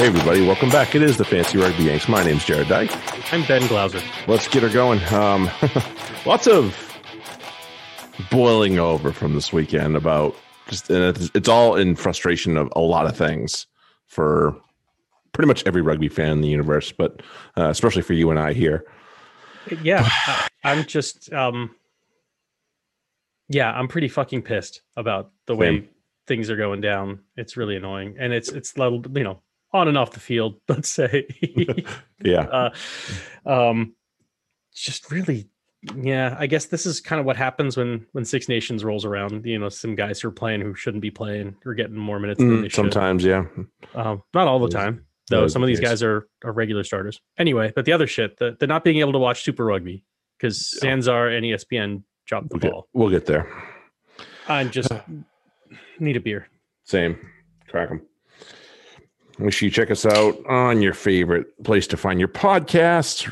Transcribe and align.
Hey, 0.00 0.06
everybody, 0.06 0.40
welcome 0.40 0.70
back. 0.70 0.94
It 0.94 1.02
is 1.02 1.18
the 1.18 1.26
Fantasy 1.26 1.58
Rugby 1.58 1.82
Yanks. 1.84 2.08
My 2.08 2.24
name's 2.24 2.46
Jarrod 2.46 2.68
Dyke. 2.68 3.34
I'm 3.34 3.44
Ben 3.46 3.66
Glauser. 3.66 4.00
Let's 4.26 4.48
get 4.48 4.62
her 4.62 4.70
going. 4.70 4.98
Um, 5.12 5.50
lots 6.24 6.46
of 6.46 6.74
boiling 8.30 8.78
over 8.78 9.12
from 9.12 9.34
this 9.34 9.52
weekend 9.52 9.96
about 9.96 10.34
just, 10.68 10.88
and 10.88 11.04
it's, 11.04 11.30
it's 11.34 11.50
all 11.50 11.76
in 11.76 11.96
frustration 11.96 12.56
of 12.56 12.72
a 12.74 12.80
lot 12.80 13.04
of 13.04 13.14
things 13.14 13.66
for 14.06 14.56
pretty 15.32 15.48
much 15.48 15.62
every 15.66 15.82
rugby 15.82 16.08
fan 16.08 16.32
in 16.32 16.40
the 16.40 16.48
universe, 16.48 16.92
but 16.92 17.20
uh, 17.58 17.68
especially 17.68 18.00
for 18.00 18.14
you 18.14 18.30
and 18.30 18.38
I 18.38 18.54
here. 18.54 18.86
Yeah, 19.82 20.08
I'm 20.64 20.86
just, 20.86 21.30
um, 21.30 21.74
yeah, 23.50 23.70
I'm 23.70 23.86
pretty 23.86 24.08
fucking 24.08 24.40
pissed 24.44 24.80
about 24.96 25.30
the 25.44 25.54
way 25.54 25.90
things 26.26 26.48
are 26.48 26.56
going 26.56 26.80
down. 26.80 27.20
It's 27.36 27.58
really 27.58 27.76
annoying, 27.76 28.16
and 28.18 28.32
it's 28.32 28.48
it's 28.48 28.78
little, 28.78 29.04
you 29.14 29.24
know 29.24 29.42
on 29.72 29.88
and 29.88 29.96
off 29.98 30.10
the 30.12 30.20
field. 30.20 30.60
Let's 30.68 30.88
say, 30.90 31.26
Yeah. 32.24 32.42
uh, 32.42 32.70
um, 33.46 33.94
just 34.74 35.10
really, 35.10 35.48
yeah. 35.96 36.36
I 36.38 36.46
guess 36.46 36.66
this 36.66 36.86
is 36.86 37.00
kind 37.00 37.18
of 37.20 37.26
what 37.26 37.36
happens 37.36 37.76
when 37.76 38.06
when 38.12 38.24
Six 38.24 38.48
Nations 38.48 38.84
rolls 38.84 39.04
around. 39.04 39.44
You 39.46 39.58
know, 39.58 39.68
some 39.68 39.94
guys 39.94 40.20
who 40.20 40.28
are 40.28 40.32
playing 40.32 40.60
who 40.60 40.74
shouldn't 40.74 41.02
be 41.02 41.10
playing 41.10 41.56
are 41.66 41.74
getting 41.74 41.96
more 41.96 42.18
minutes 42.20 42.38
than 42.38 42.48
they 42.62 42.68
Mm, 42.68 42.70
should. 42.70 42.72
sometimes, 42.74 43.24
yeah. 43.24 43.44
Um, 43.94 44.22
not 44.34 44.46
all 44.48 44.58
the 44.58 44.68
time, 44.68 45.06
though. 45.28 45.48
Some 45.48 45.62
of 45.62 45.66
these 45.66 45.80
guys 45.80 46.02
are, 46.02 46.28
are 46.44 46.52
regular 46.52 46.84
starters. 46.84 47.20
Anyway, 47.38 47.72
but 47.74 47.84
the 47.84 47.92
other 47.92 48.06
shit, 48.06 48.36
the, 48.38 48.56
the 48.60 48.66
not 48.66 48.84
being 48.84 48.98
able 48.98 49.12
to 49.12 49.18
watch 49.18 49.42
Super 49.42 49.64
Rugby 49.64 50.04
because. 50.38 50.78
Sanzar 50.82 51.34
and 51.36 51.44
ESPN 51.44 52.02
dropped 52.26 52.48
the 52.50 52.54
We'll 52.56 52.60
get, 52.60 52.72
ball. 52.72 52.88
we'll 52.92 53.10
get 53.10 53.26
there. 53.26 53.48
I'm 54.48 54.70
just 54.70 54.90
need 55.98 56.16
a 56.16 56.20
beer. 56.20 56.48
Same. 56.84 57.18
Crack 57.68 57.88
them. 57.88 58.02
Make 59.40 59.54
sure 59.54 59.66
you 59.66 59.70
check 59.70 59.90
us 59.90 60.04
out 60.04 60.38
on 60.46 60.82
your 60.82 60.92
favorite 60.92 61.62
place 61.64 61.86
to 61.88 61.96
find 61.96 62.20
your 62.20 62.28
podcasts, 62.28 63.26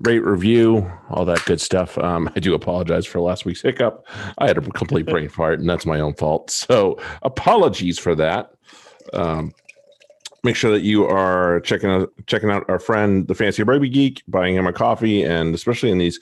rate, 0.00 0.20
review, 0.20 0.90
all 1.08 1.24
that 1.24 1.42
good 1.46 1.60
stuff. 1.60 1.96
Um, 1.96 2.30
I 2.36 2.40
do 2.40 2.54
apologize 2.54 3.06
for 3.06 3.20
last 3.20 3.46
week's 3.46 3.62
hiccup. 3.62 4.06
I 4.36 4.46
had 4.46 4.58
a 4.58 4.60
complete 4.60 5.06
brain 5.10 5.30
fart, 5.30 5.58
and 5.58 5.68
that's 5.68 5.86
my 5.86 6.00
own 6.00 6.14
fault. 6.14 6.50
So 6.50 7.00
apologies 7.22 7.98
for 7.98 8.14
that. 8.16 8.52
Um, 9.14 9.54
make 10.44 10.54
sure 10.54 10.70
that 10.70 10.82
you 10.82 11.06
are 11.06 11.60
checking 11.60 11.90
out 11.90 12.12
checking 12.26 12.50
out 12.50 12.68
our 12.68 12.78
friend, 12.78 13.26
the 13.26 13.34
Fantasy 13.34 13.62
Rugby 13.62 13.88
Geek, 13.88 14.22
buying 14.28 14.54
him 14.54 14.66
a 14.66 14.72
coffee, 14.72 15.22
and 15.22 15.54
especially 15.54 15.90
in 15.90 15.98
these 15.98 16.20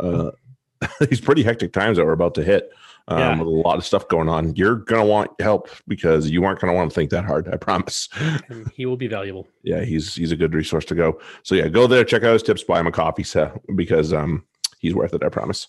uh, 0.00 0.32
these 1.00 1.20
pretty 1.20 1.42
hectic 1.42 1.72
times 1.72 1.96
that 1.96 2.04
we're 2.04 2.12
about 2.12 2.34
to 2.34 2.44
hit 2.44 2.70
um, 3.08 3.18
Yeah. 3.18 3.38
with 3.38 3.46
a 3.46 3.50
lot 3.50 3.76
of 3.78 3.84
stuff 3.84 4.08
going 4.08 4.28
on. 4.28 4.54
You're 4.56 4.76
gonna 4.76 5.04
want 5.06 5.30
help 5.40 5.68
because 5.86 6.28
you 6.30 6.44
aren't 6.44 6.60
gonna 6.60 6.72
want 6.74 6.90
to 6.90 6.94
think 6.94 7.10
that 7.10 7.24
hard. 7.24 7.48
I 7.52 7.56
promise. 7.56 8.08
And 8.48 8.70
he 8.74 8.86
will 8.86 8.96
be 8.96 9.06
valuable. 9.08 9.46
Yeah, 9.62 9.82
he's 9.84 10.14
he's 10.14 10.32
a 10.32 10.36
good 10.36 10.54
resource 10.54 10.84
to 10.86 10.94
go. 10.94 11.20
So 11.42 11.54
yeah, 11.54 11.68
go 11.68 11.86
there, 11.86 12.04
check 12.04 12.22
out 12.24 12.32
his 12.32 12.42
tips, 12.42 12.62
buy 12.64 12.80
him 12.80 12.86
a 12.86 12.92
coffee 12.92 13.22
set 13.24 13.52
because 13.76 14.12
um 14.12 14.44
he's 14.78 14.94
worth 14.94 15.14
it. 15.14 15.22
I 15.22 15.28
promise. 15.28 15.68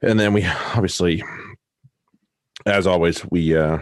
And 0.00 0.18
then 0.18 0.32
we 0.32 0.44
obviously, 0.74 1.22
as 2.66 2.86
always, 2.86 3.24
we 3.30 3.56
uh, 3.56 3.78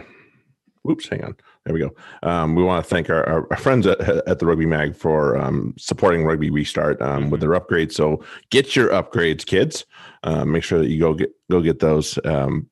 whoops, 0.83 1.07
hang 1.09 1.23
on. 1.23 1.35
There 1.65 1.75
we 1.75 1.79
go. 1.79 1.91
Um, 2.23 2.55
we 2.55 2.63
want 2.63 2.83
to 2.83 2.89
thank 2.89 3.09
our, 3.09 3.47
our, 3.51 3.57
friends 3.57 3.85
at, 3.85 4.01
at 4.01 4.39
the 4.39 4.47
Rugby 4.47 4.65
Mag 4.65 4.95
for 4.95 5.37
um, 5.37 5.75
supporting 5.77 6.25
Rugby 6.25 6.49
Restart 6.49 6.99
um, 7.03 7.29
with 7.29 7.39
their 7.39 7.51
upgrades. 7.51 7.91
So 7.93 8.23
get 8.49 8.75
your 8.75 8.89
upgrades, 8.89 9.45
kids. 9.45 9.85
Uh, 10.23 10.43
make 10.43 10.63
sure 10.63 10.79
that 10.79 10.89
you 10.89 10.99
go 10.99 11.13
get 11.13 11.29
go 11.51 11.61
get 11.61 11.79
those. 11.79 12.17
Um, 12.25 12.67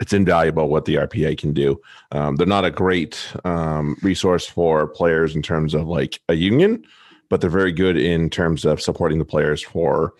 it's 0.00 0.14
invaluable 0.14 0.68
what 0.68 0.86
the 0.86 0.94
RPA 0.94 1.36
can 1.36 1.52
do. 1.52 1.78
Um, 2.12 2.36
they're 2.36 2.46
not 2.46 2.64
a 2.64 2.70
great 2.70 3.30
um, 3.44 3.98
resource 4.02 4.46
for 4.46 4.86
players 4.86 5.36
in 5.36 5.42
terms 5.42 5.74
of 5.74 5.86
like 5.86 6.20
a 6.30 6.34
union, 6.34 6.84
but 7.28 7.42
they're 7.42 7.50
very 7.50 7.72
good 7.72 7.98
in 7.98 8.30
terms 8.30 8.64
of 8.64 8.80
supporting 8.80 9.18
the 9.18 9.26
players 9.26 9.60
for 9.60 10.14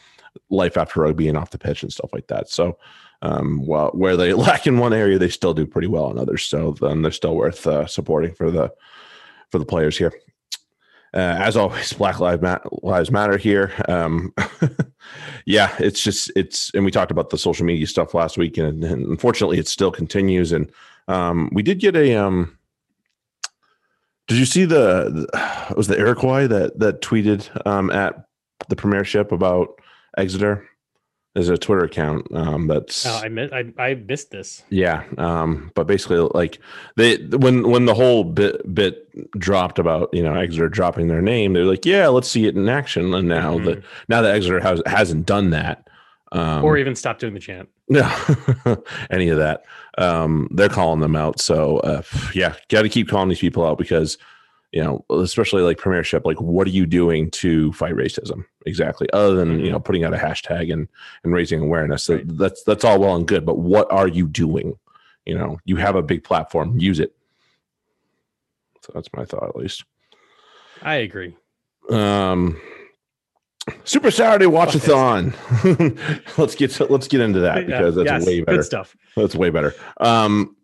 life 0.51 0.77
after 0.77 1.01
rugby 1.01 1.29
and 1.29 1.39
off 1.39 1.51
the 1.51 1.59
pitch 1.59 1.83
and 1.83 1.91
stuff 1.91 2.11
like 2.13 2.27
that. 2.27 2.51
So, 2.51 2.77
um, 3.23 3.65
where 3.67 4.17
they 4.17 4.33
lack 4.35 4.67
in 4.67 4.79
one 4.79 4.93
area, 4.93 5.19
they 5.19 5.29
still 5.29 5.55
do 5.55 5.67
pretty 5.67 5.89
well 5.89 6.11
in 6.11 6.19
others. 6.19 6.45
So 6.45 6.73
then 6.81 7.03
they're 7.03 7.11
still 7.11 7.37
worth 7.37 7.67
uh, 7.67 7.87
supporting 7.87 8.35
for 8.35 8.51
the 8.51 8.73
for 9.51 9.59
the 9.59 9.67
players 9.67 9.99
here. 9.99 10.13
Uh, 11.13 11.37
as 11.41 11.57
always, 11.57 11.93
Black 11.93 12.21
Lives 12.21 13.11
Matter 13.11 13.37
here. 13.37 13.73
Um, 13.89 14.33
yeah, 15.45 15.75
it's 15.81 16.01
just 16.01 16.31
it's, 16.37 16.71
and 16.73 16.85
we 16.85 16.93
talked 16.93 17.11
about 17.11 17.31
the 17.31 17.39
social 17.39 17.67
media 17.67 17.87
stuff 17.89 18.15
last 18.15 18.39
week, 18.39 18.57
and, 18.57 18.85
and 18.85 19.07
unfortunately, 19.07 19.59
it 19.59 19.67
still 19.67 19.91
continues. 19.91 20.53
And 20.53 20.71
um, 21.09 21.51
we 21.53 21.63
did 21.63 21.81
get 21.81 21.97
a. 21.97 22.15
Um, 22.15 22.57
did 24.29 24.39
you 24.39 24.45
see 24.45 24.65
the, 24.65 25.27
the 25.29 25.75
was 25.77 25.89
the 25.89 25.99
Iroquois 25.99 26.47
that 26.47 26.79
that 26.79 27.03
tweeted 27.03 27.67
um, 27.67 27.91
at 27.91 28.27
the 28.69 28.77
premiership 28.77 29.33
about 29.33 29.81
Exeter? 30.17 30.70
There's 31.35 31.49
a 31.49 31.57
Twitter 31.57 31.85
account 31.85 32.27
um, 32.35 32.67
that's 32.67 33.07
Oh, 33.07 33.21
I, 33.23 33.29
mi- 33.29 33.49
I 33.53 33.73
I 33.79 33.95
missed 33.95 34.33
this. 34.33 34.65
yeah, 34.69 35.05
um, 35.17 35.71
but 35.77 35.87
basically, 35.87 36.19
like 36.35 36.59
they 36.97 37.19
when 37.19 37.71
when 37.71 37.85
the 37.85 37.95
whole 37.95 38.25
bit 38.25 38.75
bit 38.75 39.07
dropped 39.39 39.79
about 39.79 40.09
you 40.13 40.23
know 40.25 40.35
Exeter 40.35 40.69
dropping 40.69 41.07
their 41.07 41.23
name, 41.23 41.53
they're 41.53 41.65
like, 41.65 41.87
yeah, 41.87 42.09
let's 42.09 42.29
see 42.29 42.47
it 42.47 42.57
in 42.57 42.69
action. 42.69 43.15
And 43.15 43.29
now 43.29 43.59
Mhm. 43.59 43.65
that 43.67 43.85
now 44.09 44.23
that 44.23 44.35
Exeter 44.35 44.59
has 44.61 44.83
hasn't 44.87 45.25
done 45.27 45.51
that, 45.51 45.89
um, 46.33 46.65
or 46.65 46.77
even 46.79 46.97
stop 46.97 47.21
doing 47.21 47.35
the 47.35 47.41
chant. 47.41 47.69
no, 47.89 48.09
any 49.11 49.29
of 49.29 49.39
that, 49.39 49.63
um, 49.99 50.49
they're 50.51 50.69
calling 50.69 50.99
them 51.01 51.15
out. 51.15 51.41
So 51.41 51.79
uh, 51.79 52.03
yeah, 52.35 52.55
got 52.71 52.83
to 52.83 52.89
keep 52.89 53.09
calling 53.09 53.29
these 53.29 53.39
people 53.41 53.65
out 53.65 53.79
because 53.79 54.19
you 54.73 54.83
know, 54.83 55.05
especially 55.11 55.63
like 55.63 55.79
Premiership, 55.79 56.25
like 56.25 56.41
what 56.41 56.67
are 56.67 56.71
you 56.71 56.87
doing 56.87 57.31
to 57.33 57.73
fight 57.73 57.95
racism 57.95 58.45
exactly? 58.67 59.09
Other 59.13 59.35
than 59.35 59.61
you 59.61 59.71
know 59.71 59.81
putting 59.81 60.05
out 60.05 60.15
a 60.15 60.19
hashtag 60.19 60.73
and 60.73 60.89
and 61.25 61.33
raising 61.33 61.61
awareness, 61.61 62.09
that's 62.25 62.63
that's 62.63 62.85
all 62.85 63.01
well 63.01 63.17
and 63.17 63.27
good. 63.27 63.45
But 63.45 63.59
what 63.59 63.91
are 63.91 64.09
you 64.09 64.29
doing? 64.29 64.79
You 65.27 65.37
know, 65.37 65.59
you 65.65 65.77
have 65.77 65.97
a 65.97 66.03
big 66.03 66.25
platform, 66.25 66.79
use 66.79 67.01
it. 67.01 67.15
So 68.83 68.93
that's 68.95 69.09
my 69.15 69.25
thought, 69.25 69.49
at 69.49 69.57
least. 69.57 69.85
I 70.83 70.95
agree. 70.97 71.37
Um, 71.91 72.61
Super 73.85 74.11
Saturday 74.11 74.47
Watchathon. 74.47 75.35
let's 76.39 76.55
get 76.55 76.71
to, 76.73 76.85
let's 76.87 77.09
get 77.09 77.21
into 77.21 77.41
that 77.41 77.67
because 77.67 77.95
that's 77.95 78.07
Yes, 78.07 78.27
way 78.27 78.41
better. 78.41 78.59
Good 78.59 78.65
stuff. 78.65 78.97
That's 79.17 79.35
way 79.35 79.51
better. 79.51 79.75
Um, 79.99 80.57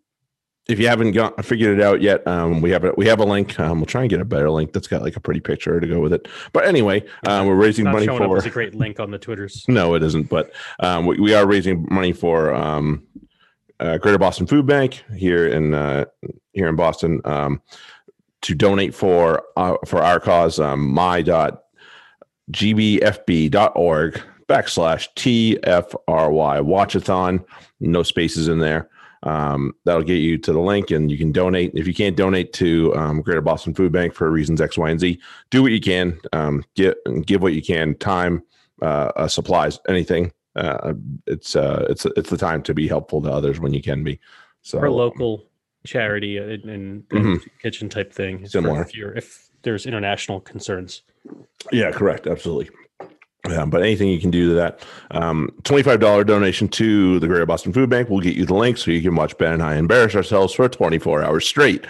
if 0.69 0.81
you 0.81 0.88
haven't 0.88 1.12
got 1.12 1.43
figured 1.44 1.78
it 1.78 1.82
out 1.82 2.03
yet, 2.03 2.27
um, 2.27 2.60
we 2.60 2.71
have 2.71 2.84
a 2.84 2.93
we 2.97 3.06
have 3.06 3.21
a 3.21 3.25
link. 3.25 3.59
Um, 3.60 3.78
we'll 3.78 3.87
try 3.87 4.03
and 4.03 4.10
get 4.10 4.21
a 4.21 4.25
better 4.25 4.50
link 4.50 4.72
that's 4.72 4.88
got 4.88 5.03
like 5.03 5.16
a 5.16 5.21
pretty 5.21 5.41
picture 5.41 5.78
to 5.78 5.87
go 5.87 6.00
with 6.00 6.12
it. 6.12 6.27
But 6.53 6.66
anyway, 6.66 7.04
uh, 7.25 7.44
we're 7.47 7.54
raising 7.54 7.84
money 7.84 8.06
showing 8.06 8.22
up 8.22 8.28
for. 8.28 8.38
as 8.38 8.47
a 8.47 8.50
great 8.50 8.75
link 8.75 8.99
on 8.99 9.10
the 9.10 9.19
Twitters. 9.19 9.65
No, 9.77 9.94
it 9.94 10.03
isn't. 10.03 10.28
But 10.28 10.53
um, 10.81 11.06
we, 11.06 11.21
we 11.21 11.34
are 11.34 11.47
raising 11.47 11.87
money 11.91 12.12
for 12.12 12.54
um, 12.54 13.06
uh, 13.78 13.99
Greater 13.99 14.19
Boston 14.19 14.47
Food 14.47 14.66
Bank 14.66 15.04
here 15.15 15.47
in 15.47 15.75
uh, 15.75 16.06
here 16.53 16.69
in 16.69 16.77
Boston 16.77 17.21
um, 17.25 17.60
to 18.43 18.54
donate 18.54 18.94
for 18.94 19.43
uh, 19.56 19.77
for 19.84 20.03
our 20.03 20.19
cause. 20.19 20.59
Um, 20.59 20.88
my 20.88 21.22
dot 21.22 21.62
gbfb.org 22.50 24.22
backslash 24.48 25.09
tfry 25.16 26.62
watchathon. 26.65 27.44
No 27.81 28.03
spaces 28.03 28.48
in 28.48 28.59
there. 28.59 28.88
Um, 29.22 29.72
that'll 29.84 30.03
get 30.03 30.16
you 30.16 30.38
to 30.38 30.53
the 30.53 30.60
link, 30.60 30.91
and 30.91 31.10
you 31.10 31.19
can 31.19 31.32
donate. 31.32 31.72
If 31.75 31.87
you 31.87 31.94
can't 31.94 32.16
donate 32.16 32.53
to 32.54 32.94
um, 32.94 33.22
Greater 33.22 33.41
Boston 33.41 33.75
Food 33.75 33.93
Bank 33.93 34.15
for 34.15 34.31
reasons 34.31 34.60
X, 34.60 34.77
Y, 34.78 34.91
and 34.91 35.00
Z, 35.00 35.19
do 35.50 35.62
what 35.62 35.72
you 35.72 35.81
can. 35.81 36.19
Um, 36.32 36.65
get 36.75 36.97
give 37.25 37.43
what 37.43 37.54
you 37.54 37.62
can. 37.62 37.94
Time, 37.97 38.43
uh, 38.82 39.12
uh, 39.16 39.28
supplies, 39.28 39.81
anything. 39.88 40.32
Uh, 40.54 40.94
it's 41.27 41.56
uh, 41.56 41.87
it's 41.91 42.06
it's 42.16 42.31
the 42.31 42.36
time 42.36 42.63
to 42.63 42.74
be 42.74 42.89
helpful 42.89 43.21
to 43.22 43.30
others 43.30 43.59
when 43.60 43.72
you 43.72 43.83
can 43.83 44.04
be. 44.04 44.21
So 44.63 44.78
or 44.78 44.91
local 44.91 45.45
charity 45.84 46.39
and, 46.39 46.65
and, 46.65 47.09
Mhm. 47.09 47.41
kitchen 47.62 47.89
type 47.89 48.12
thing. 48.12 48.47
Similar. 48.47 48.83
If, 48.83 48.97
you're, 48.97 49.12
if 49.12 49.48
there's 49.62 49.86
international 49.86 50.41
concerns. 50.41 51.03
Yeah, 51.72 51.92
correct. 51.92 52.27
Absolutely. 52.27 52.71
Yeah, 53.48 53.65
but 53.65 53.83
anything 53.83 54.09
you 54.09 54.21
can 54.21 54.31
do 54.31 54.51
to 54.51 54.54
that. 54.54 54.81
Um, 55.10 55.51
$25 55.63 56.27
donation 56.27 56.69
to 56.69 57.19
the 57.19 57.27
Greater 57.27 57.47
Boston 57.47 57.72
Food 57.72 57.91
Bank 57.91 58.09
will 58.09 58.21
get 58.21 58.37
you 58.37 58.45
the 58.45 58.54
link 58.54 58.78
so 58.78 58.91
you 58.91 59.03
can 59.03 59.15
watch 59.15 59.37
Ben 59.39 59.54
and 59.54 59.63
I 59.63 59.77
embarrass 59.77 60.15
ourselves 60.15 60.53
for 60.53 60.69
24 60.69 61.22
hours 61.22 61.47
straight. 61.47 61.84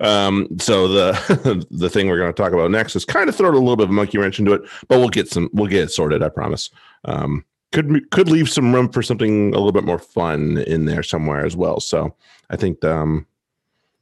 um, 0.00 0.48
so 0.58 0.88
the 0.88 1.66
the 1.70 1.88
thing 1.88 2.08
we're 2.08 2.18
going 2.18 2.32
to 2.32 2.42
talk 2.42 2.52
about 2.52 2.70
next 2.70 2.96
is 2.96 3.04
kind 3.04 3.28
of 3.28 3.36
throw 3.36 3.50
a 3.50 3.52
little 3.52 3.76
bit 3.76 3.84
of 3.84 3.90
a 3.90 3.94
monkey 3.94 4.18
wrench 4.18 4.38
into 4.38 4.52
it, 4.52 4.62
but 4.88 4.98
we'll 4.98 5.08
get 5.08 5.28
some 5.28 5.48
we'll 5.52 5.68
get 5.68 5.84
it 5.84 5.90
sorted, 5.90 6.22
I 6.22 6.28
promise. 6.28 6.70
Um, 7.04 7.44
could 7.72 8.10
could 8.10 8.28
leave 8.28 8.50
some 8.50 8.74
room 8.74 8.90
for 8.90 9.02
something 9.02 9.54
a 9.54 9.56
little 9.56 9.72
bit 9.72 9.84
more 9.84 9.98
fun 9.98 10.58
in 10.58 10.84
there 10.84 11.02
somewhere 11.02 11.44
as 11.44 11.56
well. 11.56 11.80
So 11.80 12.14
I 12.50 12.56
think 12.56 12.84
um 12.84 13.26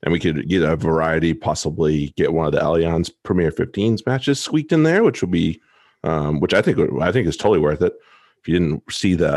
and 0.02 0.12
we 0.12 0.19
could 0.19 0.49
get 0.49 0.62
a 0.62 0.76
variety, 0.76 1.35
possibly 1.35 2.12
get 2.17 2.32
one 2.32 2.47
of 2.47 2.52
the 2.52 2.61
Allianz 2.61 3.11
Premier 3.23 3.50
15s 3.50 4.06
matches 4.06 4.41
squeaked 4.41 4.73
in 4.73 4.82
there, 4.82 5.02
which 5.05 5.20
will 5.20 5.29
be, 5.29 5.61
um, 6.05 6.41
which 6.41 6.55
I 6.55 6.62
think 6.62 6.79
I 7.00 7.12
think 7.12 7.26
is 7.29 7.37
totally 7.37 7.61
worth 7.61 7.82
it. 7.82 7.93
if 8.41 8.49
you 8.49 8.58
didn't 8.58 8.82
see 8.91 9.14
the 9.14 9.37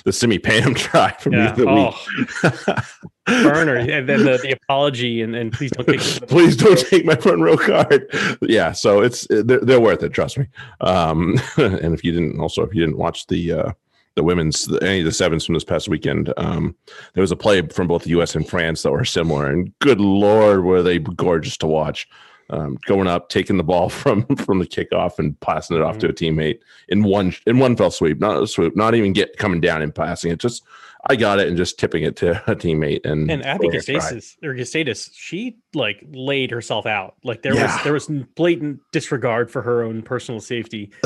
the 0.04 0.12
Simi 0.12 0.38
Pam 0.40 0.74
try 0.86 1.12
from 1.20 1.34
Yeah. 1.34 1.52
the 1.52 1.68
Oh, 1.68 1.94
week. 2.42 3.44
burner, 3.44 3.76
and 3.76 4.08
then 4.08 4.24
the, 4.24 4.38
the 4.42 4.52
apology, 4.62 5.22
and, 5.22 5.36
and 5.36 5.52
please 5.52 5.70
don't 5.70 5.86
take. 5.86 6.00
the 6.20 6.26
Please 6.26 6.56
don't 6.56 6.70
row. 6.76 6.88
take 6.88 7.04
my 7.04 7.14
front 7.14 7.40
row 7.42 7.56
card. 7.56 8.08
Yeah, 8.42 8.72
so 8.72 9.00
it's 9.02 9.26
they're, 9.30 9.60
they're 9.60 9.80
worth 9.80 10.02
it. 10.02 10.12
Trust 10.12 10.38
me. 10.38 10.46
Um, 10.80 11.38
and 11.56 11.94
if 11.94 12.02
you 12.02 12.10
didn't, 12.12 12.40
also 12.40 12.62
if 12.64 12.74
you 12.74 12.80
didn't 12.84 12.98
watch 12.98 13.26
the 13.28 13.52
uh, 13.52 13.72
the 14.16 14.22
women's 14.24 14.64
the, 14.66 14.78
any 14.82 15.00
of 15.00 15.04
the 15.04 15.12
sevens 15.12 15.44
from 15.46 15.54
this 15.54 15.64
past 15.64 15.88
weekend, 15.88 16.32
um, 16.36 16.74
there 17.14 17.20
was 17.22 17.32
a 17.32 17.36
play 17.36 17.62
from 17.68 17.86
both 17.86 18.02
the 18.04 18.10
U.S. 18.10 18.34
and 18.34 18.48
France 18.48 18.82
that 18.82 18.90
were 18.90 19.04
similar, 19.04 19.46
and 19.50 19.72
good 19.78 20.00
lord, 20.00 20.64
were 20.64 20.82
they 20.82 20.98
gorgeous 20.98 21.56
to 21.58 21.66
watch. 21.66 22.08
Um, 22.52 22.78
going 22.84 23.06
up, 23.06 23.28
taking 23.28 23.58
the 23.58 23.62
ball 23.62 23.88
from 24.00 24.26
from 24.36 24.58
the 24.58 24.66
kickoff 24.66 25.20
and 25.20 25.38
passing 25.38 25.76
it 25.76 25.82
off 25.84 25.98
to 25.98 26.08
a 26.08 26.12
teammate 26.12 26.58
in 26.88 27.04
one 27.04 27.32
in 27.46 27.60
one 27.60 27.76
fell 27.76 27.92
sweep, 27.92 28.18
not 28.18 28.42
a 28.42 28.46
swoop, 28.48 28.74
not 28.74 28.94
even 28.96 29.12
get 29.12 29.36
coming 29.38 29.60
down 29.60 29.82
and 29.82 29.94
passing 29.94 30.32
it. 30.32 30.40
Just 30.40 30.64
I 31.08 31.14
got 31.14 31.38
it 31.38 31.46
and 31.46 31.56
just 31.56 31.78
tipping 31.78 32.02
it 32.02 32.16
to 32.16 32.32
a 32.50 32.56
teammate 32.56 33.06
and 33.06 33.30
And 33.30 33.46
Abby 33.46 33.68
throwing 33.68 33.76
a 33.76 33.82
try. 33.82 33.94
Gastasis 33.94 34.36
or 34.42 34.54
Gastatis, 34.54 35.10
she 35.14 35.58
like 35.74 36.02
laid 36.10 36.50
herself 36.50 36.86
out. 36.86 37.14
Like 37.22 37.42
there 37.42 37.54
Yeah. 37.54 37.72
was 37.72 37.84
there 37.84 37.92
was 37.92 38.08
blatant 38.34 38.80
disregard 38.90 39.48
for 39.48 39.62
her 39.62 39.84
own 39.84 40.02
personal 40.02 40.40
safety. 40.40 40.90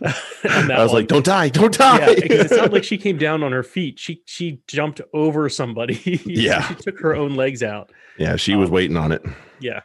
I 0.44 0.82
was 0.82 0.88
one. 0.92 1.00
like, 1.02 1.08
"Don't 1.08 1.24
die, 1.24 1.48
don't 1.48 1.76
die!" 1.76 1.98
yeah, 1.98 2.14
because 2.14 2.40
it's 2.46 2.56
not 2.56 2.72
like 2.72 2.84
she 2.92 2.98
came 2.98 3.18
down 3.18 3.42
on 3.42 3.52
her 3.52 3.62
feet. 3.62 3.98
She 3.98 4.22
she 4.26 4.60
jumped 4.66 5.00
over 5.14 5.48
somebody. 5.48 6.20
Yeah. 6.26 6.66
she 6.68 6.74
took 6.76 7.00
her 7.00 7.14
own 7.14 7.34
legs 7.34 7.62
out. 7.62 7.90
Yeah, 8.18 8.36
she 8.36 8.54
was 8.54 8.68
Um, 8.68 8.74
waiting 8.74 8.96
on 8.96 9.12
it. 9.12 9.22
Yeah. 9.60 9.80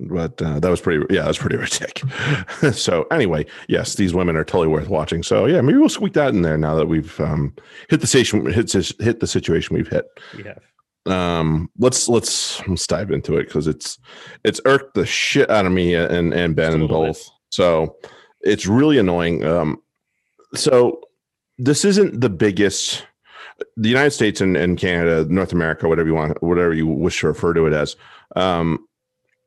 But 0.00 0.42
uh, 0.42 0.58
that 0.58 0.68
was 0.68 0.80
pretty, 0.80 1.04
yeah, 1.14 1.22
that 1.22 1.28
was 1.28 1.38
pretty 1.38 1.56
ridiculous. 1.56 2.82
so 2.82 3.04
anyway, 3.12 3.46
yes, 3.68 3.94
these 3.94 4.12
women 4.14 4.34
are 4.36 4.42
totally 4.44 4.66
worth 4.66 4.88
watching. 4.88 5.22
So 5.22 5.46
yeah, 5.46 5.60
maybe 5.60 5.78
we'll 5.78 5.88
squeak 5.88 6.14
that 6.14 6.34
in 6.34 6.42
there 6.42 6.58
now 6.58 6.74
that 6.74 6.86
we've 6.86 7.20
um, 7.20 7.54
hit 7.88 8.00
the 8.00 8.06
station, 8.08 8.44
hit 8.46 8.72
hit 8.72 9.20
the 9.20 9.26
situation 9.28 9.76
we've 9.76 9.86
hit. 9.88 10.06
We 10.36 10.42
have. 10.44 10.62
Um, 11.06 11.68
let's 11.78 12.08
let's 12.08 12.66
let's 12.68 12.86
dive 12.86 13.10
into 13.12 13.36
it 13.36 13.46
because 13.46 13.66
it's 13.68 13.98
it's 14.44 14.60
irked 14.64 14.94
the 14.94 15.06
shit 15.06 15.50
out 15.50 15.66
of 15.66 15.72
me 15.72 15.94
and 15.94 16.32
and 16.34 16.56
Ben 16.56 16.72
and 16.72 16.82
bit. 16.82 16.90
both. 16.90 17.28
So 17.50 17.96
it's 18.42 18.66
really 18.66 18.98
annoying. 18.98 19.44
Um, 19.44 19.80
so 20.54 21.00
this 21.58 21.84
isn't 21.84 22.20
the 22.20 22.30
biggest. 22.30 23.04
The 23.76 23.88
United 23.88 24.10
States 24.10 24.40
and, 24.40 24.56
and 24.56 24.76
Canada, 24.78 25.24
North 25.32 25.52
America, 25.52 25.88
whatever 25.88 26.08
you 26.08 26.14
want, 26.14 26.42
whatever 26.42 26.74
you 26.74 26.86
wish 26.86 27.20
to 27.20 27.28
refer 27.28 27.54
to 27.54 27.66
it 27.66 27.72
as. 27.72 27.94
Um, 28.34 28.86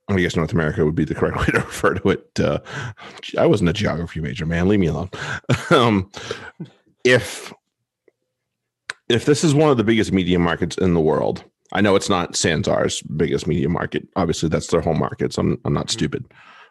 I 0.08 0.20
guess 0.20 0.36
North 0.36 0.54
America 0.54 0.86
would 0.86 0.96
be 0.96 1.04
the 1.04 1.16
correct 1.16 1.38
way 1.40 1.46
to 1.48 1.60
refer 1.60 1.96
to 1.96 2.10
it. 2.12 2.40
Uh, 2.40 2.60
I 3.38 3.46
wasn't 3.46 3.72
a 3.72 3.74
geography 3.74 4.22
major, 4.22 4.46
man. 4.46 4.68
Leave 4.70 4.80
me 4.80 4.88
alone. 4.88 5.10
um, 5.72 6.10
if 7.04 7.52
if 9.10 9.26
this 9.26 9.44
is 9.44 9.54
one 9.54 9.70
of 9.70 9.78
the 9.78 9.84
biggest 9.84 10.12
media 10.12 10.40
markets 10.40 10.78
in 10.78 10.94
the 10.94 11.00
world, 11.02 11.44
I 11.74 11.82
know 11.82 11.96
it's 11.96 12.10
not 12.10 12.34
Sanzar's 12.34 13.02
biggest 13.04 13.48
media 13.48 13.70
market. 13.70 14.08
Obviously, 14.16 14.50
that's 14.50 14.68
their 14.68 14.82
home 14.82 15.00
market. 15.00 15.34
So 15.34 15.42
I'm, 15.42 15.60
I'm 15.66 15.74
not 15.74 15.88
Mhm. 15.88 15.92
stupid. 15.92 16.26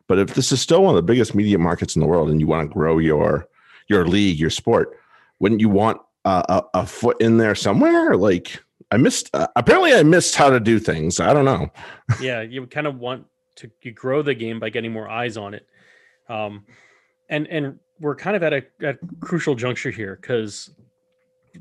But 0.06 0.18
if 0.18 0.34
this 0.34 0.52
is 0.52 0.60
still 0.60 0.82
one 0.82 0.90
of 0.90 0.96
the 0.96 1.12
biggest 1.12 1.34
media 1.34 1.58
markets 1.58 1.96
in 1.96 2.00
the 2.00 2.06
world, 2.06 2.30
and 2.30 2.40
you 2.40 2.46
want 2.46 2.68
to 2.68 2.72
grow 2.72 2.98
your 2.98 3.48
your 3.88 4.06
league, 4.06 4.38
your 4.38 4.50
sport, 4.50 4.98
wouldn't 5.38 5.60
you 5.60 5.68
want 5.68 6.00
a, 6.24 6.44
a, 6.48 6.80
a 6.80 6.86
foot 6.86 7.20
in 7.20 7.38
there 7.38 7.54
somewhere? 7.54 8.16
Like 8.16 8.60
I 8.90 8.96
missed. 8.96 9.30
Uh, 9.34 9.48
apparently, 9.56 9.92
I 9.92 10.02
missed 10.02 10.36
how 10.36 10.50
to 10.50 10.60
do 10.60 10.78
things. 10.78 11.20
I 11.20 11.32
don't 11.32 11.44
know. 11.44 11.70
yeah, 12.20 12.42
you 12.42 12.66
kind 12.66 12.86
of 12.86 12.98
want 12.98 13.26
to 13.56 13.70
you 13.82 13.92
grow 13.92 14.22
the 14.22 14.34
game 14.34 14.60
by 14.60 14.70
getting 14.70 14.92
more 14.92 15.08
eyes 15.08 15.36
on 15.36 15.54
it. 15.54 15.66
Um, 16.28 16.64
and 17.28 17.46
and 17.48 17.78
we're 18.00 18.16
kind 18.16 18.36
of 18.36 18.42
at 18.42 18.52
a, 18.52 18.62
at 18.82 18.98
crucial 19.20 19.54
juncture 19.54 19.90
here 19.90 20.18
because 20.20 20.70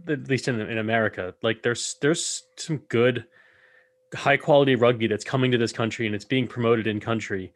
at 0.07 0.27
least 0.27 0.47
in 0.47 0.59
in 0.59 0.77
America, 0.77 1.33
like 1.41 1.61
there's 1.63 1.95
there's 2.01 2.43
some 2.57 2.77
good 2.89 3.25
high 4.13 4.37
quality 4.37 4.75
rugby 4.75 5.07
that's 5.07 5.23
coming 5.23 5.51
to 5.51 5.57
this 5.57 5.71
country 5.71 6.05
and 6.05 6.13
it's 6.15 6.25
being 6.25 6.47
promoted 6.47 6.87
in 6.87 6.99
country. 6.99 7.53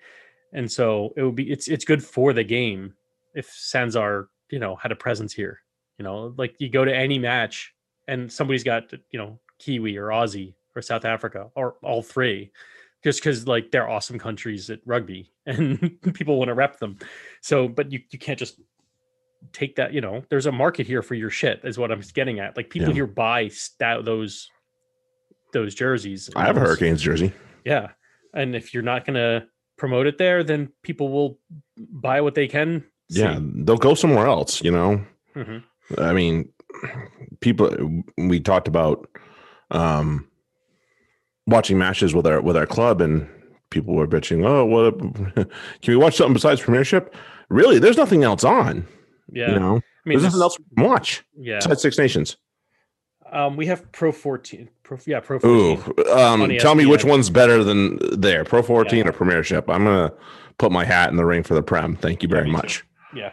And 0.53 0.71
so 0.71 1.13
it 1.17 1.23
would 1.23 1.35
be 1.35 1.51
it's 1.51 1.67
it's 1.67 1.85
good 1.85 2.03
for 2.03 2.33
the 2.33 2.43
game 2.43 2.93
if 3.35 3.49
Sanzar, 3.49 4.27
you 4.49 4.59
know, 4.59 4.75
had 4.75 4.91
a 4.91 4.95
presence 4.95 5.33
here. 5.33 5.59
You 5.97 6.03
know, 6.03 6.33
like 6.37 6.55
you 6.59 6.69
go 6.69 6.85
to 6.85 6.95
any 6.95 7.17
match 7.19 7.73
and 8.07 8.31
somebody's 8.31 8.63
got, 8.63 8.91
you 9.11 9.19
know, 9.19 9.39
Kiwi 9.59 9.97
or 9.97 10.07
Aussie 10.07 10.53
or 10.75 10.81
South 10.81 11.05
Africa 11.05 11.49
or 11.55 11.75
all 11.83 12.01
three 12.03 12.51
just 13.03 13.19
because 13.19 13.47
like 13.47 13.71
they're 13.71 13.89
awesome 13.89 14.19
countries 14.19 14.69
at 14.69 14.79
rugby 14.85 15.31
and 15.45 15.97
people 16.13 16.37
want 16.37 16.49
to 16.49 16.53
rep 16.53 16.77
them. 16.79 16.97
So, 17.41 17.67
but 17.67 17.91
you, 17.91 17.99
you 18.11 18.19
can't 18.19 18.37
just 18.37 18.59
take 19.53 19.75
that, 19.75 19.93
you 19.93 20.01
know, 20.01 20.23
there's 20.29 20.45
a 20.45 20.51
market 20.51 20.87
here 20.87 21.01
for 21.01 21.13
your 21.15 21.29
shit, 21.29 21.61
is 21.63 21.77
what 21.77 21.91
I'm 21.91 22.01
getting 22.13 22.39
at. 22.39 22.55
Like 22.57 22.69
people 22.69 22.89
Yeah. 22.89 22.95
here 22.95 23.07
buy 23.07 23.47
stout 23.49 24.05
those 24.05 24.49
those 25.53 25.73
jerseys. 25.73 26.29
I 26.35 26.45
have 26.45 26.57
a 26.57 26.59
Hurricanes 26.59 27.01
jersey. 27.01 27.33
Yeah. 27.65 27.89
And 28.33 28.55
if 28.55 28.73
you're 28.73 28.83
not 28.83 29.05
gonna 29.05 29.47
promote 29.77 30.07
it 30.07 30.17
there, 30.17 30.43
then 30.43 30.71
people 30.83 31.09
will 31.09 31.39
buy 31.77 32.21
what 32.21 32.35
they 32.35 32.47
can. 32.47 32.83
see. 33.11 33.21
Yeah, 33.21 33.39
they'll 33.41 33.77
go 33.77 33.93
somewhere 33.93 34.27
else. 34.27 34.61
You 34.63 34.71
know. 34.71 35.01
Mhm. 35.35 35.63
I 35.97 36.13
mean, 36.13 36.49
people. 37.39 38.03
We 38.17 38.39
talked 38.39 38.67
about 38.67 39.07
um, 39.71 40.27
watching 41.45 41.77
matches 41.77 42.13
with 42.13 42.27
our 42.27 42.41
with 42.41 42.57
our 42.57 42.65
club, 42.67 43.01
and 43.01 43.27
people 43.69 43.95
were 43.95 44.07
bitching. 44.07 44.45
Oh, 44.45 44.65
what? 44.65 44.97
Can 45.35 45.47
we 45.87 45.95
watch 45.95 46.15
something 46.15 46.33
besides 46.33 46.61
Premiership? 46.61 47.13
Really, 47.49 47.79
there's 47.79 47.97
nothing 47.97 48.23
else 48.23 48.43
on. 48.43 48.85
Yeah. 49.31 49.51
You 49.53 49.59
know, 49.59 49.75
I 49.77 50.09
mean, 50.09 50.19
there's 50.19 50.23
nothing 50.23 50.41
else 50.41 50.57
we 50.59 50.65
can 50.75 50.85
watch 50.89 51.23
Yeah. 51.37 51.57
besides 51.57 51.81
Six 51.81 51.97
Nations. 51.97 52.37
Um, 53.31 53.57
we 53.57 53.65
have 53.67 53.91
Pro 53.91 54.11
14. 54.11 54.69
Pro, 54.83 54.97
yeah, 55.05 55.19
Pro 55.19 55.37
Ooh, 55.45 55.77
14. 55.77 56.09
um, 56.17 56.41
On 56.43 56.49
tell 56.57 56.75
me 56.75 56.85
which 56.85 57.03
one's 57.05 57.29
better 57.29 57.63
than 57.63 57.99
there, 58.19 58.43
Pro 58.45 58.61
14 58.61 58.99
Yeah. 58.99 59.07
or 59.09 59.11
Premiership. 59.11 59.69
I'm 59.69 59.83
gonna 59.83 60.11
put 60.57 60.71
my 60.71 60.85
hat 60.85 61.09
in 61.09 61.17
the 61.17 61.25
ring 61.25 61.43
for 61.43 61.53
the 61.53 61.61
Prem. 61.63 61.95
Thank 61.95 62.23
you 62.23 62.29
Yeah, 62.29 62.35
very 62.35 62.45
too. 62.47 62.51
much. 62.53 62.83
Yeah. 63.13 63.31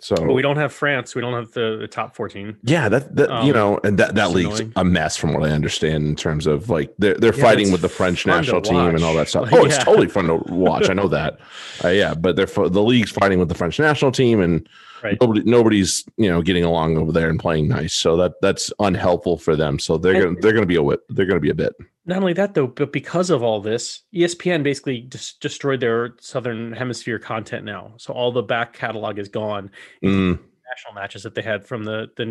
So 0.00 0.16
But 0.16 0.34
we 0.34 0.42
don't 0.42 0.56
have 0.58 0.70
France. 0.70 1.14
We 1.14 1.22
don't 1.22 1.32
have 1.32 1.52
the, 1.52 1.78
the 1.80 1.88
top 1.88 2.14
14. 2.14 2.58
Yeah, 2.62 2.90
that 2.90 3.16
that 3.16 3.30
you 3.44 3.52
Um, 3.52 3.56
know, 3.56 3.80
and 3.84 3.98
that 3.98 4.14
that 4.16 4.32
league's 4.32 4.60
annoying. 4.60 4.72
a 4.76 4.84
mess 4.84 5.16
from 5.16 5.32
what 5.32 5.42
I 5.48 5.50
understand 5.52 6.04
in 6.06 6.14
terms 6.14 6.46
of 6.46 6.68
like 6.68 6.92
they're 6.98 7.14
they're 7.14 7.34
Yeah, 7.34 7.42
fighting 7.42 7.72
with 7.72 7.80
the 7.80 7.88
French 7.88 8.26
national 8.26 8.60
team 8.60 8.76
and 8.94 9.02
all 9.02 9.14
that 9.14 9.28
stuff. 9.30 9.44
Like, 9.44 9.52
oh, 9.62 9.64
it's 9.64 9.78
yeah. 9.78 9.84
totally 9.84 10.08
fun 10.08 10.26
to 10.26 10.34
watch. 10.52 10.90
I 10.90 10.92
know 10.92 11.08
that. 11.08 11.38
Uh, 11.82 11.88
yeah, 11.88 12.12
but 12.12 12.36
they're 12.36 12.44
the 12.44 12.82
league's 12.82 13.10
fighting 13.12 13.38
with 13.38 13.48
the 13.48 13.54
French 13.54 13.78
national 13.78 14.12
team, 14.12 14.40
and 14.40 14.68
Right. 15.04 15.18
nobody 15.20 15.42
nobody's 15.44 16.02
you 16.16 16.28
know 16.30 16.40
getting 16.40 16.64
along 16.64 16.96
over 16.96 17.12
there 17.12 17.28
and 17.28 17.38
playing 17.38 17.68
nice. 17.68 17.92
So 17.94 18.16
that 18.16 18.32
that's 18.40 18.72
unhelpful 18.80 19.36
for 19.38 19.54
them. 19.54 19.78
So 19.78 19.98
they're 19.98 20.14
And- 20.14 20.24
gonna 20.24 20.36
they're 20.40 20.52
gonna 20.54 20.66
be 20.66 20.76
a 20.76 20.82
whip. 20.82 21.02
They're 21.10 21.26
gonna 21.26 21.40
be 21.40 21.50
a 21.50 21.54
bit. 21.54 21.74
Not 22.06 22.18
only 22.18 22.32
that, 22.34 22.52
though, 22.54 22.66
but 22.66 22.92
because 22.92 23.30
of 23.30 23.42
all 23.42 23.60
this, 23.62 24.02
ESPN 24.14 24.62
basically 24.62 25.02
just 25.02 25.40
destroyed 25.40 25.80
their 25.80 26.14
Southern 26.20 26.72
Hemisphere 26.72 27.18
content 27.18 27.64
now. 27.64 27.94
So 27.98 28.12
all 28.12 28.30
the 28.32 28.42
back 28.42 28.74
catalog 28.74 29.18
is 29.18 29.28
gone. 29.28 29.70
Mm, 30.04 30.38
National 30.70 30.94
matches 30.94 31.22
that 31.22 31.34
they 31.34 31.42
had 31.42 31.66
from 31.66 31.84
the 31.84 32.08
the 32.16 32.24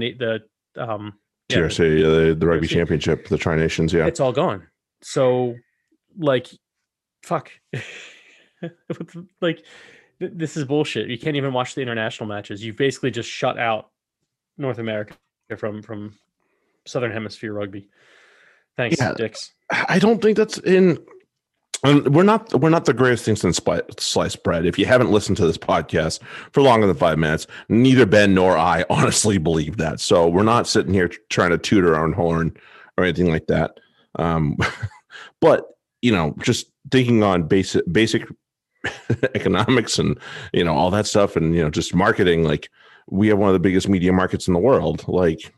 the 0.76 0.84
um 0.84 1.14
yeah, 1.50 1.58
TRC, 1.58 1.78
the, 2.02 2.36
the 2.36 2.48
rugby 2.48 2.68
TRC. 2.68 2.72
championship, 2.72 3.28
the 3.28 3.38
Tri 3.38 3.56
Nations. 3.56 3.94
Yeah, 3.94 4.06
it's 4.08 4.20
all 4.20 4.32
gone. 4.32 4.68
So, 5.02 5.56
like, 6.18 6.48
fuck, 7.24 7.52
like, 9.42 9.64
th- 10.20 10.32
this 10.36 10.58
is 10.58 10.66
bullshit. 10.66 11.10
You 11.10 11.18
can't 11.18 11.36
even 11.36 11.54
watch 11.54 11.76
the 11.76 11.82
international 11.82 12.28
matches. 12.28 12.64
You've 12.64 12.78
basically 12.78 13.12
just 13.12 13.30
shut 13.30 13.58
out 13.58 13.90
North 14.58 14.78
America 14.80 15.16
from 15.58 15.82
from 15.82 16.14
Southern 16.86 17.12
Hemisphere 17.12 17.54
rugby. 17.54 17.90
Thanks, 18.78 18.98
Yeah. 19.00 19.14
Dix. 19.16 19.54
I 19.72 20.00
don't 20.00 20.22
think 20.22 20.38
that's 20.38 20.58
in. 20.60 21.00
We're 21.84 22.24
not 22.24 22.54
we're 22.62 22.70
not 22.70 22.86
the 22.86 22.94
greatest 22.94 23.26
things 23.26 23.42
since 23.42 23.60
sliced 24.00 24.44
bread. 24.44 24.66
If 24.66 24.80
you 24.80 24.86
haven't 24.86 25.12
listened 25.12 25.36
to 25.38 25.46
this 25.46 25.58
podcast 25.58 26.22
for 26.52 26.62
longer 26.62 26.88
than 26.88 26.96
five 26.96 27.20
minutes, 27.20 27.46
neither 27.68 28.06
Ben 28.06 28.34
nor 28.34 28.58
I 28.58 28.86
honestly 28.90 29.38
believe 29.38 29.78
that. 29.78 30.00
So 30.00 30.30
we're 30.30 30.44
not 30.44 30.68
sitting 30.68 30.94
here 30.94 31.10
trying 31.30 31.50
to 31.52 31.58
toot 31.58 31.84
our 31.84 31.96
own 32.02 32.14
horn 32.14 32.56
or 32.98 33.04
anything 33.04 33.30
like 33.30 33.48
that. 33.48 33.80
Um, 34.16 34.58
but 35.42 35.66
you 36.02 36.12
know, 36.14 36.36
just 36.40 36.68
thinking 36.90 37.22
on 37.22 37.44
basic 37.44 37.84
basic 37.92 38.24
economics 39.36 40.00
and 40.00 40.18
you 40.54 40.64
know 40.64 40.74
all 40.74 40.92
that 40.92 41.06
stuff, 41.06 41.36
and 41.36 41.56
you 41.56 41.62
know 41.64 41.70
just 41.70 41.94
marketing. 41.96 42.44
Like 42.44 42.70
we 43.10 43.28
have 43.30 43.38
one 43.38 43.50
of 43.50 43.54
the 43.54 43.60
biggest 43.60 43.88
media 43.90 44.14
markets 44.14 44.48
in 44.48 44.54
the 44.54 44.60
world. 44.60 45.06
Like 45.08 45.54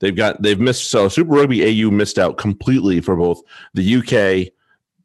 they've 0.00 0.16
got 0.16 0.42
they've 0.42 0.60
missed 0.60 0.90
so 0.90 1.08
Super 1.08 1.32
Rugby 1.32 1.62
AU 1.84 1.90
missed 1.90 2.18
out 2.18 2.36
completely 2.36 3.00
for 3.00 3.16
both 3.16 3.40
the 3.74 3.96
UK, 3.96 4.52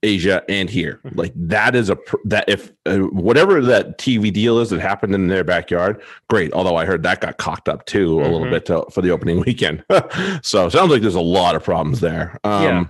Asia, 0.04 0.44
and 0.50 0.70
here. 0.70 1.00
Mhm. 1.06 1.18
Like 1.18 1.34
that 1.36 1.76
is 1.76 1.90
a 1.90 1.98
that 2.26 2.46
if 2.48 2.72
uh, 2.86 2.98
whatever 2.98 3.62
that 3.62 3.98
TV 3.98 4.32
deal 4.32 4.60
is 4.60 4.70
that 4.70 4.80
happened 4.82 5.16
in 5.16 5.28
their 5.28 5.44
backyard, 5.44 6.02
great. 6.30 6.52
Although 6.54 6.76
I 6.76 6.86
heard 6.86 7.04
that 7.04 7.22
got 7.22 7.38
cocked 7.38 7.70
up 7.70 7.86
too 7.86 8.20
a 8.22 8.24
little 8.24 8.42
Mhm. 8.48 8.52
bit 8.52 8.66
to, 8.68 8.86
for 8.92 9.02
the 9.02 9.12
opening 9.12 9.40
weekend. 9.42 9.84
so 10.42 10.70
sounds 10.70 10.92
like 10.92 11.02
there's 11.02 11.16
a 11.16 11.22
lot 11.22 11.56
of 11.56 11.64
problems 11.64 12.02
there. 12.02 12.40
Um, 12.44 12.64
Yeah. 12.64 12.86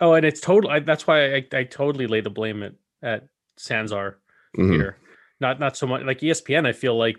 Oh, 0.00 0.12
and 0.14 0.26
it's 0.26 0.40
total. 0.40 0.70
I, 0.70 0.80
that's 0.80 1.06
why 1.06 1.34
I, 1.36 1.46
I 1.52 1.64
totally 1.64 2.06
lay 2.08 2.20
the 2.20 2.28
blame 2.30 2.62
at 2.62 2.72
at 3.02 3.28
Sanzar 3.58 4.16
mhm. 4.56 4.72
here. 4.72 4.98
Not 5.40 5.60
not 5.60 5.76
so 5.76 5.86
much 5.86 6.02
like 6.04 6.20
ESPN. 6.20 6.66
I 6.66 6.72
feel 6.72 6.96
like 6.96 7.16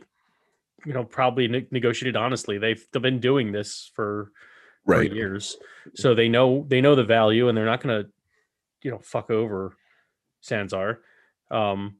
you 0.85 0.93
know 0.93 1.03
probably 1.03 1.47
ne- 1.47 1.67
negotiated 1.71 2.15
honestly. 2.15 2.57
They've 2.57 2.83
they've 2.91 3.01
been 3.01 3.19
doing 3.19 3.51
this 3.51 3.91
for 3.95 4.31
Right. 4.87 5.11
years, 5.11 5.57
so 5.95 6.13
they 6.13 6.29
know 6.29 6.63
they 6.67 6.79
know 6.79 6.93
the 6.93 7.03
value, 7.03 7.49
and 7.49 7.57
they're 7.57 7.65
not 7.65 7.81
going 7.81 8.03
to 8.03 8.09
you 8.83 8.91
know 8.91 8.99
fuck 8.99 9.31
over 9.31 9.75
Sanzar. 10.43 10.97
Um, 11.49 11.97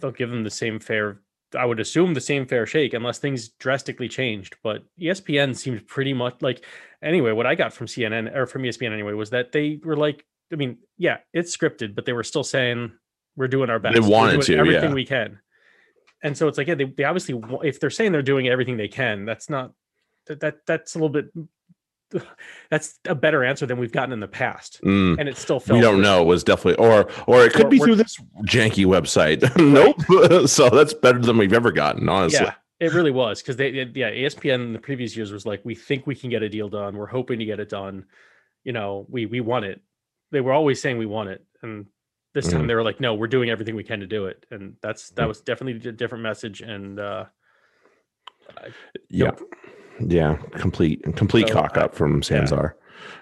they'll 0.00 0.10
give 0.10 0.30
them 0.30 0.42
the 0.42 0.50
same 0.50 0.80
fair. 0.80 1.20
I 1.56 1.64
would 1.64 1.78
assume 1.78 2.14
the 2.14 2.20
same 2.20 2.46
fair 2.46 2.66
shake 2.66 2.94
unless 2.94 3.18
things 3.18 3.50
drastically 3.50 4.08
changed. 4.08 4.56
But 4.64 4.82
ESPN 5.00 5.54
seems 5.54 5.82
pretty 5.82 6.12
much 6.12 6.36
like 6.40 6.64
anyway. 7.02 7.30
What 7.30 7.46
I 7.46 7.54
got 7.54 7.72
from 7.72 7.86
CNN 7.86 8.34
or 8.34 8.46
from 8.46 8.62
ESPN 8.62 8.92
anyway 8.92 9.12
was 9.12 9.30
that 9.30 9.52
they 9.52 9.78
were 9.84 9.96
like, 9.96 10.24
I 10.52 10.56
mean, 10.56 10.78
yeah, 10.98 11.18
it's 11.32 11.56
scripted, 11.56 11.94
but 11.94 12.04
they 12.04 12.12
were 12.12 12.24
still 12.24 12.42
saying 12.44 12.92
we're 13.36 13.48
doing 13.48 13.70
our 13.70 13.78
best. 13.78 13.98
We're 14.00 14.08
wanted 14.08 14.32
doing 14.32 14.42
to, 14.42 14.58
everything 14.58 14.90
yeah. 14.90 14.94
we 14.94 15.04
can. 15.04 15.38
And 16.22 16.36
so 16.36 16.48
it's 16.48 16.56
like, 16.56 16.68
yeah, 16.68 16.74
they, 16.74 16.84
they 16.84 17.04
obviously 17.04 17.40
if 17.62 17.80
they're 17.80 17.90
saying 17.90 18.12
they're 18.12 18.22
doing 18.22 18.48
everything 18.48 18.76
they 18.76 18.88
can, 18.88 19.24
that's 19.24 19.50
not 19.50 19.72
that, 20.26 20.40
that 20.40 20.66
that's 20.66 20.94
a 20.94 20.98
little 20.98 21.10
bit 21.10 21.30
that's 22.70 22.98
a 23.06 23.14
better 23.14 23.44
answer 23.44 23.66
than 23.66 23.78
we've 23.78 23.92
gotten 23.92 24.12
in 24.12 24.20
the 24.20 24.28
past. 24.28 24.80
Mm. 24.82 25.18
And 25.18 25.28
it 25.28 25.36
still 25.36 25.60
felt 25.60 25.76
We 25.76 25.82
don't 25.82 26.00
know. 26.00 26.22
It 26.22 26.26
was 26.26 26.44
definitely, 26.44 26.84
or 26.84 27.10
or 27.26 27.44
it 27.44 27.52
could 27.52 27.66
Or- 27.66 27.70
be 27.70 27.78
through 27.78 27.96
this 27.96 28.16
janky 28.42 28.86
website. 28.86 29.42
nope. 29.56 30.48
so 30.48 30.70
that's 30.70 30.94
better 30.94 31.18
than 31.18 31.36
we've 31.36 31.52
ever 31.52 31.72
gotten, 31.72 32.08
honestly. 32.08 32.40
Yeah, 32.44 32.54
it 32.80 32.92
really 32.92 33.10
was 33.10 33.42
because 33.42 33.56
they, 33.56 33.68
it- 33.68 33.96
yeah, 33.96 34.10
ESPN 34.10 34.54
in 34.54 34.72
the 34.72 34.78
previous 34.78 35.16
years 35.16 35.32
was 35.32 35.46
like, 35.46 35.60
we 35.64 35.74
think 35.74 36.06
we 36.06 36.14
can 36.14 36.30
get 36.30 36.42
a 36.42 36.48
deal 36.48 36.68
done. 36.68 36.96
We're 36.96 37.06
hoping 37.06 37.38
to 37.38 37.44
get 37.44 37.60
it 37.60 37.68
done. 37.68 38.06
You 38.62 38.72
know, 38.72 39.06
we 39.08 39.26
we 39.26 39.40
want 39.40 39.64
it. 39.64 39.80
They 40.30 40.40
were 40.40 40.52
always 40.52 40.80
saying 40.80 40.98
we 40.98 41.06
want 41.06 41.28
it, 41.28 41.44
and 41.62 41.86
this 42.34 42.48
time 42.48 42.62
Mhm. 42.64 42.68
they 42.68 42.74
were 42.74 42.82
like, 42.82 43.00
no, 43.00 43.14
we're 43.14 43.26
doing 43.28 43.48
everything 43.48 43.74
we 43.76 43.84
can 43.84 44.00
to 44.00 44.06
do 44.06 44.26
it, 44.26 44.44
and 44.50 44.76
that's 44.82 45.10
that 45.10 45.24
Mhm. 45.24 45.28
was 45.28 45.40
definitely 45.40 45.88
a 45.88 45.92
different 45.92 46.22
message. 46.22 46.60
And 46.60 46.98
uh, 47.00 47.24
Yeah. 49.08 49.30
Yeah. 50.00 50.36
Complete 50.56 51.00
and 51.04 51.16
complete 51.16 51.48
So, 51.48 51.54
cock 51.54 51.76
up 51.76 51.94
from 51.94 52.20
Sanzar. 52.22 52.72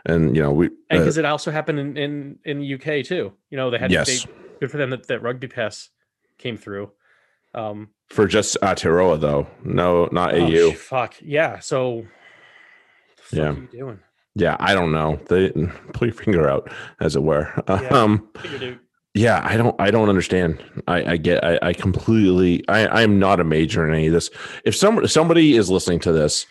And 0.06 0.34
you 0.36 0.42
know, 0.42 0.52
we 0.52 0.66
and 0.90 0.98
uh, 1.00 1.02
because 1.02 1.18
it 1.18 1.24
also 1.24 1.50
happened 1.50 1.78
in 1.78 1.96
in 1.96 2.38
in 2.44 2.74
UK 2.74 3.02
too. 3.04 3.32
You 3.50 3.56
know, 3.56 3.70
they 3.70 3.78
had 3.78 3.90
yes. 3.90 4.24
they, 4.24 4.32
good 4.60 4.70
for 4.70 4.78
them 4.78 4.90
that 4.90 5.06
that 5.08 5.22
rugby 5.22 5.48
pass 5.48 5.90
came 6.38 6.56
through. 6.56 6.90
Um, 7.54 7.90
For 8.08 8.26
just 8.26 8.56
Aotearoa 8.62 9.20
though. 9.20 9.46
No, 9.64 10.08
not 10.12 10.34
oh, 10.34 10.46
AU. 10.46 10.72
fuck 10.72 11.14
yeah. 11.20 11.58
So, 11.58 12.06
Yeah. 13.30 13.50
are 13.50 13.52
you 13.54 13.68
doing? 13.70 14.00
Yeah, 14.34 14.56
I 14.58 14.72
don't 14.74 14.92
know. 14.92 15.20
They 15.28 15.50
pull 15.92 16.08
your 16.08 16.14
finger 16.14 16.48
out, 16.48 16.70
as 17.00 17.16
it 17.16 17.22
were. 17.22 17.52
Yeah. 17.68 17.88
Um 17.88 18.28
yeah 19.14 19.40
i 19.44 19.56
don't 19.56 19.74
i 19.80 19.90
don't 19.90 20.08
understand 20.08 20.62
i 20.88 21.12
i 21.12 21.16
get 21.16 21.42
i, 21.44 21.58
I 21.60 21.72
completely 21.74 22.66
i 22.68 23.02
i'm 23.02 23.18
not 23.18 23.40
a 23.40 23.44
major 23.44 23.86
in 23.86 23.92
any 23.94 24.06
of 24.06 24.12
this 24.12 24.30
if 24.64 24.74
some 24.74 25.06
somebody 25.06 25.56
is 25.56 25.68
listening 25.70 26.00
to 26.00 26.12
this 26.12 26.46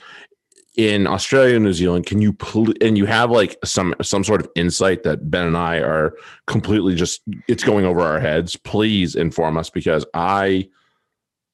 in 0.77 1.07
australia 1.07 1.55
and 1.55 1.65
new 1.65 1.73
zealand 1.73 2.05
can 2.05 2.21
you 2.21 2.33
pl- 2.33 2.73
and 2.81 2.97
you 2.97 3.05
have 3.05 3.31
like 3.31 3.57
some 3.65 3.93
some 4.01 4.23
sort 4.23 4.41
of 4.41 4.49
insight 4.55 5.03
that 5.03 5.29
ben 5.31 5.47
and 5.47 5.57
i 5.57 5.77
are 5.77 6.13
completely 6.47 6.95
just 6.95 7.21
it's 7.47 7.63
going 7.63 7.83
over 7.85 8.01
our 8.01 8.19
heads 8.19 8.55
please 8.55 9.15
inform 9.15 9.57
us 9.57 9.69
because 9.69 10.05
i 10.13 10.67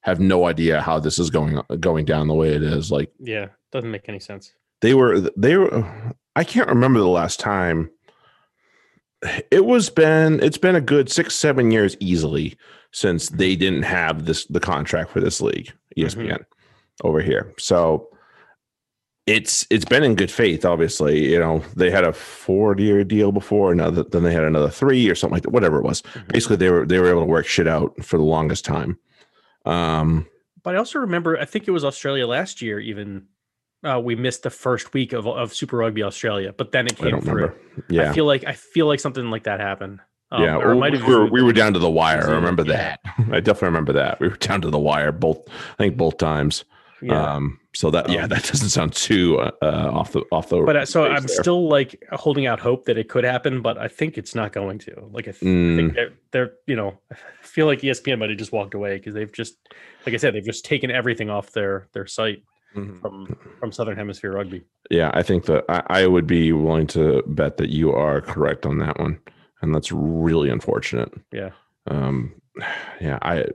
have 0.01 0.19
no 0.19 0.45
idea 0.45 0.81
how 0.81 0.99
this 0.99 1.19
is 1.19 1.29
going 1.29 1.59
going 1.79 2.05
down 2.05 2.27
the 2.27 2.33
way 2.33 2.49
it 2.53 2.61
is 2.63 2.91
like 2.91 3.11
Yeah, 3.19 3.47
doesn't 3.71 3.91
make 3.91 4.07
any 4.07 4.19
sense. 4.19 4.53
they 4.81 4.93
were 4.93 5.19
they 5.35 5.57
were 5.57 6.13
i 6.35 6.43
can't 6.43 6.69
remember 6.69 6.99
the 6.99 7.07
last 7.07 7.39
time 7.39 7.89
it 9.51 9.65
was 9.65 9.89
been 9.89 10.39
it's 10.43 10.57
been 10.57 10.75
a 10.75 10.81
good 10.81 11.09
six 11.11 11.35
seven 11.35 11.71
years 11.71 11.97
easily 11.99 12.55
since 12.91 13.29
they 13.29 13.55
didn't 13.55 13.83
have 13.83 14.25
this 14.25 14.45
the 14.45 14.59
contract 14.59 15.09
for 15.11 15.19
this 15.19 15.41
league 15.41 15.71
espn 15.97 16.43
over 17.03 17.19
here 17.21 17.51
so 17.57 18.07
it's 19.25 19.65
it's 19.69 19.85
been 19.85 20.03
in 20.03 20.15
good 20.15 20.31
faith 20.31 20.63
obviously 20.65 21.31
you 21.31 21.39
know 21.39 21.61
they 21.75 21.89
had 21.89 22.03
a 22.03 22.13
four 22.13 22.75
year 22.77 23.03
deal 23.03 23.31
before 23.31 23.71
another 23.71 24.03
then 24.03 24.23
they 24.23 24.33
had 24.33 24.43
another 24.43 24.69
three 24.69 25.09
or 25.09 25.15
something 25.15 25.33
like 25.35 25.43
that 25.43 25.51
whatever 25.51 25.79
it 25.79 25.83
was 25.83 26.01
Mhm. 26.13 26.27
basically 26.31 26.55
they 26.57 26.69
were 26.69 26.85
they 26.85 26.99
were 26.99 27.09
able 27.09 27.21
to 27.21 27.25
work 27.25 27.45
shit 27.47 27.67
out 27.67 27.93
for 28.05 28.17
the 28.17 28.23
longest 28.23 28.63
time 28.65 28.97
um 29.65 30.27
But 30.63 30.75
I 30.75 30.77
also 30.77 30.99
remember, 30.99 31.37
I 31.39 31.45
think 31.45 31.67
it 31.67 31.71
was 31.71 31.83
Australia 31.85 32.27
last 32.27 32.61
year. 32.61 32.79
Even 32.79 33.27
uh, 33.83 33.99
we 34.03 34.15
missed 34.15 34.43
the 34.43 34.49
first 34.49 34.93
week 34.93 35.13
of, 35.13 35.27
of 35.27 35.53
Super 35.53 35.77
Rugby 35.77 36.03
Australia, 36.03 36.53
but 36.57 36.71
then 36.71 36.87
it 36.87 36.93
i 37.01 37.09
came 37.09 37.21
through. 37.21 37.33
remember 37.33 37.57
yeah 37.89 38.09
I 38.09 38.13
feel 38.13 38.25
like 38.25 38.43
I 38.45 38.53
feel 38.53 38.87
like 38.87 38.99
something 38.99 39.29
like 39.29 39.43
that 39.43 39.59
happened. 39.59 39.99
Um, 40.29 40.43
yeah, 40.43 40.57
or 40.57 40.75
we, 40.75 41.01
were, 41.03 41.25
we 41.27 41.41
were 41.41 41.53
down 41.53 41.71
to 41.73 41.79
the 41.79 41.89
wire. 41.89 42.27
I 42.27 42.31
remember 42.33 42.63
yeah. 42.63 42.97
that. 43.05 43.15
I 43.31 43.39
definitely 43.39 43.67
remember 43.67 43.93
that. 43.93 44.19
We 44.19 44.27
were 44.27 44.35
down 44.35 44.59
to 44.61 44.69
the 44.69 44.79
wire 44.79 45.13
both. 45.13 45.47
I 45.47 45.83
think 45.83 45.95
both 45.95 46.17
times. 46.17 46.65
yeah. 47.01 47.35
Um, 47.35 47.59
so 47.73 47.91
that 47.91 48.09
yeah, 48.09 48.23
Um, 48.23 48.29
that 48.29 48.43
doesn't 48.43 48.69
sound 48.69 48.91
too 48.93 49.37
uh, 49.39 49.51
uh, 49.61 49.91
off 49.93 50.11
the 50.11 50.23
off 50.31 50.49
the. 50.49 50.63
but 50.63 50.75
uh, 50.75 50.85
so 50.85 51.05
I'm 51.05 51.23
there. 51.27 51.27
still 51.41 51.69
like 51.69 52.03
holding 52.11 52.45
out 52.47 52.59
hope 52.59 52.85
that 52.85 52.97
it 52.97 53.07
could 53.07 53.23
happen, 53.23 53.61
but 53.61 53.77
I 53.77 53.87
think 53.87 54.17
it's 54.17 54.33
not 54.35 54.51
going 54.51 54.79
to. 54.79 55.07
Like 55.13 55.27
I, 55.29 55.31
th- 55.31 55.43
I 55.43 55.45
Mm. 55.45 55.75
think 55.77 55.93
they're 55.93 56.13
they're 56.31 56.51
you 56.65 56.75
know 56.75 56.97
I 57.11 57.15
feel 57.43 57.67
like 57.67 57.79
ESPN 57.81 58.17
might 58.19 58.29
have 58.29 58.39
just 58.39 58.51
walked 58.51 58.73
away 58.73 58.97
because 58.97 59.13
they've 59.13 59.31
just 59.31 59.55
like 60.05 60.13
I 60.15 60.17
said 60.17 60.33
they've 60.33 60.43
just 60.43 60.65
taken 60.65 60.89
everything 60.91 61.29
off 61.29 61.51
their 61.51 61.87
their 61.93 62.07
site 62.07 62.43
Mhm. 62.75 63.01
from 63.01 63.37
from 63.59 63.71
Southern 63.71 63.95
Hemisphere 63.95 64.33
Rugby. 64.33 64.63
Yeah, 64.89 65.11
I 65.13 65.23
think 65.23 65.45
that 65.45 65.65
I, 65.69 65.83
I 66.03 66.07
would 66.07 66.27
be 66.27 66.51
willing 66.51 66.87
to 66.87 67.23
bet 67.27 67.57
that 67.57 67.69
you 67.69 67.91
are 67.91 68.21
correct 68.21 68.65
on 68.65 68.77
that 68.79 68.99
one, 68.99 69.19
and 69.61 69.73
that's 69.73 69.91
really 69.91 70.49
unfortunate. 70.49 71.11
Yeah. 71.31 71.51
Um, 71.87 72.33
yeah, 72.99 73.19
I 73.21 73.45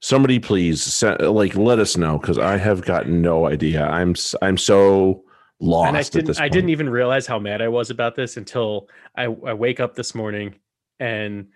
somebody 0.00 0.38
please 0.38 0.82
send, 0.82 1.20
like 1.20 1.54
let 1.56 1.78
us 1.78 1.96
know 1.96 2.18
because 2.18 2.38
I 2.38 2.56
have 2.56 2.82
got 2.82 3.08
no 3.08 3.46
idea. 3.46 3.86
I'm 3.86 4.14
I'm 4.42 4.56
so 4.56 5.24
lost 5.60 5.88
and 5.88 5.96
I 5.96 6.02
didn't. 6.02 6.40
I 6.40 6.48
didn't 6.48 6.70
even 6.70 6.88
realize 6.88 7.26
how 7.26 7.38
mad 7.38 7.62
I 7.62 7.68
was 7.68 7.90
about 7.90 8.16
this 8.16 8.36
until 8.36 8.88
I, 9.16 9.24
I 9.24 9.52
wake 9.54 9.80
up 9.80 9.94
this 9.94 10.14
morning 10.14 10.54
and 10.98 11.48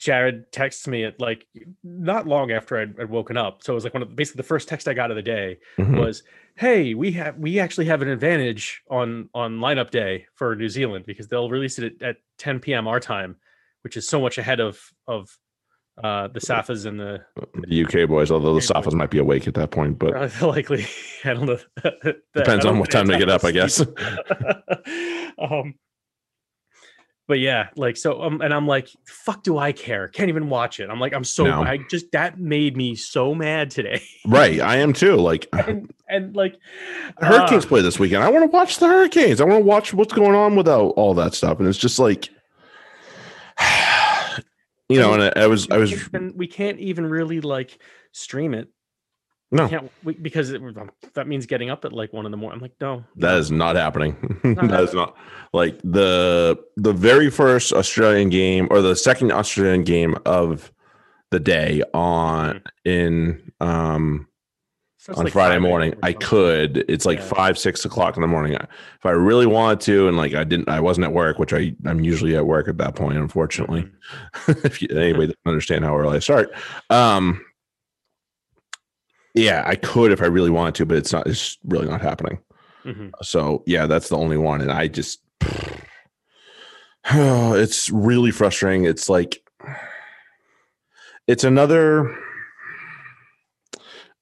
Jarrod 0.00 0.44
texts 0.50 0.88
me 0.88 1.04
at 1.04 1.20
like 1.20 1.46
not 1.84 2.26
long 2.26 2.50
after 2.50 2.78
I'd, 2.78 2.98
I'd 2.98 3.10
woken 3.10 3.36
up. 3.36 3.62
So 3.62 3.72
it 3.72 3.74
was 3.74 3.84
like 3.84 3.92
one 3.94 4.02
of 4.02 4.16
basically 4.16 4.38
the 4.38 4.44
first 4.48 4.66
text 4.68 4.88
I 4.88 4.94
got 4.94 5.10
of 5.10 5.16
the 5.16 5.22
day 5.22 5.58
Mhm. 5.78 5.98
was, 5.98 6.22
"Hey, 6.56 6.94
we 6.94 7.12
have 7.12 7.36
we 7.38 7.58
actually 7.60 7.84
have 7.86 8.00
an 8.02 8.08
advantage 8.08 8.82
on 8.90 9.28
on 9.34 9.58
lineup 9.58 9.90
day 9.90 10.26
for 10.34 10.56
New 10.56 10.68
Zealand 10.70 11.04
because 11.06 11.28
they'll 11.28 11.50
release 11.50 11.78
it 11.78 11.96
at, 12.00 12.08
at 12.08 12.16
10 12.38 12.60
p.m. 12.60 12.88
our 12.88 12.98
time, 12.98 13.36
which 13.82 13.96
is 13.96 14.08
so 14.08 14.20
much 14.20 14.38
ahead 14.38 14.58
of 14.60 14.80
of 15.06 15.36
uh, 16.02 16.28
the 16.28 16.40
Safas 16.40 16.86
and 16.86 16.98
the 16.98 17.22
the 17.68 17.84
UK 17.84 18.08
boys, 18.08 18.30
although 18.30 18.54
the. 18.54 18.60
Safas 18.60 18.94
might 18.94 19.10
be 19.10 19.18
awake 19.18 19.46
at 19.46 19.52
that 19.54 19.70
point, 19.70 19.98
but 19.98 20.14
uh, 20.42 20.46
likely 20.46 20.86
I 21.26 21.34
don't 21.34 21.44
know. 21.44 21.58
Depends 22.34 22.64
I 22.64 22.68
on 22.68 22.74
don't 22.74 22.78
what 22.78 22.90
time 22.90 23.06
they 23.06 23.18
get 23.18 23.28
up, 23.28 23.44
I 23.44 23.50
guess. 23.50 23.80
um, 25.38 25.74
but 27.30 27.38
yeah, 27.38 27.68
like 27.76 27.96
so, 27.96 28.20
um, 28.22 28.40
and 28.40 28.52
I'm 28.52 28.66
like, 28.66 28.88
fuck, 29.06 29.44
do 29.44 29.56
I 29.56 29.70
care? 29.70 30.08
Can't 30.08 30.28
even 30.28 30.48
watch 30.48 30.80
it. 30.80 30.90
I'm 30.90 30.98
like, 30.98 31.14
I'm 31.14 31.22
so, 31.22 31.44
No. 31.44 31.62
I 31.62 31.78
just 31.88 32.10
that 32.10 32.40
made 32.40 32.76
me 32.76 32.96
so 32.96 33.36
mad 33.36 33.70
today, 33.70 34.02
right, 34.26 34.60
I 34.60 34.78
am 34.78 34.92
too. 34.92 35.14
Like 35.14 35.46
and 35.52 35.94
and 36.08 36.34
like, 36.34 36.58
Hurricanes 37.18 37.64
uh, 37.64 37.68
play 37.68 37.82
this 37.82 38.00
weekend. 38.00 38.24
I 38.24 38.30
want 38.30 38.50
to 38.50 38.52
watch 38.52 38.78
the 38.78 38.88
Hurricanes. 38.88 39.40
I 39.40 39.44
want 39.44 39.60
to 39.60 39.64
watch 39.64 39.94
what's 39.94 40.12
going 40.12 40.34
on 40.34 40.56
without 40.56 40.88
all 40.96 41.14
that 41.14 41.34
stuff, 41.34 41.60
and 41.60 41.68
it's 41.68 41.78
just 41.78 42.00
like, 42.00 42.30
you 44.88 44.98
know. 44.98 45.14
And 45.14 45.22
I, 45.22 45.44
I 45.44 45.46
was, 45.46 45.70
I 45.70 45.76
was, 45.76 46.08
and 46.12 46.34
we 46.34 46.48
can't 46.48 46.80
even 46.80 47.06
really 47.06 47.40
like 47.40 47.78
stream 48.10 48.54
it. 48.54 48.70
No. 49.52 49.68
can't 49.68 49.90
we, 50.04 50.14
because 50.14 50.50
it, 50.50 50.62
um, 50.62 50.90
that 51.14 51.26
means 51.26 51.46
getting 51.46 51.70
up 51.70 51.84
at 51.84 51.92
like 51.92 52.12
one 52.12 52.24
in 52.24 52.30
the 52.30 52.36
morning. 52.36 52.58
I'm 52.58 52.62
like, 52.62 52.74
no, 52.80 53.04
that 53.16 53.36
is 53.38 53.50
not 53.50 53.74
happening. 53.76 54.16
Not 54.44 54.68
that 54.68 54.80
is 54.84 54.94
not 54.94 55.16
like 55.52 55.78
the 55.82 56.56
the 56.76 56.92
very 56.92 57.30
first 57.30 57.72
Australian 57.72 58.28
game 58.28 58.68
or 58.70 58.80
the 58.80 58.94
second 58.94 59.32
Australian 59.32 59.82
game 59.82 60.16
of 60.24 60.70
the 61.32 61.40
day 61.40 61.82
on 61.94 62.62
in 62.84 63.52
um 63.60 64.28
So 64.98 65.14
on 65.14 65.24
like 65.24 65.32
Friday 65.32 65.58
morning. 65.58 65.94
I 66.02 66.12
could. 66.12 66.84
It's 66.88 67.04
like 67.06 67.18
Yeah. 67.18 67.24
five, 67.24 67.58
six 67.58 67.84
o'clock 67.84 68.16
in 68.16 68.20
the 68.20 68.28
morning. 68.28 68.52
If 68.54 69.04
I 69.06 69.10
really 69.10 69.46
wanted 69.46 69.80
to, 69.82 70.06
and 70.08 70.16
like 70.16 70.34
I 70.34 70.44
didn't, 70.44 70.68
I 70.68 70.78
wasn't 70.80 71.06
at 71.06 71.12
work, 71.12 71.38
which 71.40 71.52
I 71.52 71.74
I'm 71.86 72.00
usually 72.00 72.36
at 72.36 72.46
work 72.46 72.68
at 72.68 72.78
that 72.78 72.94
point. 72.94 73.18
Unfortunately, 73.18 73.82
Mhm. 74.46 74.64
if 74.64 74.80
you, 74.82 74.88
anybody 74.90 75.26
doesn't 75.26 75.38
understand 75.46 75.84
how 75.84 75.96
early 75.98 76.16
I 76.16 76.20
start, 76.20 76.52
um, 76.90 77.40
yeah, 79.34 79.62
I 79.66 79.76
could 79.76 80.12
if 80.12 80.22
I 80.22 80.26
really 80.26 80.50
wanted 80.50 80.74
to, 80.76 80.86
but 80.86 80.96
it's 80.96 81.12
not. 81.12 81.26
It's 81.26 81.58
really 81.64 81.86
not 81.88 82.00
happening. 82.00 82.38
Mhm. 82.84 83.10
So 83.22 83.62
yeah, 83.66 83.86
that's 83.86 84.08
the 84.08 84.16
only 84.16 84.36
one, 84.38 84.60
and 84.60 84.70
I 84.72 84.88
just, 84.88 85.20
it's 87.10 87.90
really 87.90 88.30
frustrating. 88.30 88.84
It's 88.84 89.08
like, 89.08 89.42
it's 91.26 91.44
another, 91.44 92.16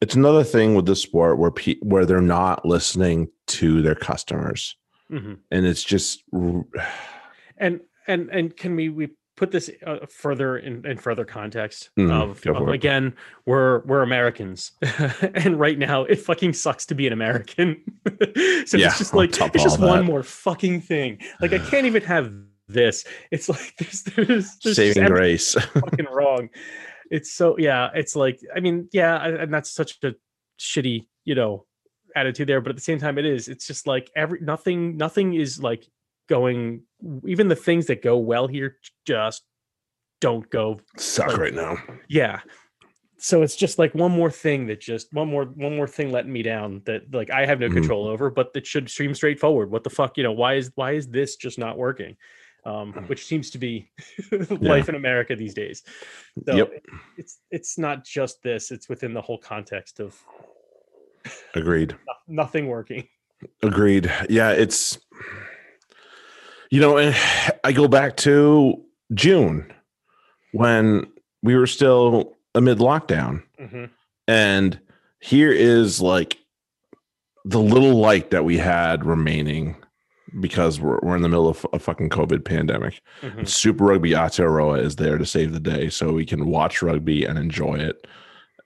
it's 0.00 0.14
another 0.14 0.44
thing 0.44 0.74
with 0.74 0.86
this 0.86 1.02
sport 1.02 1.38
where 1.38 1.50
pe- 1.50 1.78
where 1.80 2.04
they're 2.06 2.20
not 2.20 2.64
listening 2.64 3.28
to 3.48 3.82
their 3.82 3.94
customers, 3.94 4.76
Mhm. 5.10 5.38
and 5.50 5.66
it's 5.66 5.84
just, 5.84 6.22
and 7.58 7.80
and 8.06 8.28
and 8.30 8.56
can 8.56 8.74
we 8.76 8.88
we 8.88 9.08
put 9.38 9.50
this 9.52 9.70
uh, 9.86 9.98
further 10.08 10.58
in, 10.58 10.84
in 10.84 10.98
further 10.98 11.24
context 11.24 11.90
Mhm, 11.98 12.10
of, 12.10 12.44
of, 12.46 12.68
again 12.68 13.14
we're 13.46 13.80
we're 13.86 14.02
americans. 14.02 14.72
And 15.34 15.58
right 15.58 15.78
now 15.78 16.04
it 16.04 16.16
fucking 16.16 16.52
sucks 16.52 16.84
to 16.86 16.94
be 16.94 17.06
an 17.06 17.12
american. 17.12 17.80
So 18.66 18.76
Yeah, 18.76 18.88
it's 18.88 18.98
just 18.98 19.14
like 19.14 19.30
it's 19.40 19.62
just 19.62 19.78
one 19.80 20.00
that. 20.00 20.04
more 20.04 20.22
fucking 20.22 20.80
thing. 20.82 21.18
Like 21.40 21.52
i 21.52 21.58
can't 21.58 21.86
even 21.86 22.02
have 22.02 22.32
this. 22.68 23.04
It's 23.30 23.48
like 23.48 23.74
there's 23.78 24.02
there's, 24.02 24.56
there's 24.62 24.76
Saving 24.76 25.06
grace. 25.06 25.54
fucking 25.54 26.06
wrong. 26.12 26.50
It's 27.10 27.32
so 27.32 27.56
yeah 27.58 27.88
it's 27.94 28.14
like 28.14 28.38
i 28.54 28.60
mean 28.60 28.88
yeah 28.92 29.24
and 29.26 29.54
that's 29.54 29.70
such 29.70 29.96
a 30.04 30.14
shitty 30.60 31.06
you 31.24 31.34
know 31.34 31.64
attitude 32.16 32.48
there 32.48 32.60
but 32.60 32.70
at 32.70 32.76
the 32.76 32.82
same 32.82 32.98
time 32.98 33.16
it 33.18 33.24
is. 33.24 33.48
It's 33.48 33.66
just 33.66 33.86
like 33.86 34.10
every 34.16 34.40
nothing 34.40 34.96
nothing 34.96 35.32
is 35.34 35.62
like 35.62 35.86
going 36.28 36.82
even 37.26 37.48
the 37.48 37.56
things 37.56 37.86
that 37.86 38.02
go 38.02 38.16
well 38.18 38.46
here 38.46 38.76
just 39.06 39.42
don't 40.20 40.48
go 40.50 40.80
Suck 40.96 41.28
like- 41.28 41.38
right 41.38 41.54
now. 41.54 41.76
yeah 42.08 42.40
so 43.20 43.42
it's 43.42 43.56
just 43.56 43.78
like 43.80 43.94
one 43.96 44.12
more 44.12 44.30
thing 44.30 44.66
that 44.66 44.80
just 44.80 45.12
one 45.12 45.28
more 45.28 45.44
one 45.46 45.74
more 45.74 45.88
thing 45.88 46.12
letting 46.12 46.32
me 46.32 46.42
down 46.42 46.82
that 46.84 47.02
like 47.12 47.30
i 47.30 47.44
have 47.46 47.58
no 47.60 47.68
Mhm. 47.68 47.74
control 47.74 48.06
over 48.06 48.30
but 48.30 48.52
that 48.52 48.66
should 48.66 48.88
stream 48.88 49.14
straightforward 49.14 49.70
what 49.70 49.82
the 49.84 49.90
fuck 49.90 50.16
you 50.16 50.22
know 50.22 50.32
why 50.32 50.54
is 50.54 50.70
why 50.76 50.92
is 50.92 51.08
this 51.08 51.34
just 51.36 51.58
not 51.58 51.76
working 51.78 52.16
um 52.64 52.92
which 53.06 53.24
seems 53.26 53.50
to 53.50 53.58
be 53.58 53.90
life 54.60 54.88
in 54.88 54.94
america 54.94 55.34
these 55.34 55.54
days 55.54 55.82
so 56.46 56.54
Yep. 56.56 56.72
it- 56.74 56.82
it's 57.16 57.38
it's 57.50 57.78
not 57.78 58.04
just 58.04 58.42
this 58.42 58.70
it's 58.70 58.88
within 58.88 59.14
the 59.14 59.22
whole 59.22 59.38
context 59.38 59.98
of 60.00 60.16
Agreed. 61.54 61.96
nothing 62.28 62.66
working 62.66 63.08
Agreed. 63.62 64.10
Yeah, 64.28 64.50
it's 64.50 64.98
you 66.70 66.80
know, 66.80 66.96
and 66.98 67.16
I 67.64 67.72
go 67.72 67.88
back 67.88 68.16
to 68.18 68.82
June 69.14 69.72
when 70.52 71.06
we 71.42 71.56
were 71.56 71.66
still 71.66 72.36
amid 72.54 72.78
lockdown, 72.78 73.42
Mhm. 73.60 73.90
and 74.26 74.78
here 75.20 75.52
is 75.52 76.00
like 76.00 76.38
the 77.44 77.60
little 77.60 77.94
light 77.98 78.30
that 78.30 78.44
we 78.44 78.58
had 78.58 79.04
remaining 79.04 79.76
because 80.40 80.78
we're, 80.80 80.98
we're 81.02 81.16
in 81.16 81.22
the 81.22 81.28
middle 81.28 81.48
of 81.48 81.64
a 81.72 81.78
fucking 81.78 82.10
COVID 82.10 82.44
pandemic. 82.44 83.00
Mhm. 83.22 83.48
Super 83.48 83.84
Rugby 83.84 84.10
Aotearoa 84.10 84.82
is 84.82 84.96
there 84.96 85.16
to 85.16 85.24
save 85.24 85.52
the 85.52 85.60
day, 85.60 85.88
so 85.88 86.12
we 86.12 86.26
can 86.26 86.46
watch 86.46 86.82
rugby 86.82 87.24
and 87.24 87.38
enjoy 87.38 87.74
it, 87.76 88.06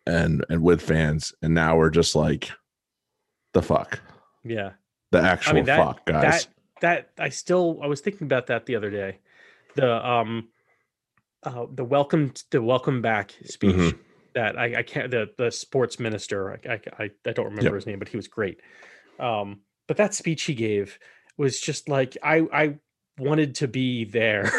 and 0.07 0.45
and 0.49 0.63
with 0.63 0.83
fans. 0.83 1.33
And 1.43 1.55
now 1.55 1.77
we're 1.77 1.91
just 1.91 2.15
like, 2.17 2.51
the 3.53 3.63
fuck, 3.63 4.01
yeah 4.45 4.71
the 5.13 5.21
actual 5.21 5.63
that- 5.63 5.79
fuck, 5.79 6.07
guys. 6.07 6.47
that 6.47 6.52
that 6.83 7.11
i 7.19 7.29
still 7.31 7.81
i 7.83 7.87
was 7.87 8.01
thinking 8.01 8.27
about 8.27 8.47
that 8.47 8.67
the 8.67 8.77
other 8.77 8.91
day 8.91 9.19
the 9.75 10.07
um 10.09 10.49
uh 11.45 11.67
the 11.75 11.85
welcome 11.85 12.33
the 12.51 12.61
welcome 12.63 13.01
back 13.03 13.33
speech 13.45 13.73
Mhm. 13.75 13.99
that 14.35 14.59
I, 14.59 14.79
I 14.79 14.83
can't 14.83 15.11
the 15.11 15.31
the 15.37 15.51
sports 15.51 15.99
minister 15.99 16.61
I, 16.69 16.81
I 16.99 17.11
I 17.27 17.33
don't 17.33 17.47
remember 17.47 17.71
Yep. 17.71 17.75
his 17.75 17.87
name 17.87 17.99
but 17.99 18.09
he 18.09 18.17
was 18.17 18.29
great 18.29 18.61
um 19.19 19.61
but 19.89 19.97
that 19.97 20.15
speech 20.15 20.43
he 20.45 20.55
gave 20.55 20.99
was 21.37 21.61
just 21.61 21.89
like 21.89 22.17
I 22.23 22.47
I 22.53 22.79
wanted 23.19 23.55
to 23.57 23.69
be 23.69 24.05
there 24.05 24.53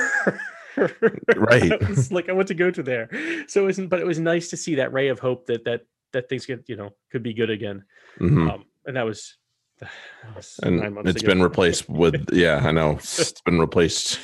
Right. 1.36 1.72
Was 1.88 2.12
like 2.12 2.30
I 2.30 2.34
want 2.34 2.48
to 2.48 2.54
go 2.56 2.72
to 2.72 2.82
there 2.82 3.08
so 3.48 3.62
it 3.62 3.66
wasn't 3.66 3.90
but 3.90 4.00
it 4.00 4.08
was 4.08 4.20
nice 4.20 4.50
to 4.50 4.58
see 4.58 4.76
that 4.76 4.94
ray 4.94 5.10
of 5.10 5.20
hope 5.20 5.46
that 5.48 5.66
that 5.66 5.86
that 6.14 6.30
things 6.30 6.46
could 6.46 6.64
you 6.68 6.76
know 6.76 6.96
could 7.12 7.22
be 7.24 7.34
good 7.34 7.50
again 7.52 7.84
Mhm. 8.20 8.50
um 8.50 8.66
and 8.86 8.96
that 8.98 9.06
was, 9.06 9.20
was 9.20 9.38
and 10.64 10.98
it's 11.08 11.22
ago. 11.22 11.28
been 11.32 11.42
replaced 11.44 11.90
with 11.90 12.26
yeah 12.34 12.62
i 12.64 12.72
know. 12.72 12.94
It's 12.98 13.42
been 13.42 13.60
replaced 13.60 14.20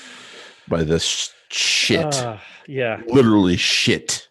by 0.67 0.83
this 0.83 1.33
shit. 1.49 2.05
Ah, 2.13 2.41
yeah. 2.67 3.01
Literally 3.07 3.57
shit. 3.57 4.27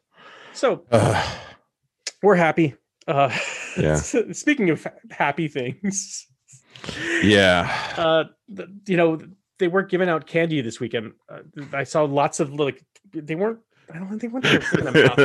So 0.53 0.85
Ugh. 0.93 1.39
we're 2.23 2.37
happy. 2.37 2.75
Uh 3.07 3.37
Yeah. 3.77 3.97
speaking 3.97 4.71
of 4.71 4.87
happy 5.11 5.49
things. 5.49 6.27
Yeah. 7.23 7.69
Uh 7.97 8.25
you 8.87 8.97
know 8.97 9.19
they 9.59 9.67
weren't 9.69 9.91
giving 9.91 10.09
out 10.09 10.27
candy 10.27 10.61
this 10.61 10.79
weekend. 10.79 11.13
Uh, 11.29 11.41
i 11.73 11.83
saw 11.85 12.05
lots 12.05 12.39
of 12.41 12.55
like 12.55 12.85
they 13.13 13.35
weren't 13.35 13.59
i 13.95 13.99
don't 13.99 14.09
think 14.09 14.21
they 14.21 14.29
weren't 14.29 14.45
giving 14.45 14.85
them 14.85 14.97
out. 14.97 15.19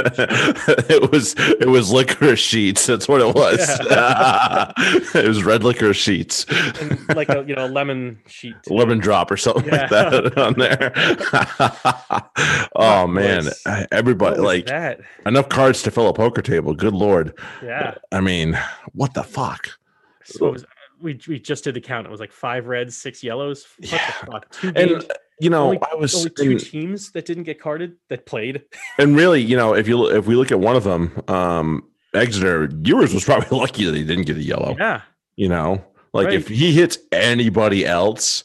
it 0.90 1.12
was 1.12 1.36
it 1.38 1.68
was 1.70 1.92
licorice 1.92 2.40
sheets 2.40 2.86
that's 2.86 3.08
what 3.08 3.22
it 3.22 3.36
was. 3.36 3.60
It 5.16 5.28
was 5.28 5.44
red 5.44 5.64
licorice 5.64 5.98
sheets. 5.98 6.46
And 6.82 7.00
like 7.16 7.30
a 7.30 7.44
you 7.48 7.56
know 7.56 7.68
lemon 7.68 8.20
sheet 8.28 8.56
lemon 8.70 9.00
drop 9.00 9.30
or 9.32 9.38
something 9.38 9.70
like 9.70 9.90
that 9.90 10.38
on 10.38 10.54
there. 10.56 10.92
Oh 12.76 13.08
man. 13.08 13.44
everybody 13.92 14.40
like 14.40 14.66
that? 14.68 15.00
enough 15.26 15.50
cards 15.50 15.82
to 15.84 15.92
fill 15.92 16.08
a 16.08 16.14
poker 16.14 16.42
table. 16.42 16.74
Good 16.74 16.94
lord. 16.94 17.38
Yeah. 17.64 17.96
I 18.12 18.22
mean 18.22 18.58
what 18.94 19.14
the 19.14 19.24
fuck? 19.24 19.70
So 20.24 20.52
was 20.52 20.66
we, 21.04 21.20
we 21.28 21.40
just 21.40 21.64
did 21.66 21.76
the 21.76 21.82
count. 21.82 22.08
It 22.08 22.10
was 22.10 22.20
like 22.20 22.32
five 22.32 22.68
reds 22.68 22.98
six 22.98 23.24
yellows. 23.24 23.66
Yeah. 23.80 24.12
two 24.52 24.68
and 24.70 24.76
games. 24.90 25.06
you 25.40 25.50
know 25.50 25.66
only- 25.66 25.80
i 25.92 25.96
was 25.96 26.16
only 26.16 26.30
two 26.32 26.52
in- 26.52 26.58
teams 26.58 27.12
that 27.12 27.26
didn't 27.26 27.44
get 27.44 27.60
carded 27.60 27.94
that 28.10 28.26
played. 28.26 28.64
And 28.98 29.16
really 29.16 29.42
you 29.42 29.58
know 29.58 29.76
if 29.76 29.88
you 29.88 30.08
if 30.10 30.26
we 30.26 30.36
look 30.36 30.52
at 30.52 30.60
one 30.60 30.76
of 30.76 30.84
them 30.84 31.12
um 31.28 31.84
exeter 32.14 32.70
yours 32.84 33.14
was 33.14 33.26
probably 33.26 33.58
lucky 33.64 33.84
that 33.86 33.96
he 33.96 34.04
didn't 34.04 34.26
get 34.26 34.38
a 34.38 34.42
yellow 34.44 34.76
yeah. 34.80 35.02
you 35.36 35.50
know? 35.50 35.84
Like 36.14 36.28
Right. 36.28 36.36
if 36.36 36.48
he 36.48 36.72
hits 36.74 36.98
anybody 37.12 37.86
else 37.86 38.44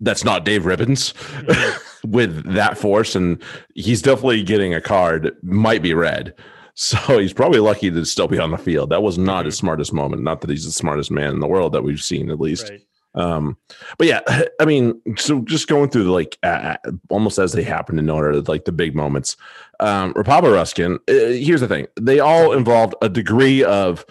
that's 0.00 0.24
not 0.24 0.44
dave 0.44 0.62
ribbans 0.62 1.12
Mhm. 1.44 2.08
with 2.10 2.52
that 2.54 2.78
force 2.78 3.14
and 3.16 3.42
he's 3.74 4.02
definitely 4.02 4.42
getting 4.42 4.72
a 4.74 4.80
card 4.80 5.32
might 5.42 5.82
be 5.82 5.94
red 5.94 6.34
so 6.74 7.18
he's 7.18 7.32
probably 7.32 7.60
lucky 7.60 7.90
to 7.90 8.04
still 8.04 8.28
be 8.28 8.38
on 8.38 8.50
the 8.50 8.58
field. 8.58 8.90
That 8.90 9.02
was 9.02 9.18
not 9.18 9.46
his 9.46 9.56
smartest 9.56 9.92
moment. 9.92 10.22
Not 10.22 10.40
that 10.40 10.50
he's 10.50 10.64
the 10.64 10.72
smartest 10.72 11.10
man 11.10 11.34
in 11.34 11.40
the 11.40 11.46
world 11.48 11.72
that 11.72 11.84
we've 11.84 12.02
seen 12.02 12.30
at 12.30 12.40
least. 12.40 12.70
Right. 12.70 12.80
Um 13.14 13.58
but 13.98 14.06
yeah 14.06 14.20
i 14.60 14.64
mean 14.64 14.98
so 15.18 15.42
just 15.42 15.68
going 15.68 15.90
through 15.90 16.04
the 16.04 16.10
like 16.10 16.38
uh, 16.42 16.76
almost 17.10 17.38
as 17.38 17.52
they 17.52 17.62
happen 17.62 17.98
in 17.98 18.08
order 18.08 18.40
like 18.40 18.64
the 18.64 18.72
big 18.72 18.94
moments. 18.96 19.36
Um 19.80 20.14
rapava-ruskin 20.14 20.94
uh, 20.94 21.12
here's 21.12 21.60
the 21.60 21.68
thing. 21.68 21.88
They 22.00 22.20
all 22.20 22.52
involved 22.52 22.94
a 23.02 23.10
degree 23.10 23.62
of 23.64 24.06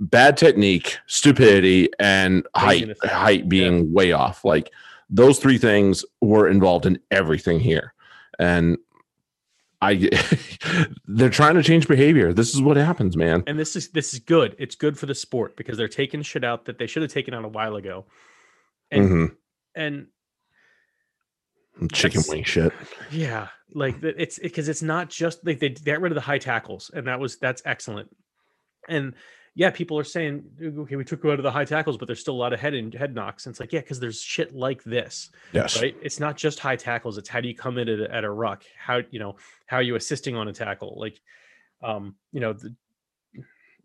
bad 0.00 0.38
technique 0.38 0.98
stupidity 1.06 1.90
and 1.98 2.46
height 2.54 2.96
height 3.04 3.46
being 3.46 3.92
way 3.92 4.12
off. 4.12 4.42
Like 4.42 4.70
those 5.10 5.38
three 5.38 5.58
things 5.58 6.04
were 6.20 6.48
involved 6.48 6.86
in 6.86 6.98
everything 7.10 7.60
here. 7.60 7.92
And 8.38 8.78
i 9.82 9.94
they're 11.06 11.28
trying 11.30 11.54
to 11.54 11.62
change 11.62 11.86
behavior. 11.86 12.32
This 12.32 12.54
is 12.54 12.62
what 12.62 12.76
happens 12.76 13.16
man. 13.16 13.42
And 13.46 13.58
this 13.58 13.76
is 13.76 13.90
this 13.90 14.14
is 14.14 14.20
good. 14.20 14.56
It's 14.58 14.74
good 14.74 14.98
for 14.98 15.06
the 15.06 15.14
sport 15.14 15.56
because 15.56 15.76
they're 15.76 15.88
taking 15.88 16.22
shit 16.22 16.44
out 16.44 16.64
that 16.64 16.78
they 16.78 16.86
should 16.86 17.02
have 17.02 17.12
taken 17.12 17.34
out 17.34 17.44
a 17.44 17.48
while 17.48 17.76
ago. 17.76 18.06
And 18.90 19.08
Mhm. 19.10 19.36
and 19.74 20.06
chicken 21.92 22.22
wing 22.28 22.44
shit. 22.44 22.72
Yeah. 23.10 23.48
Like 23.74 24.02
it's 24.02 24.38
because 24.38 24.68
it's 24.68 24.82
not 24.82 25.10
just 25.10 25.44
like 25.46 25.58
they 25.58 25.70
got 25.70 26.00
rid 26.00 26.12
of 26.12 26.16
the 26.16 26.20
high 26.22 26.38
tackles 26.38 26.90
and 26.94 27.06
that 27.06 27.20
was 27.20 27.36
that's 27.36 27.62
excellent. 27.66 28.08
And 28.88 29.14
yeah 29.56 29.70
people 29.70 29.98
are 29.98 30.04
saying 30.04 30.44
okay 30.62 30.94
we 30.94 31.04
took 31.04 31.24
out 31.24 31.32
of 31.32 31.42
the 31.42 31.50
high 31.50 31.64
tackles 31.64 31.96
but 31.96 32.06
there's 32.06 32.20
still 32.20 32.34
a 32.34 32.36
lot 32.36 32.52
of 32.52 32.60
head 32.60 32.74
and 32.74 32.94
head 32.94 33.14
knocks. 33.14 33.46
And 33.46 33.52
it's 33.52 33.58
like 33.58 33.72
yeah 33.72 33.80
because 33.80 33.98
there's 33.98 34.20
shit 34.20 34.54
like 34.54 34.84
this 34.84 35.30
yes. 35.52 35.80
right? 35.82 35.96
It's 36.00 36.20
not 36.20 36.36
just 36.36 36.60
high 36.60 36.76
tackles 36.76 37.18
it's 37.18 37.28
how 37.28 37.40
do 37.40 37.48
you 37.48 37.54
come 37.56 37.78
in 37.78 37.88
at 37.88 37.98
a, 37.98 38.14
at 38.14 38.22
a 38.22 38.30
ruck? 38.30 38.62
How 38.78 39.00
you 39.10 39.18
know 39.18 39.36
how 39.66 39.78
are 39.78 39.82
you 39.82 39.96
assisting 39.96 40.36
on 40.36 40.46
a 40.46 40.52
tackle? 40.52 40.94
Like 41.00 41.18
um 41.82 42.14
you 42.32 42.40
know 42.40 42.52
the 42.52 42.74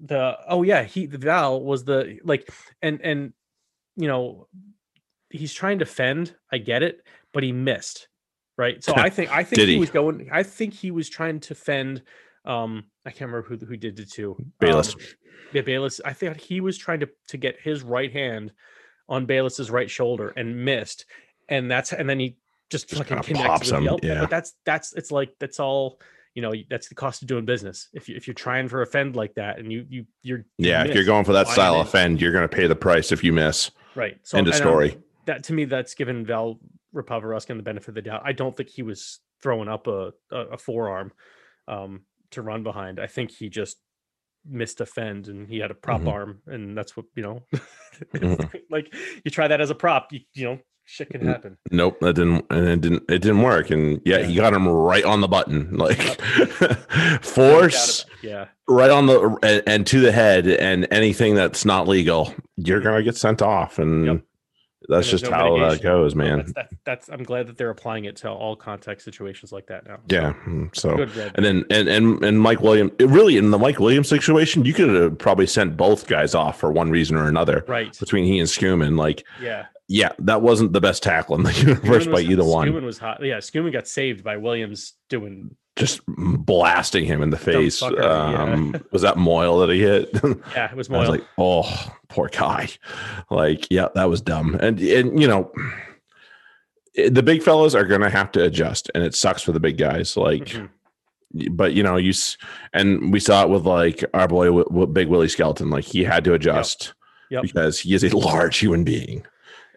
the 0.02 0.38
oh 0.48 0.64
yeah 0.64 0.84
he 0.84 1.06
the 1.06 1.18
val 1.18 1.62
was 1.62 1.86
the 1.86 2.20
like 2.24 2.50
and 2.82 3.00
and 3.02 3.34
you 3.96 4.08
know 4.08 4.48
he's 5.30 5.54
trying 5.54 5.80
to 5.80 5.86
fend 5.86 6.36
i 6.52 6.58
get 6.58 6.84
it 6.84 7.06
but 7.34 7.44
he 7.44 7.52
missed 7.52 8.08
right? 8.58 8.84
So 8.84 8.94
i 8.98 9.10
think 9.10 9.32
i 9.32 9.44
think 9.44 9.62
he, 9.62 9.74
he? 9.74 9.80
was 9.80 9.90
going 9.90 10.30
i 10.32 10.44
think 10.44 10.74
he 10.74 10.92
was 10.92 11.08
trying 11.08 11.40
to 11.42 11.56
fend 11.56 12.02
um 12.46 12.86
i 13.06 13.10
can't 13.10 13.32
remember 13.32 13.48
who 13.48 13.58
who 13.66 13.78
did 13.78 14.00
it 14.00 14.12
to 14.12 14.36
Bayliss. 14.60 14.94
um, 14.94 15.02
yeah 15.54 15.62
bayliss 15.62 16.02
i 16.06 16.14
thought 16.14 16.38
he 16.38 16.62
was 16.62 16.78
trying 16.78 17.00
to 17.00 17.10
to 17.28 17.38
get 17.38 17.60
his 17.60 17.84
right 17.84 18.12
hand 18.12 18.52
on 19.10 19.26
bayliss's 19.26 19.70
right 19.72 19.90
shoulder 19.90 20.34
and 20.36 20.66
missed 20.66 21.06
and 21.50 21.70
that's 21.70 21.94
and 21.94 22.10
then 22.10 22.20
he 22.20 22.36
just, 22.72 22.88
Just 22.88 23.04
fucking 23.04 23.22
connects 23.24 23.48
pops 23.48 23.72
with 23.72 23.84
the 23.84 23.92
him, 23.92 24.00
yeah. 24.02 24.22
But 24.22 24.30
that's 24.30 24.54
that's 24.66 24.94
it's 24.94 25.12
like 25.12 25.34
that's 25.40 25.60
all 25.60 26.00
you 26.34 26.42
know. 26.42 26.54
That's 26.70 26.88
the 26.88 26.96
cost 26.96 27.22
of 27.22 27.28
doing 27.28 27.46
business. 27.46 27.90
If 27.94 28.08
you 28.08 28.16
if 28.16 28.28
you're 28.28 28.34
trying 28.34 28.70
for 28.70 28.82
a 28.82 28.88
fend 28.88 29.16
like 29.16 29.36
that 29.36 29.60
and 29.60 29.72
you 29.72 29.86
you 29.90 30.06
you're 30.24 30.46
you 30.58 30.70
Yeah, 30.70 30.86
if 30.86 30.96
you're 30.96 31.04
going 31.04 31.26
for 31.26 31.34
that 31.34 31.50
style 31.50 31.76
of 31.76 31.90
fend, 31.90 32.22
you're 32.22 32.32
going 32.32 32.48
to 32.48 32.56
pay 32.56 32.68
the 32.68 32.76
price 32.76 33.12
if 33.12 33.24
you 33.24 33.34
miss. 33.34 33.72
right. 33.94 34.18
So 34.24 34.38
End 34.38 34.48
of 34.48 34.54
um, 34.54 34.58
story. 34.58 34.98
that 35.26 35.44
to 35.44 35.54
me, 35.54 35.66
that's 35.66 35.94
given 35.94 36.26
Val 36.26 36.60
Rapava-Ruskin 36.96 37.58
the 37.58 37.64
benefit 37.64 37.90
of 37.90 37.96
the 37.96 38.02
doubt. 38.02 38.22
I 38.24 38.32
don't 38.32 38.56
think 38.56 38.70
he 38.70 38.84
was 38.84 39.20
throwing 39.44 39.68
up 39.68 39.88
a 39.88 40.14
a, 40.32 40.38
a 40.38 40.58
forearm 40.58 41.12
um, 41.68 42.04
to 42.32 42.42
run 42.42 42.64
behind. 42.64 43.00
I 43.00 43.08
think 43.08 43.32
he 43.32 43.50
just 43.50 43.78
missed 44.50 44.82
a 44.82 44.86
fend 44.86 45.28
and 45.28 45.48
he 45.48 45.60
had 45.60 45.70
a 45.72 45.76
prop 45.76 46.02
Mhm. 46.02 46.12
arm, 46.12 46.42
and 46.48 46.76
that's 46.78 46.98
what 46.98 47.06
you 47.16 47.24
know. 47.24 47.44
Mhm. 48.16 48.52
like 48.72 48.94
you 49.24 49.30
try 49.32 49.48
that 49.48 49.62
as 49.62 49.70
a 49.70 49.76
prop, 49.76 50.08
you 50.12 50.22
you 50.34 50.46
know 50.46 50.60
shit 50.86 51.10
can 51.12 51.26
happen. 51.26 51.58
Nope, 51.70 52.00
that 52.02 52.16
didn't, 52.16 52.46
and 52.50 52.68
it 52.68 52.82
didn't, 52.82 53.04
it 53.10 53.20
didn't 53.20 53.42
work. 53.44 53.70
And 53.70 54.02
yeah, 54.04 54.24
he 54.24 54.36
got 54.36 54.54
him 54.54 54.68
right 54.68 55.06
on 55.06 55.22
the 55.22 55.28
button, 55.28 55.78
like 55.78 56.20
force 57.22 58.06
Yeah. 58.22 58.48
right 58.68 58.90
on 58.90 59.06
the 59.06 59.38
and, 59.44 59.64
and 59.68 59.88
to 59.88 60.00
the 60.00 60.12
head, 60.12 60.48
and 60.48 60.88
anything 60.92 61.36
that's 61.36 61.66
not 61.66 61.88
legal, 61.88 62.34
you're 62.58 62.82
gonna 62.82 63.04
get 63.04 63.16
sent 63.16 63.42
off, 63.42 63.78
and 63.80 64.06
Yep. 64.06 64.22
That's 64.90 65.10
just 65.10 65.24
no 65.26 65.32
how 65.32 65.58
that 65.70 65.82
goes, 65.82 66.16
man. 66.16 66.38
That's, 66.40 66.54
that, 66.54 66.70
that's 66.86 67.10
I'm 67.10 67.24
glad 67.24 67.48
that 67.48 67.58
they're 67.58 67.70
applying 67.70 68.06
it 68.06 68.16
to 68.18 68.30
all 68.30 68.56
context 68.56 69.06
situations 69.06 69.52
like 69.52 69.68
that 69.68 69.86
now. 69.88 70.00
Yeah, 70.08 70.34
mm, 70.48 70.76
so 70.76 70.98
and 71.36 71.46
then 71.46 71.64
and 71.70 71.88
and 71.88 72.24
and 72.24 72.40
Mike 72.40 72.62
Williams, 72.62 72.92
it 73.00 73.08
really 73.08 73.38
in 73.38 73.52
the 73.52 73.60
Mike 73.60 73.80
Williams 73.80 74.10
situation, 74.10 74.66
you 74.66 74.74
could 74.74 74.90
have 74.90 75.18
probably 75.18 75.46
sent 75.48 75.78
both 75.78 76.08
guys 76.08 76.34
off 76.36 76.60
for 76.60 76.72
one 76.72 76.90
reason 76.90 77.16
or 77.16 77.28
another 77.28 77.64
Right. 77.68 77.98
between 78.00 78.26
he 78.26 78.40
and 78.40 78.50
Schumann. 78.50 78.96
Like, 78.98 79.24
Yeah. 79.42 79.66
yeah, 79.88 80.14
that 80.20 80.42
wasn't 80.42 80.74
the 80.74 80.82
best 80.82 81.04
tackle 81.04 81.36
in 81.36 81.44
the 81.44 81.54
universe 81.54 82.04
Schumann 82.04 82.06
by 82.06 82.12
was- 82.22 82.30
either 82.30 82.44
one. 82.44 82.68
Schumann 82.68 82.86
was 82.86 82.98
hot. 82.98 83.24
Yeah, 83.24 83.40
Schumann 83.40 83.72
got 83.74 83.88
saved 83.88 84.24
by 84.24 84.38
Williams 84.38 84.94
doing. 85.10 85.56
Just 85.78 86.02
blasting 86.08 87.06
him 87.06 87.22
in 87.24 87.30
the 87.30 87.38
face. 87.38 87.82
fucker, 87.82 87.98
yeah. 88.04 88.54
Um, 88.54 88.76
Was 88.92 89.02
that 89.04 89.18
Moyle 89.18 89.60
that 89.60 89.70
he 89.70 89.80
hit? 89.82 90.10
Yeah, 90.54 90.70
it 90.70 90.76
was 90.76 90.90
I 90.90 90.98
was 91.00 91.10
like, 91.10 91.26
oh, 91.38 91.94
poor 92.10 92.28
guy. 92.28 92.68
Like, 93.30 93.68
yeah, 93.72 93.88
that 93.96 94.10
was 94.10 94.20
dumb. 94.22 94.56
And 94.56 94.80
and 94.82 95.20
you 95.20 95.28
know, 95.28 95.52
the 97.08 97.24
big 97.24 97.42
fellas 97.42 97.74
are 97.74 97.86
going 97.86 98.02
to 98.02 98.10
have 98.10 98.32
to 98.34 98.44
adjust, 98.44 98.92
and 98.94 99.04
it 99.04 99.16
sucks 99.16 99.42
for 99.42 99.54
the 99.54 99.60
big 99.62 99.78
guys. 99.78 100.18
Like, 100.18 100.46
Mhm. 100.50 100.70
but 101.52 101.74
you 101.74 101.84
know, 101.84 101.96
you 101.96 102.12
and 102.74 103.14
we 103.14 103.20
saw 103.22 103.44
it 103.44 103.50
with 103.50 103.66
like 103.66 104.04
our 104.14 104.28
boy, 104.28 104.64
Big 104.88 105.08
Willie 105.08 105.30
Skelton. 105.30 105.70
Like, 105.70 105.86
he 105.86 106.04
had 106.04 106.24
to 106.26 106.34
adjust 106.34 106.94
Yep. 107.30 107.44
because 107.44 107.80
he 107.80 107.94
is 107.94 108.04
a 108.04 108.16
large 108.18 108.58
human 108.58 108.84
being, 108.84 109.26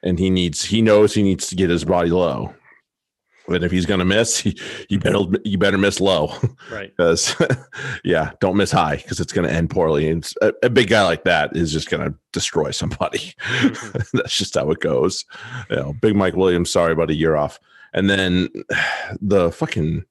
and 0.03 0.19
he 0.19 0.29
needs 0.29 0.65
he 0.65 0.83
knows 0.83 1.15
he 1.15 1.23
needs 1.23 1.47
to 1.49 1.55
get 1.55 1.71
his 1.71 1.85
body 1.85 2.11
low. 2.11 2.53
And 3.47 3.63
if 3.63 3.71
he's 3.71 3.87
going 3.87 3.99
to 3.99 4.05
miss, 4.05 4.39
he, 4.41 4.59
you 4.89 4.99
better 4.99 5.21
you 5.45 5.59
better 5.59 5.79
miss 5.79 6.01
low. 6.01 6.33
Right. 6.71 6.93
because 6.97 7.35
yeah 8.05 8.33
don't 8.41 8.57
miss 8.57 8.73
high 8.73 8.97
because 8.97 9.21
it's 9.21 9.33
going 9.33 9.49
to 9.49 9.55
end 9.55 9.71
poorly. 9.71 10.09
And 10.09 10.29
a, 10.43 10.53
a 10.63 10.71
big 10.71 10.89
guy 10.89 11.03
like 11.03 11.25
that 11.25 11.57
is 11.57 11.73
just 11.73 11.91
going 11.91 12.09
to 12.09 12.17
destroy 12.33 12.71
somebody. 12.71 13.35
Mhm. 13.41 14.11
that's 14.13 14.37
just 14.37 14.55
how 14.55 14.71
it 14.71 14.81
goes. 14.81 15.25
You 15.71 15.77
know 15.77 15.93
big 16.01 16.17
mike 16.17 16.35
williams 16.35 16.71
sorry 16.71 16.93
about 16.93 17.11
a 17.11 17.15
year 17.15 17.37
off. 17.37 17.59
And 17.93 18.11
then 18.11 18.49
the 19.21 19.53
fucking 19.53 20.05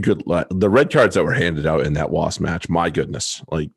good 0.00 0.22
the 0.50 0.70
red 0.70 0.92
cards 0.92 1.16
that 1.16 1.24
were 1.24 1.32
handed 1.32 1.66
out 1.66 1.84
in 1.84 1.94
that 1.94 2.10
wasp 2.10 2.40
match 2.40 2.68
my 2.68 2.90
goodness 2.90 3.42
like 3.50 3.70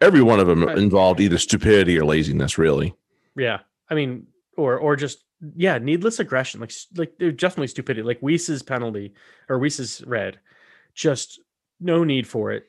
every 0.00 0.22
one 0.22 0.38
of 0.38 0.46
them 0.46 0.68
involved 0.68 1.18
either 1.18 1.38
stupidity 1.38 1.98
or 1.98 2.04
laziness 2.04 2.58
really. 2.58 2.94
Yeah. 3.36 3.60
I 3.88 3.94
mean, 3.94 4.26
or 4.56 4.78
or 4.78 4.96
just 4.96 5.24
yeah, 5.56 5.78
needless 5.78 6.18
aggression. 6.18 6.60
Like 6.60 6.72
like 6.96 7.12
they're 7.18 7.32
definitely 7.32 7.68
stupidity. 7.68 8.02
Like 8.06 8.22
Weiss's 8.22 8.62
penalty 8.62 9.14
or 9.48 9.58
Weiss's 9.58 10.02
red, 10.06 10.38
just 10.94 11.40
no 11.80 12.04
need 12.04 12.26
for 12.26 12.52
it. 12.52 12.64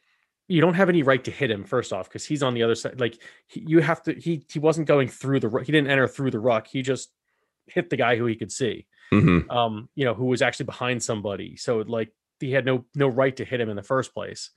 You 0.47 0.61
don't 0.61 0.75
have 0.75 0.89
any 0.89 1.01
right 1.01 1.23
to 1.23 1.31
hit 1.31 1.49
him 1.49 1.63
first 1.63 1.91
off 1.91 2.07
because 2.07 2.25
he's 2.25 2.43
on 2.43 2.53
the 2.53 2.61
other 2.63 2.75
side. 2.75 2.99
Like 2.99 3.17
he, 3.47 3.61
you 3.67 3.79
have 3.79 4.03
to. 4.03 4.13
He 4.13 4.45
he 4.51 4.59
wasn't 4.59 4.87
going 4.87 5.07
through 5.07 5.39
the. 5.39 5.49
He 5.59 5.71
didn't 5.71 5.89
enter 5.89 6.07
through 6.07 6.31
the 6.31 6.39
ruck. 6.39 6.67
He 6.67 6.81
just 6.81 7.09
hit 7.67 7.89
the 7.89 7.97
guy 7.97 8.15
who 8.15 8.25
he 8.27 8.35
could 8.35 8.51
see. 8.51 8.85
Mhm. 9.11 9.49
Um, 9.51 9.89
you 9.95 10.05
know, 10.05 10.13
who 10.13 10.25
was 10.25 10.41
actually 10.41 10.65
behind 10.65 11.01
somebody. 11.01 11.55
So 11.57 11.77
like 11.79 12.11
he 12.39 12.51
had 12.51 12.65
no 12.65 12.85
no 12.95 13.07
right 13.07 13.35
to 13.37 13.45
hit 13.45 13.59
him 13.61 13.69
in 13.69 13.75
the 13.75 13.83
first 13.83 14.13
place, 14.13 14.51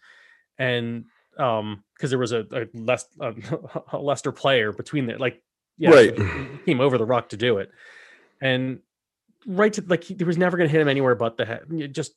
and 0.59 1.05
um, 1.39 1.85
because 1.95 2.11
there 2.11 2.19
was 2.19 2.33
a, 2.33 2.45
a 2.53 2.67
less 2.75 3.07
a, 3.21 3.33
a 3.93 3.99
Leicester 3.99 4.33
player 4.33 4.73
between 4.73 5.07
there. 5.07 5.19
Like 5.19 5.43
yeah, 5.79 5.91
Right. 5.91 6.17
he- 6.19 6.23
he 6.25 6.59
came 6.67 6.81
over 6.81 6.99
the 6.99 7.07
rock 7.07 7.29
to 7.31 7.37
do 7.37 7.59
it, 7.59 7.71
and 8.41 8.81
right 9.47 9.73
to 9.73 9.83
like 9.87 10.05
he, 10.05 10.15
there 10.15 10.27
was 10.27 10.39
never 10.39 10.57
going 10.57 10.69
to 10.69 10.73
hit 10.73 10.81
him 10.81 10.89
anywhere 10.89 11.15
but 11.15 11.37
the 11.37 11.45
head. 11.45 11.63
You 11.71 11.89
Just 11.89 12.13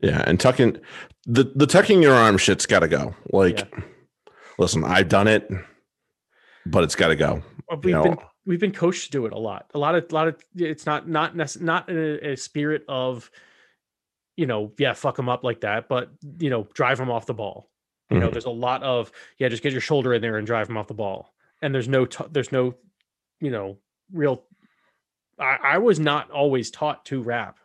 yeah 0.00 0.22
and 0.26 0.40
tucking 0.40 0.78
the 1.26 1.52
the 1.54 1.66
tucking 1.66 2.02
your 2.02 2.14
arm 2.14 2.38
shit's 2.38 2.64
got 2.66 2.80
to 2.80 2.88
go 2.88 3.14
like 3.32 3.58
Yeah. 3.60 3.82
listen 4.58 4.82
i've 4.84 5.08
done 5.10 5.28
it 5.28 5.48
but 6.64 6.84
it's 6.84 6.94
got 6.96 7.08
to 7.08 7.16
go 7.16 7.42
we've 7.82 7.92
know 7.94 8.02
been 8.02 8.16
we've 8.46 8.60
been 8.60 8.72
coached 8.72 9.04
to 9.06 9.10
do 9.10 9.26
it 9.26 9.32
a 9.32 9.38
lot. 9.38 9.70
A 9.74 9.78
lot 9.78 9.94
of 9.94 10.06
a 10.10 10.14
lot 10.14 10.26
of 10.28 10.42
it's 10.56 10.86
not 10.86 11.06
not 11.08 11.36
nec- 11.36 11.60
not 11.60 11.88
in 11.90 11.96
a, 11.98 12.30
a 12.32 12.36
spirit 12.36 12.82
of 12.88 13.30
you 14.36 14.46
know 14.46 14.72
yeah 14.78 14.94
fuck 14.94 15.18
him 15.18 15.28
up 15.28 15.44
like 15.44 15.60
that, 15.60 15.88
but 15.88 16.10
you 16.38 16.48
know 16.50 16.66
drive 16.74 16.98
him 16.98 17.10
off 17.10 17.26
the 17.26 17.34
ball. 17.34 17.68
You 18.10 18.18
know, 18.18 18.28
Mhm. 18.28 18.32
there's 18.32 18.46
a 18.46 18.50
lot 18.50 18.82
of 18.82 19.12
yeah, 19.38 19.48
just 19.48 19.62
get 19.62 19.72
your 19.72 19.80
shoulder 19.82 20.14
in 20.14 20.22
there 20.22 20.36
and 20.38 20.46
drive 20.46 20.68
him 20.68 20.76
off 20.78 20.88
the 20.88 20.94
ball. 20.94 21.32
And 21.62 21.72
there's 21.74 21.86
no 21.88 22.06
t- 22.06 22.24
there's 22.30 22.50
no 22.50 22.74
you 23.40 23.50
know 23.50 23.76
real. 24.12 24.42
I, 25.40 25.58
I 25.62 25.78
was 25.78 25.98
not 25.98 26.30
always 26.30 26.70
taught 26.70 27.04
to 27.06 27.22
rap, 27.22 27.58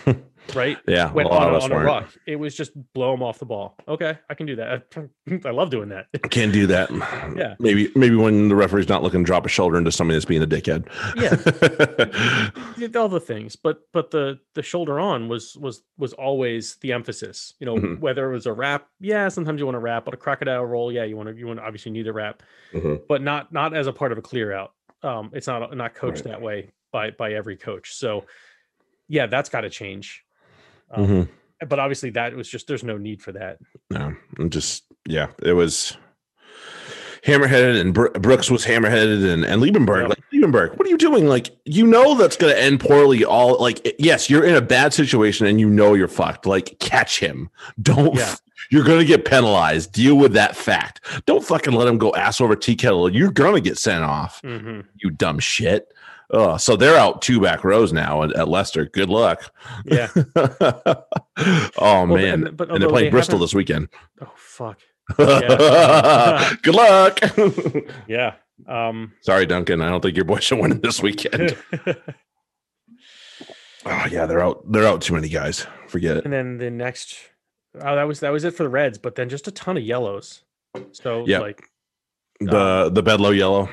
right? 0.54 0.78
yeah 0.86 1.10
When 1.12 1.26
a 1.26 1.28
lot 1.28 1.42
on, 1.42 1.48
of 1.48 1.54
a, 1.54 1.56
us 1.58 1.64
on 1.64 1.72
a 1.72 1.78
rock, 1.80 2.08
it 2.26 2.36
was 2.36 2.54
just 2.54 2.70
blow 2.94 3.12
him 3.14 3.22
off 3.22 3.38
the 3.38 3.46
ball. 3.46 3.76
Okay, 3.88 4.16
I 4.30 4.34
can 4.34 4.46
do 4.46 4.56
that. 4.56 4.84
I 5.44 5.50
love 5.50 5.70
doing 5.70 5.88
that. 5.90 6.06
Can't 6.30 6.52
do 6.52 6.66
that. 6.68 6.90
Yeah. 7.36 7.54
Maybe 7.58 7.90
maybe 7.96 8.14
when 8.14 8.48
the 8.48 8.54
referee's 8.54 8.88
not 8.88 9.02
looking 9.02 9.24
drop 9.24 9.44
a 9.46 9.48
shoulder 9.48 9.76
into 9.78 9.90
somebody 9.92 10.16
that's 10.16 10.24
being 10.24 10.42
a 10.42 10.46
dickhead. 10.46 10.86
Yeah. 11.16 12.96
all 13.00 13.08
the 13.08 13.20
things 13.20 13.56
but 13.56 13.80
but 13.92 14.10
the 14.10 14.38
the 14.54 14.62
shoulder 14.62 14.98
on 15.00 15.28
was 15.28 15.56
was 15.56 15.82
was 15.98 16.12
always 16.14 16.76
the 16.76 16.92
emphasis 16.92 17.52
you 17.58 17.66
know 17.66 17.76
Mhm. 17.76 18.00
whether 18.00 18.30
it 18.30 18.32
was 18.34 18.46
a 18.46 18.52
wrap 18.52 18.86
yeah 19.00 19.28
sometimes 19.28 19.58
you 19.60 19.66
want 19.66 19.74
to 19.74 19.80
wrap 19.80 20.04
but 20.04 20.14
a 20.14 20.16
crocodile 20.16 20.64
roll 20.64 20.90
yeah 20.92 21.04
you 21.04 21.16
want 21.16 21.28
to 21.28 21.34
you 21.36 21.46
want 21.46 21.58
to 21.58 21.64
obviously 21.64 21.90
need 21.92 22.06
a 22.06 22.12
wrap 22.12 22.42
Mhm. 22.72 23.02
but 23.08 23.20
not 23.22 23.52
not 23.52 23.74
as 23.74 23.86
a 23.86 23.92
part 23.92 24.12
of 24.12 24.18
a 24.18 24.22
clear 24.22 24.52
out 24.52 24.72
um 25.02 25.30
it's 25.34 25.46
not 25.46 25.76
not 25.76 25.94
coached 25.94 26.24
Right. 26.24 26.32
that 26.32 26.40
way 26.42 26.70
by 26.96 27.10
by 27.22 27.28
every 27.40 27.56
coach 27.68 27.86
so 28.02 28.24
yeah 29.08 29.26
that's 29.26 29.50
got 29.54 29.62
to 29.62 29.70
change 29.70 30.24
um, 30.90 31.06
Mhm. 31.06 31.28
but 31.68 31.78
obviously 31.78 32.10
that 32.10 32.34
was 32.34 32.48
just 32.48 32.66
there's 32.68 32.84
no 32.92 32.96
need 33.08 33.20
for 33.26 33.32
that 33.32 33.58
No, 33.90 34.14
I'm 34.38 34.50
just 34.50 34.84
yeah, 35.16 35.28
it 35.42 35.52
was 35.52 35.96
hammerheaded, 37.24 37.80
and 37.80 37.92
Br- 37.94 38.08
Brooks 38.26 38.50
was 38.50 38.64
hammerheaded, 38.64 39.20
and 39.32 39.44
and 39.44 39.62
Liebenberg. 39.62 40.02
Yeah. 40.02 40.08
Like 40.08 40.22
Liebenberg, 40.32 40.76
what 40.76 40.86
are 40.86 40.90
you 40.90 40.98
doing? 40.98 41.26
Like 41.26 41.50
you 41.64 41.86
know 41.86 42.16
that's 42.16 42.36
going 42.36 42.52
to 42.54 42.60
end 42.60 42.80
poorly. 42.80 43.24
All 43.24 43.60
like 43.60 43.94
yes, 43.98 44.28
you're 44.30 44.44
in 44.44 44.54
a 44.54 44.60
bad 44.60 44.92
situation, 44.92 45.46
and 45.46 45.60
you 45.60 45.68
know 45.68 45.94
you're 45.94 46.08
fucked. 46.08 46.46
Like 46.46 46.78
catch 46.80 47.18
him. 47.20 47.50
Don't. 47.80 48.14
Yeah. 48.16 48.34
You're 48.68 48.82
going 48.82 48.98
to 48.98 49.04
get 49.04 49.24
penalized. 49.24 49.92
Deal 49.92 50.16
with 50.16 50.32
that 50.32 50.56
fact. 50.56 51.00
Don't 51.24 51.44
fucking 51.44 51.72
let 51.72 51.86
him 51.86 51.98
go 51.98 52.12
ass 52.16 52.40
over 52.40 52.56
tea 52.56 52.74
kettle. 52.74 53.08
You're 53.08 53.30
going 53.30 53.54
to 53.54 53.60
get 53.60 53.78
sent 53.78 54.02
off. 54.02 54.42
Mhm. 54.42 54.84
You 54.96 55.10
dumb 55.10 55.38
shit. 55.38 55.86
Oh, 56.30 56.56
so 56.56 56.76
they're 56.76 56.96
out 56.98 57.22
two 57.22 57.40
back 57.40 57.62
rows 57.64 57.92
now 57.92 58.22
at, 58.24 58.34
at 58.34 58.48
Leicester. 58.48 58.86
Good 58.86 59.08
luck. 59.08 59.52
yeah 59.84 60.08
oh 60.36 61.04
Well, 61.78 62.06
man, 62.06 62.46
and- 62.48 62.56
but 62.56 62.70
and 62.70 62.82
they're 62.82 62.88
playing 62.88 63.06
they 63.06 63.10
Bristol 63.10 63.38
this 63.38 63.54
weekend. 63.54 63.88
oh 64.20 64.32
fuck 64.36 64.78
Good 65.16 66.74
luck. 66.74 67.20
yeah 68.08 68.34
um 68.66 69.12
Sorry, 69.20 69.46
Duncan. 69.46 69.80
I 69.82 69.88
don't 69.90 70.00
think 70.00 70.16
your 70.16 70.24
boys 70.24 70.42
should 70.44 70.58
win 70.58 70.80
this 70.80 71.00
weekend. 71.02 71.56
oh 73.84 74.06
yeah, 74.10 74.26
they're 74.26 74.40
out. 74.42 74.70
They're 74.70 74.86
out 74.86 75.02
too 75.02 75.14
many 75.14 75.28
guys. 75.28 75.66
Forget 75.88 76.16
it. 76.18 76.24
and 76.24 76.32
then 76.32 76.58
the 76.58 76.70
next 76.70 77.16
oh 77.80 77.94
that 77.94 78.04
was 78.04 78.20
that 78.20 78.30
was 78.32 78.42
it 78.44 78.54
for 78.54 78.62
the 78.64 78.68
reds 78.68 78.98
but 78.98 79.14
then 79.14 79.28
just 79.28 79.46
a 79.46 79.50
ton 79.52 79.76
of 79.76 79.82
yellows 79.84 80.42
so 80.92 81.24
Yeah. 81.26 81.38
like 81.40 81.62
The 82.40 82.90
the 82.90 83.02
Bedlow 83.02 83.36
yellow. 83.36 83.68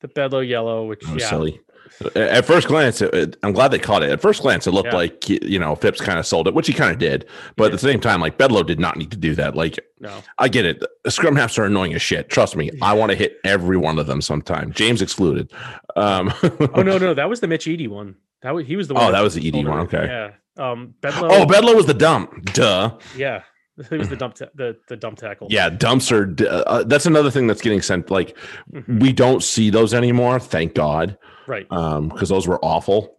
the 0.00 0.08
bedlow 0.08 0.46
yellow 0.46 0.86
which 0.86 1.06
yeah 1.14 1.28
silly. 1.30 1.60
At 2.14 2.44
first 2.44 2.68
glance, 2.68 3.00
it, 3.02 3.12
it- 3.14 3.36
I'm 3.42 3.52
glad 3.52 3.70
they 3.70 3.78
caught 3.78 4.02
it. 4.02 4.10
At 4.10 4.20
first 4.20 4.42
glance, 4.42 4.66
it 4.66 4.72
looked 4.72 4.88
Yeah. 4.92 4.96
like 4.96 5.28
you 5.28 5.58
know 5.58 5.74
Phipps 5.74 6.00
kind 6.00 6.18
of 6.18 6.26
sold 6.26 6.46
it, 6.48 6.54
which 6.54 6.66
he 6.66 6.72
kind 6.72 6.92
of 6.92 6.98
did. 6.98 7.26
But 7.56 7.66
at 7.66 7.72
the 7.72 7.78
same 7.78 8.00
time, 8.00 8.20
like 8.20 8.38
Bedlow 8.38 8.66
did 8.66 8.78
not 8.80 8.96
need 8.96 9.10
to 9.10 9.16
do 9.16 9.34
that. 9.36 9.54
Like 9.56 9.78
no 10.00 10.12
I 10.38 10.48
get 10.48 10.64
it. 10.64 10.82
Scrum 11.08 11.36
halves 11.36 11.58
are 11.58 11.64
annoying 11.64 11.94
as 11.94 12.02
shit. 12.02 12.28
Trust 12.28 12.56
me. 12.56 12.70
I 12.82 12.92
want 12.94 13.10
to 13.10 13.16
hit 13.16 13.38
every 13.44 13.76
one 13.76 13.98
of 13.98 14.06
them 14.06 14.20
sometime. 14.20 14.72
James 14.72 15.02
excluded. 15.02 15.52
Um, 15.96 16.32
oh 16.74 16.82
no 16.82 16.98
no 16.98 17.14
that 17.14 17.28
was 17.28 17.40
the 17.40 17.48
mitch 17.48 17.66
eadie 17.66 17.88
one 17.88 18.14
that 18.42 18.54
was 18.54 18.66
he 18.66 18.76
was 18.76 18.86
the 18.88 18.94
Oh, 18.94 19.04
one 19.04 19.12
that 19.12 19.22
was 19.22 19.34
the 19.34 19.46
ED 19.48 19.52
sold 19.54 19.66
it. 19.66 19.68
one, 19.68 19.80
okay. 19.80 20.06
yeah 20.06 20.30
um 20.64 20.94
bedlow 21.00 21.28
Oh, 21.30 21.46
Bedlow 21.46 21.74
was 21.74 21.86
the 21.86 21.94
dump. 21.94 22.52
Duh. 22.52 22.96
yeah 23.16 23.42
he 23.90 23.96
was 23.96 24.08
the 24.08 24.16
dump 24.22 24.34
ta- 24.34 24.46
the 24.54 24.76
the 24.88 24.96
dump 24.96 25.18
tackle 25.18 25.46
Yeah, 25.50 25.70
dumps 25.70 26.10
are. 26.12 26.34
Uh, 26.48 26.82
that's 26.84 27.06
another 27.06 27.30
thing 27.30 27.46
that's 27.46 27.62
getting 27.62 27.80
sent. 27.82 28.10
Like 28.10 28.36
Mhm. 28.72 29.00
we 29.00 29.12
don't 29.12 29.42
see 29.42 29.70
those 29.70 29.94
anymore. 29.94 30.38
Thank 30.40 30.74
God, 30.74 31.16
right 31.48 31.66
um, 31.72 32.08
because 32.08 32.28
those 32.28 32.46
were 32.46 32.62
awful. 32.64 33.16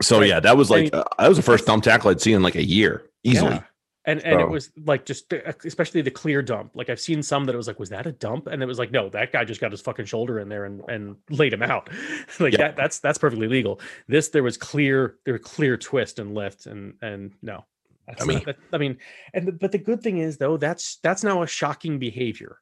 So 0.00 0.18
Right. 0.20 0.28
yeah, 0.28 0.40
that 0.40 0.56
was 0.56 0.70
like 0.70 0.92
I 0.94 0.98
uh, 0.98 1.04
that 1.18 1.28
was 1.28 1.36
the 1.38 1.42
first 1.42 1.66
dump 1.66 1.84
tackle 1.84 2.10
I'd 2.10 2.20
seen 2.20 2.36
in 2.36 2.42
like 2.42 2.54
a 2.56 2.64
year, 2.64 3.04
easily. 3.24 3.52
Yeah. 3.52 3.62
and 4.04 4.20
and 4.20 4.40
it 4.40 4.48
was 4.48 4.70
like 4.84 5.04
just 5.04 5.32
especially 5.64 6.02
the 6.02 6.10
clear 6.10 6.42
dump 6.42 6.72
like 6.74 6.90
i've 6.90 6.98
seen 6.98 7.22
some 7.22 7.44
that 7.44 7.54
it 7.54 7.56
was 7.56 7.68
like 7.68 7.78
was 7.78 7.90
that 7.90 8.04
a 8.04 8.10
dump 8.10 8.48
and 8.48 8.60
it 8.60 8.66
was 8.66 8.76
like 8.76 8.90
no 8.90 9.08
that 9.08 9.30
guy 9.30 9.44
just 9.44 9.60
got 9.60 9.70
his 9.70 9.80
fucking 9.80 10.04
shoulder 10.06 10.40
in 10.40 10.48
there 10.48 10.64
and 10.64 10.82
and 10.88 11.14
laid 11.30 11.52
him 11.52 11.62
out 11.62 11.88
like 12.40 12.52
Yeah. 12.52 12.58
that 12.66 12.76
that's 12.76 12.98
that's 12.98 13.18
perfectly 13.18 13.46
legal 13.46 13.78
this 14.08 14.28
there 14.30 14.42
was 14.42 14.56
clear 14.56 15.18
there 15.24 15.34
was 15.34 15.42
clear 15.42 15.76
twist 15.76 16.18
and 16.18 16.34
lift 16.34 16.66
and 16.66 16.94
and 17.00 17.30
no 17.42 17.64
that's 18.08 18.22
I 18.22 18.24
not- 18.24 18.34
mean- 18.34 18.44
that- 18.46 18.56
i 18.72 18.78
mean 18.78 18.98
and 19.34 19.46
the, 19.46 19.52
but 19.52 19.70
the 19.70 19.78
good 19.78 20.02
thing 20.02 20.18
is 20.18 20.36
though 20.36 20.56
that's 20.56 20.96
that's 21.04 21.22
now 21.22 21.42
a 21.42 21.46
shocking 21.46 22.00
behavior 22.00 22.58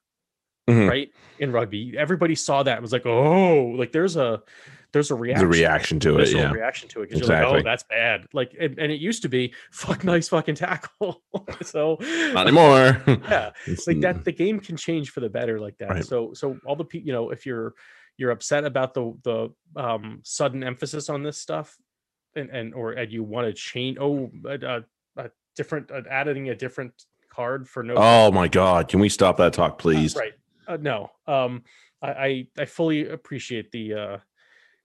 Mhm. 0.68 0.90
right 0.90 1.10
in 1.38 1.52
rugby 1.52 1.94
everybody 1.96 2.34
saw 2.34 2.62
that 2.62 2.74
and 2.74 2.82
was 2.82 2.92
like 2.92 3.06
oh 3.06 3.64
like 3.80 3.92
there's 3.92 4.16
a 4.16 4.42
there's 4.92 5.10
a 5.10 5.14
reaction. 5.14 5.48
The 5.48 5.58
reaction 5.58 6.00
to 6.00 6.14
it, 6.16 6.18
visceral 6.18 6.42
yeah. 6.42 6.50
reaction 6.52 6.88
to 6.90 7.02
it 7.02 7.10
because 7.10 7.20
you're 7.20 7.28
like, 7.28 7.38
Exactly. 7.38 7.60
oh, 7.60 7.62
that's 7.62 7.82
bad. 7.84 8.26
Like, 8.32 8.54
and, 8.58 8.78
and 8.78 8.90
it 8.92 9.00
used 9.00 9.22
to 9.22 9.28
be 9.28 9.54
fuck 9.70 10.04
nice 10.04 10.28
fucking 10.28 10.54
tackle. 10.56 11.22
so 11.62 11.96
Not 12.32 12.46
anymore. 12.48 13.02
yeah, 13.06 13.50
It's- 13.66 13.86
like 13.86 14.00
that 14.00 14.24
the 14.24 14.32
game 14.32 14.60
can 14.60 14.76
change 14.76 15.10
for 15.10 15.20
the 15.20 15.28
better 15.28 15.60
like 15.60 15.78
that 15.78 15.90
Right. 15.90 16.04
so 16.04 16.32
so 16.34 16.58
all 16.66 16.76
the 16.76 16.84
people 16.84 17.06
you 17.06 17.12
know 17.12 17.30
if 17.30 17.46
you're 17.46 17.74
you're 18.16 18.30
upset 18.30 18.64
about 18.64 18.94
the 18.94 19.14
the 19.24 19.48
um 19.80 20.20
sudden 20.24 20.62
emphasis 20.62 21.08
on 21.08 21.22
this 21.22 21.38
stuff 21.38 21.76
and 22.36 22.50
and 22.50 22.74
or 22.74 22.92
and 22.92 23.10
you 23.12 23.22
want 23.24 23.46
to 23.46 23.52
change 23.52 23.96
oh 24.00 24.30
a, 24.46 24.54
a, 24.54 24.84
a 25.22 25.30
different 25.56 25.90
uh, 25.90 26.02
adding 26.10 26.48
a 26.50 26.54
different 26.54 26.92
card 27.32 27.68
for 27.68 27.82
no 27.82 27.94
Oh 27.96 28.30
my 28.32 28.48
god! 28.48 28.88
Can 28.88 29.00
we 29.00 29.08
stop 29.08 29.36
that 29.38 29.52
talk, 29.52 29.72
uh, 29.72 29.76
please? 29.76 30.14
right 30.16 30.32
uh, 30.68 30.76
no 30.80 31.10
um 31.26 31.62
I, 32.02 32.08
I 32.10 32.46
i 32.58 32.64
fully 32.64 33.08
appreciate 33.08 33.70
the 33.72 33.94
uh 33.94 34.16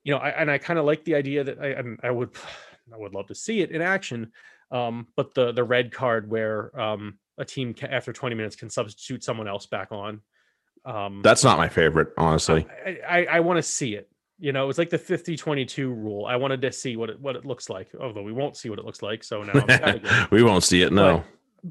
you 0.06 0.14
know 0.14 0.20
i 0.20 0.30
and 0.30 0.50
i 0.50 0.58
kind 0.58 0.80
of 0.80 0.86
like 0.86 1.04
the 1.04 1.16
idea 1.16 1.44
that 1.44 1.60
i 1.60 2.08
i 2.08 2.10
would 2.10 2.30
i 2.94 2.98
would 2.98 3.14
love 3.14 3.28
to 3.28 3.36
see 3.36 3.60
it 3.60 3.72
in 3.72 3.82
action 3.82 4.32
um 4.72 5.08
but 5.18 5.34
the 5.34 5.52
the 5.52 5.64
red 5.64 5.92
card 5.92 6.30
where 6.30 6.80
um 6.80 7.18
a 7.38 7.44
team 7.44 7.76
after 7.90 8.14
20 8.14 8.36
minutes 8.36 8.56
can 8.56 8.70
substitute 8.70 9.22
someone 9.24 9.48
else 9.50 9.66
back 9.66 9.92
on 9.92 10.22
um 10.86 11.22
That's 11.24 11.44
not 11.44 11.58
my 11.58 11.68
favorite, 11.68 12.14
honestly. 12.18 12.66
i 12.86 13.00
i, 13.08 13.26
I 13.26 13.40
want 13.42 13.58
to 13.58 13.64
see 13.64 13.96
it 13.96 14.10
you 14.40 14.52
know 14.54 14.70
it's 14.70 14.78
like 14.78 14.90
the 14.90 14.98
50 14.98 15.36
22 15.36 15.92
rule 15.92 16.26
i 16.26 16.36
wanted 16.36 16.62
to 16.62 16.72
see 16.72 16.96
what 16.96 17.10
it 17.10 17.20
what 17.20 17.36
it 17.36 17.46
looks 17.46 17.70
like 17.70 17.90
although 18.00 18.22
we 18.22 18.32
won't 18.32 18.56
see 18.58 18.70
what 18.70 18.80
it 18.80 18.86
looks 18.86 19.02
like 19.02 19.24
so 19.24 19.44
now 19.44 19.66
I'm 19.68 20.28
we 20.32 20.44
won't 20.44 20.64
see 20.64 20.82
it. 20.82 20.94
No. 20.94 21.24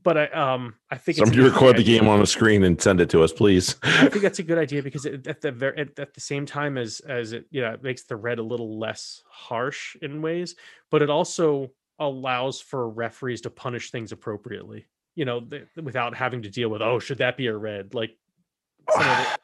But 0.02 0.18
i 0.18 0.26
um 0.28 0.74
i 0.90 0.96
think 0.96 1.18
it's 1.18 1.28
a 1.28 1.30
Somebody 1.30 1.48
record 1.48 1.76
the 1.76 1.84
game 1.84 2.08
on 2.08 2.18
the 2.18 2.26
screen 2.26 2.64
and 2.64 2.80
send 2.80 3.00
it 3.00 3.08
to 3.10 3.22
us, 3.22 3.32
please. 3.32 3.76
I 3.82 4.08
think 4.08 4.22
that's 4.22 4.40
a 4.40 4.42
good 4.42 4.58
idea 4.58 4.82
because 4.82 5.06
it, 5.06 5.26
at 5.26 5.40
the 5.40 5.52
very 5.52 5.78
at, 5.78 5.98
at 5.98 6.14
the 6.14 6.20
same 6.20 6.46
time 6.46 6.76
as 6.76 7.00
as 7.00 7.32
it 7.32 7.46
you 7.50 7.60
know 7.60 7.72
it 7.72 7.82
makes 7.82 8.02
the 8.04 8.16
red 8.16 8.38
a 8.38 8.42
little 8.42 8.78
less 8.78 9.22
harsh 9.28 9.96
in 10.02 10.20
ways, 10.20 10.56
but 10.90 11.02
it 11.02 11.10
also 11.10 11.70
allows 12.00 12.60
for 12.60 12.88
referees 12.88 13.42
to 13.42 13.50
punish 13.50 13.90
things 13.90 14.10
appropriately. 14.10 14.86
You 15.14 15.26
know, 15.26 15.40
th- 15.40 15.66
without 15.80 16.16
having 16.16 16.42
to 16.42 16.50
deal 16.50 16.68
with 16.68 16.82
oh 16.82 16.98
should 16.98 17.18
that 17.18 17.36
be 17.36 17.46
a 17.46 17.56
red? 17.56 17.94
Like, 17.94 18.16
some 18.90 19.02
of 19.02 19.18
it- 19.20 19.40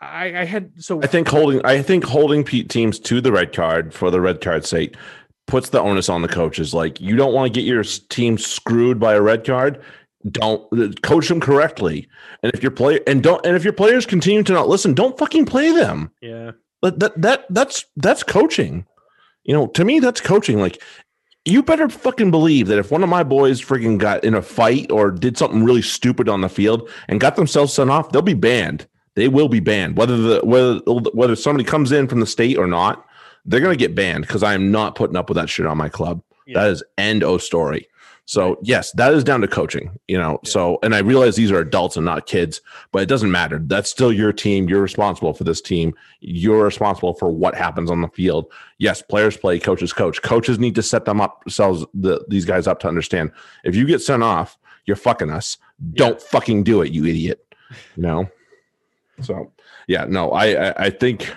I 0.00 0.40
I 0.40 0.44
had 0.44 0.72
so 0.82 1.02
I 1.02 1.06
think 1.06 1.28
holding 1.28 1.64
I 1.64 1.82
think 1.82 2.04
holding 2.04 2.44
teams 2.44 2.98
to 3.00 3.20
the 3.20 3.32
red 3.32 3.52
card 3.52 3.92
for 3.92 4.10
the 4.10 4.20
red 4.20 4.40
card 4.40 4.64
sake 4.64 4.96
puts 5.46 5.70
the 5.70 5.80
onus 5.80 6.08
on 6.08 6.22
the 6.22 6.28
coaches. 6.28 6.74
Like 6.74 7.00
you 7.00 7.16
don't 7.16 7.34
want 7.34 7.52
to 7.52 7.60
get 7.60 7.66
your 7.66 7.82
team 7.82 8.38
screwed 8.38 8.98
by 8.98 9.14
a 9.14 9.20
red 9.20 9.44
card. 9.44 9.82
Don't 10.30 11.02
coach 11.02 11.28
them 11.28 11.40
correctly. 11.40 12.08
And 12.42 12.52
if 12.54 12.62
your 12.62 12.72
play 12.72 13.00
and 13.06 13.22
don't 13.22 13.44
and 13.44 13.56
if 13.56 13.64
your 13.64 13.72
players 13.74 14.06
continue 14.06 14.42
to 14.42 14.52
not 14.52 14.68
listen, 14.68 14.94
don't 14.94 15.18
fucking 15.18 15.46
play 15.46 15.70
them. 15.70 16.10
yeah 16.22 16.52
That 16.82 16.98
that, 17.00 17.20
that 17.20 17.46
that's 17.50 17.84
that's 17.96 18.22
coaching. 18.22 18.86
You 19.44 19.54
know, 19.54 19.66
to 19.68 19.84
me 19.84 20.00
that's 20.00 20.20
coaching. 20.20 20.58
Like 20.60 20.82
you 21.44 21.62
better 21.62 21.88
fucking 21.90 22.30
believe 22.30 22.68
that 22.68 22.78
if 22.78 22.90
one 22.90 23.02
of 23.02 23.10
my 23.10 23.22
boys 23.22 23.60
freaking 23.60 23.98
got 23.98 24.24
in 24.24 24.34
a 24.34 24.40
fight 24.40 24.90
or 24.90 25.10
did 25.10 25.36
something 25.36 25.62
really 25.62 25.82
stupid 25.82 26.28
on 26.28 26.40
the 26.40 26.48
field 26.48 26.88
and 27.08 27.20
got 27.20 27.36
themselves 27.36 27.74
sent 27.74 27.90
off, 27.90 28.10
they'll 28.10 28.22
be 28.22 28.32
banned. 28.32 28.86
They 29.14 29.28
will 29.28 29.48
be 29.48 29.60
banned, 29.60 29.96
whether 29.96 30.16
the 30.16 30.40
whether 30.42 30.78
whether 31.12 31.36
somebody 31.36 31.64
comes 31.64 31.92
in 31.92 32.08
from 32.08 32.20
the 32.20 32.26
state 32.26 32.56
or 32.56 32.66
not. 32.66 33.06
They're 33.44 33.60
gonna 33.60 33.76
get 33.76 33.94
banned 33.94 34.26
because 34.26 34.42
I 34.42 34.54
am 34.54 34.70
not 34.70 34.94
putting 34.94 35.16
up 35.16 35.28
with 35.28 35.36
that 35.36 35.48
shit 35.48 35.66
on 35.66 35.78
my 35.78 35.88
club. 35.88 36.22
Yeah. 36.46 36.60
That 36.60 36.70
is 36.70 36.84
end 36.98 37.22
of 37.22 37.42
story. 37.42 37.88
So 38.26 38.58
yes, 38.62 38.90
that 38.92 39.12
is 39.12 39.22
down 39.22 39.42
to 39.42 39.48
coaching. 39.48 39.98
You 40.08 40.18
know, 40.18 40.38
so 40.44 40.78
and 40.82 40.94
I 40.94 41.00
realize 41.00 41.36
these 41.36 41.52
are 41.52 41.58
adults 41.58 41.96
and 41.96 42.06
not 42.06 42.26
kids, 42.26 42.62
but 42.90 43.02
it 43.02 43.08
doesn't 43.08 43.30
matter. 43.30 43.58
That's 43.58 43.90
still 43.90 44.12
your 44.12 44.32
team. 44.32 44.68
You're 44.68 44.80
responsible 44.80 45.34
for 45.34 45.44
this 45.44 45.60
team. 45.60 45.94
You're 46.20 46.64
responsible 46.64 47.14
for 47.14 47.30
what 47.30 47.54
happens 47.54 47.90
on 47.90 48.00
the 48.00 48.08
field. 48.08 48.50
Yes, 48.78 49.02
players 49.02 49.36
play, 49.36 49.58
coaches 49.58 49.92
coach. 49.92 50.22
Coaches 50.22 50.58
need 50.58 50.74
to 50.76 50.82
set 50.82 51.04
them 51.04 51.20
up 51.20 51.44
themselves 51.44 51.84
the, 51.92 52.24
these 52.28 52.46
guys 52.46 52.66
up 52.66 52.80
to 52.80 52.88
understand. 52.88 53.30
If 53.62 53.76
you 53.76 53.84
get 53.86 54.00
sent 54.00 54.22
off, 54.22 54.58
you're 54.86 54.96
fucking 54.96 55.30
us. 55.30 55.58
Don't 55.92 56.20
fucking 56.20 56.64
do 56.64 56.80
it, 56.80 56.92
you 56.92 57.04
idiot. 57.04 57.54
You 57.96 58.02
know. 58.02 58.30
So 59.20 59.52
yeah, 59.86 60.06
no, 60.08 60.32
I 60.32 60.68
I, 60.70 60.84
I 60.86 60.90
think 60.90 61.36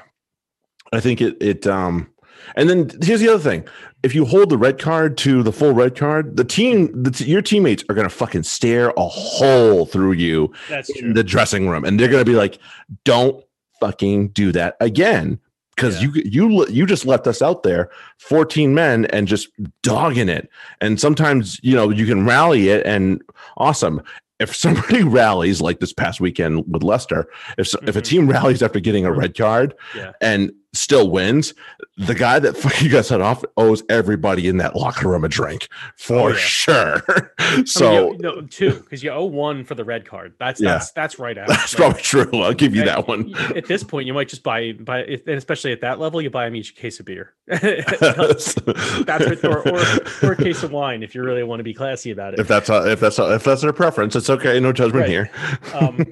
I 0.93 0.99
think 0.99 1.21
it 1.21 1.37
it 1.41 1.67
um 1.67 2.07
and 2.55 2.69
then 2.69 2.89
here's 3.03 3.19
the 3.19 3.29
other 3.29 3.43
thing. 3.43 3.65
If 4.03 4.13
you 4.15 4.23
hold 4.25 4.49
the 4.49 4.57
red 4.57 4.79
card 4.79 5.17
to 5.19 5.43
the 5.43 5.51
full 5.51 5.73
red 5.73 5.95
card, 5.97 6.37
the 6.37 6.43
team, 6.45 6.91
the, 7.03 7.23
your 7.25 7.41
teammates 7.41 7.83
are 7.89 7.93
going 7.95 8.07
to 8.07 8.13
fucking 8.13 8.43
stare 8.43 8.93
a 8.95 9.01
hole 9.07 9.85
through 9.85 10.13
you 10.13 10.53
that's 10.69 10.89
in 10.91 10.97
true. 11.05 11.13
the 11.13 11.23
dressing 11.23 11.67
room, 11.67 11.83
and 11.83 11.99
they're 11.99 12.07
going 12.07 12.23
to 12.23 12.31
be 12.31 12.37
like, 12.37 12.59
"Don't 13.03 13.43
fucking 13.81 14.29
do 14.29 14.51
that 14.53 14.77
again," 14.79 15.39
because 15.75 16.01
Yeah. 16.01 16.09
you 16.13 16.21
you 16.49 16.67
you 16.67 16.85
just 16.85 17.05
left 17.05 17.27
us 17.27 17.41
out 17.41 17.63
there, 17.63 17.89
fourteen 18.19 18.73
men, 18.75 19.05
and 19.07 19.27
just 19.27 19.49
dogging 19.81 20.29
it. 20.29 20.47
And 20.79 21.01
sometimes 21.01 21.59
you 21.63 21.75
know 21.75 21.89
you 21.89 22.05
can 22.05 22.25
rally 22.25 22.69
it, 22.69 22.85
and 22.85 23.21
awesome. 23.57 24.01
If 24.39 24.55
somebody 24.55 25.01
rallies 25.19 25.59
like 25.59 25.79
this 25.79 25.91
past 25.91 26.21
weekend 26.21 26.63
with 26.71 26.83
Leicester, 26.83 27.27
if 27.57 27.67
so- 27.67 27.79
if 27.87 27.95
a 27.95 28.01
Mhm. 28.01 28.05
team 28.05 28.29
rallies 28.29 28.61
after 28.61 28.79
getting 28.79 29.05
a 29.05 29.11
red 29.11 29.35
card 29.35 29.73
Yeah. 29.95 30.11
and 30.21 30.51
still 30.73 31.09
wins, 31.09 31.53
the 31.97 32.13
guy 32.13 32.37
that 32.39 32.55
fucking 32.55 32.89
got 32.91 33.05
set 33.05 33.21
off 33.21 33.43
owes 33.55 33.81
everybody 33.89 34.47
in 34.47 34.57
that 34.57 34.75
locker 34.75 35.09
room 35.09 35.23
a 35.23 35.29
drink 35.29 35.67
for 35.97 36.15
Oh, 36.19 36.27
yeah. 36.29 36.35
sure. 36.35 37.03
I 37.39 37.63
so 37.65 37.89
mean, 37.89 38.13
you, 38.13 38.17
no, 38.19 38.41
two 38.41 38.73
because 38.73 39.01
you 39.01 39.09
owe 39.09 39.23
one 39.25 39.63
for 39.63 39.75
the 39.75 39.83
red 39.83 40.05
card. 40.05 40.33
That's 40.39 40.61
Yeah. 40.61 40.73
that's 40.73 40.91
that's 40.91 41.19
right 41.19 41.37
out. 41.37 41.47
that's 41.47 41.73
probably 41.73 42.01
true. 42.01 42.29
I'll 42.41 42.53
give 42.53 42.75
you 42.75 42.81
and 42.81 42.89
that 42.89 43.07
one. 43.07 43.33
At 43.55 43.65
this 43.65 43.83
point, 43.83 44.05
you 44.07 44.13
might 44.13 44.27
just 44.29 44.43
buy 44.43 44.73
buy, 44.73 45.03
and 45.03 45.29
especially 45.29 45.71
at 45.71 45.81
that 45.81 45.99
level, 45.99 46.21
you 46.21 46.29
buy 46.29 46.45
them 46.45 46.55
each 46.55 46.71
a 46.71 46.75
case 46.75 46.99
of 46.99 47.05
beer. 47.05 47.33
that's 47.47 48.53
that's 49.05 49.25
what, 49.25 49.45
or, 49.45 49.67
or, 49.69 49.79
or 50.23 50.31
a 50.33 50.35
case 50.37 50.63
of 50.63 50.71
wine 50.71 51.01
if 51.01 51.15
you 51.15 51.23
really 51.23 51.43
want 51.43 51.59
to 51.59 51.63
be 51.63 51.73
classy 51.73 52.11
about 52.11 52.33
it. 52.33 52.39
if 52.39 52.47
that's 52.47 52.67
how, 52.67 52.85
if 52.85 52.99
that's 52.99 53.17
how, 53.17 53.29
if 53.31 53.43
that's 53.43 53.61
their 53.61 53.73
preference, 53.73 54.15
it's 54.15 54.29
okay. 54.29 54.59
No 54.59 54.71
judgment 54.73 55.03
Right. 55.03 55.09
here. 55.09 55.31
um, 55.73 56.05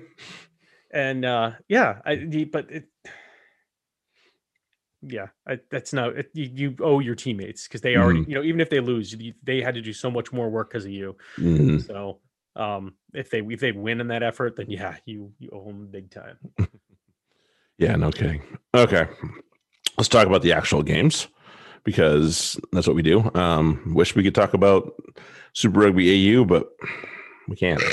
and 0.92 1.26
uh, 1.26 1.52
yeah, 1.68 2.00
I, 2.06 2.48
but 2.52 2.72
it, 2.72 2.88
yeah, 5.08 5.28
I, 5.48 5.60
that's 5.70 5.94
no, 5.94 6.10
it, 6.10 6.30
you, 6.34 6.50
you 6.54 6.76
owe 6.82 7.00
your 7.00 7.16
teammates 7.16 7.68
because 7.68 7.82
they 7.82 7.96
already, 7.96 8.22
Mm-hmm. 8.22 8.30
you 8.32 8.36
know, 8.38 8.44
even 8.44 8.60
if 8.62 8.70
they 8.70 8.80
lose, 8.80 9.14
you, 9.14 9.34
they 9.44 9.62
had 9.62 9.76
to 9.76 9.82
do 9.82 9.94
so 9.94 10.10
much 10.10 10.32
more 10.34 10.50
work 10.50 10.70
because 10.70 10.86
of 10.86 10.92
you. 10.92 11.16
Mhm. 11.38 11.86
So 11.86 12.20
um, 12.56 12.94
if 13.14 13.30
they 13.30 13.40
if 13.42 13.60
they 13.60 13.72
win 13.72 14.02
in 14.02 14.08
that 14.08 14.24
effort, 14.24 14.56
then 14.56 14.70
yeah, 14.70 14.98
you 15.06 15.34
you 15.40 15.50
owe 15.52 15.66
them 15.66 15.88
big 15.88 16.10
time. 16.12 16.38
Yeah, 17.78 17.98
no 17.98 18.10
kidding. 18.10 18.42
Okay, 18.74 19.06
let's 19.98 20.08
talk 20.08 20.28
about 20.28 20.42
the 20.42 20.54
actual 20.54 20.82
games 20.82 21.28
because 21.84 22.58
that's 22.72 22.88
what 22.88 22.96
we 22.96 23.02
do. 23.02 23.30
Um, 23.36 23.94
wish 23.94 24.16
we 24.16 24.24
could 24.24 24.34
talk 24.34 24.54
about 24.54 24.94
Super 25.52 25.82
Rugby 25.82 26.10
AU, 26.38 26.46
but 26.46 26.70
we 27.50 27.58
can't. 27.58 27.84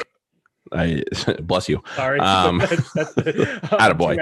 I 0.75 1.03
bless 1.43 1.69
you. 1.69 1.83
Sorry, 1.97 2.19
Um, 2.33 2.59
that's, 2.59 2.93
that's 2.93 3.15
the, 3.15 3.61
attaboy. 3.65 4.17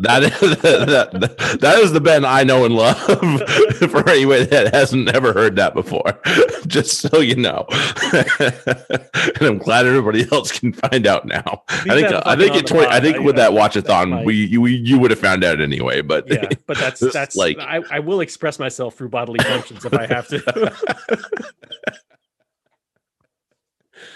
That 0.00 0.22
is 0.22 0.40
that, 0.40 1.10
that, 1.12 1.58
that 1.60 1.78
is 1.78 1.92
the 1.92 2.00
Ben 2.00 2.24
I 2.24 2.44
know 2.44 2.64
and 2.64 2.74
love 2.74 2.98
for 2.98 4.08
anybody 4.08 4.44
that 4.46 4.74
hasn't 4.74 5.12
never 5.12 5.32
heard 5.32 5.56
that 5.56 5.74
before. 5.74 6.20
Just 6.66 6.98
so 7.00 7.20
you 7.20 7.36
know, 7.36 7.66
and 7.70 9.42
I'm 9.42 9.58
glad 9.58 9.86
everybody 9.86 10.26
else 10.32 10.58
can 10.58 10.72
find 10.72 11.06
out 11.06 11.26
now. 11.26 11.62
I 11.68 12.00
think 12.00 12.12
I 12.26 12.36
think 12.36 12.56
it 12.56 12.66
twenty, 12.66 12.86
I 12.86 13.00
think 13.00 13.20
with 13.20 13.36
that 13.36 13.52
watchathon 13.52 14.24
we 14.24 14.34
you 14.34 14.60
we, 14.60 14.76
you 14.76 14.98
would 14.98 15.10
have 15.10 15.20
found 15.20 15.44
out 15.44 15.60
anyway. 15.60 16.00
But 16.02 16.28
yeah, 16.28 16.48
but 16.66 16.76
that's 16.78 17.00
that's 17.00 17.36
like- 17.36 17.46
like 17.58 17.58
I, 17.58 17.96
I 17.96 17.98
will 18.00 18.20
express 18.20 18.58
myself 18.58 18.96
through 18.96 19.10
bodily 19.10 19.38
functions 19.44 19.84
if 19.84 19.94
I 19.94 20.06
have 20.06 20.26
to. 20.28 20.72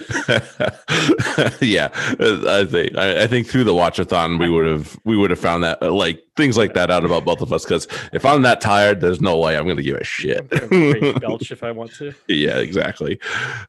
yeah, 1.60 1.90
I 2.18 2.66
think 2.68 2.96
I, 2.96 3.22
I 3.22 3.26
think 3.26 3.46
through 3.46 3.64
the 3.64 3.74
watchathon 3.74 4.38
we 4.38 4.48
would 4.48 4.66
have 4.66 4.98
we 5.04 5.16
would 5.16 5.30
have 5.30 5.38
found 5.38 5.62
that 5.64 5.82
uh, 5.82 5.92
like 5.92 6.22
things 6.36 6.56
like 6.56 6.74
that 6.74 6.90
out 6.90 7.04
about 7.04 7.24
both 7.24 7.40
of 7.40 7.52
us. 7.52 7.64
Because 7.64 7.86
if 8.12 8.24
I'm 8.24 8.42
that 8.42 8.60
tired, 8.60 9.00
there's 9.00 9.20
no 9.20 9.38
way 9.38 9.56
I'm 9.56 9.64
going 9.64 9.76
to 9.76 9.82
give 9.82 9.96
a 9.96 10.04
shit. 10.04 10.46
I'm 10.52 10.68
gonna 10.68 10.92
rage 10.92 11.20
belch 11.20 11.50
if 11.50 11.62
I 11.62 11.70
want 11.70 11.92
to. 11.96 12.14
yeah, 12.28 12.58
exactly. 12.58 13.20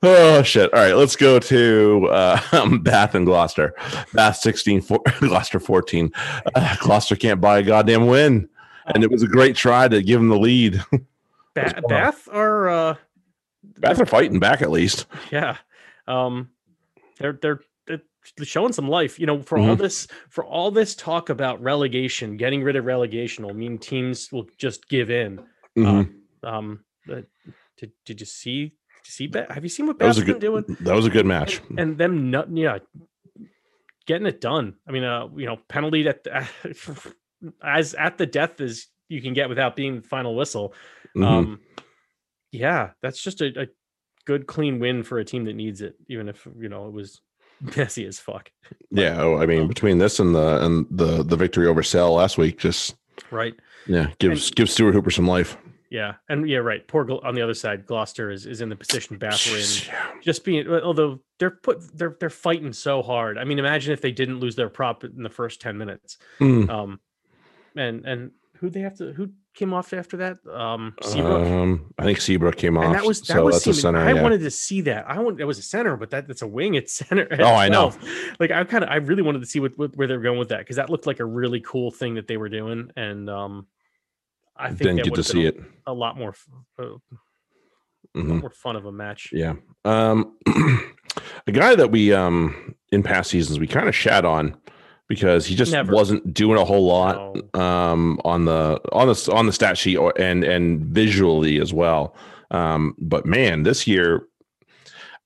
Oh 0.04 0.42
shit! 0.44 0.74
All 0.74 0.80
right, 0.80 0.96
let's 0.96 1.16
go 1.16 1.40
to 1.40 2.08
uh, 2.12 2.78
Bath 2.80 3.16
and 3.16 3.26
Gloucester. 3.26 3.74
Bath 4.14 4.38
16, 4.38 4.82
four, 4.82 5.02
Gloucester 5.20 5.60
14. 5.60 6.12
Uh, 6.56 6.76
Gloucester 6.80 7.16
can't 7.16 7.42
buy 7.42 7.60
a 7.60 7.64
goddamn 7.64 8.08
win, 8.08 8.48
and 8.94 9.04
it 9.04 9.12
was 9.12 9.24
a 9.24 9.28
great 9.28 9.56
try 9.56 9.88
to 9.88 10.02
give 10.02 10.20
them 10.20 10.30
the 10.30 10.40
lead. 10.40 10.84
Ba- 11.54 11.82
Bath 11.88 12.28
are 12.32 12.70
uh, 12.70 12.96
Bath 13.80 14.00
are 14.00 14.06
fighting 14.06 14.40
back 14.40 14.62
at 14.62 14.72
least. 14.72 15.06
yeah, 15.32 15.58
um, 16.08 16.50
they're 17.20 17.38
they're 17.42 17.60
they're 17.88 18.46
showing 18.46 18.74
some 18.74 18.88
life. 18.88 19.20
You 19.20 19.26
know, 19.26 19.42
for 19.42 19.58
all 19.58 19.66
Mm-hmm. 19.76 19.82
this 19.84 20.08
for 20.30 20.44
all 20.46 20.72
this 20.72 20.96
talk 20.96 21.30
about 21.30 21.62
relegation, 21.62 22.38
getting 22.38 22.64
rid 22.64 22.76
of 22.76 22.86
relegation 22.86 23.46
will 23.46 23.54
mean 23.54 23.78
teams 23.78 24.32
will 24.32 24.48
just 24.58 24.88
give 24.90 25.10
in. 25.10 25.40
Mhm. 25.78 26.14
Uh, 26.44 26.48
um, 26.48 26.86
but 27.08 27.26
did 27.78 27.92
did 28.06 28.20
you 28.20 28.26
see? 28.26 28.64
Did 28.66 29.08
you 29.08 29.12
see? 29.12 29.28
Ba- 29.28 29.48
Have 29.50 29.64
you 29.64 29.70
seen 29.70 29.88
what 29.88 29.98
that 30.00 30.18
a 30.18 30.22
been 30.22 30.34
good. 30.34 30.40
doing? 30.42 30.78
That 30.82 30.96
was 30.96 31.06
a 31.06 31.10
good 31.10 31.26
match. 31.26 31.62
and, 31.70 31.80
and 31.80 31.98
them 31.98 32.30
nut 32.32 32.48
yeah 32.54 32.80
getting 34.08 34.26
it 34.26 34.42
done 34.42 34.74
i 34.88 34.92
mean 34.92 35.04
uh 35.04 35.28
you 35.38 35.46
know 35.46 35.58
penalty 35.70 36.08
at 36.08 36.24
the, 36.24 36.48
as 37.64 37.94
at 37.94 38.18
the 38.18 38.26
death 38.26 38.60
as 38.60 38.88
you 39.10 39.22
can 39.22 39.34
get 39.34 39.48
without 39.50 39.76
being 39.76 39.98
the 39.98 40.08
final 40.08 40.36
whistle. 40.36 40.74
Mhm. 41.16 41.26
Um, 41.26 41.60
yeah, 42.52 42.92
that's 43.02 43.22
just 43.22 43.42
a, 43.42 43.64
a 43.64 43.68
good 44.22 44.48
clean 44.48 44.80
win 44.80 45.04
for 45.04 45.20
a 45.20 45.26
team 45.26 45.46
that 45.46 45.56
needs 45.56 45.82
it, 45.82 45.96
even 46.08 46.30
if 46.30 46.48
you 46.60 46.70
know 46.70 46.88
it 46.88 46.94
was 46.94 47.22
messy 47.78 48.06
as 48.06 48.20
fuck. 48.20 48.52
yeah, 48.92 49.22
oh, 49.22 49.38
I 49.38 49.46
mean, 49.46 49.64
um, 49.64 49.68
between 49.68 49.98
this 49.98 50.20
and 50.20 50.36
the 50.36 50.64
and 50.64 50.86
the 50.90 51.24
the 51.24 51.38
victory 51.38 51.68
over 51.68 51.84
Sale 51.84 52.14
last 52.14 52.38
week, 52.38 52.58
just 52.58 52.96
Right. 53.30 53.54
yeah, 53.88 54.08
gives 54.20 54.52
gives 54.52 54.74
Stuart 54.74 54.94
Hooper 54.94 55.12
some 55.12 55.28
life. 55.28 55.58
Yeah, 55.92 56.14
and 56.30 56.48
yeah, 56.48 56.60
right. 56.60 56.88
Poor 56.88 57.06
on 57.24 57.36
the 57.36 57.42
other 57.42 57.54
side, 57.54 57.86
Gloucester 57.86 58.32
is, 58.32 58.46
is 58.46 58.62
in 58.62 58.70
the 58.70 58.78
position 58.78 59.18
back 59.18 59.38
we're 59.46 59.58
in. 59.58 59.64
Jeez, 59.64 59.88
yeah. 59.88 60.12
Just 60.22 60.46
being, 60.46 60.66
although 60.70 61.20
they're 61.38 61.52
put, 61.52 61.82
they're 61.98 62.16
they're 62.18 62.30
fighting 62.30 62.72
so 62.72 63.02
hard. 63.02 63.38
I 63.38 63.44
mean, 63.44 63.60
imagine 63.60 63.92
if 63.92 64.00
they 64.00 64.14
didn't 64.14 64.40
lose 64.40 64.56
their 64.56 64.70
prop 64.70 65.04
in 65.04 65.22
the 65.22 65.30
first 65.30 65.60
ten 65.60 65.78
minutes. 65.78 66.18
Mm. 66.40 66.70
Um, 66.70 67.00
and 67.76 68.06
and 68.06 68.32
who 68.56 68.70
they 68.70 68.80
have 68.82 68.96
to 69.00 69.12
who 69.12 69.32
came 69.54 69.74
off 69.74 69.94
after 69.94 70.18
that? 70.18 70.38
Um, 70.52 70.96
Seabrook. 71.04 71.48
Um, 71.48 71.94
I 72.00 72.04
think 72.04 72.20
Seabrook 72.22 72.56
came 72.58 72.78
off. 72.78 72.86
and 72.86 72.96
that 72.96 73.06
was 73.06 73.20
that 73.22 73.34
so 73.34 73.46
was 73.46 73.64
that's 73.64 73.78
a 73.78 73.82
center. 73.82 74.00
I 74.00 74.14
yeah. 74.14 74.22
wanted 74.22 74.40
to 74.42 74.52
see 74.52 74.82
that. 74.82 75.10
I 75.10 75.20
want 75.20 75.40
it 75.40 75.46
was 75.46 75.60
a 75.60 75.64
center, 75.64 75.98
but 75.98 76.10
that 76.12 76.28
that's 76.28 76.42
a 76.42 76.48
wing. 76.48 76.76
It's 76.76 76.94
center. 77.08 77.28
Oh, 77.40 77.44
I 77.46 77.70
know. 77.70 77.94
Like 78.40 78.52
I 78.52 78.64
kind 78.64 78.84
of 78.84 78.90
I 78.90 78.96
really 78.98 79.22
wanted 79.24 79.40
to 79.40 79.46
see 79.48 79.60
what, 79.60 79.78
what 79.78 79.96
where 79.98 80.08
they 80.08 80.16
were 80.16 80.24
going 80.24 80.40
with 80.40 80.50
that 80.50 80.60
because 80.60 80.76
that 80.78 80.90
looked 80.90 81.08
like 81.08 81.20
a 81.20 81.26
really 81.26 81.62
cool 81.62 81.92
thing 81.92 82.16
that 82.16 82.28
they 82.28 82.38
were 82.38 82.50
doing, 82.50 82.92
and 82.96 83.30
um, 83.30 83.68
I 84.56 84.70
think 84.70 84.80
Didn't 84.80 85.04
get 85.04 85.14
to 85.16 85.24
see 85.24 85.50
been 85.50 85.64
it. 85.64 85.72
a, 85.88 85.92
a 85.92 85.94
lot 85.94 86.18
more 86.18 86.34
uh, 86.80 86.86
Mhm. 88.16 88.42
more 88.42 88.50
fun 88.50 88.76
of 88.76 88.86
a 88.86 88.92
match. 88.92 89.30
Yeah. 89.32 89.54
Um, 89.86 90.38
a 91.48 91.52
guy 91.52 91.76
that 91.76 91.92
we 91.92 92.14
um 92.14 92.76
in 92.92 93.04
past 93.04 93.30
seasons 93.30 93.58
we 93.60 93.68
kind 93.68 93.88
of 93.88 93.96
shat 93.96 94.26
on 94.26 94.58
because 95.12 95.46
he 95.46 95.56
just 95.56 95.74
Never. 95.74 95.92
wasn't 95.94 96.34
doing 96.34 96.58
a 96.58 96.64
whole 96.64 96.86
lot 96.88 97.36
um 97.54 98.18
on 98.24 98.46
the 98.46 98.80
on 98.94 99.08
the 99.08 99.30
on 99.34 99.46
the 99.46 99.52
stat 99.52 99.78
sheet 99.78 99.98
or, 99.98 100.14
and 100.18 100.44
and 100.46 100.80
visually 100.86 101.60
as 101.60 101.74
well. 101.74 102.16
Um, 102.52 102.96
but 102.98 103.26
man, 103.26 103.64
this 103.64 103.86
year 103.88 104.26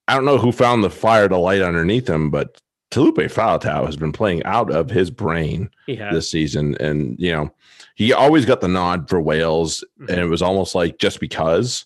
I 0.07 0.15
don't 0.15 0.25
know 0.25 0.39
who 0.39 0.51
found 0.51 0.83
the 0.83 0.89
fire 0.89 1.27
to 1.29 1.37
light 1.37 1.61
underneath 1.61 2.09
him, 2.09 2.31
but 2.31 2.59
Taulupe 2.91 3.31
Faletau 3.31 3.85
has 3.85 3.95
been 3.97 4.11
playing 4.11 4.43
out 4.43 4.71
of 4.71 4.89
his 4.89 5.11
brain 5.11 5.69
this 5.87 6.29
season, 6.31 6.75
and 6.79 7.15
you 7.19 7.31
know 7.31 7.51
he 7.93 8.11
always 8.11 8.45
got 8.45 8.61
the 8.61 8.67
nod 8.67 9.07
for 9.09 9.21
Wales, 9.21 9.83
Mhm. 10.01 10.09
and 10.09 10.19
it 10.19 10.25
was 10.27 10.41
almost 10.41 10.73
like 10.75 10.97
just 10.97 11.19
because. 11.19 11.85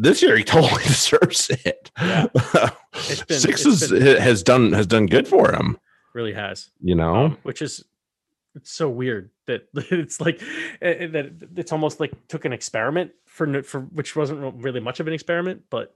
This 0.00 0.22
year 0.22 0.36
he 0.36 0.44
totally 0.54 0.82
deserves 0.84 1.50
it. 1.64 1.90
Yeah. 2.00 2.26
It's 2.94 3.22
been- 3.24 3.38
Six 3.40 3.64
is, 3.66 3.90
been- 3.90 4.20
has 4.20 4.42
done 4.42 4.72
has 4.72 4.86
done 4.86 5.06
good 5.06 5.26
for 5.26 5.52
him. 5.52 5.76
Really 6.18 6.32
has. 6.34 6.70
You 6.82 6.96
know, 6.96 7.14
um, 7.26 7.38
which 7.44 7.62
is 7.62 7.84
it's 8.56 8.72
so 8.72 8.88
weird 8.90 9.30
that 9.46 9.68
it's 9.74 10.20
like 10.20 10.42
eh, 10.82 10.94
eh, 11.04 11.06
that 11.14 11.26
it's 11.56 11.72
almost 11.72 12.00
like 12.00 12.12
took 12.28 12.44
an 12.44 12.52
experiment 12.52 13.12
for 13.26 13.62
for 13.62 13.80
which 13.98 14.16
wasn't 14.16 14.40
really 14.62 14.80
much 14.80 14.98
of 15.00 15.06
an 15.06 15.12
experiment, 15.14 15.62
but 15.70 15.94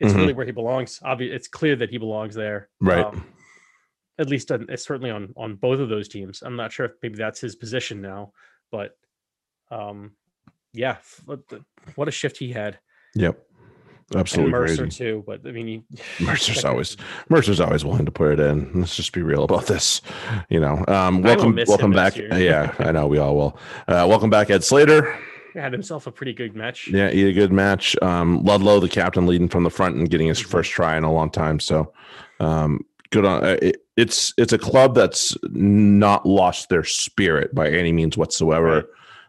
it's 0.00 0.12
Mhm. 0.12 0.16
really 0.20 0.32
where 0.32 0.46
he 0.46 0.52
belongs. 0.52 1.00
Obviously, 1.04 1.36
it's 1.36 1.46
clear 1.48 1.76
that 1.76 1.90
he 1.90 1.98
belongs 1.98 2.34
there, 2.34 2.68
right? 2.80 3.04
um, 3.06 3.24
at 4.18 4.28
least 4.28 4.50
on, 4.50 4.66
it's 4.68 4.84
certainly 4.84 5.10
on 5.10 5.32
on 5.36 5.56
both 5.56 5.78
of 5.80 5.88
those 5.88 6.08
teams. 6.08 6.42
I'm 6.42 6.56
not 6.56 6.72
sure 6.72 6.86
if 6.86 6.92
maybe 7.02 7.16
that's 7.16 7.40
his 7.40 7.54
position 7.54 8.00
now, 8.00 8.32
but 8.72 8.96
um, 9.70 10.12
yeah, 10.72 10.92
f- 10.92 11.20
what, 11.26 11.46
the- 11.48 11.64
what 11.96 12.08
a 12.08 12.10
shift 12.10 12.36
he 12.38 12.50
had. 12.52 12.78
yep, 13.14 13.36
absolutely 14.14 14.52
and 14.52 14.60
Mercer 14.62 14.82
crazy. 14.84 14.98
too, 15.04 15.24
but 15.26 15.40
I 15.46 15.52
mean, 15.52 15.66
he, 15.66 15.82
Mercer's 16.24 16.64
always 16.64 16.96
Mercer's 17.28 17.60
always 17.60 17.84
willing 17.84 18.04
to 18.06 18.10
put 18.12 18.32
it 18.32 18.40
in. 18.40 18.70
Let's 18.74 18.96
just 18.96 19.12
be 19.12 19.22
real 19.22 19.44
about 19.44 19.66
this. 19.66 20.00
You 20.48 20.60
know, 20.60 20.84
um, 20.88 21.22
welcome 21.22 21.58
welcome 21.66 21.92
back. 21.92 22.16
yeah, 22.16 22.74
I 22.78 22.92
know 22.92 23.06
we 23.06 23.18
all 23.18 23.34
will. 23.36 23.58
Uh, 23.88 24.06
welcome 24.08 24.30
back, 24.30 24.50
Ed 24.50 24.64
Slater. 24.64 25.16
had 25.54 25.72
himself 25.72 26.06
a 26.06 26.10
pretty 26.12 26.32
good 26.32 26.56
match. 26.56 26.88
Yeah, 26.88 27.10
he 27.10 27.20
had 27.20 27.30
a 27.30 27.32
good 27.32 27.52
match. 27.52 27.96
Um, 28.02 28.42
Ludlow, 28.42 28.80
the 28.80 28.88
captain, 28.88 29.26
leading 29.26 29.48
from 29.48 29.62
the 29.62 29.70
front 29.70 29.94
and 29.96 30.10
getting 30.10 30.26
his 30.26 30.40
Mhm. 30.42 30.46
first 30.46 30.70
try 30.72 30.96
in 30.96 31.04
a 31.04 31.12
long 31.12 31.30
time. 31.30 31.60
So, 31.60 31.92
um, 32.40 32.84
good 33.10 33.24
on. 33.24 33.44
Uh, 33.44 33.56
it, 33.62 33.76
it's 33.96 34.34
it's 34.36 34.52
a 34.52 34.58
club 34.58 34.94
that's 34.96 35.36
not 35.52 36.26
lost 36.26 36.68
their 36.68 36.82
spirit 36.82 37.54
by 37.54 37.70
any 37.70 37.92
means 37.92 38.16
whatsoever. 38.18 38.74
Right. 38.74 38.84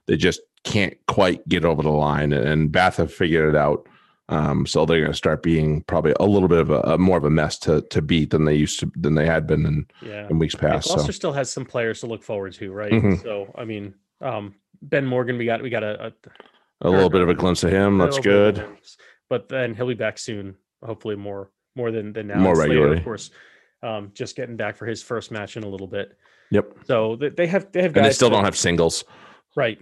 They 0.07 0.17
just 0.17 0.41
can't 0.63 0.95
quite 1.07 1.47
get 1.47 1.63
over 1.63 1.83
the 1.83 1.91
line, 1.91 2.33
and 2.33 2.71
Bath 2.71 2.97
have 2.97 3.13
figured 3.13 3.53
it 3.53 3.55
out. 3.55 3.87
Um, 4.27 4.65
so 4.65 4.85
they're 4.85 5.01
going 5.01 5.11
to 5.11 5.17
start 5.17 5.43
being 5.43 5.81
probably 5.83 6.13
a 6.19 6.25
little 6.25 6.47
bit 6.47 6.57
of 6.59 6.71
a, 6.71 6.79
a 6.81 6.97
more 6.97 7.17
of 7.17 7.25
a 7.25 7.29
mess 7.29 7.59
to 7.59 7.81
to 7.91 8.01
beat 8.01 8.31
than 8.31 8.45
they 8.45 8.55
used 8.55 8.79
to 8.79 8.91
than 8.95 9.13
they 9.13 9.25
had 9.27 9.45
been 9.45 9.65
in, 9.65 9.85
Yeah. 10.01 10.27
in 10.29 10.39
weeks 10.39 10.55
Yeah, 10.55 10.61
past. 10.71 10.87
Gloucester 10.87 11.11
So 11.11 11.15
still 11.15 11.33
has 11.33 11.51
some 11.51 11.65
players 11.65 11.99
to 11.99 12.07
look 12.07 12.23
forward 12.23 12.53
to, 12.53 12.71
right? 12.73 12.91
Mhm. 12.91 13.21
So 13.21 13.51
I 13.55 13.65
mean, 13.65 13.93
um, 14.21 14.55
Ben 14.81 15.05
Morgan, 15.05 15.37
we 15.37 15.45
got 15.45 15.61
we 15.61 15.69
got 15.69 15.83
a, 15.83 16.07
a 16.07 16.13
a 16.81 16.89
little 16.89 17.09
bit 17.09 17.21
of 17.21 17.29
a 17.29 17.35
glimpse 17.35 17.63
of 17.63 17.71
him. 17.71 17.99
That's 17.99 18.17
little 18.17 18.31
bit 18.51 18.59
of 18.63 18.67
good. 18.69 18.77
but 19.29 19.47
then 19.47 19.75
he'll 19.75 19.87
be 19.87 19.93
back 19.93 20.17
soon. 20.17 20.55
Hopefully, 20.83 21.15
more 21.15 21.51
more 21.75 21.91
than 21.91 22.11
than 22.11 22.27
now. 22.27 22.39
More 22.39 22.57
regularly. 22.57 22.97
of 22.97 23.03
course. 23.03 23.29
Um, 23.83 24.09
just 24.15 24.35
getting 24.35 24.55
back 24.55 24.75
for 24.75 24.87
his 24.87 25.03
first 25.03 25.29
match 25.29 25.55
in 25.55 25.63
a 25.63 25.67
little 25.69 25.85
bit. 25.87 26.17
Yep. 26.49 26.65
So 26.85 27.15
they, 27.17 27.29
they 27.29 27.45
have 27.47 27.71
they 27.71 27.83
have 27.83 27.95
And 27.95 28.05
they 28.05 28.11
still 28.11 28.29
that- 28.31 28.37
don't 28.37 28.45
have 28.45 28.57
singles. 28.57 29.03
right. 29.55 29.77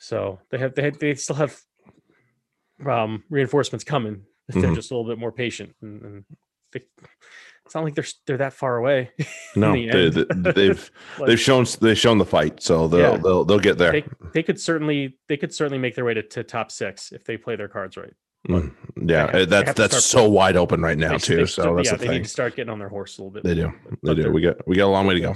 So 0.00 0.40
they 0.50 0.58
have 0.58 0.74
they 0.74 0.82
have, 0.82 0.98
they 0.98 1.14
still 1.14 1.36
have 1.36 1.56
um 2.86 3.22
reinforcements 3.30 3.84
coming. 3.84 4.22
if 4.48 4.54
They're 4.56 4.70
Mhm. 4.70 4.74
just 4.74 4.90
a 4.90 4.94
little 4.96 5.10
bit 5.10 5.18
more 5.18 5.32
patient, 5.32 5.74
and, 5.80 6.02
and 6.02 6.24
they, 6.72 6.82
it's 7.64 7.74
not 7.74 7.84
like 7.84 7.94
they're 7.94 8.04
they're 8.26 8.36
that 8.38 8.52
far 8.52 8.76
away. 8.76 9.10
No, 9.56 9.72
the 9.72 9.88
they, 9.88 10.08
they, 10.34 10.52
they've 10.52 10.90
Like- 11.18 11.28
they've 11.28 11.40
shown 11.40 11.64
they've 11.80 11.96
shown 11.98 12.18
the 12.18 12.26
fight, 12.26 12.60
so 12.62 12.88
they'll 12.88 13.00
Yeah. 13.12 13.16
they'll 13.16 13.44
they'll 13.44 13.58
get 13.60 13.78
there. 13.78 13.92
they 13.92 14.04
they 14.32 14.42
could 14.42 14.60
certainly 14.60 15.16
they 15.28 15.36
could 15.36 15.54
certainly 15.54 15.78
make 15.78 15.94
their 15.94 16.04
way 16.04 16.14
to, 16.14 16.22
to 16.22 16.42
top 16.44 16.70
six 16.70 17.12
if 17.12 17.24
they 17.24 17.36
play 17.36 17.56
their 17.56 17.68
cards 17.68 17.96
right. 17.96 18.12
Mm, 18.48 18.74
yeah, 19.08 19.26
have- 19.30 19.34
uh, 19.34 19.44
that's 19.46 19.72
that's 19.74 20.04
so 20.04 20.28
wide 20.28 20.56
open 20.56 20.82
right 20.82 20.98
now 20.98 21.12
They- 21.12 21.18
too. 21.18 21.36
they 21.36 21.46
so 21.46 21.74
that's 21.76 21.88
yeah, 21.88 21.92
the 21.96 21.98
they 21.98 22.06
thing. 22.08 22.16
need 22.18 22.24
to 22.24 22.30
start 22.30 22.54
getting 22.56 22.70
on 22.70 22.78
their 22.78 22.90
horse 22.90 23.16
a 23.16 23.22
little 23.22 23.30
bit. 23.32 23.44
They 23.44 23.54
do. 23.54 23.72
but- 24.02 24.16
They 24.16 24.22
but 24.22 24.22
do. 24.24 24.32
We 24.32 24.42
got 24.42 24.68
we 24.68 24.76
got 24.76 24.86
a 24.86 24.92
long 24.92 25.06
way 25.06 25.14
to 25.14 25.20
go. 25.20 25.34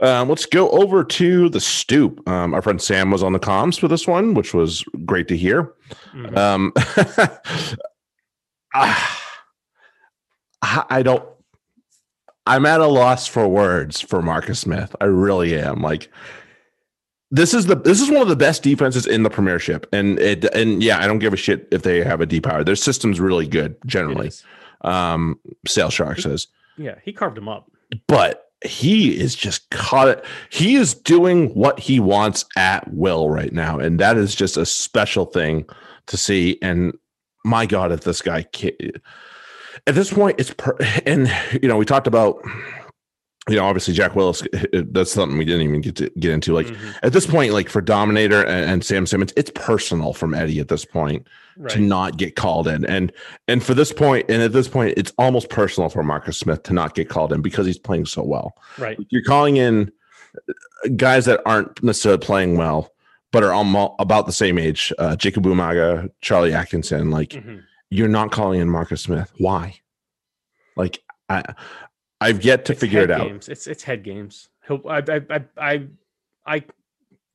Um, 0.00 0.28
let's 0.28 0.46
go 0.46 0.70
over 0.70 1.04
to 1.04 1.48
the 1.48 1.60
stoop. 1.60 2.26
Um, 2.28 2.54
our 2.54 2.62
friend 2.62 2.80
Sam 2.80 3.10
was 3.10 3.22
on 3.22 3.32
the 3.32 3.40
comms 3.40 3.78
for 3.78 3.88
this 3.88 4.06
one, 4.06 4.34
which 4.34 4.54
was 4.54 4.84
great 5.04 5.28
to 5.28 5.36
hear. 5.36 5.72
Mhm. 6.14 6.36
Um, 6.36 6.72
ah, 8.74 9.26
I 10.90 11.02
don't. 11.02 11.24
I'm 12.46 12.66
at 12.66 12.80
a 12.80 12.86
loss 12.86 13.26
for 13.26 13.46
words 13.48 14.00
for 14.00 14.22
Marcus 14.22 14.60
Smith. 14.60 14.94
I 15.00 15.04
really 15.04 15.58
am. 15.58 15.82
Like 15.82 16.10
this 17.30 17.54
is 17.54 17.66
the 17.66 17.76
this 17.76 18.00
is 18.00 18.10
one 18.10 18.22
of 18.22 18.28
the 18.28 18.36
best 18.36 18.62
defenses 18.62 19.06
in 19.06 19.22
the 19.22 19.30
Premiership, 19.30 19.86
and 19.92 20.18
it 20.18 20.44
and 20.54 20.82
yeah, 20.82 20.98
I 20.98 21.06
don't 21.06 21.18
give 21.20 21.32
a 21.32 21.36
shit 21.36 21.68
if 21.70 21.82
they 21.82 22.02
have 22.02 22.20
a 22.20 22.26
D 22.26 22.40
power. 22.40 22.64
Their 22.64 22.76
system's 22.76 23.20
really 23.20 23.46
good 23.46 23.76
generally. 23.86 24.32
Um, 24.82 25.38
Sale 25.66 25.90
Shark 25.90 26.18
says, 26.20 26.46
Yeah, 26.78 26.94
he 27.04 27.12
carved 27.12 27.36
him 27.36 27.48
up. 27.48 27.70
but 28.08 28.49
he 28.64 29.18
is 29.18 29.34
just 29.34 29.68
caught 29.70 30.08
it. 30.08 30.24
He 30.50 30.76
is 30.76 30.94
doing 30.94 31.48
what 31.54 31.78
he 31.78 32.00
wants 32.00 32.44
at 32.56 32.92
will 32.92 33.30
right 33.30 33.52
now, 33.52 33.78
and 33.78 33.98
that 34.00 34.16
is 34.16 34.34
just 34.34 34.56
a 34.56 34.66
special 34.66 35.26
thing 35.26 35.66
to 36.06 36.16
see. 36.16 36.58
And 36.60 36.92
my 37.44 37.66
God, 37.66 37.92
if 37.92 38.02
this 38.02 38.20
guy 38.20 38.42
can, 38.42 38.72
at 39.86 39.94
this 39.94 40.12
point, 40.12 40.38
it's 40.38 40.52
per, 40.52 40.76
and 41.06 41.32
you 41.62 41.68
know 41.68 41.76
we 41.76 41.84
talked 41.84 42.06
about. 42.06 42.42
You 43.48 43.56
know, 43.56 43.64
obviously 43.64 43.94
Jack 43.94 44.14
Willis. 44.14 44.42
That's 44.72 45.10
something 45.10 45.38
we 45.38 45.44
didn't 45.46 45.62
even 45.62 45.80
get 45.80 45.96
to 45.96 46.10
get 46.18 46.30
into. 46.32 46.52
Like 46.52 46.66
Mhm. 46.66 46.94
at 47.02 47.12
this 47.14 47.26
point, 47.26 47.52
like 47.52 47.68
for 47.70 47.80
Dominator 47.80 48.42
and, 48.44 48.70
and 48.70 48.84
Sam 48.84 49.06
Simmonds, 49.06 49.32
it's 49.36 49.50
personal 49.54 50.12
from 50.12 50.34
Eddie 50.34 50.60
at 50.60 50.68
this 50.68 50.84
point 50.84 51.26
right. 51.56 51.70
to 51.72 51.80
not 51.80 52.18
get 52.18 52.36
called 52.36 52.68
in. 52.68 52.84
And 52.84 53.12
and 53.48 53.62
for 53.64 53.72
this 53.74 53.92
point, 53.92 54.26
and 54.28 54.42
at 54.42 54.52
this 54.52 54.68
point, 54.68 54.94
it's 54.98 55.12
almost 55.18 55.48
personal 55.48 55.88
for 55.88 56.02
Marcus 56.02 56.38
Smith 56.38 56.62
to 56.64 56.74
not 56.74 56.94
get 56.94 57.08
called 57.08 57.32
in 57.32 57.40
because 57.40 57.64
he's 57.66 57.78
playing 57.78 58.04
so 58.06 58.22
well. 58.22 58.52
right. 58.78 58.98
You're 59.08 59.24
calling 59.24 59.56
in 59.56 59.90
guys 60.96 61.24
that 61.24 61.40
aren't 61.46 61.82
necessarily 61.82 62.18
playing 62.24 62.56
well, 62.58 62.92
but 63.32 63.42
are 63.42 63.52
almost 63.52 63.92
about 63.98 64.26
the 64.26 64.32
same 64.32 64.58
age. 64.58 64.92
Uh, 64.98 65.16
Jacob 65.16 65.44
Umaga, 65.44 66.10
Charlie 66.20 66.52
Atkinson. 66.52 67.10
Like 67.10 67.30
Mhm. 67.30 67.62
you're 67.88 68.06
not 68.06 68.32
calling 68.32 68.60
in 68.60 68.68
Marcus 68.68 69.00
Smith. 69.00 69.32
Why? 69.38 69.76
Like 70.76 71.00
I, 71.28 71.42
I've 72.20 72.44
yet 72.44 72.64
to 72.66 72.72
It's 72.72 72.80
figure 72.80 73.00
it 73.02 73.10
out. 73.10 73.26
Games. 73.26 73.48
It's 73.48 73.66
it's 73.66 73.82
head 73.82 74.02
games. 74.02 74.48
He'll, 74.66 74.82
I, 74.88 74.98
I 75.08 75.20
I 75.30 75.44
I 75.56 75.86
I 76.46 76.64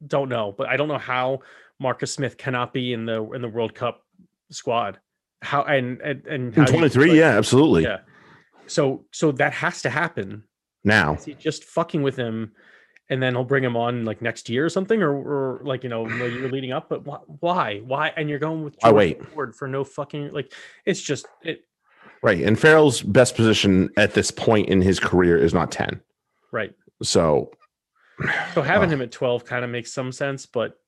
don't 0.06 0.30
know, 0.30 0.54
but 0.58 0.68
I 0.68 0.78
don't 0.78 0.88
know 0.88 0.98
how 0.98 1.40
Marcus 1.80 2.12
Smith 2.14 2.38
cannot 2.38 2.74
be 2.74 2.94
in 2.94 3.06
the 3.06 3.24
in 3.32 3.42
the 3.42 3.50
World 3.50 3.74
Cup 3.74 4.04
squad. 4.52 5.00
How 5.42 5.64
and 5.64 6.00
and, 6.02 6.26
and 6.28 6.56
how 6.56 6.62
In 6.64 6.68
you- 6.68 6.74
23, 6.80 7.08
like, 7.10 7.18
yeah, 7.18 7.38
absolutely. 7.38 7.84
yeah. 7.84 8.00
So 8.68 9.06
so 9.12 9.32
that 9.34 9.54
has 9.54 9.82
to 9.84 9.90
happen. 9.90 10.44
Now, 10.84 11.16
Is 11.16 11.26
he 11.26 11.34
just 11.34 11.64
fucking 11.64 12.04
with 12.04 12.16
him, 12.16 12.52
and 13.10 13.22
then 13.22 13.34
he'll 13.34 13.44
bring 13.44 13.64
him 13.64 13.76
on 13.76 14.06
like 14.06 14.22
next 14.22 14.50
year 14.50 14.66
or 14.66 14.70
something, 14.70 15.02
or, 15.02 15.12
or 15.16 15.62
like 15.64 15.82
you 15.84 15.90
know 15.90 16.08
the 16.08 16.30
year 16.30 16.48
leading 16.50 16.72
up. 16.72 16.90
But 16.90 17.00
wh- 17.08 17.42
why? 17.44 17.80
Why? 17.80 18.12
And 18.16 18.30
you're 18.30 18.38
going 18.40 18.64
with 18.64 18.76
Why 18.82 18.90
Jordan 18.92 18.98
wait? 18.98 19.26
Ford 19.30 19.56
for 19.56 19.68
no 19.68 19.84
fucking 19.84 20.30
like. 20.32 20.54
It's 20.86 21.02
just 21.02 21.26
it. 21.42 21.62
Right. 22.22 22.42
And 22.42 22.60
Farrell's 22.60 23.02
best 23.02 23.36
position 23.36 23.90
at 23.98 24.14
this 24.14 24.32
point 24.32 24.70
in 24.70 24.82
his 24.82 25.00
career 25.00 25.38
is 25.38 25.54
not 25.54 25.72
10. 25.72 26.02
Right. 26.52 26.74
So 27.04 27.52
So 28.54 28.62
having 28.62 28.90
Oh. 28.90 28.94
him 28.94 29.02
at 29.02 29.12
12 29.12 29.46
kind 29.46 29.64
of 29.66 29.72
makes 29.72 29.92
some 29.94 30.12
sense, 30.12 30.46
but 30.46 30.80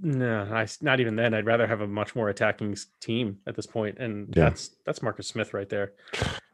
no, 0.00 0.48
I, 0.50 0.66
not 0.80 1.00
even 1.00 1.16
then. 1.16 1.34
I'd 1.34 1.44
rather 1.46 1.66
have 1.66 1.80
a 1.82 1.86
much 1.86 2.14
more 2.16 2.28
attacking 2.30 2.76
team 3.00 3.38
at 3.46 3.54
this 3.56 3.66
point, 3.66 3.98
and 3.98 4.32
Yeah. 4.34 4.44
that's 4.50 4.70
that's 4.86 5.02
Marcus 5.02 5.26
Smith 5.28 5.52
right 5.52 5.68
there. 5.68 5.92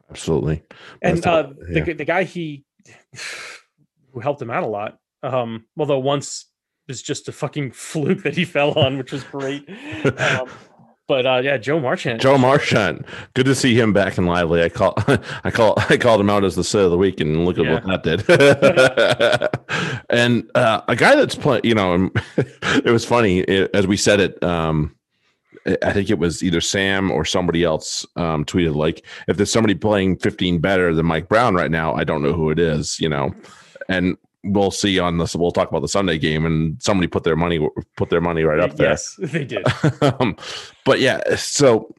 absolutely. 0.09 0.63
And 1.01 1.25
uh, 1.25 1.43
the- 1.43 1.53
the 1.53 1.73
yeah. 1.79 1.83
the 1.85 1.93
the 1.93 2.05
guy 2.05 2.23
he 2.23 2.65
who 4.11 4.19
helped 4.19 4.41
him 4.41 4.49
out 4.51 4.63
a 4.63 4.67
lot. 4.67 4.97
Um, 5.23 5.65
although 5.77 5.99
once 5.99 6.45
was 6.87 7.01
just 7.01 7.27
a 7.27 7.31
fucking 7.31 7.71
fluke 7.73 8.23
that 8.23 8.35
he 8.35 8.45
fell 8.45 8.71
on, 8.77 8.97
which 8.97 9.11
was 9.11 9.23
great. 9.23 9.67
Um, 10.05 10.49
but 11.07 11.25
uh, 11.25 11.41
yeah, 11.43 11.57
Joe 11.57 11.79
Marchant. 11.79 12.21
Joe 12.21 12.37
Marchant, 12.37 13.05
good 13.33 13.45
to 13.45 13.55
see 13.55 13.79
him 13.79 13.93
back 13.93 14.17
and 14.17 14.27
lively. 14.27 14.61
I 14.63 14.69
call, 14.69 14.93
I 15.43 15.51
call, 15.51 15.73
I 15.89 15.97
called 15.97 16.19
him 16.21 16.29
out 16.29 16.43
as 16.43 16.55
the 16.55 16.63
sit 16.63 16.83
of 16.83 16.91
the 16.91 16.97
week, 16.97 17.19
and 17.19 17.45
look 17.45 17.57
at 17.57 17.65
Yeah. 17.65 17.73
what 17.85 18.03
that 18.03 18.25
did. 19.87 20.03
and 20.09 20.49
uh, 20.55 20.81
a 20.87 20.95
guy 20.95 21.15
that's 21.15 21.35
playing, 21.35 21.61
you 21.63 21.75
know, 21.75 21.93
and 21.93 22.11
it 22.37 22.91
was 22.91 23.05
funny 23.05 23.39
it, 23.39 23.71
as 23.73 23.87
we 23.87 23.97
said 23.97 24.19
it. 24.19 24.41
Um, 24.43 24.93
I- 25.65 25.77
I 25.83 25.91
think 25.93 26.09
it 26.09 26.17
was 26.19 26.43
either 26.43 26.61
Sam 26.61 27.11
or 27.11 27.25
somebody 27.25 27.63
else 27.63 28.05
um, 28.15 28.45
tweeted 28.45 28.75
like, 28.75 29.05
"If 29.27 29.35
there's 29.37 29.51
somebody 29.51 29.75
playing 29.75 30.17
15 30.19 30.59
better 30.59 30.93
than 30.93 31.05
Mike 31.05 31.27
Brown 31.27 31.55
right 31.55 31.71
now, 31.71 31.93
I 31.93 32.03
don't 32.05 32.21
know 32.21 32.31
who 32.33 32.49
it 32.51 32.59
is." 32.59 32.99
You 33.01 33.09
know, 33.09 33.33
and 33.89 34.17
we'll 34.47 34.71
see 34.71 34.99
on 34.99 35.17
this. 35.17 35.35
We'll 35.35 35.51
talk 35.51 35.69
about 35.69 35.81
the 35.81 35.87
Sunday 35.87 36.17
game, 36.17 36.45
and 36.45 36.81
somebody 36.81 37.07
put 37.07 37.23
their 37.23 37.35
money 37.35 37.67
put 37.95 38.09
their 38.09 38.21
money 38.21 38.43
right 38.43 38.59
up 38.59 38.75
there. 38.75 38.89
Yes, 38.89 39.15
they 39.19 39.43
did. 39.45 39.65
um, 40.01 40.35
but 40.85 40.99
yeah, 40.99 41.35
so 41.35 41.93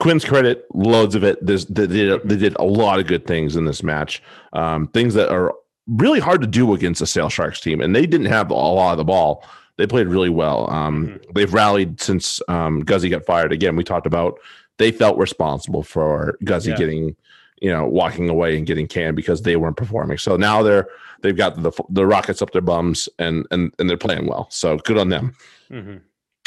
Quinn's 0.00 0.24
credit, 0.24 0.66
loads 0.74 1.14
of 1.14 1.24
it. 1.24 1.44
There's 1.44 1.66
they 1.66 1.86
did, 1.86 2.28
they 2.28 2.36
did 2.36 2.56
a 2.56 2.64
lot 2.64 3.00
of 3.00 3.06
good 3.06 3.26
things 3.26 3.56
in 3.56 3.64
this 3.64 3.82
match. 3.82 4.22
Um, 4.52 4.86
things 4.88 5.14
that 5.14 5.30
are 5.30 5.54
really 5.88 6.20
hard 6.20 6.40
to 6.42 6.46
do 6.46 6.72
against 6.74 7.00
a 7.00 7.06
Sale 7.06 7.30
Sharks 7.30 7.60
team, 7.60 7.80
and 7.80 7.94
they 7.96 8.06
didn't 8.06 8.26
have 8.26 8.50
a 8.50 8.54
lot 8.54 8.92
of 8.92 8.98
the 8.98 9.04
ball. 9.04 9.44
They 9.76 9.86
played 9.86 10.08
really 10.08 10.28
well. 10.28 10.68
Um, 10.70 11.20
They've 11.34 11.52
rallied 11.52 12.00
since 12.00 12.40
um, 12.48 12.80
Guzzy 12.80 13.08
got 13.08 13.24
fired. 13.24 13.52
Again, 13.52 13.76
we 13.76 13.84
talked 13.84 14.06
about 14.06 14.38
they 14.78 14.90
felt 14.92 15.18
responsible 15.18 15.82
for 15.82 16.36
Guzzy 16.44 16.70
Yeah. 16.70 16.76
getting, 16.76 17.16
you 17.60 17.70
know, 17.70 17.86
walking 17.86 18.28
away 18.28 18.56
and 18.56 18.66
getting 18.66 18.86
canned 18.86 19.16
because 19.16 19.42
they 19.42 19.56
weren't 19.56 19.76
performing. 19.76 20.18
So 20.18 20.36
now 20.36 20.62
they're 20.62 20.88
they've 21.22 21.36
got 21.36 21.62
the 21.62 21.72
the 21.90 22.06
rockets 22.06 22.40
up 22.42 22.50
their 22.52 22.62
bums 22.62 23.08
and 23.18 23.46
and 23.50 23.72
and 23.78 23.88
they're 23.88 23.96
playing 23.96 24.26
well. 24.26 24.48
So 24.50 24.78
good 24.78 24.98
on 24.98 25.08
them 25.08 25.34
Mhm. 25.70 26.00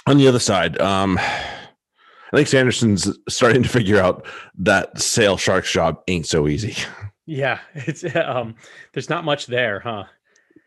on 0.07 0.17
the 0.17 0.28
other 0.28 0.39
side, 0.39 0.80
um, 0.82 1.17
I 1.19 2.36
think 2.38 2.47
Sanderson's 2.47 3.09
starting 3.30 3.61
to 3.63 3.69
figure 3.69 3.99
out 3.99 4.26
that 4.59 4.99
sale 4.99 5.38
sharks 5.38 5.72
job 5.72 6.01
ain't 6.07 6.26
so 6.28 6.47
easy. 6.47 6.76
Yeah, 7.26 7.59
it's 7.76 8.03
um. 8.15 8.55
There's 8.93 9.09
not 9.09 9.24
much 9.26 9.45
there, 9.47 9.80
huh? 9.82 10.05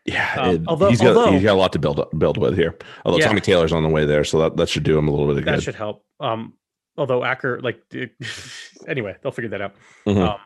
Yeah, 0.06 0.34
Um, 0.38 0.54
it- 0.56 0.62
although- 0.66 0.88
he's 0.90 1.00
got 1.00 1.16
although- 1.16 1.32
he's 1.32 1.42
got 1.42 1.54
a 1.54 1.58
lot 1.58 1.72
to 1.72 1.78
build 1.78 2.06
build 2.18 2.36
with 2.36 2.56
here. 2.56 2.76
Although 3.04 3.18
Yeah. 3.18 3.28
Tommy 3.28 3.40
Taylor's 3.40 3.72
on 3.72 3.82
the 3.82 3.88
way 3.88 4.04
there, 4.04 4.22
so 4.24 4.38
that, 4.40 4.56
that 4.58 4.68
should 4.68 4.82
do 4.82 4.98
him 4.98 5.08
a 5.08 5.10
little 5.10 5.26
bit 5.26 5.38
of 5.38 5.44
That 5.46 5.50
good. 5.52 5.58
That 5.60 5.62
should 5.62 5.74
help. 5.74 6.04
Um, 6.20 6.52
although 6.98 7.20
Akker, 7.20 7.62
like, 7.62 7.80
anyway, 8.86 9.16
they'll 9.22 9.32
figure 9.32 9.48
that 9.50 9.62
out. 9.62 9.74
Mhm. 10.06 10.28
Um, 10.28 10.36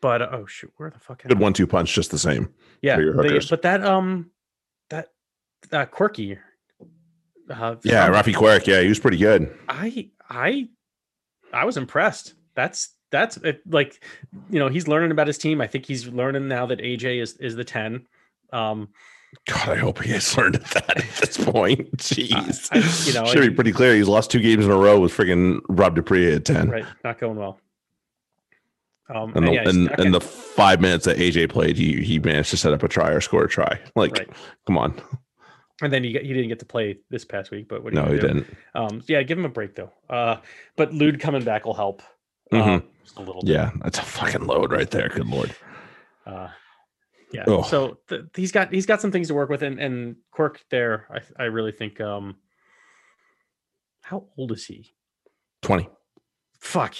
but 0.00 0.22
uh, 0.22 0.28
oh 0.32 0.46
shoot, 0.46 0.72
where 0.76 0.90
the 0.90 0.98
fuck? 0.98 1.22
good 1.22 1.38
one 1.38 1.52
two 1.52 1.66
punch, 1.66 1.92
just 1.94 2.10
the 2.10 2.18
same. 2.18 2.52
Yeah, 2.82 2.96
they- 2.96 3.38
but 3.50 3.62
that 3.62 3.84
um, 3.84 4.30
that 4.90 5.08
that 5.70 5.90
quirky. 5.90 6.38
Uh, 7.50 7.76
Yeah, 7.84 8.06
from- 8.06 8.14
Raffi 8.14 8.34
Quirke. 8.34 8.66
Yeah, 8.66 8.80
he 8.80 8.88
was 8.88 8.98
pretty 8.98 9.18
good. 9.18 9.54
I 9.68 10.08
I 10.30 10.68
I 11.52 11.64
was 11.64 11.76
impressed. 11.76 12.34
That's 12.54 12.90
that's 13.10 13.36
it, 13.38 13.60
like 13.70 14.02
you 14.50 14.58
know 14.58 14.68
he's 14.68 14.88
learning 14.88 15.10
about 15.10 15.26
his 15.26 15.38
team. 15.38 15.60
I 15.60 15.66
think 15.66 15.86
he's 15.86 16.06
learning 16.08 16.48
now 16.48 16.66
that 16.66 16.78
AJ 16.80 17.20
is 17.22 17.36
is 17.36 17.54
the 17.56 17.64
ten. 17.64 18.06
Um, 18.52 18.88
God, 19.46 19.68
I 19.70 19.74
hope 19.76 20.02
he 20.02 20.10
has 20.12 20.36
learned 20.38 20.54
that 20.74 20.96
at 20.96 21.08
this 21.20 21.36
point. 21.36 21.96
Jeez, 21.98 22.68
I- 22.72 23.06
you 23.08 23.12
know, 23.14 23.26
should 23.30 23.46
be 23.48 23.54
pretty 23.54 23.72
clear. 23.72 23.94
He's 23.94 24.08
lost 24.08 24.30
two 24.30 24.40
games 24.40 24.64
in 24.64 24.70
a 24.70 24.76
row 24.76 24.98
with 25.00 25.12
friggin' 25.12 25.60
Rob 25.68 25.96
du 25.96 26.02
Preez 26.02 26.36
at 26.36 26.44
ten. 26.44 26.70
right, 26.70 26.86
not 27.04 27.18
going 27.18 27.36
well. 27.36 27.58
Um, 29.10 29.32
And, 29.36 29.46
the, 29.46 29.52
yeah, 29.52 29.68
and, 29.68 29.86
stuck 29.86 29.98
and 29.98 30.14
the 30.14 30.20
five 30.20 30.80
minutes 30.80 31.04
that 31.04 31.18
AJ 31.18 31.50
played, 31.50 31.76
he 31.76 32.02
he 32.02 32.18
managed 32.18 32.50
to 32.50 32.56
set 32.56 32.72
up 32.72 32.82
a 32.82 32.88
try 32.88 33.10
or 33.10 33.20
score 33.20 33.44
a 33.44 33.48
try. 33.48 33.78
Like, 33.94 34.12
Right. 34.12 34.30
come 34.66 34.78
on. 34.78 35.00
and 35.82 35.92
then 35.92 36.02
he 36.04 36.12
he 36.12 36.28
didn't 36.32 36.48
get 36.48 36.60
to 36.60 36.64
play 36.64 36.98
this 37.10 37.24
past 37.24 37.50
week. 37.50 37.68
But 37.68 37.84
what 37.84 37.92
No, 37.92 38.04
he 38.06 38.12
do? 38.14 38.20
didn't. 38.20 38.56
Um, 38.74 39.02
yeah, 39.06 39.22
give 39.22 39.38
him 39.38 39.44
a 39.44 39.48
break 39.50 39.74
though. 39.74 39.92
Uh, 40.08 40.36
but 40.76 40.94
Lood 40.94 41.20
coming 41.20 41.44
back 41.44 41.66
will 41.66 41.74
help. 41.74 42.02
Mhm. 42.52 42.60
Um, 42.60 42.84
just 43.02 43.16
a 43.18 43.20
little. 43.20 43.42
bit. 43.42 43.50
Yeah, 43.50 43.72
that's 43.82 43.98
a 43.98 44.02
fucking 44.02 44.46
load 44.46 44.72
right 44.72 44.90
there. 44.90 45.08
Good 45.10 45.26
lord. 45.26 45.54
Uh, 46.24 46.48
yeah. 47.32 47.44
Oh. 47.46 47.62
So 47.62 47.98
th- 48.08 48.22
he's 48.34 48.52
got 48.52 48.72
he's 48.72 48.86
got 48.86 49.00
some 49.02 49.10
things 49.12 49.28
to 49.28 49.34
work 49.34 49.50
with, 49.50 49.62
and 49.62 49.78
and 49.78 50.16
Quirke 50.30 50.64
there. 50.70 51.06
I 51.38 51.42
I 51.42 51.46
really 51.46 51.72
think. 51.72 52.00
Um, 52.00 52.36
how 54.02 54.28
old 54.38 54.52
is 54.52 54.64
he? 54.66 54.94
Twenty. 55.60 55.88
Fuck. 56.60 56.94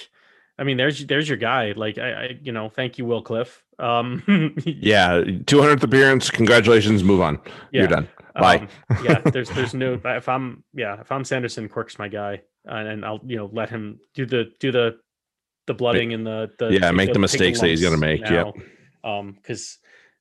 I 0.57 0.63
mean, 0.63 0.77
there's 0.77 1.05
there's 1.05 1.27
your 1.27 1.37
guy. 1.37 1.73
Like 1.75 1.97
I, 1.97 2.11
I 2.11 2.39
you 2.41 2.51
know, 2.51 2.69
thank 2.69 2.97
you, 2.97 3.05
Will 3.05 3.21
Cliff. 3.21 3.63
Um, 3.77 4.55
Yeah, 4.65 5.23
two 5.45 5.59
hundredth 5.59 5.83
appearance. 5.83 6.29
Congratulations. 6.29 7.03
Move 7.03 7.21
on. 7.21 7.39
You're 7.71 7.87
done. 7.87 8.07
Bye. 8.35 8.67
Um, 8.89 9.03
yeah, 9.03 9.19
there's 9.25 9.49
there's 9.49 9.73
no 9.73 9.99
if 10.03 10.29
I'm 10.29 10.63
yeah 10.73 10.99
if 11.01 11.11
I'm 11.11 11.23
Sanderson, 11.23 11.67
Quirke's 11.67 11.99
my 11.99 12.07
guy, 12.07 12.41
and, 12.65 12.87
and 12.87 13.05
I'll 13.05 13.19
you 13.25 13.37
know 13.37 13.49
let 13.51 13.69
him 13.69 13.99
do 14.13 14.25
the 14.25 14.51
do 14.59 14.71
the 14.71 14.97
the 15.67 15.73
blooding 15.73 16.13
and 16.13 16.25
the 16.25 16.51
the 16.57 16.71
Yeah, 16.71 16.91
make 16.91 17.09
the 17.09 17.13
take 17.13 17.21
mistakes 17.21 17.61
that 17.61 17.67
he's 17.67 17.81
gonna 17.81 17.97
make, 17.97 18.21
now. 18.21 18.53
Um, 19.03 19.33
because 19.33 19.77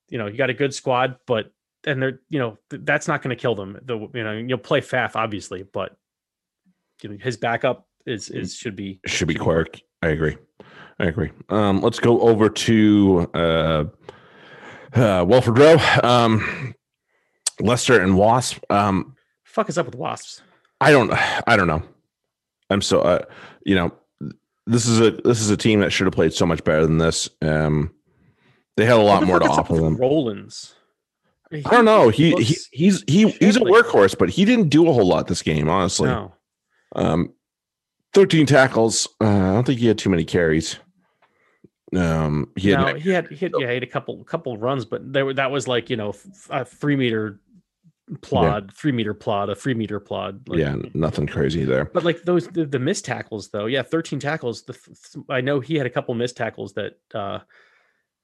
you 0.08 0.18
know 0.18 0.26
you 0.26 0.36
got 0.36 0.50
a 0.50 0.54
good 0.54 0.74
squad, 0.74 1.16
but 1.26 1.52
and 1.86 2.02
they're 2.02 2.20
you 2.28 2.38
know 2.38 2.58
th- 2.70 2.82
that's 2.84 3.08
not 3.08 3.22
going 3.22 3.36
to 3.36 3.40
kill 3.40 3.54
them. 3.54 3.78
The 3.84 4.08
you 4.14 4.24
know 4.24 4.32
you'll 4.32 4.58
play 4.58 4.80
Faf 4.80 5.12
obviously, 5.14 5.62
but 5.62 5.96
you 7.02 7.10
know 7.10 7.18
his 7.20 7.36
backup 7.36 7.86
is 8.06 8.30
is 8.30 8.54
should 8.54 8.76
be 8.76 9.00
Should 9.06 9.28
be 9.28 9.34
Quirk. 9.34 9.80
I 10.04 10.08
agree. 10.08 10.36
I 10.98 11.06
agree. 11.06 11.30
Um, 11.48 11.80
let's 11.80 11.98
go 11.98 12.20
over 12.20 12.50
to 12.50 13.30
uh, 13.32 13.84
uh, 14.92 15.24
Welford 15.26 15.58
Road. 15.58 15.80
Um, 16.02 16.74
Leicester 17.58 17.98
and 18.02 18.18
Wasp. 18.18 18.58
Um, 18.68 19.16
fuck 19.44 19.70
is 19.70 19.78
up 19.78 19.86
with 19.86 19.94
wasps. 19.94 20.42
I 20.78 20.90
don't. 20.90 21.10
I 21.46 21.56
don't 21.56 21.68
know. 21.68 21.82
I'm 22.68 22.82
so. 22.82 23.00
Uh, 23.00 23.24
you 23.64 23.74
know, 23.74 23.92
this 24.66 24.86
is 24.86 25.00
a 25.00 25.12
this 25.12 25.40
is 25.40 25.48
a 25.48 25.56
team 25.56 25.80
that 25.80 25.90
should 25.90 26.06
have 26.06 26.14
played 26.14 26.34
so 26.34 26.44
much 26.44 26.62
better 26.64 26.84
than 26.84 26.98
this. 26.98 27.30
Um, 27.40 27.94
they 28.76 28.84
had 28.84 28.96
a 28.96 29.02
lot 29.02 29.22
more 29.22 29.38
to 29.38 29.46
fuck 29.46 29.52
is 29.52 29.58
up 29.58 29.70
offer 29.70 29.80
them. 29.80 29.96
Rollins. 29.96 30.74
I 31.50 31.54
mean, 31.54 31.62
I 31.64 31.70
don't 31.70 31.86
know. 31.86 32.10
He, 32.10 32.34
he 32.42 32.58
he's 32.72 33.04
he 33.06 33.30
he's 33.30 33.56
a 33.56 33.60
workhorse, 33.60 34.18
but 34.18 34.28
he 34.28 34.44
didn't 34.44 34.68
do 34.68 34.86
a 34.86 34.92
whole 34.92 35.06
lot 35.06 35.28
this 35.28 35.40
game, 35.40 35.70
honestly. 35.70 36.10
no. 36.10 36.34
Um, 36.94 37.32
thirteen 38.14 38.46
tackles. 38.46 39.06
Uh, 39.20 39.26
I 39.26 39.52
don't 39.54 39.64
think 39.64 39.80
he 39.80 39.86
had 39.86 39.98
too 39.98 40.10
many 40.10 40.24
carries. 40.24 40.78
Um, 41.94 42.50
he 42.56 42.70
had 42.70 42.80
no, 42.80 42.94
he 42.94 43.10
had 43.10 43.28
he 43.28 43.36
had 43.44 43.52
yeah, 43.58 43.68
he 43.68 43.74
had 43.74 43.82
a 43.82 43.86
couple 43.88 44.22
couple 44.24 44.56
runs, 44.56 44.84
but 44.84 45.12
there 45.12 45.24
were 45.26 45.34
that 45.34 45.50
was 45.50 45.68
like 45.68 45.90
you 45.90 45.96
know 45.96 46.12
a 46.50 46.64
three 46.64 46.96
meter 46.96 47.40
plod, 48.20 48.72
three 48.74 48.90
meter 48.92 49.14
plod, 49.14 49.48
a 49.48 49.54
three 49.54 49.74
meter 49.74 50.00
plod. 50.00 50.48
like- 50.48 50.58
yeah, 50.58 50.76
nothing 50.92 51.26
crazy 51.26 51.64
there. 51.64 51.84
But 51.84 52.04
like 52.04 52.22
those 52.22 52.48
the, 52.48 52.64
the 52.66 52.78
missed 52.80 53.04
tackles 53.04 53.50
though, 53.50 53.66
yeah, 53.66 53.82
thirteen 53.82 54.18
tackles. 54.18 54.62
The 54.62 54.72
th- 54.72 55.24
I 55.28 55.40
know 55.40 55.60
he 55.60 55.76
had 55.76 55.86
a 55.86 55.90
couple 55.90 56.14
missed 56.14 56.36
tackles 56.36 56.72
that 56.72 56.94
uh 57.14 57.40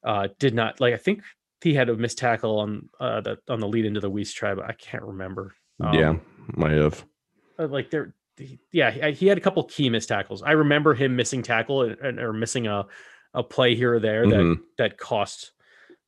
uh 0.03 0.27
did 0.39 0.53
not 0.53 0.79
like. 0.81 0.93
I 0.93 0.97
think 0.97 1.21
he 1.61 1.73
had 1.73 1.87
a 1.89 1.95
missed 1.95 2.17
tackle 2.17 2.59
on 2.59 2.89
uh 2.99 3.21
that 3.21 3.37
on 3.47 3.59
the 3.61 3.67
lead 3.67 3.85
into 3.85 4.01
the 4.01 4.09
Weiss 4.09 4.33
tribe. 4.33 4.59
I 4.59 4.73
can't 4.73 5.03
remember. 5.03 5.53
Um, 5.79 5.93
yeah, 5.93 6.13
might 6.55 6.73
have. 6.73 7.05
like 7.57 7.89
there 7.89 8.05
he- 8.07 8.11
yeah 8.71 8.91
he, 9.11 9.27
had 9.27 9.37
a 9.37 9.41
couple 9.41 9.63
key 9.63 9.89
missed 9.89 10.09
tackles 10.09 10.41
i 10.43 10.51
remember 10.51 10.93
him 10.93 11.15
missing 11.15 11.41
tackle 11.43 11.83
and, 11.83 12.19
or 12.19 12.33
missing 12.33 12.67
a 12.67 12.85
a 13.33 13.43
play 13.43 13.75
here 13.75 13.95
or 13.95 13.99
there 13.99 14.27
that 14.27 14.35
Mhm. 14.39 14.55
that 14.77 14.97
cost 14.97 15.51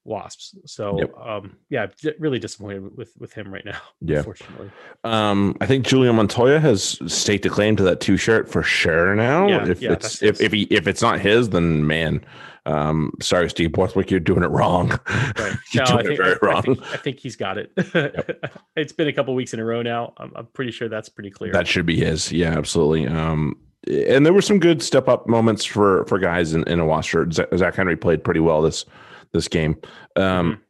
wasps 0.06 0.56
so 0.66 1.00
Yep. 1.00 1.18
um 1.18 1.56
yeah 1.70 1.88
really 2.20 2.38
disappointed 2.40 2.96
with 2.98 3.14
with 3.18 3.32
him 3.34 3.54
right 3.54 3.64
now 3.66 3.80
Yeah. 4.02 4.18
unfortunately 4.18 4.70
Um, 5.06 5.56
I 5.62 5.66
think 5.66 5.86
Julian 5.86 6.16
Montoya 6.18 6.60
has 6.60 7.00
staked 7.08 7.46
a 7.46 7.50
claim 7.50 7.76
to 7.78 7.84
that 7.84 8.02
two 8.02 8.18
shirt 8.18 8.50
for 8.50 8.64
sure 8.64 9.16
now. 9.16 9.48
Yeah, 9.48 9.68
if 9.68 9.82
yeah, 9.82 9.94
it's 9.94 10.22
if 10.22 10.42
if 10.42 10.52
he 10.52 10.64
if 10.64 10.88
it's 10.88 11.02
not 11.02 11.20
his, 11.20 11.50
then 11.50 11.86
man, 11.88 12.24
um, 12.66 13.12
sorry, 13.22 13.50
Steve 13.50 13.72
Borthwick, 13.74 14.10
you're 14.10 14.20
doing 14.22 14.44
it 14.44 14.50
wrong. 14.50 14.90
right 15.38 15.56
you're 15.74 15.84
No, 15.84 15.86
doing 15.86 15.98
I 15.98 16.00
it 16.02 16.06
think, 16.08 16.18
very 16.20 16.32
I, 16.42 16.46
I 16.46 16.52
wrong. 16.54 16.62
think 16.64 16.82
i 16.94 16.98
think 16.98 17.20
he's 17.20 17.36
got 17.36 17.58
it 17.58 17.72
it's 18.76 18.94
been 18.94 19.08
a 19.08 19.14
couple 19.14 19.36
weeks 19.36 19.54
in 19.54 19.60
a 19.60 19.66
row 19.66 19.82
now 19.82 20.14
i'm, 20.18 20.32
I'm 20.36 20.46
pretty 20.48 20.72
sure 20.72 20.88
that's 20.88 21.10
pretty 21.10 21.30
clear 21.32 21.52
That 21.52 21.68
should 21.68 21.86
be 21.86 21.98
his. 21.98 22.32
Yeah, 22.32 22.58
absolutely. 22.58 23.08
Um, 23.08 23.58
and 23.88 24.26
there 24.26 24.32
were 24.34 24.42
some 24.42 24.60
good 24.60 24.82
step 24.82 25.10
up 25.10 25.28
moments 25.28 25.66
for 25.66 26.06
for 26.06 26.18
guys 26.20 26.54
in, 26.54 26.64
in 26.70 26.80
a 26.80 26.86
wash 26.86 27.10
shirt. 27.10 27.34
Zach, 27.34 27.76
Henry 27.76 27.98
played 27.98 28.24
pretty 28.24 28.40
well 28.40 28.62
this 28.62 28.86
this 29.34 29.48
game. 29.50 29.76
Um, 30.16 30.62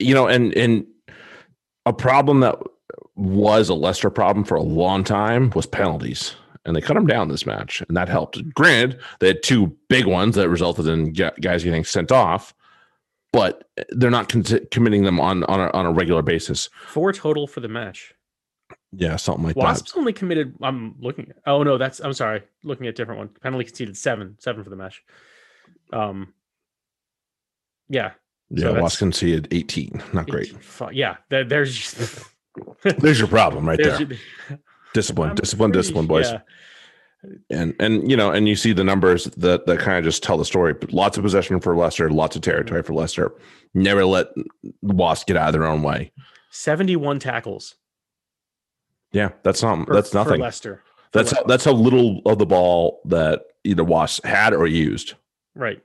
You 0.00 0.14
know, 0.14 0.26
and 0.26 0.52
and 0.56 0.84
a 1.86 1.92
problem 1.92 2.40
that 2.40 2.58
was 3.14 3.68
a 3.68 3.74
Leicester 3.74 4.10
problem 4.10 4.44
for 4.44 4.56
a 4.56 4.62
long 4.62 5.04
time 5.04 5.50
was 5.54 5.66
penalties, 5.66 6.34
and 6.64 6.74
they 6.74 6.80
cut 6.80 6.94
them 6.94 7.06
down 7.06 7.28
this 7.28 7.46
match, 7.46 7.82
and 7.86 7.96
that 7.96 8.08
helped. 8.08 8.42
Granted, 8.54 9.00
they 9.20 9.28
had 9.28 9.42
two 9.42 9.76
big 9.88 10.06
ones 10.06 10.34
that 10.36 10.48
resulted 10.48 10.86
in 10.86 11.12
guys 11.12 11.64
getting 11.64 11.84
sent 11.84 12.10
off, 12.10 12.54
but 13.32 13.68
they're 13.90 14.10
not 14.10 14.28
con- 14.28 14.44
committing 14.70 15.04
them 15.04 15.20
on 15.20 15.44
on 15.44 15.60
a, 15.60 15.70
on 15.70 15.86
a 15.86 15.92
regular 15.92 16.22
basis. 16.22 16.68
Four 16.86 17.12
total 17.12 17.46
for 17.46 17.60
the 17.60 17.68
match. 17.68 18.14
Yeah, 18.92 19.16
something 19.16 19.44
like 19.44 19.54
that. 19.56 19.62
Wasps 19.62 19.96
only 19.96 20.12
committed. 20.12 20.54
I'm 20.62 20.94
looking. 21.00 21.32
Oh 21.46 21.62
no, 21.62 21.78
that's. 21.78 22.00
I'm 22.00 22.12
sorry. 22.12 22.42
Looking 22.62 22.86
at 22.86 22.90
a 22.90 22.96
different 22.96 23.18
one. 23.18 23.28
Penalty 23.42 23.64
conceded 23.64 23.96
seven. 23.96 24.36
Seven 24.38 24.64
for 24.64 24.70
the 24.70 24.76
match. 24.76 25.02
Um. 25.92 26.32
Yeah. 27.88 28.12
that. 28.50 28.60
so 28.60 28.74
Yeah, 28.74 28.80
Wasps 28.80 28.98
conceded 28.98 29.48
18. 29.50 30.02
Not 30.12 30.28
great. 30.28 30.54
Yeah. 30.92 31.16
There, 31.28 31.44
there's. 31.44 31.94
There's 32.98 33.18
your 33.18 33.26
problem 33.26 33.66
right 33.68 33.76
there's 33.82 33.98
there. 33.98 34.60
Discipline, 34.94 35.30
I'm 35.30 35.34
discipline, 35.36 35.70
pretty- 35.72 35.82
discipline, 35.82 36.06
boys. 36.06 36.30
yeah. 36.30 36.40
And 37.50 37.74
and 37.80 38.10
you 38.10 38.16
know, 38.18 38.30
and 38.30 38.46
you 38.48 38.54
see 38.54 38.72
the 38.74 38.84
numbers 38.84 39.24
that 39.24 39.66
that 39.66 39.78
kind 39.78 39.98
of 39.98 40.04
just 40.04 40.22
tell 40.22 40.36
the 40.38 40.44
story. 40.44 40.74
Lots 40.90 41.16
of 41.16 41.24
possession 41.24 41.58
for 41.60 41.74
Leicester, 41.76 42.10
lots 42.10 42.36
of 42.36 42.42
territory 42.42 42.82
for 42.82 42.92
Leicester. 42.94 43.32
Never 43.72 44.04
let 44.04 44.28
the 44.34 44.44
Wasps 44.94 45.24
get 45.24 45.36
out 45.36 45.48
of 45.48 45.52
their 45.54 45.64
own 45.66 45.82
way. 45.82 46.12
71 46.50 47.18
tackles. 47.18 47.74
Yeah, 49.12 49.30
that's 49.42 49.62
not 49.62 49.86
for- 49.86 49.94
that's 49.94 50.10
for 50.10 50.16
nothing. 50.18 50.40
Leicester. 50.40 50.82
That's 51.12 51.30
how, 51.30 51.44
that's 51.44 51.64
how 51.64 51.72
little 51.72 52.20
of 52.26 52.38
the 52.38 52.46
ball 52.46 53.00
that 53.06 53.42
either 53.64 53.84
Wasps 53.84 54.24
had 54.26 54.52
or 54.52 54.66
used. 54.66 55.14
Right. 55.54 55.80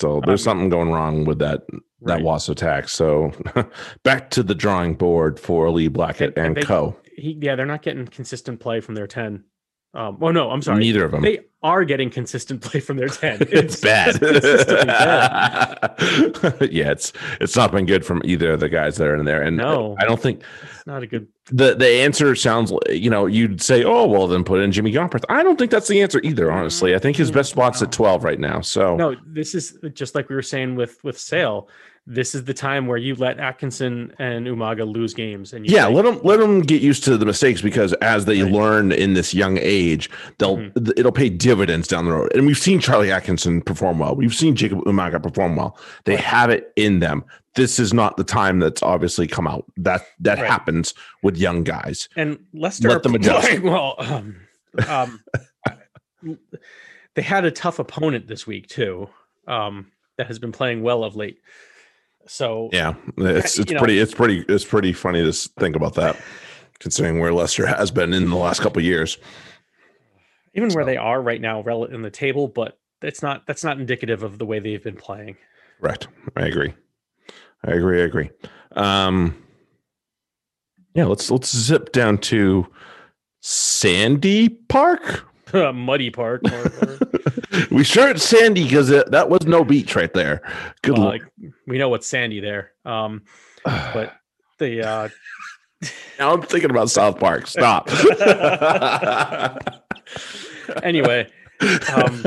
So 0.00 0.20
there's 0.26 0.46
Um, 0.46 0.50
something 0.50 0.68
going 0.68 0.90
wrong 0.90 1.24
with 1.26 1.38
that 1.38 1.62
that 2.02 2.14
Right. 2.16 2.22
Wasp 2.24 2.50
attack. 2.50 2.88
So 2.88 3.32
back 4.02 4.30
to 4.30 4.42
the 4.42 4.54
drawing 4.54 4.94
board 4.94 5.38
for 5.40 5.70
Lee 5.70 5.88
Blackett 5.88 6.30
And- 6.36 6.38
and, 6.38 6.46
and 6.48 6.56
they- 6.56 6.62
Co. 6.62 6.96
He, 7.16 7.38
yeah, 7.40 7.56
they're 7.56 7.66
not 7.66 7.82
getting 7.82 8.06
consistent 8.06 8.60
play 8.60 8.80
from 8.80 8.94
their 8.94 9.06
10. 9.06 9.44
Um, 9.94 10.18
oh 10.20 10.30
no, 10.30 10.50
I'm 10.50 10.60
sorry. 10.60 10.80
Neither 10.80 11.04
of 11.06 11.12
them. 11.12 11.22
They 11.22 11.38
are 11.62 11.82
getting 11.84 12.10
consistent 12.10 12.60
play 12.60 12.80
from 12.80 12.98
their 12.98 13.08
10. 13.08 13.38
it's 13.50 13.80
bad. 13.80 14.20
bad. 14.20 15.78
yeah, 16.70 16.90
it's 16.90 17.12
it's 17.40 17.56
not 17.56 17.72
been 17.72 17.86
good 17.86 18.04
from 18.04 18.20
either 18.24 18.52
of 18.52 18.60
the 18.60 18.68
guys 18.68 18.96
that 18.96 19.06
are 19.08 19.16
in 19.16 19.24
there. 19.24 19.40
And 19.42 19.56
No. 19.56 19.96
I 19.98 20.04
don't 20.04 20.20
think 20.20 20.42
It's 20.74 20.86
not 20.86 21.02
a 21.02 21.06
good. 21.06 21.28
the 21.50 21.74
the 21.74 21.88
answer 21.88 22.34
sounds 22.34 22.72
like 22.72 22.90
you 22.90 23.08
know 23.10 23.26
you'd 23.26 23.62
say 23.62 23.84
oh 23.84 24.06
well 24.06 24.26
then 24.26 24.44
put 24.44 24.60
in 24.60 24.70
Jimmy 24.72 24.92
Gopperth. 24.92 25.24
I 25.30 25.42
don't 25.42 25.58
think 25.58 25.70
that's 25.70 25.88
the 25.88 26.02
answer 26.02 26.20
either. 26.22 26.52
Honestly, 26.52 26.94
I 26.94 26.98
think 26.98 27.16
his 27.16 27.30
best 27.30 27.50
spot's 27.50 27.80
at 27.82 27.90
twelve 27.92 28.22
right 28.24 28.38
now. 28.40 28.60
So 28.60 28.96
No, 28.96 29.16
this 29.26 29.54
is 29.54 29.78
just 29.94 30.14
like 30.14 30.28
we 30.28 30.34
were 30.34 30.42
saying 30.42 30.76
with 30.76 31.02
with 31.04 31.18
Sale. 31.18 31.68
This 32.08 32.36
is 32.36 32.44
the 32.44 32.54
time 32.54 32.86
where 32.86 32.96
you 32.98 33.16
let 33.16 33.40
Atkinson 33.40 34.12
and 34.20 34.46
Umaga 34.46 34.86
lose 34.86 35.12
games, 35.12 35.52
and 35.52 35.66
you 35.66 35.74
yeah, 35.74 35.88
say, 35.88 35.92
let 35.94 36.04
them 36.04 36.20
let 36.22 36.38
them 36.38 36.60
get 36.60 36.80
used 36.80 37.02
to 37.04 37.16
the 37.16 37.26
mistakes 37.26 37.60
because 37.60 37.92
as 37.94 38.26
they 38.26 38.42
Right. 38.42 38.52
learn 38.52 38.92
in 38.92 39.14
this 39.14 39.34
young 39.34 39.58
age, 39.60 40.08
they'll 40.38 40.58
Mhm. 40.58 40.92
it'll 40.96 41.10
pay 41.10 41.28
dividends 41.28 41.88
down 41.88 42.04
the 42.04 42.12
road. 42.12 42.30
And 42.32 42.46
we've 42.46 42.56
seen 42.58 42.78
Charlie 42.78 43.10
Atkinson 43.10 43.60
perform 43.60 43.98
well. 43.98 44.14
We've 44.14 44.32
seen 44.34 44.54
Jacob 44.54 44.84
Umaga 44.84 45.20
perform 45.20 45.56
well. 45.56 45.76
They 46.04 46.14
Right. 46.14 46.24
have 46.24 46.50
it 46.50 46.72
in 46.76 47.00
them. 47.00 47.24
This 47.56 47.80
is 47.80 47.92
not 47.92 48.16
the 48.16 48.24
time 48.24 48.60
that's 48.60 48.84
obviously 48.84 49.26
come 49.26 49.48
out. 49.48 49.64
That 49.76 50.02
that 50.20 50.38
Right. 50.38 50.48
happens 50.48 50.94
with 51.24 51.36
young 51.36 51.64
guys. 51.64 52.08
and 52.14 52.38
Leicester 52.54 52.88
Let 52.88 53.02
them 53.02 53.14
adjust. 53.16 53.46
playing 53.48 53.62
well. 53.64 53.96
Um, 53.98 54.36
um, 54.88 55.20
they 57.14 57.22
had 57.22 57.44
a 57.44 57.50
tough 57.50 57.78
opponent 57.80 58.28
this 58.28 58.46
week 58.46 58.68
too. 58.68 59.08
Um, 59.48 59.90
that 60.18 60.28
has 60.28 60.38
been 60.38 60.52
playing 60.52 60.82
well 60.82 61.02
of 61.04 61.16
late. 61.16 61.38
So 62.26 62.70
Yeah, 62.72 62.94
it's 63.18 63.58
it's 63.58 63.70
know- 63.72 63.78
pretty 63.78 63.98
it's 63.98 64.14
pretty 64.14 64.44
it's 64.48 64.64
pretty 64.64 64.92
funny 64.92 65.22
to 65.24 65.32
think 65.32 65.76
about 65.76 65.94
that, 65.94 66.16
considering 66.78 67.20
where 67.20 67.32
Leicester 67.32 67.66
has 67.66 67.90
been 67.90 68.12
in 68.12 68.28
the 68.30 68.36
last 68.36 68.60
couple 68.60 68.80
of 68.80 68.84
years. 68.84 69.18
even 70.54 70.70
where 70.72 70.84
they 70.84 70.96
are 70.96 71.20
right 71.22 71.40
now, 71.40 71.62
rel- 71.62 71.84
in 71.84 72.02
the 72.02 72.10
table, 72.10 72.48
but 72.48 72.78
it's 73.02 73.22
not 73.22 73.46
that's 73.46 73.62
not 73.64 73.78
indicative 73.78 74.22
of 74.22 74.38
the 74.38 74.46
way 74.46 74.58
they've 74.58 74.82
been 74.82 74.96
playing. 74.96 75.36
Right, 75.80 76.06
I 76.36 76.46
agree. 76.46 76.72
I 77.64 77.72
agree. 77.72 78.00
I 78.00 78.04
agree. 78.04 78.30
Um, 78.72 79.42
yeah, 80.94 81.04
let's 81.04 81.30
let's 81.30 81.54
zip 81.54 81.92
down 81.92 82.18
to 82.18 82.66
Sandy 83.40 84.48
Park. 84.48 85.26
Muddy 85.74 86.10
Park. 86.10 86.42
We 87.70 87.84
sure 87.84 88.10
it's 88.10 88.22
Sandy 88.22 88.64
because 88.64 88.88
that 88.88 89.30
was 89.30 89.46
no 89.46 89.64
beach 89.64 89.96
right 89.96 90.12
there. 90.12 90.42
Good 90.82 90.98
luck. 90.98 91.12
like, 91.12 91.22
we 91.66 91.78
know 91.78 91.88
what's 91.88 92.06
sandy 92.06 92.38
there. 92.38 92.72
Um, 92.84 93.22
but 93.64 94.14
the 94.58 94.82
uh, 94.86 95.08
now 96.18 96.34
I'm 96.34 96.42
thinking 96.42 96.70
about 96.70 96.90
South 96.90 97.18
Park. 97.18 97.46
Stop. 97.46 97.88
anyway, 100.82 101.28
um, 101.60 102.22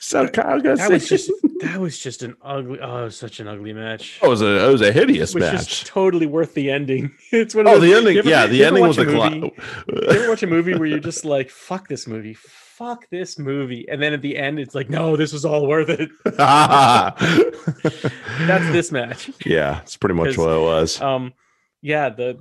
so 0.00 0.28
Kyle 0.28 0.60
got 0.60 0.78
that 0.78 0.90
was 0.90 1.08
just 1.08 1.30
that 1.60 1.78
was 1.80 1.98
just 1.98 2.22
an 2.22 2.36
ugly. 2.42 2.78
Oh, 2.80 3.00
it 3.02 3.04
was 3.04 3.16
such 3.16 3.40
an 3.40 3.48
ugly 3.48 3.72
match. 3.72 4.20
It 4.22 4.28
was 4.28 4.40
a 4.42 4.68
it 4.68 4.72
was 4.72 4.80
a 4.80 4.92
hideous 4.92 5.34
match. 5.34 5.42
It 5.42 5.52
was 5.52 5.60
match. 5.62 5.68
just 5.68 5.86
totally 5.86 6.26
worth 6.26 6.54
the 6.54 6.70
ending. 6.70 7.12
It's 7.32 7.54
one 7.54 7.66
of 7.66 7.72
Oh, 7.72 7.78
those- 7.78 7.90
the 7.90 7.94
ending. 7.96 8.16
ever- 8.18 8.28
yeah, 8.28 8.46
the 8.46 8.64
ending 8.64 8.86
was 8.86 8.98
a 8.98 9.04
movie- 9.04 9.52
You 9.88 10.00
ever 10.08 10.28
watch 10.28 10.42
a 10.42 10.46
movie 10.46 10.74
where 10.74 10.86
you're 10.86 10.98
just 10.98 11.24
like, 11.24 11.50
"Fuck 11.50 11.88
this 11.88 12.06
movie, 12.06 12.34
fuck 12.34 13.08
this 13.10 13.38
movie," 13.38 13.86
and 13.88 14.00
then 14.02 14.12
at 14.12 14.22
the 14.22 14.36
end, 14.36 14.58
it's 14.58 14.74
like, 14.74 14.88
"No, 14.88 15.16
this 15.16 15.32
was 15.32 15.44
all 15.44 15.66
worth 15.66 15.88
it." 15.90 16.10
That's 18.46 18.66
this 18.72 18.92
match. 18.92 19.30
yeah, 19.44 19.80
it's 19.82 19.96
pretty 19.96 20.14
much 20.14 20.38
what 20.38 20.50
it 20.50 20.60
was. 20.60 21.00
Um, 21.00 21.32
yeah, 21.80 22.08
the 22.08 22.36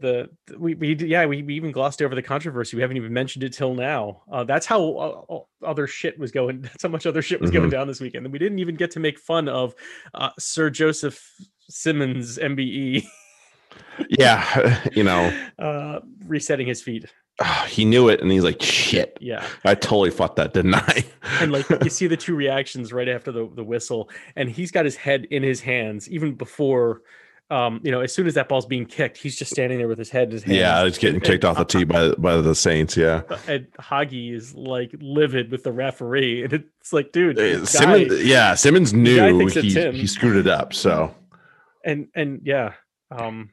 the 0.50 0.58
we 0.58 0.76
we 0.76 0.96
yeah 0.96 1.26
we, 1.26 1.44
we 1.44 1.56
even 1.56 1.72
glossed 1.72 2.02
over 2.02 2.16
the 2.16 2.22
controversy. 2.24 2.76
We 2.76 2.82
haven't 2.82 2.98
even 2.98 3.14
mentioned 3.14 3.44
it 3.44 3.54
till 3.54 3.76
now. 3.76 4.24
Uh, 4.32 4.44
that's 4.44 4.66
how 4.66 4.94
uh, 5.30 5.66
other 5.66 5.88
shit 5.88 6.18
was 6.18 6.32
going. 6.32 6.62
That's 6.64 6.84
how 6.84 6.90
much 6.90 7.06
other 7.06 7.22
shit 7.22 7.40
was 7.42 7.52
Mm-hmm. 7.52 7.60
going 7.60 7.70
down 7.70 7.88
this 7.88 8.00
weekend, 8.02 8.26
and 8.26 8.34
we 8.34 8.40
didn't 8.40 8.60
even 8.60 8.76
get 8.76 8.92
to 8.92 9.00
make 9.00 9.20
fun 9.20 9.48
of 9.48 9.76
uh, 10.14 10.30
Sir 10.40 10.70
Joseph 10.70 11.22
Simmonds, 11.70 12.38
MBE, 12.38 13.06
yeah, 14.10 14.84
you 14.94 15.04
know, 15.04 15.32
uh, 15.60 16.00
resetting 16.26 16.68
his 16.68 16.82
feet. 16.82 17.06
he 17.68 17.86
knew 17.86 18.10
it, 18.10 18.22
and 18.22 18.32
he's 18.32 18.44
like, 18.44 18.62
"Shit, 18.62 19.18
Yeah, 19.22 19.46
I 19.64 19.76
totally 19.76 20.10
fucked 20.12 20.38
that, 20.38 20.54
didn't 20.54 20.76
I?" 20.76 21.06
and 21.42 21.52
like 21.52 21.68
you 21.84 21.90
see 21.90 22.08
the 22.08 22.18
two 22.18 22.36
reactions 22.36 22.92
right 22.92 23.08
after 23.08 23.32
the 23.32 23.48
the 23.54 23.64
whistle, 23.64 24.10
and 24.36 24.50
he's 24.50 24.72
got 24.72 24.86
his 24.86 24.96
head 24.96 25.26
in 25.30 25.44
his 25.44 25.62
hands 25.62 26.10
even 26.10 26.34
before. 26.34 27.02
Um, 27.50 27.80
you 27.82 27.92
know, 27.92 28.02
as 28.02 28.14
soon 28.14 28.28
as 28.28 28.34
that 28.34 28.50
ball's 28.50 28.66
being 28.66 28.86
kicked, 28.86 29.18
he's 29.18 29.38
just 29.38 29.52
standing 29.52 29.78
there 29.78 29.88
with 29.88 29.98
his 29.98 30.10
head 30.10 30.28
in 30.28 30.32
his 30.32 30.44
hands. 30.44 30.58
yeah, 30.58 30.84
he's 30.84 30.98
getting 30.98 31.22
kicked 31.22 31.46
off 31.46 31.58
the 31.58 31.64
tee 31.64 31.86
by 31.86 32.12
by 32.18 32.36
the 32.38 32.54
Saints. 32.54 32.98
Yeah, 32.98 33.22
and 33.48 33.68
Hagi 33.80 34.34
is 34.34 34.54
like 34.54 34.94
livid 35.00 35.50
with 35.50 35.64
the 35.64 35.72
referee, 35.72 36.44
and 36.44 36.52
it's 36.52 36.92
like, 36.92 37.14
dude, 37.14 37.40
Uh, 37.40 37.60
guy- 37.60 37.64
Simmonds. 37.64 38.24
Yeah, 38.26 38.54
Simmonds 38.56 38.94
knew 38.94 39.48
he 39.48 39.70
he 39.92 40.08
screwed 40.08 40.36
it 40.36 40.48
up. 40.48 40.74
So 40.74 41.16
and 41.86 42.10
and 42.16 42.42
yeah, 42.44 42.74
um, 43.12 43.52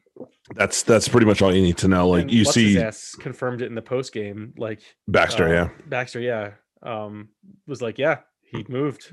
that's 0.57 0.83
that's 0.83 1.07
pretty 1.07 1.27
much 1.27 1.41
all 1.41 1.55
you 1.55 1.63
need 1.63 1.79
to 1.79 1.89
know. 1.89 2.09
Like 2.09 2.33
you 2.33 2.45
see 2.45 2.83
confirmed 3.21 3.63
it 3.63 3.67
in 3.67 3.77
the 3.77 3.83
post 3.83 4.13
game, 4.13 4.55
like 4.59 4.81
Baxter. 5.07 5.47
uh, 5.49 5.53
yeah, 5.53 5.69
Baxter, 5.87 6.19
yeah, 6.19 6.51
um, 6.83 7.29
was 7.69 7.81
like, 7.81 7.99
yeah, 7.99 8.19
he 8.55 8.65
moved. 8.69 9.11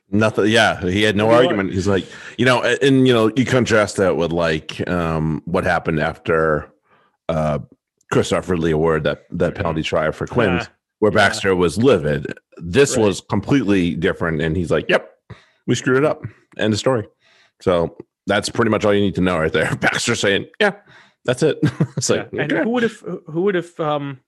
Nothing. 0.10 0.46
Yeah, 0.48 0.80
he 0.80 1.02
had 1.02 1.16
no 1.16 1.28
you 1.30 1.36
argument. 1.36 1.72
He's 1.72 1.86
like, 1.86 2.06
you 2.38 2.44
know, 2.44 2.62
and, 2.62 3.06
you 3.06 3.12
know, 3.14 3.30
you 3.36 3.44
contrast 3.44 3.96
that 3.96 4.16
with 4.16 4.32
like 4.32 4.86
um 4.88 5.42
what 5.44 5.64
happened 5.64 6.00
after 6.00 6.70
uh 7.28 7.60
Christophe 8.10 8.48
Ridley 8.48 8.72
awarded 8.72 9.04
that 9.04 9.24
that 9.30 9.54
penalty 9.54 9.82
try 9.82 10.10
for 10.10 10.26
Quins, 10.26 10.64
Ah, 10.66 10.72
where 10.98 11.12
yeah. 11.12 11.16
Baxter 11.16 11.56
was 11.56 11.78
livid. 11.78 12.34
This 12.58 12.96
Right. 12.96 13.06
was 13.06 13.20
completely 13.20 13.94
different, 13.94 14.42
and 14.42 14.56
he's 14.56 14.70
like, 14.70 14.86
"Yep, 14.88 15.08
we 15.66 15.74
screwed 15.74 15.98
it 15.98 16.04
up." 16.04 16.22
End 16.58 16.72
of 16.74 16.78
story. 16.78 17.06
So 17.62 17.96
that's 18.26 18.48
pretty 18.50 18.70
much 18.70 18.84
all 18.84 18.92
you 18.92 19.00
need 19.00 19.14
to 19.14 19.20
know 19.22 19.38
right 19.38 19.52
there. 19.52 19.74
Baxter 19.80 20.14
saying, 20.14 20.46
"Yeah, 20.60 20.72
that's 21.24 21.42
it." 21.42 21.58
it's 21.96 22.10
yeah. 22.10 22.16
like, 22.16 22.32
and 22.32 22.52
okay. 22.52 22.62
who 22.64 22.70
would 22.70 22.82
have 22.82 22.98
who 23.26 23.42
would 23.42 23.54
have 23.54 23.78
um 23.80 24.20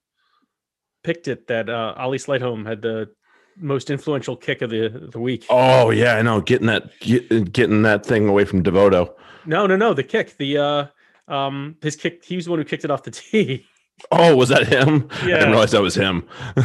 picked 1.02 1.28
it 1.28 1.48
that 1.48 1.68
uh 1.68 1.94
Ali 1.98 2.18
Slightholm 2.18 2.66
had 2.66 2.80
the 2.80 3.10
most 3.57 3.90
influential 3.90 4.36
kick 4.36 4.62
of 4.62 4.70
the 4.70 5.09
the 5.12 5.20
week? 5.20 5.46
oh 5.50 5.90
yeah, 5.90 6.16
I 6.16 6.22
know. 6.22 6.40
Getting 6.40 6.66
that 6.68 6.90
get, 7.00 7.52
getting 7.52 7.82
that 7.82 8.05
thing 8.07 8.28
away 8.28 8.44
from 8.44 8.62
Devoto. 8.62 9.12
No, 9.46 9.66
no, 9.66 9.76
no, 9.76 9.94
the 9.94 10.02
kick, 10.02 10.36
the 10.38 10.59
uh 10.59 10.86
um 11.32 11.76
his 11.82 11.96
kick, 11.96 12.24
he 12.24 12.36
was 12.36 12.44
the 12.46 12.50
one 12.50 12.59
who 12.61 12.64
kicked 12.64 12.84
it 12.84 12.90
off 12.90 13.02
the 13.02 13.11
tee. 13.12 13.66
Oh, 14.11 14.34
was 14.36 14.48
that 14.48 14.66
him? 14.66 15.09
I 15.22 15.28
Yeah. 15.28 15.34
didn't 15.36 15.50
realize 15.50 15.70
that 15.70 15.80
was 15.80 15.94
him. 15.94 16.26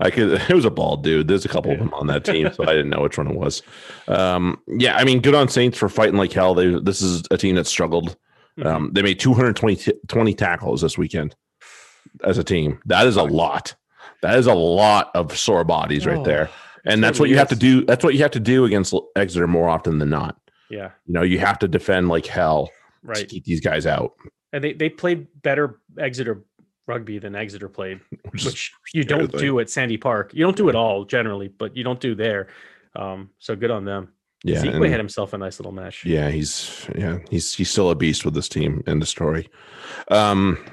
I 0.00 0.10
could. 0.10 0.40
It 0.48 0.54
was 0.54 0.64
a 0.64 0.70
bald 0.70 1.04
dude. 1.04 1.28
There's 1.28 1.44
a 1.44 1.48
couple 1.48 1.70
of 1.70 1.78
them 1.78 1.92
on 1.92 2.06
that 2.06 2.24
team, 2.24 2.50
so 2.52 2.62
I 2.64 2.68
didn't 2.72 2.88
know 2.88 3.02
which 3.02 3.18
one 3.18 3.28
it 3.28 3.36
was. 3.36 3.62
Um, 4.08 4.58
yeah, 4.68 4.96
I 4.96 5.04
mean, 5.04 5.20
good 5.20 5.34
on 5.34 5.48
Saints 5.48 5.76
for 5.76 5.88
fighting 5.88 6.14
like 6.16 6.32
hell. 6.32 6.54
They 6.54 6.78
this 6.80 7.02
is 7.02 7.24
a 7.32 7.36
team 7.36 7.56
that 7.56 7.66
struggled. 7.66 8.16
Mm-hmm. 8.58 8.66
Um, 8.66 8.90
they 8.92 9.02
made 9.02 9.18
220 9.18 9.76
t- 9.76 9.92
20 10.06 10.32
tackles 10.34 10.80
this 10.80 10.96
weekend 10.96 11.34
as 12.24 12.38
a 12.38 12.44
team. 12.44 12.78
That 12.86 13.06
is 13.08 13.16
a 13.16 13.24
lot. 13.24 13.74
That 14.26 14.38
is 14.38 14.46
a 14.46 14.54
lot 14.54 15.10
of 15.14 15.36
sore 15.38 15.64
bodies 15.64 16.04
right 16.06 16.18
Oh, 16.18 16.24
there. 16.24 16.50
And 16.84 17.02
that's 17.02 17.18
what 17.20 17.28
you 17.28 17.36
have 17.38 17.48
to 17.48 17.56
do. 17.56 17.84
That's 17.84 18.04
what 18.04 18.14
you 18.14 18.22
have 18.22 18.30
to 18.32 18.40
do 18.40 18.64
against 18.64 18.94
Exeter 19.16 19.46
more 19.46 19.68
often 19.68 19.98
than 19.98 20.10
not. 20.10 20.36
Yeah, 20.68 20.90
You 21.06 21.14
know, 21.14 21.22
you 21.22 21.38
have 21.38 21.58
to 21.60 21.68
defend 21.68 22.08
like 22.08 22.26
hell 22.26 22.70
right. 23.04 23.14
to 23.16 23.20
right. 23.22 23.28
keep 23.28 23.44
these 23.44 23.60
guys 23.60 23.86
out. 23.86 24.14
And 24.52 24.64
they, 24.64 24.72
they 24.72 24.88
played 24.88 25.28
better 25.42 25.80
Exeter 25.98 26.42
rugby 26.88 27.18
than 27.20 27.36
Exeter 27.36 27.68
played, 27.68 28.00
Which 28.32 28.72
you 28.92 29.04
don't 29.04 29.30
thing. 29.30 29.40
do 29.40 29.60
at 29.60 29.70
Sandy 29.70 29.96
Park. 29.96 30.32
You 30.34 30.44
don't 30.44 30.56
do 30.56 30.68
it 30.68 30.74
all 30.74 31.04
generally, 31.04 31.48
but 31.48 31.76
you 31.76 31.84
don't 31.84 32.00
do 32.00 32.14
there. 32.16 32.48
Um, 32.96 33.30
so 33.38 33.54
good 33.54 33.70
on 33.70 33.84
them. 33.84 34.12
Yeah, 34.44 34.60
Zeke 34.60 34.74
had 34.74 34.98
himself 35.00 35.32
a 35.32 35.38
nice 35.38 35.58
little 35.58 35.72
match. 35.72 36.04
yeah, 36.04 36.30
he's 36.30 36.88
yeah, 36.96 37.18
he's 37.30 37.54
he's 37.54 37.70
still 37.70 37.90
a 37.90 37.94
beast 37.94 38.24
with 38.24 38.34
this 38.34 38.48
team. 38.48 38.82
End 38.86 39.02
of 39.02 39.08
story. 39.08 39.48
Um, 40.08 40.64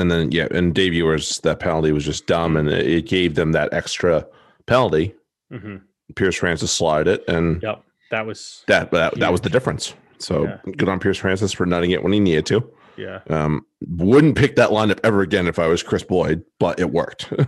and 0.00 0.10
then 0.10 0.32
yeah, 0.32 0.48
and 0.50 0.74
Dave 0.74 0.92
Ewers 0.94 1.38
that 1.40 1.60
penalty 1.60 1.92
was 1.92 2.04
just 2.04 2.26
dumb, 2.26 2.56
and 2.56 2.68
it, 2.68 2.86
it 2.86 3.06
gave 3.06 3.34
them 3.36 3.52
that 3.52 3.72
extra 3.72 4.26
penalty. 4.66 5.14
hmm 5.50 5.76
Piers 6.16 6.34
Francis 6.36 6.72
slide 6.72 7.06
it, 7.06 7.22
and 7.28 7.62
Yep, 7.62 7.84
that 8.10 8.26
was 8.26 8.64
that 8.66 8.90
that, 8.90 9.14
that 9.20 9.30
was 9.30 9.40
the 9.42 9.50
difference. 9.50 9.94
So 10.18 10.44
Yeah. 10.44 10.58
good 10.76 10.88
on 10.88 10.98
Piers 10.98 11.18
Francis 11.18 11.52
for 11.52 11.64
nutting 11.66 11.92
it 11.92 12.02
when 12.02 12.12
he 12.12 12.18
needed 12.20 12.46
to. 12.46 12.68
yeah. 12.96 13.20
Um, 13.30 13.64
wouldn't 13.88 14.36
pick 14.36 14.56
that 14.56 14.70
lineup 14.70 14.98
ever 15.04 15.20
again 15.22 15.46
if 15.46 15.58
I 15.58 15.66
was 15.68 15.82
Chris 15.82 16.02
Boyd, 16.02 16.42
but 16.58 16.80
it 16.80 16.90
worked. 16.90 17.32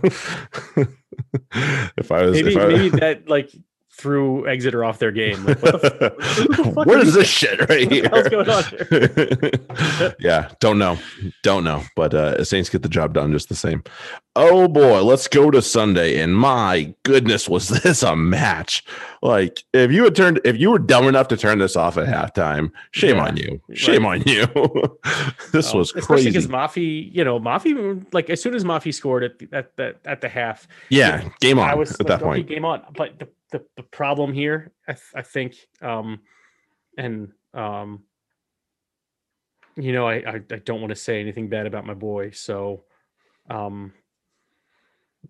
if 1.97 2.11
I 2.11 2.23
was, 2.23 2.33
Maybe 2.33 2.55
if 2.55 2.57
I, 2.57 2.67
maybe 2.67 2.89
that 2.99 3.27
like 3.29 3.51
threw 3.95 4.47
Exeter 4.47 4.83
off 4.83 4.99
their 4.99 5.11
game. 5.11 5.45
Like, 5.45 5.61
what 5.61 5.81
the, 5.81 6.15
f- 6.51 6.75
what 6.75 6.99
is 6.99 7.13
this 7.13 7.27
shit 7.27 7.69
right 7.69 7.89
here? 7.91 8.09
hell's 8.09 8.27
going 8.29 8.49
on 8.49 8.63
here? 8.63 10.15
yeah, 10.19 10.49
don't 10.59 10.79
know, 10.79 10.97
don't 11.43 11.63
know, 11.63 11.83
but 11.95 12.13
uh, 12.13 12.43
Saints 12.43 12.69
get 12.69 12.81
the 12.81 12.89
job 12.89 13.13
done 13.13 13.31
just 13.31 13.49
the 13.49 13.55
same. 13.55 13.83
Oh 14.35 14.67
boy, 14.67 15.03
let's 15.03 15.27
go 15.27 15.51
to 15.51 15.61
Sunday, 15.61 16.19
and 16.19 16.35
my 16.35 16.93
goodness, 17.03 17.47
was 17.47 17.67
this 17.83 18.01
a 18.03 18.15
match? 18.15 18.83
Like, 19.21 19.63
if 19.73 19.91
you 19.91 20.03
had 20.05 20.15
turned, 20.15 20.41
if 20.43 20.57
you 20.57 20.71
were 20.71 20.79
dumb 20.79 21.07
enough 21.07 21.27
to 21.29 21.37
turn 21.37 21.59
this 21.59 21.75
off 21.75 21.97
at 21.97 22.07
halftime, 22.07 22.71
shame 22.91 23.17
Yeah, 23.17 23.25
on 23.27 23.37
you, 23.37 23.61
shame 23.73 24.05
on 24.05 24.23
you. 24.25 24.45
this 25.51 25.71
Um, 25.71 25.77
was 25.79 25.93
especially 25.95 26.25
because. 26.31 26.47
Mafi, 26.47 27.13
you 27.13 27.23
know, 27.23 27.39
Mafi, 27.39 28.03
like 28.11 28.29
as 28.31 28.41
soon 28.41 28.55
as 28.55 28.63
Mafi 28.63 28.93
scored 28.93 29.23
at 29.23 29.39
the, 29.39 29.47
at 29.53 29.77
the 29.77 29.95
at 30.05 30.21
the 30.21 30.29
half, 30.29 30.67
Yeah, 30.89 31.29
game 31.39 31.59
on 31.59 31.69
I 31.69 31.75
was 31.75 31.91
at 31.91 31.99
like, 31.99 32.07
that 32.07 32.21
point. 32.21 32.47
game 32.47 32.65
on. 32.65 32.81
But 32.97 33.19
the, 33.19 33.27
the 33.53 33.63
the 33.77 33.83
problem 33.83 34.33
here, 34.33 34.73
I, 34.87 34.93
th- 34.93 35.13
I 35.15 35.21
think, 35.21 35.55
um, 35.81 36.19
and 36.97 37.31
um, 37.53 38.03
you 39.77 39.93
know, 39.93 40.05
I 40.05 40.15
I, 40.15 40.35
I 40.51 40.57
don't 40.65 40.81
want 40.81 40.89
to 40.89 40.95
say 40.97 41.21
anything 41.21 41.47
bad 41.47 41.65
about 41.65 41.85
my 41.85 41.93
boy, 41.93 42.31
so, 42.31 42.83
um, 43.49 43.93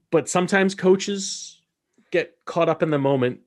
but 0.09 0.27
sometimes 0.27 0.73
coaches 0.73 1.61
get 2.11 2.35
caught 2.45 2.69
up 2.69 2.81
in 2.81 2.89
the 2.89 2.97
moment 2.97 3.41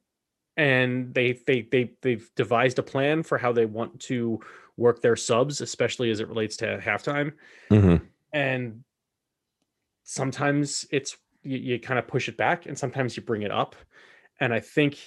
and 0.57 1.13
they 1.15 1.33
they 1.47 1.63
they 1.63 1.91
they've 2.03 2.31
devised 2.37 2.79
a 2.79 2.83
plan 2.83 3.23
for 3.23 3.39
how 3.39 3.53
they 3.53 3.67
want 3.67 3.99
to 4.01 4.41
work 4.77 5.01
their 5.01 5.17
subs 5.17 5.61
especially 5.61 6.11
as 6.11 6.21
it 6.21 6.29
relates 6.29 6.57
to 6.57 6.79
halftime 6.79 7.33
Mhm. 7.71 8.01
and 8.33 8.83
sometimes 10.03 10.85
it's 10.91 11.17
you, 11.43 11.59
you 11.59 11.79
kind 11.79 11.99
of 11.99 12.07
push 12.09 12.29
it 12.29 12.37
back 12.37 12.67
and 12.67 12.77
sometimes 12.77 13.17
you 13.17 13.23
bring 13.23 13.43
it 13.43 13.51
up 13.51 13.77
and 14.41 14.53
i 14.53 14.61
think 14.61 14.99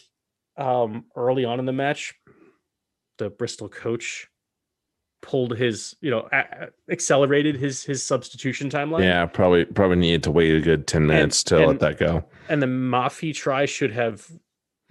um 0.57 1.05
early 1.15 1.45
on 1.45 1.59
in 1.59 1.65
the 1.65 1.73
match 1.73 2.13
the 3.17 3.29
bristol 3.29 3.69
coach 3.69 4.27
pulled 5.21 5.57
his 5.57 5.95
you 6.01 6.09
know 6.09 6.27
a- 6.31 6.69
accelerated 6.89 7.55
his 7.57 7.83
his 7.83 8.05
substitution 8.05 8.69
timeline 8.69 9.03
Yeah, 9.03 9.25
probably 9.25 9.65
probably 9.65 9.97
needed 9.97 10.23
to 10.23 10.31
wait 10.31 10.55
a 10.55 10.61
good 10.61 10.87
ten 10.87 11.05
minutes 11.07 11.43
to 11.45 11.65
let 11.65 11.79
that 11.81 11.97
go. 11.97 12.23
and 12.47 12.61
the 12.61 12.67
mafi 12.67 13.33
try 13.33 13.65
should 13.65 13.91
have 13.91 14.25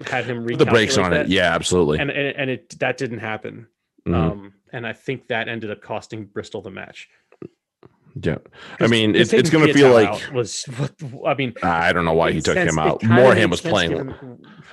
had 0.07 0.27
him 0.27 0.45
Put 0.47 0.59
the 0.59 0.67
brakes 0.67 0.97
on 0.99 1.11
that, 1.11 1.27
it. 1.27 1.29
Yeah, 1.29 1.55
absolutely. 1.55 1.99
and, 1.99 2.11
and 2.11 2.37
and 2.37 2.51
it 2.51 2.79
that 2.79 2.99
didn't 2.99 3.19
happen 3.21 3.67
Mhm. 4.07 4.15
um 4.15 4.53
and 4.73 4.87
i 4.87 4.93
think 4.93 5.29
that 5.29 5.49
ended 5.49 5.71
up 5.71 5.81
costing 5.81 6.27
bristol 6.27 6.61
the 6.63 6.71
match 6.71 7.09
yeah, 8.23 8.39
I 8.81 8.87
mean, 8.87 9.13
Because 9.13 9.33
it's 9.33 9.51
going 9.51 9.67
to 9.67 9.73
feel 9.73 9.93
like 9.93 10.33
was 10.33 10.65
what 10.77 10.93
I 11.27 11.35
mean. 11.35 11.55
I 11.63 11.93
don't 11.93 12.05
know 12.05 12.13
why 12.15 12.33
he 12.33 12.41
took 12.41 12.55
sense- 12.55 12.73
him 12.73 12.79
out. 12.79 13.03
Morahan 13.03 13.51
was 13.51 13.61
playing. 13.61 14.15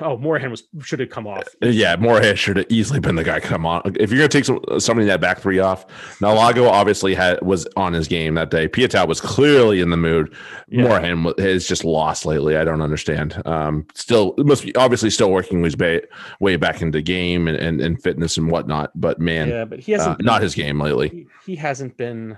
Oh, 0.01 0.17
Morahan 0.17 0.51
was 0.51 0.63
should 0.81 0.99
have 0.99 1.09
come 1.09 1.25
off. 1.25 1.43
Uh, 1.63 1.67
Yeah, 1.67 1.95
Morahan 1.95 2.35
should 2.35 2.57
have 2.57 2.65
easily 2.69 2.99
been 2.99 3.15
the 3.15 3.23
guy. 3.23 3.39
Come 3.39 3.65
on, 3.65 3.81
if 3.97 4.11
you're 4.11 4.19
gonna 4.19 4.27
take 4.27 4.43
some, 4.45 4.59
somebody 4.77 5.07
that 5.07 5.21
back 5.21 5.39
three 5.39 5.59
off, 5.59 5.87
Naulago 6.19 6.69
obviously 6.69 7.13
had 7.15 7.41
was 7.41 7.65
on 7.77 7.93
his 7.93 8.07
game 8.07 8.33
that 8.35 8.51
day. 8.51 8.67
Piutau 8.67 9.07
was 9.07 9.21
clearly 9.21 9.79
in 9.79 9.89
the 9.91 9.97
mood. 9.97 10.33
Yeah. 10.67 10.83
Morahan 10.83 11.23
has 11.37 11.65
just 11.67 11.85
lost 11.85 12.25
lately. 12.25 12.57
I 12.57 12.65
don't 12.65 12.81
understand. 12.81 13.41
Um, 13.45 13.85
still 13.93 14.33
must 14.37 14.63
be 14.65 14.75
obviously 14.75 15.09
still 15.11 15.31
working 15.31 15.63
his 15.63 15.77
way, 15.77 16.01
way 16.41 16.57
back 16.57 16.81
into 16.81 17.01
game 17.01 17.47
and, 17.47 17.55
and, 17.57 17.79
and 17.79 18.01
fitness 18.01 18.35
and 18.37 18.51
whatnot. 18.51 18.91
But 18.95 19.19
man, 19.21 19.47
Yeah, 19.47 19.63
but 19.65 19.79
he 19.79 19.93
hasn't. 19.93 20.11
uh, 20.11 20.15
been- 20.17 20.25
not 20.25 20.41
his 20.41 20.55
game 20.55 20.79
lately. 20.81 21.07
He, 21.09 21.27
he 21.45 21.55
hasn't 21.55 21.95
been 21.95 22.37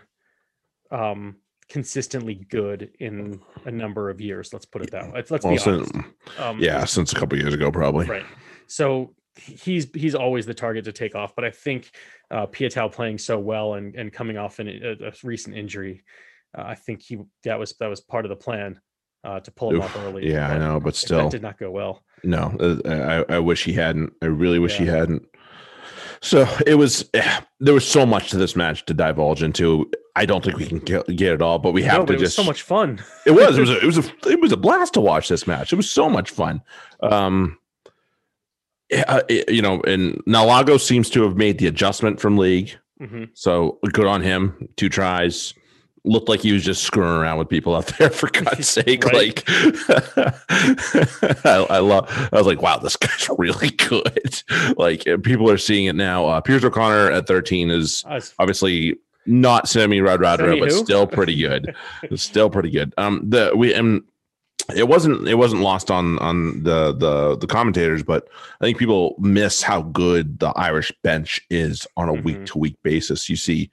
um 0.91 1.35
consistently 1.69 2.35
good 2.49 2.91
in 2.99 3.39
a 3.65 3.71
number 3.71 4.09
of 4.09 4.21
years. 4.21 4.53
Let's 4.53 4.65
put 4.65 4.83
it 4.83 4.91
that 4.91 5.11
way. 5.11 5.23
Let's, 5.29 5.43
Well, 5.43 5.53
be 5.53 5.57
since, 5.57 5.91
honest. 5.91 6.39
Um, 6.39 6.59
yeah, 6.59 6.85
since 6.85 7.11
a 7.11 7.15
couple 7.15 7.37
years 7.37 7.53
ago, 7.53 7.71
probably. 7.71 8.05
right. 8.05 8.25
So 8.67 9.13
he's 9.35 9.87
he's 9.93 10.15
always 10.15 10.45
the 10.45 10.53
target 10.53 10.85
to 10.85 10.91
take 10.91 11.13
off. 11.15 11.35
But 11.35 11.45
I 11.45 11.51
think 11.51 11.91
uh, 12.31 12.47
Piutau 12.47 12.91
playing 12.91 13.17
so 13.17 13.37
well 13.39 13.73
and 13.75 13.95
and 13.95 14.11
coming 14.11 14.37
off 14.37 14.59
in 14.59 14.67
a, 14.69 15.07
a 15.07 15.13
recent 15.23 15.55
injury, 15.57 16.03
uh, 16.57 16.63
I 16.65 16.75
think 16.75 17.01
he 17.01 17.17
that 17.43 17.59
was 17.59 17.73
that 17.79 17.87
was 17.87 18.01
part 18.01 18.25
of 18.25 18.29
the 18.29 18.35
plan 18.35 18.79
uh, 19.23 19.39
to 19.41 19.51
pull 19.51 19.71
him 19.71 19.77
Oof, 19.77 19.83
off 19.83 19.97
early. 19.97 20.31
yeah, 20.31 20.49
I 20.49 20.57
know, 20.57 20.79
but 20.79 20.95
still. 20.95 21.29
did 21.29 21.41
not 21.41 21.57
go 21.59 21.69
well. 21.71 22.03
No, 22.23 22.55
uh, 22.59 23.25
I, 23.29 23.35
I 23.35 23.39
wish 23.39 23.63
he 23.63 23.73
hadn't. 23.73 24.13
I 24.21 24.25
really 24.27 24.59
wish 24.59 24.77
he 24.77 24.85
hadn't. 24.85 25.23
So 26.21 26.47
it 26.65 26.75
was. 26.75 27.09
There 27.59 27.73
was 27.73 27.87
so 27.87 28.05
much 28.05 28.29
to 28.29 28.37
this 28.37 28.55
match 28.55 28.85
to 28.85 28.93
divulge 28.93 29.41
into. 29.41 29.89
I 30.15 30.27
don't 30.27 30.43
think 30.43 30.57
we 30.57 30.67
can 30.67 30.77
get, 30.77 31.07
get 31.07 31.33
it 31.33 31.41
all, 31.41 31.57
but 31.57 31.71
we 31.71 31.81
have 31.81 32.01
but 32.01 32.05
to 32.05 32.13
it 32.13 32.19
was 32.19 32.27
just. 32.27 32.35
so 32.35 32.43
much 32.43 32.61
fun. 32.61 33.01
It 33.25 33.31
was. 33.31 33.57
It 33.57 33.61
was. 33.61 33.69
A, 33.71 33.79
it 33.79 33.83
was 33.85 33.97
a. 33.97 34.29
It 34.29 34.39
was 34.39 34.51
a 34.51 34.57
blast 34.57 34.93
to 34.93 35.01
watch 35.01 35.27
this 35.27 35.47
match. 35.47 35.73
It 35.73 35.75
was 35.75 35.89
so 35.89 36.07
much 36.07 36.29
fun. 36.29 36.61
Um. 37.01 37.57
uh, 39.07 39.21
it- 39.27 39.49
you 39.49 39.61
know, 39.63 39.81
and 39.87 40.23
Naulago 40.25 40.79
seems 40.79 41.09
to 41.09 41.23
have 41.23 41.35
made 41.35 41.57
the 41.57 41.65
adjustment 41.65 42.19
from 42.19 42.37
league. 42.37 42.77
hmm 42.99 43.23
So 43.33 43.79
good 43.91 44.05
on 44.05 44.21
him. 44.21 44.69
Two 44.77 44.89
tries. 44.89 45.55
Looked 46.07 46.29
like 46.29 46.41
he 46.41 46.53
was 46.53 46.63
just 46.63 46.83
screwing 46.83 47.09
around 47.11 47.37
with 47.37 47.49
people 47.49 47.75
out 47.75 47.87
there 47.97 48.09
for 48.11 48.29
God's 48.29 48.69
sake. 48.69 49.05
Like 49.05 49.43
I, 51.45 51.65
I 51.69 51.79
love 51.79 52.29
I 52.31 52.37
was 52.37 52.47
like, 52.47 52.61
wow, 52.61 52.77
this 52.77 52.95
guy's 52.95 53.29
really 53.37 53.69
good. 53.71 54.43
Like 54.77 55.07
uh, 55.07 55.17
people 55.17 55.49
are 55.49 55.57
seeing 55.57 55.85
it 55.85 55.95
now. 55.95 56.25
Uh 56.27 56.41
Piers 56.41 56.63
O'Conor 56.63 57.11
at 57.11 57.27
13 57.27 57.69
is 57.69 58.03
I 58.07 58.21
obviously 58.39 58.97
not 59.25 59.67
Semi 59.67 59.99
Radradra, 59.99 60.37
Sammy 60.37 60.59
but 60.61 60.71
still 60.71 61.05
pretty 61.05 61.35
good. 61.35 61.75
Still 62.15 62.49
pretty 62.49 62.71
good. 62.71 62.93
Um 62.97 63.21
the 63.29 63.51
we 63.55 63.73
and 63.73 64.03
it 64.75 64.87
wasn't 64.87 65.27
it 65.27 65.35
wasn't 65.35 65.61
lost 65.61 65.89
on 65.89 66.19
on 66.19 66.63
the 66.63 66.93
the 66.93 67.37
the 67.37 67.47
commentators, 67.47 68.03
but 68.03 68.27
I 68.59 68.65
think 68.65 68.77
people 68.77 69.15
miss 69.19 69.61
how 69.61 69.81
good 69.81 70.39
the 70.39 70.49
Irish 70.49 70.91
bench 71.03 71.39
is 71.49 71.87
on 71.95 72.09
a 72.09 72.13
week 72.13 72.45
to 72.47 72.57
week 72.57 72.75
basis. 72.83 73.29
You 73.29 73.37
see 73.37 73.69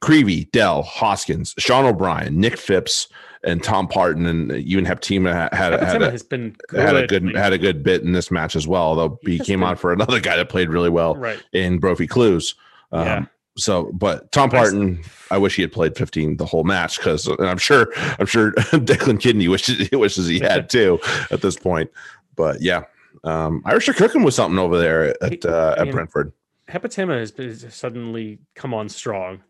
Creevy, 0.00 0.44
Dell, 0.46 0.82
Hoskins, 0.82 1.54
Sean 1.58 1.84
O'Brien, 1.84 2.38
Nick 2.40 2.56
Phipps, 2.56 3.08
and 3.42 3.62
Tom 3.62 3.86
Parton, 3.88 4.26
and 4.26 4.50
you 4.52 4.78
even 4.78 4.84
Hepetema 4.86 5.32
had 5.32 5.52
had, 5.52 5.80
had, 5.82 6.02
a, 6.02 6.10
has 6.10 6.22
been 6.22 6.56
good. 6.68 6.80
had 6.80 6.96
a 6.96 7.06
good 7.06 7.24
like, 7.26 7.36
had 7.36 7.52
a 7.52 7.58
good 7.58 7.82
bit 7.82 8.02
in 8.02 8.12
this 8.12 8.30
match 8.30 8.56
as 8.56 8.66
well. 8.66 8.94
Though 8.94 9.18
He 9.22 9.36
he 9.36 9.44
came 9.44 9.62
on 9.62 9.74
been- 9.74 9.78
for 9.80 9.92
another 9.92 10.18
guy 10.20 10.36
that 10.36 10.48
played 10.48 10.70
really 10.70 10.88
well 10.90 11.14
right. 11.16 11.42
in 11.52 11.78
Brophy 11.78 12.06
Clews. 12.06 12.54
Um, 12.92 13.06
Yeah. 13.06 13.24
So, 13.56 13.92
but 13.92 14.32
Tom 14.32 14.50
Parton, 14.50 15.00
I 15.30 15.38
wish 15.38 15.54
he 15.54 15.62
had 15.62 15.70
played 15.70 15.96
15 15.96 16.38
the 16.38 16.44
whole 16.44 16.64
match 16.64 16.96
because 16.98 17.28
and 17.28 17.46
I'm 17.46 17.58
sure 17.58 17.92
I'm 18.18 18.26
sure 18.26 18.50
Declan 18.72 19.20
Kidney 19.20 19.46
wishes 19.46 19.88
wishes 19.92 20.26
he 20.26 20.40
had 20.40 20.68
too 20.70 20.98
at 21.30 21.40
this 21.40 21.56
point. 21.56 21.88
But 22.34 22.60
yeah, 22.62 22.82
um, 23.22 23.62
Irish 23.64 23.88
are 23.88 23.92
cooking 23.92 24.24
with 24.24 24.34
something 24.34 24.58
over 24.58 24.76
there 24.76 25.22
at 25.22 25.32
He- 25.34 25.40
uh, 25.48 25.74
at 25.80 25.92
Brentford. 25.92 26.32
Hepetema 26.74 27.18
has, 27.20 27.32
has 27.36 27.74
suddenly 27.74 28.40
come 28.54 28.74
on 28.74 28.88
strong. 28.88 29.42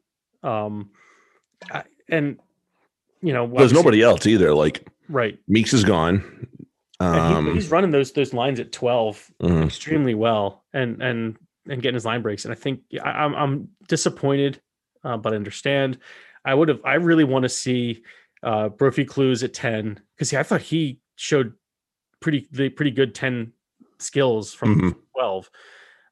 Um, 0.43 0.91
I, 1.71 1.85
and 2.09 2.39
you 3.23 3.33
know, 3.33 3.47
There's 3.47 3.73
nobody 3.73 4.03
else 4.03 4.27
either. 4.27 4.55
Like 4.55 4.87
right. 5.09 5.39
Meeks 5.49 5.73
is 5.73 5.85
gone. 5.85 6.49
And 7.01 7.15
he- 7.15 7.35
Um, 7.35 7.55
he's 7.55 7.71
running 7.71 7.91
those 7.91 8.13
those 8.13 8.35
lines 8.35 8.61
at 8.61 8.73
12 8.73 9.31
mhm. 9.43 9.65
extremely 9.65 10.15
well, 10.15 10.65
and 10.75 11.03
and 11.03 11.37
and 11.69 11.81
getting 11.83 11.95
his 11.95 12.05
line 12.05 12.21
breaks. 12.23 12.45
And 12.45 12.53
I 12.53 12.57
think 12.57 12.81
I, 13.03 13.09
I'm 13.25 13.35
I'm 13.35 13.69
disappointed, 13.89 14.61
uh, 15.03 15.17
but 15.17 15.33
I 15.33 15.37
understand. 15.37 15.99
I 16.45 16.55
would 16.55 16.69
have. 16.69 16.81
I 16.85 16.95
really 16.95 17.25
want 17.25 17.45
to 17.45 17.49
see 17.49 18.05
uh, 18.43 18.69
Brophy 18.69 19.07
Clews 19.07 19.43
at 19.43 19.55
10 19.55 19.99
because 20.15 20.35
I 20.35 20.43
thought 20.43 20.61
he 20.61 21.01
showed 21.17 21.55
pretty 22.21 22.47
the 22.53 22.69
pretty 22.69 22.91
good 22.91 23.15
10 23.15 23.53
skills 23.99 24.53
from 24.53 24.79
Mhm. 24.81 24.97
12. 25.15 25.51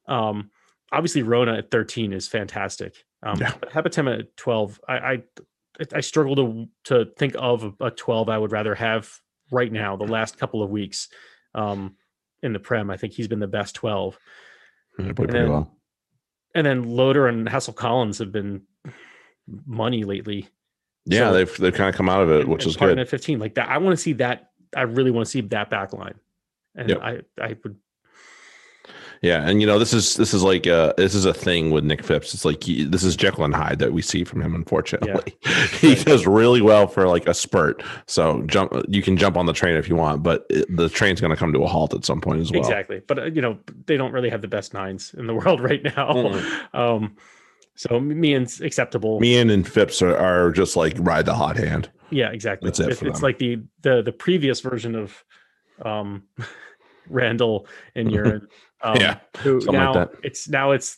Um, 0.07 0.49
obviously, 0.93 1.23
Rona 1.23 1.57
at 1.57 1.71
13 1.71 2.13
is 2.13 2.27
fantastic. 2.27 3.03
Um, 3.23 3.39
Yeah. 3.39 3.53
But 3.59 3.71
Hepetema 3.71 4.19
at 4.19 4.37
12, 4.37 4.79
I, 4.87 4.93
I 4.97 5.23
I 5.93 6.01
struggle 6.01 6.35
to 6.35 6.67
to 6.85 7.05
think 7.17 7.35
of 7.37 7.63
a, 7.79 7.85
a 7.87 7.91
12 7.91 8.29
I 8.29 8.37
would 8.37 8.51
rather 8.51 8.75
have 8.75 9.09
right 9.51 9.71
now. 9.71 9.95
The 9.97 10.05
last 10.05 10.37
couple 10.37 10.61
of 10.63 10.69
weeks 10.69 11.09
um, 11.55 11.95
in 12.43 12.53
the 12.53 12.59
Prem, 12.59 12.89
I 12.91 12.97
think 12.97 13.13
he's 13.13 13.27
been 13.27 13.39
the 13.39 13.47
best 13.47 13.75
12. 13.75 14.17
They 14.99 15.13
played 15.13 15.29
and 15.29 15.37
then- 15.37 15.49
well. 15.49 15.77
And 16.55 16.67
then 16.67 16.83
Loader 16.83 17.27
and 17.27 17.47
Hassell-Collins 17.47 18.19
have 18.19 18.31
been 18.31 18.61
money 19.65 20.03
lately. 20.03 20.47
Yeah, 21.05 21.29
so- 21.29 21.33
they've 21.33 21.57
they've 21.57 21.73
kind 21.73 21.89
of 21.89 21.95
come 21.95 22.09
out 22.09 22.21
of 22.21 22.29
it, 22.29 22.41
and- 22.41 22.49
which 22.49 22.63
and 22.63 22.69
is 22.69 22.77
good. 22.77 22.99
At 22.99 23.09
15, 23.09 23.39
like 23.39 23.55
that, 23.55 23.69
I 23.69 23.77
want 23.79 23.97
to 23.97 24.01
see 24.01 24.13
that. 24.13 24.51
I 24.75 24.83
really 24.83 25.11
want 25.11 25.25
to 25.25 25.31
see 25.31 25.41
that 25.41 25.69
back 25.71 25.93
line, 25.93 26.15
and 26.75 26.89
Yep. 26.89 26.99
I 27.01 27.19
I 27.41 27.55
would 27.63 27.77
Yeah, 29.23 29.47
and 29.47 29.61
you 29.61 29.67
know 29.67 29.79
this 29.79 29.93
is 29.93 30.15
this 30.17 30.33
is 30.33 30.43
like 30.43 30.67
uh 30.67 30.91
this 30.97 31.15
is 31.15 31.23
a 31.23 31.33
thing 31.33 31.71
with 31.71 31.85
Nick 31.85 32.03
Phipps. 32.03 32.33
It's 32.33 32.43
like 32.43 32.61
he, 32.61 32.83
this 32.83 33.03
is 33.05 33.15
Jekyll 33.15 33.45
and 33.45 33.55
Hyde 33.55 33.79
that 33.79 33.93
we 33.93 34.01
see 34.01 34.25
from 34.25 34.41
him. 34.41 34.53
Unfortunately, 34.53 35.33
he 35.79 35.93
Right. 35.95 36.05
does 36.05 36.27
really 36.27 36.61
well 36.61 36.87
for 36.87 37.07
like 37.07 37.25
a 37.25 37.33
spurt. 37.33 37.81
So 38.05 38.41
jump, 38.43 38.73
you 38.89 39.01
can 39.01 39.15
jump 39.15 39.37
on 39.37 39.45
the 39.45 39.53
train 39.53 39.77
if 39.77 39.87
you 39.87 39.95
want, 39.95 40.23
but 40.23 40.45
it, 40.49 40.65
the 40.75 40.89
train's 40.89 41.21
going 41.21 41.31
to 41.31 41.37
come 41.37 41.53
to 41.53 41.63
a 41.63 41.67
halt 41.67 41.93
at 41.93 42.03
some 42.03 42.19
point 42.19 42.41
as 42.41 42.51
well. 42.51 42.59
Exactly. 42.59 42.99
But 43.07 43.17
uh, 43.17 43.23
you 43.25 43.41
know, 43.41 43.57
they 43.85 43.95
don't 43.95 44.11
really 44.11 44.29
have 44.29 44.41
the 44.41 44.49
best 44.49 44.73
nines 44.73 45.13
in 45.17 45.25
the 45.25 45.33
world 45.39 45.61
right 45.61 45.81
now. 45.83 46.11
Mm. 46.11 46.75
Um, 46.75 47.15
so 47.75 48.01
Meehan's 48.01 48.59
acceptable. 48.59 49.21
Meehan 49.21 49.49
and 49.49 49.51
and 49.51 49.67
Phipps 49.67 50.01
are, 50.01 50.17
are 50.17 50.51
just 50.51 50.75
like 50.75 50.95
ride 50.99 51.25
the 51.25 51.33
hot 51.33 51.55
hand. 51.55 51.89
yeah, 52.11 52.29
exactly. 52.29 52.67
That's 52.67 52.81
it 52.81 52.89
It's, 52.89 52.99
for 52.99 53.07
it's 53.07 53.19
them. 53.19 53.23
like 53.23 53.39
the 53.39 53.63
the 53.83 54.01
the 54.01 54.11
previous 54.11 54.59
version 54.59 54.95
of 54.95 55.23
um 55.81 56.23
Randall 57.09 57.67
and 57.95 58.09
Uren. 58.09 58.47
Um, 58.83 58.97
Yeah, 58.99 59.19
Who 59.39 59.61
something 59.61 59.79
like 59.79 59.83
now 59.85 59.93
that. 59.93 60.11
it's 60.23 60.49
now 60.49 60.71
it's 60.71 60.97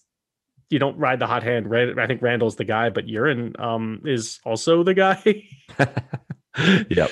you 0.70 0.80
don't 0.80 0.98
ride 0.98 1.20
the 1.20 1.28
hot 1.28 1.44
hand. 1.44 1.70
Right? 1.70 1.98
I 1.98 2.08
think 2.08 2.22
Randall's 2.22 2.56
the 2.56 2.64
guy, 2.66 2.90
but 2.90 3.06
Uren 3.06 3.60
um 3.60 4.02
is 4.06 4.40
also 4.46 4.84
the 4.84 4.94
guy. 4.94 5.22
yep. 6.90 7.12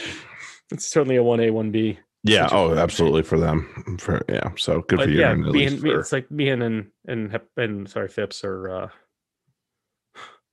it's 0.71 0.87
certainly 0.87 1.15
a 1.17 1.23
one 1.23 1.39
A 1.39 1.51
one 1.51 1.71
B. 1.71 1.99
Yeah. 2.23 2.47
Oh, 2.51 2.75
absolutely 2.75 3.21
for 3.23 3.37
them. 3.39 3.97
For 3.99 4.21
yeah. 4.29 4.51
So 4.57 4.81
good 4.87 4.97
But 4.97 5.05
for 5.05 5.09
you. 5.11 5.19
yeah, 5.19 5.31
at 5.31 5.37
me 5.37 5.49
least 5.49 5.73
and, 5.75 5.83
me, 5.83 5.91
for- 5.91 5.99
it's 5.99 6.11
like 6.11 6.31
me 6.31 6.49
and 6.49 6.63
and 6.63 6.87
and, 7.07 7.39
and 7.57 7.89
sorry, 7.89 8.07
Phipps 8.07 8.43
are 8.43 8.69
uh, 8.69 8.89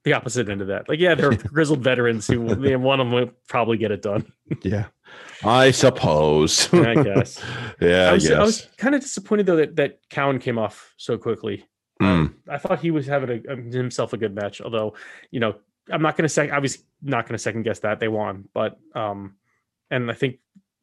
the 0.05 0.12
opposite 0.14 0.49
end 0.49 0.61
of 0.62 0.68
that. 0.68 0.89
Like, 0.89 0.99
yeah, 0.99 1.14
they're 1.14 1.35
grizzled 1.37 1.83
veterans 1.83 2.27
who 2.27 2.41
one 2.79 3.01
of 3.01 3.07
them 3.07 3.12
will 3.12 3.31
probably 3.49 3.77
get 3.79 3.91
it 3.93 4.03
done. 4.03 4.33
yeah. 4.62 4.87
I 5.44 5.70
suppose. 5.70 6.72
I 6.74 6.94
guess. 7.02 7.42
yeah. 7.80 8.11
I 8.11 8.12
was, 8.12 8.24
yes. 8.28 8.38
I 8.38 8.42
was 8.42 8.68
kind 8.76 8.94
of 8.94 9.00
disappointed 9.00 9.46
though 9.46 9.56
that 9.56 9.76
that 9.76 9.98
Cowan 10.11 10.38
came 10.38 10.58
off 10.58 10.92
so 10.96 11.16
quickly. 11.18 11.66
Mm. 12.02 12.34
I 12.48 12.58
thought 12.58 12.80
he 12.80 12.90
was 12.90 13.06
having 13.06 13.42
a, 13.48 13.56
himself 13.56 14.12
a 14.12 14.16
good 14.16 14.34
match, 14.34 14.61
although 14.61 14.94
you 15.30 15.40
know 15.40 15.54
I'm 15.90 16.02
not 16.02 16.16
going 16.16 16.24
to 16.24 16.28
say 16.28 16.50
I 16.50 16.58
was 16.58 16.82
not 17.02 17.24
going 17.26 17.34
to 17.34 17.38
second 17.38 17.62
guess 17.62 17.80
that 17.80 18.00
they 18.00 18.08
won, 18.08 18.48
but 18.54 18.78
um, 18.94 19.36
and 19.90 20.11
I 20.11 20.14
think 20.14 20.36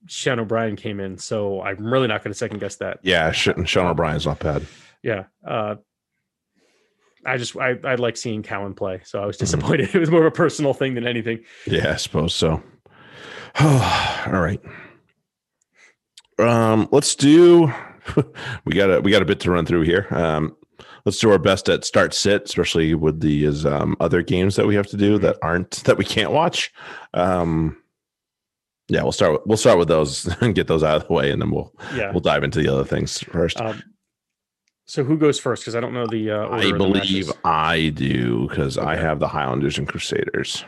Sean 0.08 0.40
O'Brien 0.40 0.76
came 0.76 1.00
in, 1.00 1.18
so 1.18 1.62
I'm 1.62 1.86
really 1.92 2.08
not 2.08 2.24
going 2.24 2.32
to 2.32 2.38
second 2.38 2.60
guess 2.60 2.76
that. 2.78 3.00
Yeah. 3.04 3.32
Sean 3.32 3.66
O'Brien's 3.88 4.26
not 4.26 4.40
bad. 4.40 4.66
yeah 5.04 5.26
uh 5.46 5.76
i 7.26 7.38
just 7.38 7.56
i 7.58 7.76
i 7.84 7.96
like 7.96 8.18
seeing 8.18 8.42
cowan 8.42 8.74
play 8.74 9.00
so 9.04 9.22
i 9.22 9.26
was 9.26 9.38
Mhm. 9.38 9.42
disappointed 9.42 9.90
it 9.96 10.00
was 10.00 10.10
more 10.10 10.22
of 10.22 10.26
a 10.28 10.36
personal 10.36 10.74
thing 10.74 10.94
than 10.96 11.06
anything 11.06 11.40
Yeah, 11.66 11.92
I 11.94 11.96
suppose 11.98 12.34
so. 12.34 12.62
Oh, 13.60 14.24
all 14.34 14.42
right. 14.42 14.62
Um, 16.40 16.88
let's 16.92 17.16
do 17.16 17.74
we 18.66 18.74
got 18.74 18.90
a 18.92 19.02
we 19.02 19.12
got 19.12 19.22
a 19.22 19.26
bit 19.26 19.40
to 19.42 19.52
run 19.52 19.66
through 19.66 19.82
here. 19.82 20.08
Um, 20.12 20.56
let's 21.06 21.20
do 21.20 21.32
our 21.32 21.40
best 21.40 21.70
at 21.70 21.86
start 21.86 22.14
sit, 22.14 22.44
especially 22.44 22.94
with 22.94 23.20
these 23.22 23.66
um, 23.66 23.96
other 24.00 24.22
games 24.22 24.56
that 24.56 24.68
we 24.68 24.76
have 24.76 24.88
to 24.88 24.98
do 24.98 25.18
that 25.20 25.38
aren't 25.42 25.84
that 25.86 25.98
we 25.98 26.06
can't 26.06 26.32
watch. 26.32 26.72
Um, 27.14 27.78
yeah, 28.90 29.04
we'll 29.04 29.12
start 29.12 29.34
with, 29.34 29.42
we'll 29.46 29.58
start 29.58 29.78
with 29.80 29.88
those 29.88 30.26
and 30.42 30.56
get 30.56 30.68
those 30.68 30.84
out 30.84 31.02
of 31.02 31.08
the 31.08 31.14
way, 31.14 31.32
and 31.32 31.42
then 31.42 31.52
we'll 31.52 31.74
yeah 31.96 32.12
we'll 32.12 32.22
dive 32.22 32.44
into 32.44 32.60
the 32.62 32.72
other 32.72 32.86
things 32.86 33.20
first. 33.20 33.60
um 33.60 33.82
so 34.86 35.04
who 35.04 35.18
goes 35.18 35.38
first 35.38 35.64
because 35.64 35.76
i 35.76 35.82
don't 35.82 35.94
know 35.94 36.08
the 36.08 36.32
uh 36.32 36.46
order 36.46 36.54
I 36.54 36.64
of 36.64 36.72
the 36.72 36.78
believe. 36.78 37.32
I 37.44 37.90
do 37.90 38.48
because 38.48 38.78
I 38.78 38.96
have 38.96 39.20
the 39.20 39.28
Highlanders 39.28 39.78
and 39.78 39.86
Crusaders. 39.88 40.64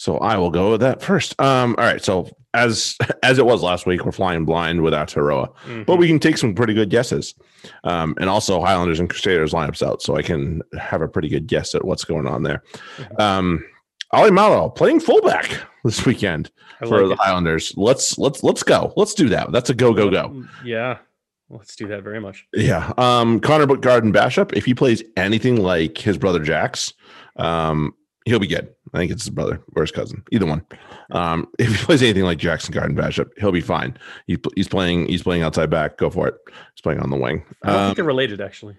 So 0.00 0.16
I 0.16 0.38
will 0.38 0.50
go 0.50 0.70
with 0.70 0.80
that 0.80 1.02
first. 1.02 1.38
Um, 1.38 1.74
all 1.76 1.84
right. 1.84 2.02
So 2.02 2.30
as 2.54 2.96
as 3.22 3.38
it 3.38 3.44
was 3.44 3.62
last 3.62 3.84
week, 3.84 4.02
we're 4.06 4.12
flying 4.12 4.46
blind 4.46 4.80
with 4.80 4.94
Aotearoa, 4.94 5.52
Mhm. 5.66 5.84
but 5.84 5.96
we 5.96 6.06
can 6.08 6.18
take 6.18 6.38
some 6.38 6.54
pretty 6.54 6.72
good 6.72 6.88
guesses. 6.88 7.34
Um, 7.84 8.14
and 8.18 8.30
also 8.30 8.62
Highlanders 8.62 8.98
and 8.98 9.10
Crusaders 9.10 9.52
lineups 9.52 9.86
out, 9.86 10.00
so 10.00 10.16
I 10.16 10.22
can 10.22 10.62
have 10.78 11.02
a 11.02 11.06
pretty 11.08 11.28
good 11.28 11.46
guess 11.46 11.74
at 11.74 11.84
what's 11.84 12.04
going 12.04 12.26
on 12.26 12.44
there. 12.44 12.62
Mhm. 12.96 13.20
Um, 13.20 13.64
Ali 14.12 14.30
Malo 14.30 14.70
playing 14.70 15.00
fullback 15.00 15.60
this 15.84 16.06
weekend 16.06 16.50
I 16.80 16.86
for 16.86 17.06
like 17.06 17.18
the 17.18 17.22
Highlanders. 17.22 17.74
Let's 17.76 18.16
let's 18.16 18.42
let's 18.42 18.62
go. 18.62 18.94
Let's 18.96 19.12
do 19.12 19.28
that. 19.28 19.52
That's 19.52 19.68
a 19.68 19.74
go 19.74 19.92
go 19.92 20.08
go. 20.10 20.30
Mm, 20.30 20.48
yeah 20.64 20.96
let's 21.50 21.76
do 21.76 21.88
that 21.88 22.02
very 22.04 22.20
much 22.20 22.46
Yeah. 22.54 22.92
Um, 22.96 23.38
Connor 23.40 23.66
Garden-Bachop, 23.66 24.56
if 24.56 24.64
he 24.64 24.72
plays 24.72 25.02
anything 25.16 25.56
like 25.56 25.98
his 25.98 26.16
brother 26.16 26.38
Jack's, 26.38 26.94
um, 27.36 27.92
he'll 28.24 28.38
be 28.38 28.46
good. 28.46 28.68
I 28.92 28.98
think 28.98 29.12
it's 29.12 29.22
his 29.24 29.30
brother 29.30 29.60
or 29.76 29.82
his 29.82 29.90
cousin, 29.92 30.22
either 30.32 30.46
one. 30.46 30.64
Um, 31.12 31.48
if 31.58 31.68
he 31.68 31.84
plays 31.84 32.02
anything 32.02 32.24
like 32.24 32.38
Jackson 32.38 32.72
Garden-Bachop, 32.74 33.30
he'll 33.38 33.52
be 33.52 33.60
fine. 33.60 33.96
He, 34.26 34.36
he's 34.56 34.68
playing, 34.68 35.06
he's 35.08 35.22
playing 35.22 35.42
outside 35.42 35.70
back. 35.70 35.96
Go 35.98 36.10
for 36.10 36.28
it. 36.28 36.34
He's 36.74 36.82
playing 36.82 37.00
on 37.00 37.10
the 37.10 37.16
wing. 37.16 37.44
i 37.62 37.68
don't 37.68 37.76
Um, 37.76 37.86
think 37.88 37.96
they're 37.96 38.04
related 38.04 38.40
actually 38.40 38.76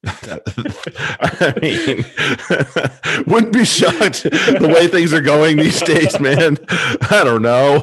I 0.06 1.54
mean, 1.60 2.04
wouldn't 3.26 3.52
be 3.52 3.64
shocked 3.64 4.22
the 4.22 4.70
way 4.72 4.86
things 4.86 5.12
are 5.12 5.20
going 5.20 5.56
these 5.56 5.80
days, 5.82 6.20
man. 6.20 6.56
I 7.10 7.22
don't 7.24 7.42
know. 7.42 7.78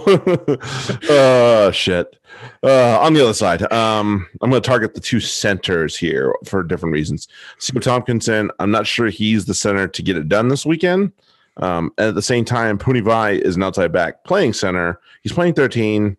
uh 1.13 1.71
shit. 1.71 2.17
Uh, 2.63 2.99
on 3.01 3.13
the 3.13 3.21
other 3.21 3.33
side, 3.33 3.61
um, 3.71 4.27
I'm 4.41 4.49
going 4.49 4.61
to 4.61 4.65
target 4.67 4.93
the 4.93 4.99
two 5.01 5.19
centers 5.19 5.97
here 5.97 6.33
for 6.45 6.63
different 6.63 6.93
reasons. 6.93 7.27
Sio 7.59 7.81
Tomkinson, 7.81 8.49
I'm 8.59 8.71
not 8.71 8.87
sure 8.87 9.07
he's 9.07 9.45
the 9.45 9.53
center 9.53 9.87
to 9.87 10.01
get 10.01 10.15
it 10.17 10.29
done 10.29 10.47
this 10.47 10.65
weekend. 10.65 11.11
Um, 11.57 11.91
and 11.97 12.07
at 12.09 12.15
the 12.15 12.21
same 12.21 12.43
time, 12.45 12.77
Puni 12.77 12.99
Vai 12.99 13.37
is 13.37 13.55
an 13.55 13.63
outside 13.63 13.91
back 13.91 14.23
playing 14.25 14.53
center. 14.53 14.99
He's 15.23 15.31
playing 15.33 15.53
13. 15.53 16.17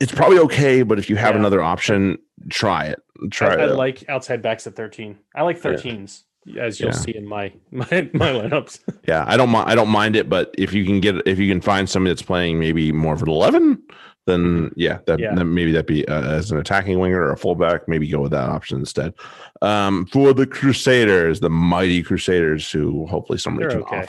It's 0.00 0.12
probably 0.12 0.38
okay, 0.40 0.82
but 0.82 0.98
if 0.98 1.08
you 1.08 1.16
have 1.16 1.34
Yeah. 1.34 1.40
another 1.40 1.62
option, 1.62 2.18
try 2.50 2.84
it. 2.86 3.00
Try 3.30 3.54
I, 3.54 3.62
I 3.62 3.64
like 3.66 4.06
outside 4.10 4.42
backs 4.42 4.66
at 4.66 4.74
13 4.76 5.16
i 5.34 5.42
like 5.42 5.56
Yeah. 5.56 5.70
13s 5.70 6.24
as 6.60 6.78
you'll 6.78 6.90
Yeah. 6.90 6.96
see 6.96 7.16
in 7.16 7.26
my 7.26 7.50
my 7.70 7.86
my 8.12 8.30
lineups 8.30 8.80
Yeah, 9.08 9.24
I 9.26 9.36
don't 9.36 9.48
mind. 9.48 9.70
I 9.70 9.74
don't 9.74 9.88
mind 9.88 10.16
it, 10.16 10.28
but 10.28 10.54
if 10.58 10.72
you 10.74 10.84
can 10.84 11.00
get, 11.00 11.16
if 11.26 11.38
you 11.38 11.48
can 11.50 11.60
find 11.60 11.88
somebody 11.88 12.10
that's 12.12 12.22
playing 12.22 12.58
maybe 12.60 12.92
more 12.92 13.14
of 13.14 13.22
an 13.22 13.28
eleven, 13.30 13.82
then 14.26 14.70
yeah, 14.76 14.98
that 15.06 15.18
Yeah. 15.18 15.34
then 15.34 15.54
maybe 15.54 15.72
that 15.72 15.86
be 15.86 16.06
uh, 16.08 16.22
as 16.22 16.50
an 16.50 16.58
attacking 16.58 16.98
winger 16.98 17.20
or 17.22 17.32
a 17.32 17.36
fullback. 17.36 17.88
Maybe 17.88 18.08
go 18.08 18.20
with 18.20 18.32
that 18.32 18.48
option 18.50 18.78
instead. 18.78 19.14
Um, 19.62 20.06
for 20.06 20.32
the 20.34 20.46
Crusaders, 20.46 21.40
the 21.40 21.48
mighty 21.50 22.02
Crusaders, 22.02 22.70
who 22.70 23.06
hopefully 23.06 23.38
somebody 23.38 23.68
they're 23.68 23.82
can 23.82 23.86
okay 23.98 24.08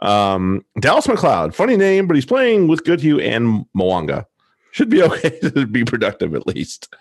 off. 0.00 0.38
Um, 0.38 0.64
Dallas 0.80 1.06
McLeod, 1.06 1.54
funny 1.54 1.76
name, 1.76 2.06
but 2.06 2.14
he's 2.14 2.24
playing 2.24 2.68
with 2.68 2.84
Goodhue 2.84 3.18
and 3.20 3.64
Mwanga. 3.76 4.24
Should 4.70 4.88
be 4.90 5.02
okay 5.08 5.38
to 5.40 5.66
be 5.66 5.84
productive 5.84 6.34
at 6.34 6.46
least. 6.46 6.94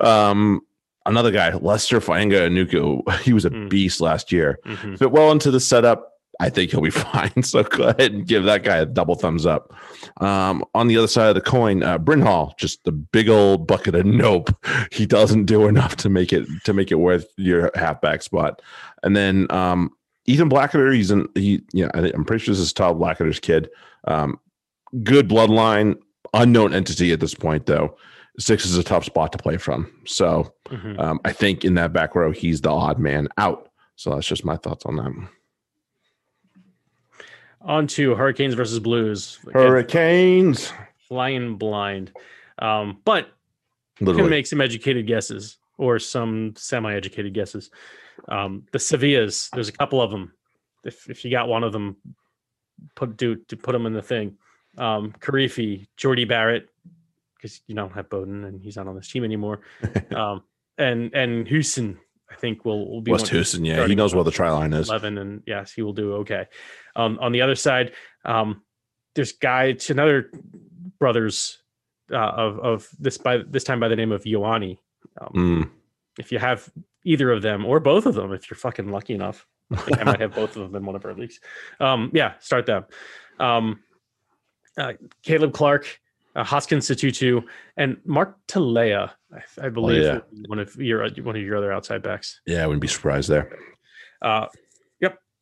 Um, 0.00 0.60
another 1.06 1.30
guy, 1.30 1.52
Leicester 1.54 2.00
Fainga'anuku, 2.00 3.20
he 3.22 3.32
was 3.32 3.44
a 3.44 3.50
Mm. 3.50 3.68
beast 3.68 4.00
last 4.00 4.32
year 4.32 4.58
Mhm. 4.64 4.98
fit 4.98 5.10
well 5.10 5.30
into 5.32 5.50
the 5.50 5.60
setup, 5.60 6.09
I 6.40 6.48
think 6.50 6.70
he'll 6.70 6.80
be 6.80 6.90
fine. 7.12 7.42
So 7.42 7.62
go 7.62 7.88
ahead 7.88 8.12
and 8.12 8.26
give 8.26 8.44
that 8.44 8.64
guy 8.64 8.78
a 8.78 8.86
double 8.86 9.14
thumbs 9.14 9.46
up. 9.46 9.72
Um, 10.20 10.64
on 10.74 10.88
the 10.88 10.96
other 10.96 11.06
side 11.06 11.28
of 11.28 11.34
the 11.34 11.40
coin, 11.40 11.82
uh, 11.82 11.98
Bryn 11.98 12.22
Hall, 12.22 12.54
just 12.58 12.82
the 12.84 12.92
big 12.92 13.28
old 13.28 13.66
bucket 13.66 13.94
of 13.94 14.06
nope. 14.06 14.50
He 14.92 15.06
doesn't 15.06 15.44
do 15.44 15.66
enough 15.68 15.96
to 15.96 16.08
make 16.08 16.32
it 16.32 16.46
to 16.64 16.72
make 16.72 16.90
it 16.90 16.96
worth 16.96 17.26
your 17.36 17.70
halfback 17.74 18.22
spot. 18.22 18.60
And 19.02 19.14
then 19.16 19.46
um, 19.50 19.90
Ethan 20.26 20.48
Blackadder, 20.48 20.90
he's 20.92 21.10
in 21.10 21.28
he. 21.34 21.62
Yeah, 21.72 21.90
I 21.94 22.00
think, 22.00 22.14
I'm 22.14 22.24
pretty 22.24 22.44
sure 22.44 22.54
this 22.54 22.60
is 22.62 22.72
Todd 22.72 22.98
Blackadder's 22.98 23.40
kid. 23.40 23.68
Um, 24.04 24.38
good 25.04 25.28
bloodline, 25.28 25.96
unknown 26.34 26.74
entity 26.74 27.12
at 27.12 27.20
this 27.20 27.34
point 27.34 27.66
though. 27.66 27.96
Six 28.38 28.64
is 28.64 28.78
a 28.78 28.82
tough 28.84 29.04
spot 29.04 29.32
to 29.32 29.38
play 29.38 29.56
from. 29.58 29.92
So 30.06 30.54
Mhm. 30.68 30.98
um, 30.98 31.20
I 31.24 31.32
think 31.32 31.64
in 31.64 31.74
that 31.74 31.92
back 31.92 32.14
row, 32.14 32.30
he's 32.32 32.60
the 32.62 32.70
odd 32.70 32.98
man 32.98 33.28
out. 33.36 33.68
So 33.96 34.10
that's 34.14 34.26
just 34.26 34.44
my 34.44 34.56
thoughts 34.56 34.86
on 34.86 34.96
that. 34.96 35.12
On 37.62 37.86
to 37.88 38.14
hurricanes 38.14 38.54
versus 38.54 38.78
blues 38.78 39.38
Hurricanes. 39.52 40.72
flying 41.08 41.56
blind 41.56 42.12
um 42.58 42.98
but 43.04 43.28
can 43.96 44.30
make 44.30 44.46
some 44.46 44.60
educated 44.60 45.06
guesses 45.06 45.58
or 45.80 45.98
some 45.98 46.52
semi-educated 46.56 47.32
guesses. 47.32 47.70
Um, 48.28 48.66
the 48.70 48.78
Sevillas, 48.78 49.48
there's 49.50 49.70
a 49.70 49.72
couple 49.72 50.00
of 50.02 50.10
them. 50.10 50.32
If 50.84 51.08
if 51.08 51.24
you 51.24 51.30
got 51.30 51.48
one 51.48 51.64
of 51.64 51.72
them, 51.72 51.96
put 52.94 53.16
do 53.16 53.36
to 53.36 53.56
put 53.56 53.72
them 53.72 53.86
in 53.86 53.94
the 53.94 54.02
thing. 54.02 54.36
Um, 54.76 55.12
Karifi, 55.18 55.88
Jordy 55.96 56.26
Barrett, 56.26 56.68
because 57.34 57.62
you 57.66 57.74
don't 57.74 57.92
have 57.92 58.08
Beauden 58.08 58.46
and 58.46 58.62
he's 58.62 58.76
not 58.76 58.86
on 58.86 58.94
this 58.94 59.10
team 59.10 59.24
anymore. 59.24 59.60
um, 60.14 60.42
and 60.76 61.14
and 61.14 61.48
Houston, 61.48 61.98
I 62.30 62.36
think 62.36 62.64
will 62.64 62.90
will 62.90 63.00
be 63.00 63.10
West 63.10 63.28
Houston. 63.28 63.64
Yeah, 63.64 63.86
he 63.86 63.94
knows 63.94 64.14
where 64.14 64.24
the 64.24 64.30
try 64.30 64.50
line 64.50 64.74
is. 64.74 64.88
11 64.88 65.18
and 65.18 65.42
yes 65.46 65.72
he 65.72 65.82
will 65.82 65.94
do 65.94 66.14
okay 66.16 66.46
um, 66.96 67.18
on 67.20 67.32
the 67.32 67.40
other 67.40 67.54
side 67.54 67.92
um, 68.24 68.62
there's 69.14 69.32
guy 69.32 69.64
it's 69.64 69.90
another 69.90 70.30
brothers 70.98 71.58
uh, 72.12 72.16
of 72.16 72.58
of 72.60 72.88
this 72.98 73.18
by 73.18 73.38
this 73.38 73.64
time 73.64 73.80
by 73.80 73.88
the 73.88 73.96
name 73.96 74.12
of 74.12 74.24
Ioane. 74.24 74.78
Um, 75.20 75.30
Mm, 75.34 75.70
if 76.18 76.30
you 76.32 76.38
have 76.38 76.70
either 77.04 77.30
of 77.30 77.42
them 77.42 77.64
or 77.64 77.80
both 77.80 78.06
of 78.06 78.14
them, 78.14 78.32
if 78.32 78.50
you're 78.50 78.56
fucking 78.56 78.90
lucky 78.90 79.14
enough, 79.14 79.46
I 79.72 79.98
I 79.98 80.04
might 80.04 80.20
have 80.20 80.34
both 80.34 80.56
of 80.56 80.62
them 80.62 80.76
in 80.76 80.84
one 80.84 80.96
of 80.96 81.04
our 81.04 81.14
leagues. 81.14 81.40
Um, 81.80 82.10
yeah, 82.14 82.34
start 82.40 82.66
them. 82.66 82.84
Um, 83.38 83.80
uh, 84.76 84.92
Caleb 85.22 85.52
Clarke, 85.52 86.00
uh, 86.36 86.44
Hoskins 86.44 86.88
Sotutu, 86.88 87.42
and 87.76 87.96
Mark 88.04 88.36
Telea 88.46 89.10
I, 89.32 89.66
I 89.66 89.68
believe 89.68 90.02
yeah. 90.02 90.20
one 90.46 90.58
of 90.58 90.76
your 90.76 91.08
one 91.22 91.36
of 91.36 91.42
your 91.42 91.56
other 91.56 91.72
outside 91.72 92.02
backs. 92.02 92.40
Yeah, 92.46 92.64
I 92.64 92.66
wouldn't 92.66 92.82
be 92.82 92.88
surprised 92.88 93.28
there. 93.28 93.58
Uh, 94.22 94.46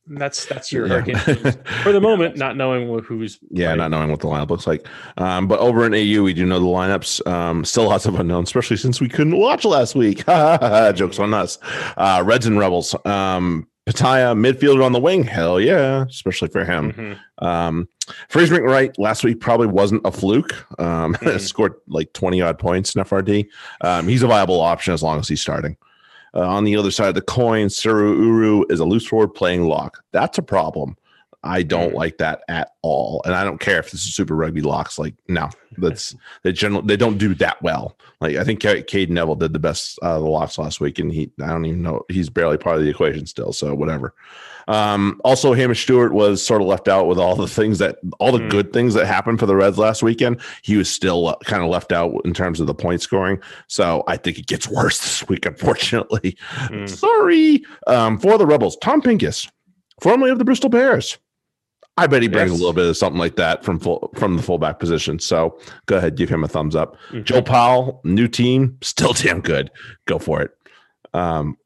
that's 0.08 0.46
that's 0.46 0.72
your 0.72 0.86
Yeah. 0.86 1.00
hurricane 1.00 1.52
for 1.82 1.92
the 1.92 2.00
moment, 2.00 2.36
not 2.36 2.56
knowing 2.56 2.86
who's 3.04 3.38
Yeah, 3.50 3.66
playing. 3.66 3.78
not 3.78 3.90
knowing 3.90 4.10
what 4.10 4.20
the 4.20 4.26
lineup 4.26 4.50
looks 4.50 4.66
like. 4.66 4.86
Um, 5.16 5.46
but 5.48 5.58
over 5.60 5.84
in 5.86 5.94
AU, 5.94 6.22
we 6.22 6.32
do 6.34 6.46
know 6.46 6.58
the 6.60 6.66
lineups. 6.66 7.26
Um, 7.26 7.64
still 7.64 7.84
lots 7.88 8.06
of 8.06 8.18
unknowns, 8.18 8.48
especially 8.48 8.76
since 8.78 9.00
we 9.00 9.08
couldn't 9.08 9.36
watch 9.36 9.64
last 9.64 9.94
week. 9.94 10.18
Jokes 10.26 11.18
on 11.18 11.34
us. 11.34 11.58
Uh, 11.96 12.22
Reds 12.24 12.46
and 12.46 12.58
Rebels. 12.58 12.94
Um, 13.04 13.66
Pataya, 13.88 14.36
midfielder 14.36 14.84
on 14.84 14.92
the 14.92 15.00
wing. 15.00 15.24
Hell 15.24 15.58
yeah, 15.58 16.04
especially 16.08 16.48
for 16.48 16.62
him. 16.62 16.92
Mhm. 17.40 17.44
Um, 17.46 17.88
Fraser 18.28 18.62
Wright 18.62 18.94
last 18.98 19.24
week 19.24 19.40
probably 19.40 19.66
wasn't 19.66 20.02
a 20.04 20.10
fluke. 20.10 20.52
Um, 20.78 21.14
Mhm. 21.20 21.40
scored 21.40 21.72
like 21.88 22.12
20 22.12 22.42
odd 22.42 22.58
points 22.58 22.94
in 22.94 23.00
FRD. 23.02 23.46
Um, 23.80 24.06
he's 24.06 24.22
a 24.22 24.26
viable 24.26 24.60
option 24.60 24.92
as 24.92 25.02
long 25.02 25.18
as 25.18 25.28
he's 25.28 25.40
starting. 25.40 25.76
Uh, 26.34 26.40
on 26.46 26.64
the 26.64 26.76
other 26.76 26.90
side 26.90 27.08
of 27.08 27.14
the 27.14 27.22
coin, 27.22 27.66
Seru 27.68 28.16
Uru 28.16 28.64
is 28.70 28.80
a 28.80 28.84
loose 28.84 29.06
forward 29.06 29.28
playing 29.34 29.64
lock. 29.64 30.02
That's 30.12 30.38
a 30.38 30.42
problem. 30.42 30.96
I 31.44 31.62
don't 31.62 31.92
Mhm. 31.92 31.96
like 31.96 32.18
that 32.18 32.42
at 32.48 32.72
all. 32.82 33.22
And 33.24 33.32
I 33.34 33.44
don't 33.44 33.60
care 33.60 33.78
if 33.78 33.92
this 33.92 34.04
is 34.04 34.12
super 34.14 34.34
rugby 34.34 34.60
locks. 34.60 34.98
Like, 34.98 35.14
no, 35.28 35.48
that's 35.78 36.14
they 36.42 36.52
generally 36.52 36.86
they 36.86 36.96
don't 36.96 37.16
do 37.16 37.32
that 37.36 37.62
well. 37.62 37.96
Like, 38.20 38.36
I 38.36 38.42
think 38.44 38.60
Ca- 38.60 38.82
Cade 38.82 39.08
Neville 39.10 39.36
did 39.36 39.52
the 39.52 39.60
best 39.60 39.98
out 40.02 40.16
of 40.16 40.22
the 40.24 40.28
locks 40.28 40.58
last 40.58 40.80
week, 40.80 40.98
and 40.98 41.12
he 41.12 41.30
I 41.40 41.46
don't 41.46 41.64
even 41.64 41.82
know 41.82 42.02
he's 42.08 42.28
barely 42.28 42.58
part 42.58 42.76
of 42.76 42.82
the 42.82 42.90
equation 42.90 43.24
still. 43.26 43.52
So 43.52 43.72
whatever. 43.74 44.14
Um, 44.68 45.20
also, 45.24 45.54
Hamish 45.54 45.82
Stewart 45.82 46.12
was 46.12 46.44
sort 46.44 46.60
of 46.62 46.68
left 46.68 46.86
out 46.88 47.06
with 47.08 47.18
all 47.18 47.34
the 47.34 47.48
things 47.48 47.78
that 47.78 47.96
all 48.20 48.30
the 48.32 48.38
Mm. 48.38 48.50
good 48.50 48.72
things 48.72 48.94
that 48.94 49.06
happened 49.06 49.40
for 49.40 49.46
the 49.46 49.56
Reds 49.56 49.78
last 49.78 50.02
weekend. 50.02 50.40
He 50.62 50.76
was 50.76 50.90
still 50.90 51.28
uh, 51.28 51.36
kind 51.44 51.62
of 51.62 51.70
left 51.70 51.90
out 51.90 52.12
in 52.24 52.34
terms 52.34 52.60
of 52.60 52.66
the 52.66 52.74
point 52.74 53.00
scoring. 53.00 53.40
So 53.66 54.04
I 54.06 54.16
think 54.18 54.38
it 54.38 54.46
gets 54.46 54.68
worse 54.70 54.98
this 55.00 55.26
week, 55.28 55.46
unfortunately. 55.46 56.36
Mm. 56.66 56.88
Sorry. 56.88 57.62
Um, 57.86 58.18
for 58.18 58.38
the 58.38 58.46
Rebels, 58.46 58.76
Tom 58.82 59.00
Pincus, 59.02 59.48
formerly 60.00 60.30
of 60.30 60.38
the 60.38 60.44
Bristol 60.44 60.68
Bears. 60.70 61.18
I 61.96 62.06
bet 62.06 62.22
he 62.22 62.28
brings 62.28 62.50
Yes. 62.52 62.60
a 62.60 62.62
little 62.62 62.74
bit 62.74 62.86
of 62.86 62.96
something 62.96 63.18
like 63.18 63.34
that 63.36 63.64
from 63.64 63.80
full, 63.80 64.12
from 64.16 64.36
the 64.36 64.42
fullback 64.42 64.78
position. 64.78 65.18
So 65.18 65.58
go 65.86 65.96
ahead, 65.96 66.14
give 66.16 66.28
him 66.28 66.44
a 66.44 66.48
thumbs 66.48 66.76
up. 66.76 66.94
Mhm. 67.10 67.24
Joe 67.24 67.42
Powell, 67.42 68.00
new 68.04 68.28
team, 68.28 68.76
still 68.82 69.12
damn 69.14 69.40
good. 69.40 69.70
Go 70.06 70.20
for 70.20 70.40
it. 70.42 70.50
Um, 71.14 71.56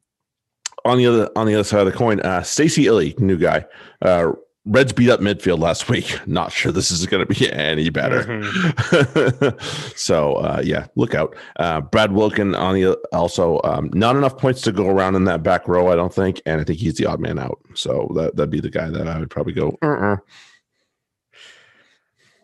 on 0.85 0.97
the 0.97 1.05
other 1.07 1.29
on 1.35 1.47
the 1.47 1.53
other 1.55 1.63
side 1.63 1.79
of 1.79 1.85
the 1.85 1.97
coin, 1.97 2.19
uh, 2.21 2.43
Stacey 2.43 2.85
Ili, 2.87 3.15
new 3.17 3.37
guy. 3.37 3.65
Uh, 4.01 4.33
Reds 4.65 4.93
beat 4.93 5.09
up 5.09 5.19
midfield 5.19 5.59
last 5.59 5.89
week. 5.89 6.17
Not 6.25 6.53
sure 6.53 6.71
this 6.71 6.89
is 6.89 7.05
going 7.05 7.25
to 7.27 7.33
be 7.33 7.51
any 7.51 7.89
better. 7.89 8.23
Mhm. 8.23 9.61
so 9.97 10.35
uh, 10.35 10.61
yeah, 10.63 10.87
look 10.95 11.13
out. 11.15 11.35
Uh, 11.57 11.81
Brad 11.81 12.13
Wilkin 12.13 12.55
on 12.55 12.75
the 12.75 12.97
also 13.11 13.59
um, 13.65 13.89
not 13.93 14.15
enough 14.15 14.37
points 14.37 14.61
to 14.61 14.71
go 14.71 14.87
around 14.87 15.15
in 15.15 15.25
that 15.25 15.43
back 15.43 15.67
row, 15.67 15.91
I 15.91 15.95
don't 15.95 16.13
think, 16.13 16.41
and 16.45 16.61
I 16.61 16.63
think 16.63 16.79
he's 16.79 16.95
the 16.95 17.05
odd 17.07 17.19
man 17.19 17.39
out. 17.39 17.59
So 17.75 18.09
that 18.15 18.37
that'd 18.37 18.49
be 18.51 18.61
the 18.61 18.69
guy 18.69 18.89
that 18.89 19.05
I 19.07 19.19
would 19.19 19.29
probably 19.29 19.53
go. 19.53 19.77
Uh-uh. 19.81 20.17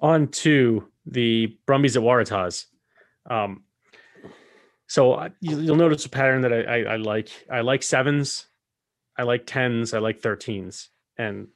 on 0.02 0.28
to 0.30 0.88
the 1.06 1.58
Brumbies 1.66 1.96
at 1.98 2.04
Waratahs. 2.04 2.66
Um, 3.30 3.64
so 4.90 5.14
uh, 5.14 5.30
you, 5.40 5.60
you'll 5.60 5.76
notice 5.78 6.06
a 6.06 6.10
pattern 6.10 6.42
that 6.42 6.52
I, 6.52 6.64
I, 6.64 6.78
I 6.94 6.96
like. 6.98 7.30
I 7.50 7.62
like 7.62 7.84
sevens, 7.84 8.48
I 9.18 9.24
like 9.24 9.46
tens, 9.46 9.94
I 9.94 10.00
like 10.00 10.20
thirteens, 10.22 10.90
and 11.18 11.48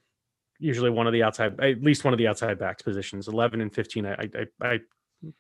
usually 0.60 0.90
one 0.90 1.08
of 1.08 1.14
the 1.14 1.24
outside, 1.24 1.60
at 1.60 1.84
least 1.84 2.06
one 2.06 2.14
of 2.14 2.18
the 2.18 2.28
outside 2.28 2.58
backs 2.60 2.84
positions. 2.84 3.28
Eleven 3.28 3.60
and 3.60 3.74
fifteen, 3.74 4.06
I 4.06 4.14
I, 4.14 4.30
I, 4.62 4.68
I 4.74 4.80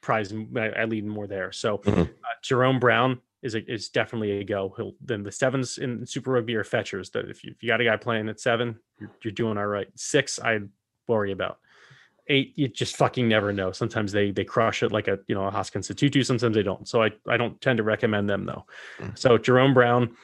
prize, 0.02 0.34
I, 0.56 0.68
I 0.70 0.86
lean 0.86 1.08
more 1.08 1.28
there. 1.28 1.52
So 1.52 1.78
Mhm. 1.78 2.10
uh, 2.10 2.36
Jerome 2.42 2.80
Brown 2.80 3.22
is 3.42 3.56
a, 3.56 3.72
is 3.72 3.90
definitely 3.90 4.32
a 4.40 4.44
go. 4.44 4.74
He'll 4.76 4.96
then 5.02 5.24
the 5.24 5.32
sevens 5.32 5.78
in 5.78 6.06
Super 6.06 6.32
Rugby 6.32 6.56
are 6.56 6.64
fetchers. 6.64 7.10
That 7.12 7.30
if 7.30 7.44
you, 7.44 7.52
if 7.52 7.62
you 7.62 7.68
got 7.70 7.82
a 7.82 7.86
guy 7.86 7.98
playing 7.98 8.30
at 8.30 8.40
seven, 8.40 8.80
you're, 9.00 9.12
you're 9.24 9.34
doing 9.34 9.58
all 9.58 9.68
right. 9.68 9.88
Six, 9.96 10.40
I'd 10.40 10.70
worry 11.08 11.32
about 11.32 11.60
eight 12.28 12.54
you 12.56 12.68
just 12.68 12.96
fucking 12.96 13.28
never 13.28 13.52
know 13.52 13.72
sometimes 13.72 14.12
they 14.12 14.32
they 14.32 14.46
crush 14.46 14.82
it 14.84 14.92
like 14.92 15.08
a 15.08 15.20
you 15.28 15.36
know 15.36 15.46
a 15.46 15.52
hoskins 15.52 15.88
tutu 15.88 16.24
sometimes 16.24 16.56
they 16.56 16.64
don't 16.64 16.88
so 16.88 17.04
i 17.04 17.10
i 17.28 17.36
don't 17.36 17.60
tend 17.62 17.78
to 17.78 17.84
recommend 17.84 18.30
them 18.30 18.46
though 18.46 18.66
Mm. 19.00 19.18
so 19.18 19.38
jerome 19.38 19.74
brown 19.74 20.16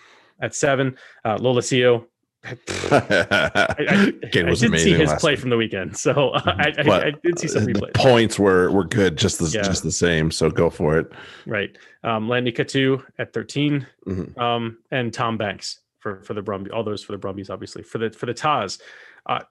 at 0.41 0.55
seven 0.55 0.97
uh 1.25 1.37
Lolesio 1.37 2.05
I, 2.45 2.57
I, 2.91 4.13
I 4.39 4.43
was 4.49 4.61
did 4.61 4.79
see 4.79 4.93
his 4.93 5.11
play 5.15 5.33
week. 5.33 5.39
from 5.39 5.49
the 5.49 5.57
weekend 5.57 5.97
so 5.97 6.29
uh, 6.29 6.41
I, 6.45 6.73
I, 6.77 7.05
I 7.07 7.11
did 7.23 7.37
see 7.39 7.47
some 7.49 7.65
the 7.65 7.73
replays 7.73 7.93
points 7.95 8.39
were 8.39 8.71
were 8.71 8.85
good, 8.85 9.17
just 9.17 9.39
the 9.39 9.45
Yeah. 9.49 9.63
just 9.63 9.83
the 9.83 9.91
same. 9.91 10.31
So 10.31 10.49
go 10.49 10.69
for 10.69 10.97
it. 10.97 11.11
right 11.45 11.77
um 12.03 12.29
Len 12.29 12.45
Ikitau 12.45 13.03
at 13.17 13.33
13 13.33 13.85
Mhm. 14.07 14.37
um 14.37 14.77
and 14.91 15.13
tom 15.13 15.37
banks 15.37 15.81
for 15.99 16.21
for 16.23 16.33
the 16.33 16.41
brumbies 16.41 16.71
all 16.71 16.83
those 16.83 17.03
for 17.03 17.11
the 17.11 17.17
brumbies 17.17 17.49
obviously 17.49 17.83
for 17.83 17.97
the 17.97 18.09
for 18.11 18.25
the 18.25 18.33
taz 18.33 18.79
uh 19.25 19.41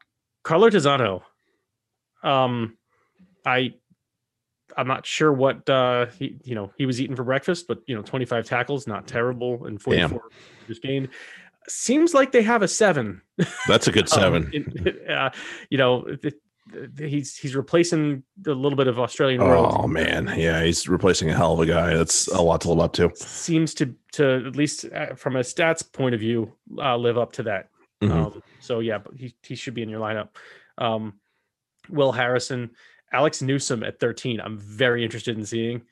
Carlo 0.45 0.71
Tizzano, 0.71 1.23
um 2.23 2.77
i 3.47 3.73
i'm 4.77 4.87
not 4.89 5.07
sure 5.07 5.33
what 5.33 5.69
uh 5.71 6.07
he 6.19 6.39
you 6.45 6.55
know 6.55 6.73
he 6.77 6.87
was 6.87 7.01
eating 7.01 7.17
for 7.17 7.25
breakfast 7.25 7.67
but 7.69 7.79
you 7.87 7.95
know 7.95 8.03
25 8.03 8.45
tackles 8.45 8.87
not 8.87 9.07
terrible 9.07 9.67
and 9.67 9.81
44 9.81 10.23
just 10.67 10.83
gained 10.83 11.09
seems 11.69 12.15
like 12.15 12.33
they 12.33 12.43
have 12.43 12.63
a 12.63 12.69
seven 12.69 13.21
That's 13.67 13.87
a 13.89 13.93
good 13.93 14.11
um, 14.13 14.19
seven. 14.21 14.51
in- 14.53 15.11
uh, 15.11 15.31
you 15.71 15.79
know 15.79 16.03
th- 16.23 16.35
he's 16.99 17.35
he's 17.37 17.57
replacing 17.57 18.23
a 18.47 18.51
little 18.51 18.77
bit 18.77 18.89
of 18.89 18.99
australian 18.99 19.41
Oh 19.41 19.87
man, 19.87 20.31
yeah, 20.37 20.63
he's 20.63 20.87
replacing 20.87 21.31
a 21.31 21.35
hell 21.35 21.55
of 21.55 21.61
a 21.61 21.67
guy. 21.67 21.95
That's 21.95 22.27
a 22.29 22.43
lot 22.43 22.61
to 22.63 22.69
live 22.69 22.81
up 22.81 22.93
to. 22.95 23.11
seems 23.17 23.73
to 23.75 23.95
to 24.13 24.45
at 24.47 24.55
least 24.55 24.85
uh, 24.93 25.15
from 25.15 25.37
a 25.37 25.41
stats 25.41 25.83
point 25.91 26.15
of 26.15 26.21
view 26.21 26.53
uh, 26.77 26.95
live 26.99 27.17
up 27.17 27.33
to 27.33 27.43
that. 27.45 27.69
Mhm. 28.03 28.11
Um, 28.13 28.43
so 28.61 28.81
yeah, 28.81 28.99
but 28.99 29.15
he 29.17 29.35
he 29.43 29.55
should 29.55 29.73
be 29.73 29.81
in 29.83 29.89
your 29.89 30.01
lineup. 30.01 30.29
Um, 30.77 31.15
Will 31.91 32.13
Harrison, 32.13 32.71
Alex 33.13 33.43
Newsome 33.43 33.83
at 33.83 34.01
13. 34.01 34.41
I'm 34.41 34.59
very 34.59 35.05
interested 35.05 35.37
in 35.39 35.47
seeing. 35.47 35.83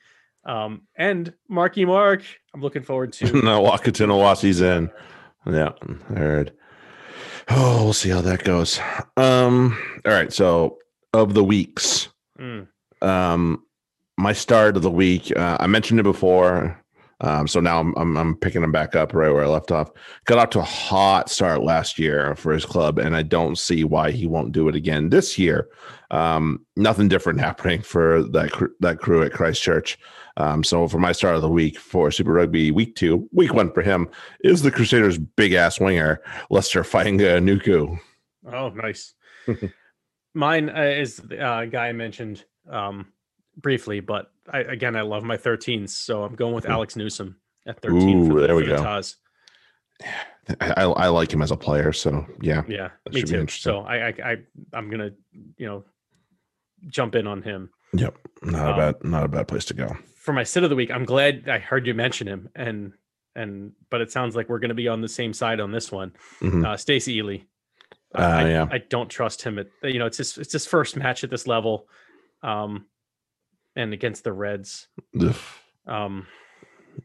Um, 0.45 0.83
and 0.95 1.33
Marky 1.49 1.83
Mark, 1.85 2.23
I'm 2.53 2.61
looking 2.61 2.83
forward 2.83 3.13
to. 3.13 3.25
no, 3.41 3.61
Nawaqanitawase's 3.63 4.61
in. 4.61 4.89
Yeah, 5.45 5.71
I 6.09 6.19
heard. 6.19 6.53
Oh, 7.49 7.85
we'll 7.85 7.93
see 7.93 8.09
how 8.09 8.21
that 8.21 8.43
goes. 8.43 8.79
Um, 9.15 9.77
all 10.05 10.11
right. 10.11 10.31
So 10.31 10.77
of 11.13 11.33
the 11.33 11.43
weeks, 11.43 12.09
Mm, 12.39 12.67
um, 13.01 13.63
my 14.17 14.31
start 14.31 14.75
of 14.77 14.83
the 14.83 14.91
week, 14.91 15.35
uh, 15.35 15.57
I 15.59 15.65
mentioned 15.67 15.99
it 15.99 16.03
before. 16.03 16.79
Um, 17.21 17.47
so 17.47 17.59
now 17.59 17.79
I'm, 17.79 17.95
I'm 17.97 18.15
I'm 18.15 18.35
picking 18.35 18.61
him 18.61 18.71
back 18.71 18.95
up 18.95 19.13
right 19.13 19.31
where 19.31 19.43
I 19.43 19.47
left 19.47 19.71
off. 19.71 19.89
Got 20.25 20.37
off 20.37 20.49
to 20.51 20.59
a 20.59 20.63
hot 20.63 21.29
start 21.29 21.63
last 21.63 21.97
year 21.97 22.35
for 22.35 22.53
his 22.53 22.65
club, 22.65 22.99
and 22.99 23.15
I 23.15 23.23
don't 23.23 23.57
see 23.57 23.83
why 23.83 24.11
he 24.11 24.27
won't 24.27 24.51
do 24.51 24.67
it 24.69 24.75
again 24.75 25.09
this 25.09 25.37
year. 25.37 25.67
Um, 26.11 26.65
nothing 26.75 27.07
different 27.07 27.39
happening 27.47 27.81
for 27.81 28.23
that 28.23 28.51
cr- 28.51 28.65
that 28.81 28.99
crew 28.99 29.23
at 29.23 29.33
Christchurch. 29.33 29.97
Um, 30.37 30.63
so 30.63 30.87
for 30.87 30.99
my 30.99 31.11
start 31.11 31.35
of 31.35 31.41
the 31.41 31.49
week 31.49 31.79
for 31.79 32.11
Super 32.11 32.33
Rugby 32.33 32.69
Week 32.69 32.95
Two, 32.95 33.27
Week 33.31 33.53
One 33.53 33.71
for 33.71 33.81
him 33.81 34.07
is 34.41 34.61
the 34.61 34.71
Crusaders' 34.71 35.17
big 35.17 35.53
ass 35.53 35.79
winger 35.79 36.21
Leicester 36.51 36.83
Fainga'anuku. 36.83 37.99
oh, 38.53 38.69
nice. 38.69 39.15
Mine 40.35 40.69
uh, 40.69 40.81
is 40.81 41.17
the 41.17 41.39
uh, 41.39 41.65
guy 41.65 41.87
I 41.87 41.93
mentioned 41.93 42.45
um, 42.69 43.11
briefly, 43.59 44.01
but 44.01 44.31
I, 44.51 44.59
again, 44.59 44.95
I 44.95 45.01
love 45.01 45.23
my 45.23 45.37
13s, 45.37 45.89
so 45.89 46.23
I'm 46.23 46.35
going 46.35 46.53
with 46.53 46.67
Alex 46.69 46.95
Newsome 46.95 47.35
at 47.65 47.81
13. 47.81 48.17
Ooh, 48.17 48.27
for 48.29 48.41
the, 48.41 48.47
there 48.47 48.55
we 48.55 48.63
the 48.65 48.75
go. 48.77 48.83
Taz. 48.83 49.15
I, 50.61 50.83
I, 50.83 51.07
like 51.07 51.33
him 51.33 51.41
as 51.41 51.51
a 51.51 51.57
player, 51.57 51.91
so 51.91 52.25
yeah. 52.41 52.63
Yeah, 52.67 52.89
me 53.11 53.23
too. 53.23 53.47
So 53.47 53.79
I, 53.79 54.07
I, 54.07 54.13
I, 54.23 54.35
I'm 54.73 54.89
gonna, 54.89 55.09
you 55.57 55.65
know, 55.65 55.83
jump 56.87 57.15
in 57.15 57.25
on 57.27 57.41
him 57.41 57.69
Yep, 57.93 58.15
not 58.43 58.67
a 58.67 58.71
Um, 58.71 58.77
bad 58.77 58.95
not 59.03 59.23
a 59.23 59.27
bad 59.27 59.47
place 59.47 59.65
to 59.65 59.73
go. 59.73 59.95
for 60.15 60.33
my 60.33 60.43
sit 60.43 60.63
of 60.63 60.69
the 60.69 60.75
week. 60.75 60.91
I'm 60.91 61.05
glad 61.05 61.49
I 61.49 61.57
heard 61.57 61.87
you 61.87 61.93
mention 61.93 62.27
him, 62.27 62.49
and 62.55 62.93
and 63.35 63.71
but 63.89 64.01
it 64.01 64.11
sounds 64.11 64.35
like 64.35 64.47
we're 64.49 64.59
gonna 64.59 64.73
be 64.75 64.87
on 64.87 65.01
the 65.01 65.07
same 65.07 65.33
side 65.33 65.59
on 65.59 65.71
this 65.71 65.91
one. 65.91 66.13
Mhm. 66.41 66.65
Uh, 66.65 66.77
Stacey 66.77 67.17
Ili. 67.19 67.47
Uh, 68.13 68.19
Uh, 68.19 68.21
I, 68.25 68.49
yeah. 68.49 68.67
I 68.69 68.77
don't 68.79 69.09
trust 69.09 69.41
him 69.41 69.57
at 69.57 69.67
you 69.83 69.99
know 69.99 70.05
it's 70.05 70.17
his 70.17 70.37
it's 70.37 70.53
his 70.53 70.65
first 70.67 70.95
match 70.97 71.23
at 71.23 71.29
this 71.29 71.47
level, 71.47 71.87
um, 72.43 72.85
and 73.77 73.93
against 73.93 74.23
the 74.25 74.33
Reds. 74.33 74.87
Um, 75.85 76.27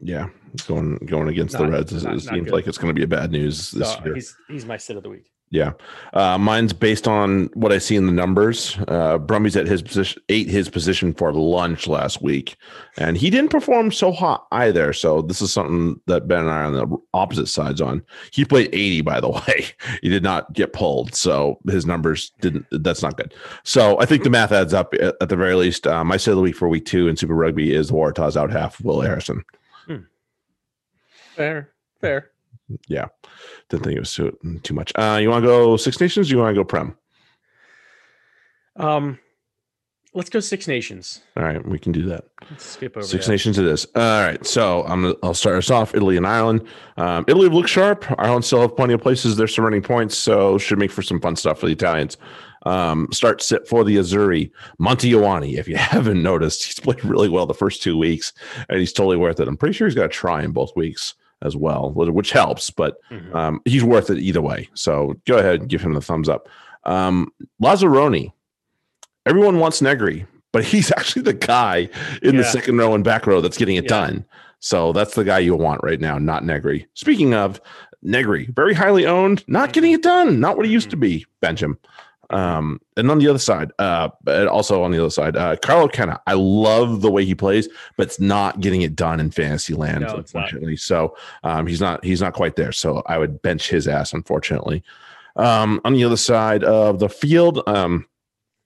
Yeah, 0.00 0.30
going 0.66 0.96
going 1.06 1.28
against 1.28 1.56
the 1.56 1.66
Reds. 1.68 1.92
not- 1.92 2.00
it 2.02 2.04
not 2.16 2.22
seems 2.22 2.44
good. 2.46 2.52
like 2.52 2.66
it's 2.66 2.78
going 2.78 2.92
to 2.92 2.98
be 2.98 3.04
a 3.04 3.06
bad 3.06 3.30
news 3.30 3.70
this 3.70 3.92
so 3.92 4.04
year. 4.04 4.14
he's 4.14 4.36
he's 4.48 4.64
my 4.66 4.76
sit 4.78 4.96
of 4.96 5.02
the 5.04 5.10
week. 5.10 5.30
Yeah, 5.52 5.72
uh, 6.14 6.38
mine's 6.38 6.72
based 6.72 7.06
on 7.06 7.50
what 7.52 7.72
I 7.72 7.78
see 7.78 7.94
in 7.94 8.06
the 8.06 8.12
numbers. 8.12 8.78
Uh, 8.88 9.18
Brumbies 9.18 9.54
at 9.54 9.66
his 9.66 9.82
position 9.82 10.22
ate 10.30 10.48
his 10.48 10.70
position 10.70 11.12
for 11.12 11.30
lunch 11.30 11.86
last 11.86 12.22
week, 12.22 12.56
and 12.96 13.18
he 13.18 13.28
didn't 13.28 13.50
perform 13.50 13.92
so 13.92 14.12
hot 14.12 14.46
either. 14.50 14.94
So 14.94 15.20
this 15.20 15.42
is 15.42 15.52
something 15.52 16.00
that 16.06 16.26
Ben 16.26 16.40
and 16.40 16.50
I 16.50 16.60
are 16.60 16.64
on 16.64 16.72
the 16.72 16.96
opposite 17.12 17.48
sides 17.48 17.82
on. 17.82 18.02
He 18.32 18.46
played 18.46 18.70
eighty, 18.72 19.02
by 19.02 19.20
the 19.20 19.28
way. 19.46 19.66
He 20.00 20.08
did 20.08 20.22
not 20.22 20.50
get 20.54 20.72
pulled, 20.72 21.14
so 21.14 21.58
his 21.68 21.84
numbers 21.84 22.32
didn't. 22.40 22.64
That's 22.70 23.02
not 23.02 23.18
good. 23.18 23.34
So 23.62 24.00
I 24.00 24.06
think 24.06 24.24
the 24.24 24.30
math 24.30 24.52
adds 24.52 24.72
up 24.72 24.94
at, 24.94 25.16
at 25.20 25.28
the 25.28 25.36
very 25.36 25.54
least. 25.54 25.86
Uh, 25.86 26.02
my 26.02 26.14
of 26.14 26.22
the 26.24 26.40
week 26.40 26.56
for 26.56 26.66
week 26.66 26.86
two 26.86 27.08
in 27.08 27.16
Super 27.18 27.34
Rugby 27.34 27.74
is 27.74 27.88
the 27.88 27.94
Waratahs 27.94 28.38
out 28.38 28.50
half 28.50 28.80
Will 28.80 29.02
Harrison. 29.02 29.44
Fair, 31.36 31.72
fair. 32.00 32.31
Yeah, 32.88 33.06
didn't 33.68 33.84
think 33.84 33.96
it 33.96 34.00
was 34.00 34.14
too, 34.14 34.36
too 34.62 34.74
much. 34.74 34.92
Uh, 34.94 35.18
you 35.20 35.30
want 35.30 35.42
to 35.42 35.48
go 35.48 35.76
Six 35.76 36.00
Nations? 36.00 36.30
Or 36.30 36.34
you 36.34 36.38
want 36.38 36.54
to 36.54 36.60
go 36.60 36.64
Prem? 36.64 36.96
Um, 38.76 39.18
let's 40.14 40.30
go 40.30 40.40
Six 40.40 40.68
Nations. 40.68 41.22
All 41.36 41.42
right, 41.42 41.66
we 41.66 41.78
can 41.78 41.92
do 41.92 42.04
that. 42.06 42.24
Let's 42.50 42.64
skip 42.64 42.96
over 42.96 43.06
Six 43.06 43.26
that. 43.26 43.32
Nations 43.32 43.58
it 43.58 43.66
is. 43.66 43.86
All 43.94 44.22
right, 44.22 44.44
so 44.44 44.84
I'm 44.84 45.14
I'll 45.22 45.34
start 45.34 45.56
us 45.56 45.70
off. 45.70 45.94
Italy 45.94 46.16
and 46.16 46.26
Ireland. 46.26 46.66
Um, 46.96 47.24
Italy 47.28 47.48
looks 47.48 47.70
sharp. 47.70 48.04
Ireland 48.18 48.44
still 48.44 48.60
have 48.60 48.76
plenty 48.76 48.94
of 48.94 49.00
places 49.00 49.36
they're 49.36 49.48
surrendering 49.48 49.82
points, 49.82 50.16
so 50.16 50.58
should 50.58 50.78
make 50.78 50.90
for 50.90 51.02
some 51.02 51.20
fun 51.20 51.36
stuff 51.36 51.60
for 51.60 51.66
the 51.66 51.72
Italians. 51.72 52.16
Um, 52.64 53.08
start 53.10 53.42
sit 53.42 53.66
for 53.66 53.82
the 53.84 53.96
Azzurri. 53.96 54.50
Monty 54.78 55.12
Ioane, 55.12 55.58
if 55.58 55.66
you 55.66 55.76
haven't 55.78 56.22
noticed, 56.22 56.64
he's 56.64 56.78
played 56.78 57.04
really 57.04 57.28
well 57.28 57.46
the 57.46 57.54
first 57.54 57.82
two 57.82 57.98
weeks, 57.98 58.32
and 58.68 58.78
he's 58.78 58.92
totally 58.92 59.16
worth 59.16 59.40
it. 59.40 59.48
I'm 59.48 59.56
pretty 59.56 59.72
sure 59.72 59.86
he's 59.86 59.94
got 59.94 60.06
a 60.06 60.08
try 60.08 60.42
in 60.42 60.52
both 60.52 60.74
weeks 60.76 61.14
as 61.42 61.56
well, 61.56 61.92
which 61.92 62.30
helps, 62.32 62.70
but 62.70 62.96
Mhm. 63.10 63.34
um, 63.34 63.60
he's 63.64 63.84
worth 63.84 64.10
it 64.10 64.18
either 64.18 64.40
way. 64.40 64.68
So 64.74 65.14
go 65.26 65.38
ahead 65.38 65.60
and 65.60 65.68
give 65.68 65.80
him 65.82 65.92
the 65.94 66.00
thumbs 66.00 66.28
up. 66.28 66.48
Um, 66.84 67.30
Lazzaroni. 67.62 68.32
Everyone 69.26 69.58
wants 69.58 69.80
Negri, 69.82 70.26
but 70.52 70.64
he's 70.64 70.90
actually 70.96 71.22
the 71.22 71.32
guy 71.34 71.88
in 72.22 72.36
the 72.36 72.44
second 72.44 72.76
row 72.78 72.94
and 72.94 73.04
back 73.04 73.26
row 73.26 73.40
that's 73.40 73.56
getting 73.58 73.76
it 73.76 73.84
Yeah. 73.84 73.88
done. 74.00 74.24
So 74.60 74.92
that's 74.92 75.14
the 75.14 75.24
guy 75.24 75.40
you 75.40 75.54
want 75.56 75.80
right 75.82 76.00
now, 76.00 76.18
not 76.18 76.44
Negri. 76.44 76.86
Speaking 76.94 77.34
of 77.34 77.60
Negri, 78.02 78.48
very 78.54 78.74
highly 78.74 79.06
owned, 79.06 79.44
not 79.48 79.72
getting 79.72 79.92
it 79.92 80.02
done, 80.02 80.40
not 80.40 80.56
what 80.56 80.66
he 80.66 80.72
used 80.72 80.90
to 80.90 80.96
be. 80.96 81.24
Bench 81.40 81.62
him. 81.62 81.78
Um, 82.32 82.80
and 82.96 83.10
on 83.10 83.18
the 83.18 83.28
other 83.28 83.38
side, 83.38 83.72
uh, 83.78 84.08
but 84.22 84.46
also 84.46 84.82
on 84.82 84.90
the 84.90 84.98
other 84.98 85.10
side, 85.10 85.36
uh, 85.36 85.56
Carlo 85.56 85.88
Canna. 85.88 86.20
I 86.26 86.34
love 86.34 87.00
the 87.02 87.10
way 87.10 87.24
he 87.24 87.34
plays, 87.34 87.68
but 87.96 88.06
it's 88.06 88.20
not 88.20 88.60
getting 88.60 88.82
it 88.82 88.96
done 88.96 89.20
in 89.20 89.30
fantasy 89.30 89.74
land, 89.74 90.02
No, 90.02 90.16
unfortunately. 90.16 90.76
So 90.76 91.16
um, 91.44 91.66
he's 91.66 91.80
not 91.80 92.04
he's 92.04 92.20
not 92.20 92.34
quite 92.34 92.56
there. 92.56 92.72
So 92.72 93.02
I 93.06 93.18
would 93.18 93.42
bench 93.42 93.68
his 93.68 93.86
ass, 93.88 94.12
unfortunately. 94.12 94.82
Um, 95.36 95.80
on 95.84 95.94
the 95.94 96.04
other 96.04 96.16
side 96.16 96.62
of 96.64 96.98
the 96.98 97.08
field, 97.08 97.62
um, 97.66 98.06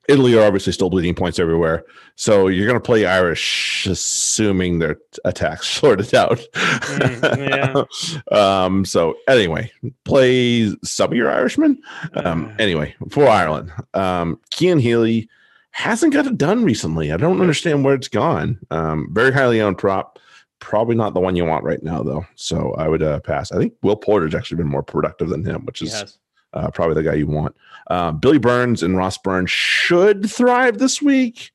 Italy 0.08 0.36
are 0.36 0.46
obviously 0.46 0.72
still 0.72 0.90
bleeding 0.90 1.14
points 1.14 1.38
everywhere. 1.38 1.84
So 2.14 2.48
you're 2.48 2.66
going 2.66 2.78
to 2.78 2.84
play 2.84 3.06
Irish, 3.06 3.86
assuming 3.86 4.78
their 4.78 4.96
attacks 5.24 5.68
sorted 5.80 6.14
out. 6.14 6.38
Mm, 6.54 8.32
um, 8.32 8.84
so 8.84 9.14
anyway, 9.28 9.70
play 10.04 10.74
some 10.84 11.10
of 11.12 11.16
your 11.16 11.30
Irishmen. 11.30 11.80
Um, 12.14 12.46
Uh. 12.46 12.54
anyway, 12.58 12.94
for 13.10 13.26
Ireland, 13.26 13.72
um, 13.94 14.38
Cian 14.52 14.78
Healy 14.78 15.28
hasn't 15.72 16.12
got 16.12 16.26
it 16.26 16.38
done 16.38 16.64
recently. 16.64 17.12
I 17.12 17.16
don't 17.16 17.40
understand 17.40 17.84
where 17.84 17.94
it's 17.94 18.08
gone. 18.08 18.58
Um, 18.70 19.08
very 19.12 19.32
highly 19.32 19.60
owned 19.60 19.78
prop. 19.78 20.18
Probably 20.58 20.94
not 20.94 21.12
the 21.12 21.20
one 21.20 21.36
you 21.36 21.44
want 21.44 21.64
right 21.64 21.82
now, 21.82 22.02
though. 22.02 22.24
So 22.34 22.72
I 22.78 22.88
would 22.88 23.02
uh, 23.02 23.20
pass. 23.20 23.52
I 23.52 23.58
think 23.58 23.74
Will 23.82 23.94
Porter's 23.96 24.34
actually 24.34 24.56
been 24.56 24.68
more 24.68 24.82
productive 24.82 25.28
than 25.28 25.44
him, 25.44 25.66
which 25.66 25.82
is 25.82 25.92
uh, 26.54 26.70
probably 26.70 26.94
the 26.94 27.02
guy 27.02 27.14
you 27.14 27.26
want. 27.26 27.54
Uh, 27.88 28.12
Billy 28.12 28.38
Burns 28.38 28.82
and 28.82 28.96
Ross 28.96 29.18
Burns 29.18 29.50
should 29.50 30.28
thrive 30.30 30.78
this 30.78 31.00
week. 31.00 31.52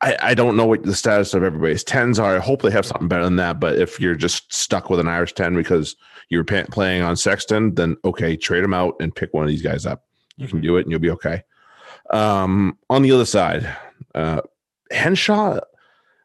I, 0.00 0.16
I 0.20 0.34
don't 0.34 0.56
know 0.56 0.66
what 0.66 0.82
the 0.82 0.96
status 0.96 1.32
of 1.32 1.44
everybody's 1.44 1.84
tens 1.84 2.18
are. 2.18 2.36
I 2.36 2.40
hope 2.40 2.62
they 2.62 2.70
have 2.70 2.86
something 2.86 3.08
better 3.08 3.24
than 3.24 3.36
that. 3.36 3.60
But 3.60 3.78
if 3.78 4.00
you're 4.00 4.16
just 4.16 4.52
stuck 4.52 4.90
with 4.90 4.98
an 4.98 5.08
Irish 5.08 5.32
ten 5.32 5.54
because 5.54 5.96
you're 6.28 6.44
playing 6.44 7.02
on 7.02 7.16
Sexton, 7.16 7.74
then 7.74 7.96
okay, 8.04 8.36
trade 8.36 8.64
them 8.64 8.74
out 8.74 8.96
and 9.00 9.14
pick 9.14 9.32
one 9.32 9.44
of 9.44 9.50
these 9.50 9.62
guys 9.62 9.86
up. 9.86 10.04
You 10.36 10.48
can 10.48 10.60
do 10.60 10.76
it, 10.76 10.82
and 10.82 10.90
you'll 10.90 11.00
be 11.00 11.10
okay. 11.10 11.44
Um, 12.10 12.76
on 12.90 13.02
the 13.02 13.12
other 13.12 13.24
side, 13.24 13.68
uh, 14.14 14.40
Henshaw, 14.90 15.60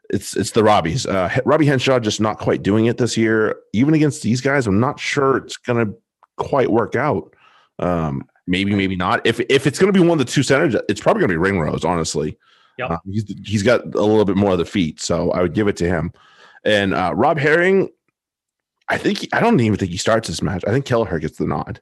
it's 0.10 0.36
it's 0.36 0.52
the 0.52 0.62
Robbies. 0.64 1.08
Uh, 1.08 1.42
Robbie 1.46 1.68
Henshaw 1.68 2.00
just 2.00 2.20
not 2.20 2.40
quite 2.40 2.64
doing 2.64 2.88
it 2.88 2.98
this 2.98 3.16
year. 3.16 3.58
Even 3.74 3.94
against 3.94 4.24
these 4.24 4.42
guys, 4.42 4.66
I'm 4.66 4.80
not 4.80 5.00
sure 5.00 5.38
it's 5.38 5.58
gonna 5.58 5.94
quite 6.38 6.72
work 6.72 6.96
out. 6.96 7.34
Um, 7.78 8.24
maybe, 8.48 8.74
maybe 8.74 8.96
not. 8.96 9.26
If 9.26 9.40
if 9.50 9.68
it's 9.68 9.78
gonna 9.78 9.92
be 9.92 10.00
one 10.00 10.20
of 10.20 10.26
the 10.26 10.32
two 10.32 10.44
centers, 10.44 10.76
it's 10.90 11.02
probably 11.02 11.22
gonna 11.22 11.34
be 11.34 11.38
Ringrose. 11.38 11.86
Honestly, 11.86 12.38
Yep. 12.78 12.92
Uh, 12.92 12.98
he's 13.06 13.26
he's 13.46 13.64
got 13.64 13.84
a 13.96 14.02
little 14.02 14.26
bit 14.26 14.36
more 14.38 14.52
of 14.52 14.58
the 14.60 14.66
feet, 14.66 15.02
so 15.02 15.32
I 15.32 15.42
would 15.42 15.54
give 15.54 15.68
it 15.68 15.78
to 15.78 15.88
him. 15.88 16.14
And 16.64 16.94
uh, 16.94 17.12
Rob 17.16 17.40
Herring, 17.40 17.90
I 18.90 18.98
think 18.98 19.18
he- 19.20 19.30
I 19.34 19.40
don't 19.40 19.60
even 19.60 19.78
think 19.78 19.92
he 19.92 19.98
starts 19.98 20.28
this 20.28 20.42
match. 20.44 20.64
I 20.68 20.72
think 20.72 20.86
Kelleher 20.86 21.18
gets 21.20 21.38
the 21.38 21.48
nod. 21.48 21.80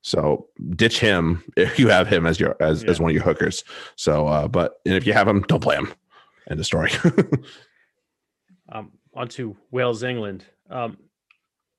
So 0.00 0.48
ditch 0.70 0.98
him 0.98 1.44
if 1.56 1.78
you 1.78 1.88
have 1.88 2.08
him 2.08 2.26
as 2.26 2.40
your 2.40 2.56
as, 2.60 2.82
as 2.84 2.98
one 2.98 3.10
of 3.10 3.14
your 3.14 3.24
hookers. 3.24 3.62
So, 3.96 4.26
uh, 4.26 4.48
but 4.48 4.80
and 4.86 4.94
if 4.94 5.06
you 5.06 5.12
have 5.12 5.28
him, 5.28 5.42
don't 5.42 5.62
play 5.62 5.76
him. 5.76 5.92
End 6.50 6.58
of 6.58 6.66
story. 6.66 6.90
um, 8.72 8.92
onto 9.14 9.54
Wales, 9.70 10.02
England. 10.02 10.44
Um, 10.70 10.96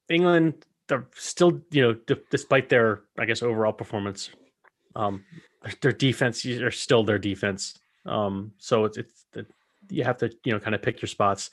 England, 0.09 0.65
they're 0.93 1.07
still, 1.15 1.59
you 1.71 1.81
know, 1.81 1.93
d- 1.93 2.21
despite 2.29 2.69
their, 2.69 3.01
I 3.17 3.25
guess, 3.25 3.41
overall 3.41 3.73
performance, 3.73 4.29
um, 4.95 5.23
their- 5.81 5.91
defense 5.91 6.45
are 6.45 6.69
still 6.69 7.03
their 7.03 7.17
defense. 7.17 7.79
Um, 8.05 8.51
so 8.59 8.85
it's, 8.85 8.97
it's 8.99 9.25
you 9.89 10.03
have 10.03 10.17
to, 10.17 10.31
you 10.43 10.51
know, 10.53 10.59
kind 10.59 10.75
of 10.75 10.83
pick 10.83 11.01
your 11.01 11.07
spots. 11.09 11.49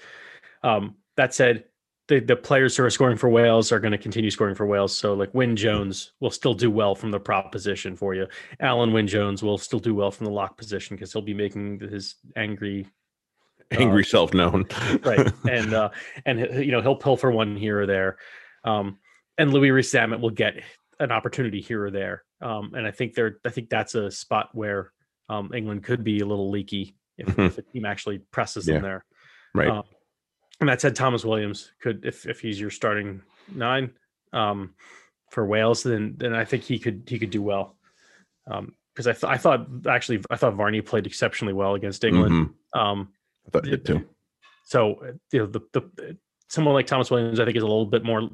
Um, 0.62 0.97
that 1.16 1.32
said, 1.32 1.64
the, 2.09 2.20
the 2.20 2.36
players 2.36 2.76
who 2.76 2.84
are 2.84 2.91
scoring 2.91 3.16
for 3.16 3.30
Wales 3.30 3.72
are 3.72 3.80
going 3.80 3.93
to 3.93 3.99
continue 3.99 4.30
scoring 4.30 4.55
for 4.55 4.66
Wales. 4.66 4.95
So 4.95 5.14
like 5.14 5.32
Wyn 5.32 5.57
Jones 5.57 6.12
will 6.20 6.30
still 6.30 6.55
do 6.55 6.70
well 6.70 6.95
from 6.95 7.11
the 7.12 7.20
prop 7.20 7.51
position 7.51 7.97
for 7.97 8.14
you. 8.14 8.26
Alun 8.61 8.93
Wyn 8.93 9.07
Jones 9.07 9.43
will 9.43 9.57
still 9.59 9.78
do 9.78 9.95
well 9.95 10.11
from 10.11 10.26
the 10.26 10.32
lock 10.32 10.59
position 10.59 10.97
because 10.97 11.12
he'll 11.12 11.22
be 11.22 11.34
making 11.34 11.80
his 11.80 12.16
angry 12.36 12.86
Angry 13.70 14.05
self 14.05 14.34
known. 14.34 14.66
right 15.05 15.32
and 15.49 15.72
uh 15.72 15.91
and 16.26 16.41
you 16.41 16.72
know 16.72 16.82
he'll 16.82 16.97
pull 16.97 17.16
for 17.16 17.30
one 17.30 17.55
here 17.55 17.80
or 17.80 17.86
there 17.86 18.18
um 18.64 18.99
and 19.41 19.53
louis 19.53 19.70
rees 19.70 19.95
will 20.20 20.30
get 20.30 20.55
an 20.99 21.11
opportunity 21.11 21.61
here 21.61 21.84
or 21.86 21.91
there 21.91 22.22
um 22.43 22.72
and 22.74 22.86
i 22.86 22.91
think 22.91 23.14
they're 23.14 23.38
i 23.47 23.51
think 23.51 23.68
that's 23.70 23.95
a 23.95 24.11
spot 24.11 24.51
where 24.53 24.93
um 25.28 25.51
england 25.55 25.82
could 25.82 26.05
be 26.05 26.20
a 26.20 26.26
little 26.26 26.51
leaky 26.51 26.97
if, 27.18 27.26
Mhm. 27.28 27.47
if 27.47 27.59
a 27.59 27.62
team 27.62 27.84
actually 27.84 28.18
presses 28.30 28.66
Yeah. 28.66 28.74
them 28.74 28.82
there 28.82 29.05
right. 29.55 29.68
um, 29.68 29.82
and 30.61 30.68
that 30.68 30.80
said 30.80 30.95
tomos 30.95 31.24
williams 31.24 31.72
could 31.82 32.05
if 32.05 32.26
if 32.26 32.41
he's 32.41 32.61
your 32.61 32.70
starting 32.70 33.22
nine 33.55 33.93
um 34.32 34.74
for 35.30 35.47
wales 35.47 35.82
then 35.82 36.14
then 36.18 36.34
i 36.34 36.45
think 36.45 36.62
he 36.64 36.78
could 36.78 37.05
he 37.07 37.18
could 37.18 37.30
do 37.30 37.43
well 37.43 37.76
um 38.51 38.74
because 38.95 39.07
I, 39.07 39.12
th- 39.12 39.24
I 39.24 39.38
thought 39.38 39.66
actually 39.88 40.20
i 40.30 40.36
thought 40.36 40.55
varney 40.55 40.80
played 40.82 41.07
exceptionally 41.07 41.55
well 41.55 41.74
against 41.74 42.05
england 42.05 42.34
Mhm. 42.74 42.78
um 42.80 43.12
I 43.47 43.51
thought 43.51 43.64
you 43.64 43.70
did 43.72 43.84
too. 43.86 44.09
so 44.64 44.80
you 45.32 45.38
know 45.41 45.47
the 45.47 45.61
the 45.72 45.82
someone 46.51 46.74
like 46.74 46.86
Tomos 46.86 47.11
Williams, 47.11 47.40
I 47.40 47.44
think, 47.44 47.57
is 47.57 47.62
a 47.62 47.66
little 47.66 47.86
bit 47.86 48.05
more, 48.05 48.28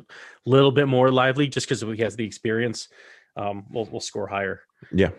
little 0.47 0.73
bit 0.73 0.89
more 0.89 1.13
lively 1.13 1.47
just 1.47 1.69
because 1.69 1.83
he 1.83 2.03
has 2.03 2.17
the 2.17 2.25
experience. 2.25 2.89
Um, 3.37 3.67
will 3.71 3.85
will 3.85 4.01
score 4.01 4.27
higher. 4.27 4.63
Yeah. 4.91 5.11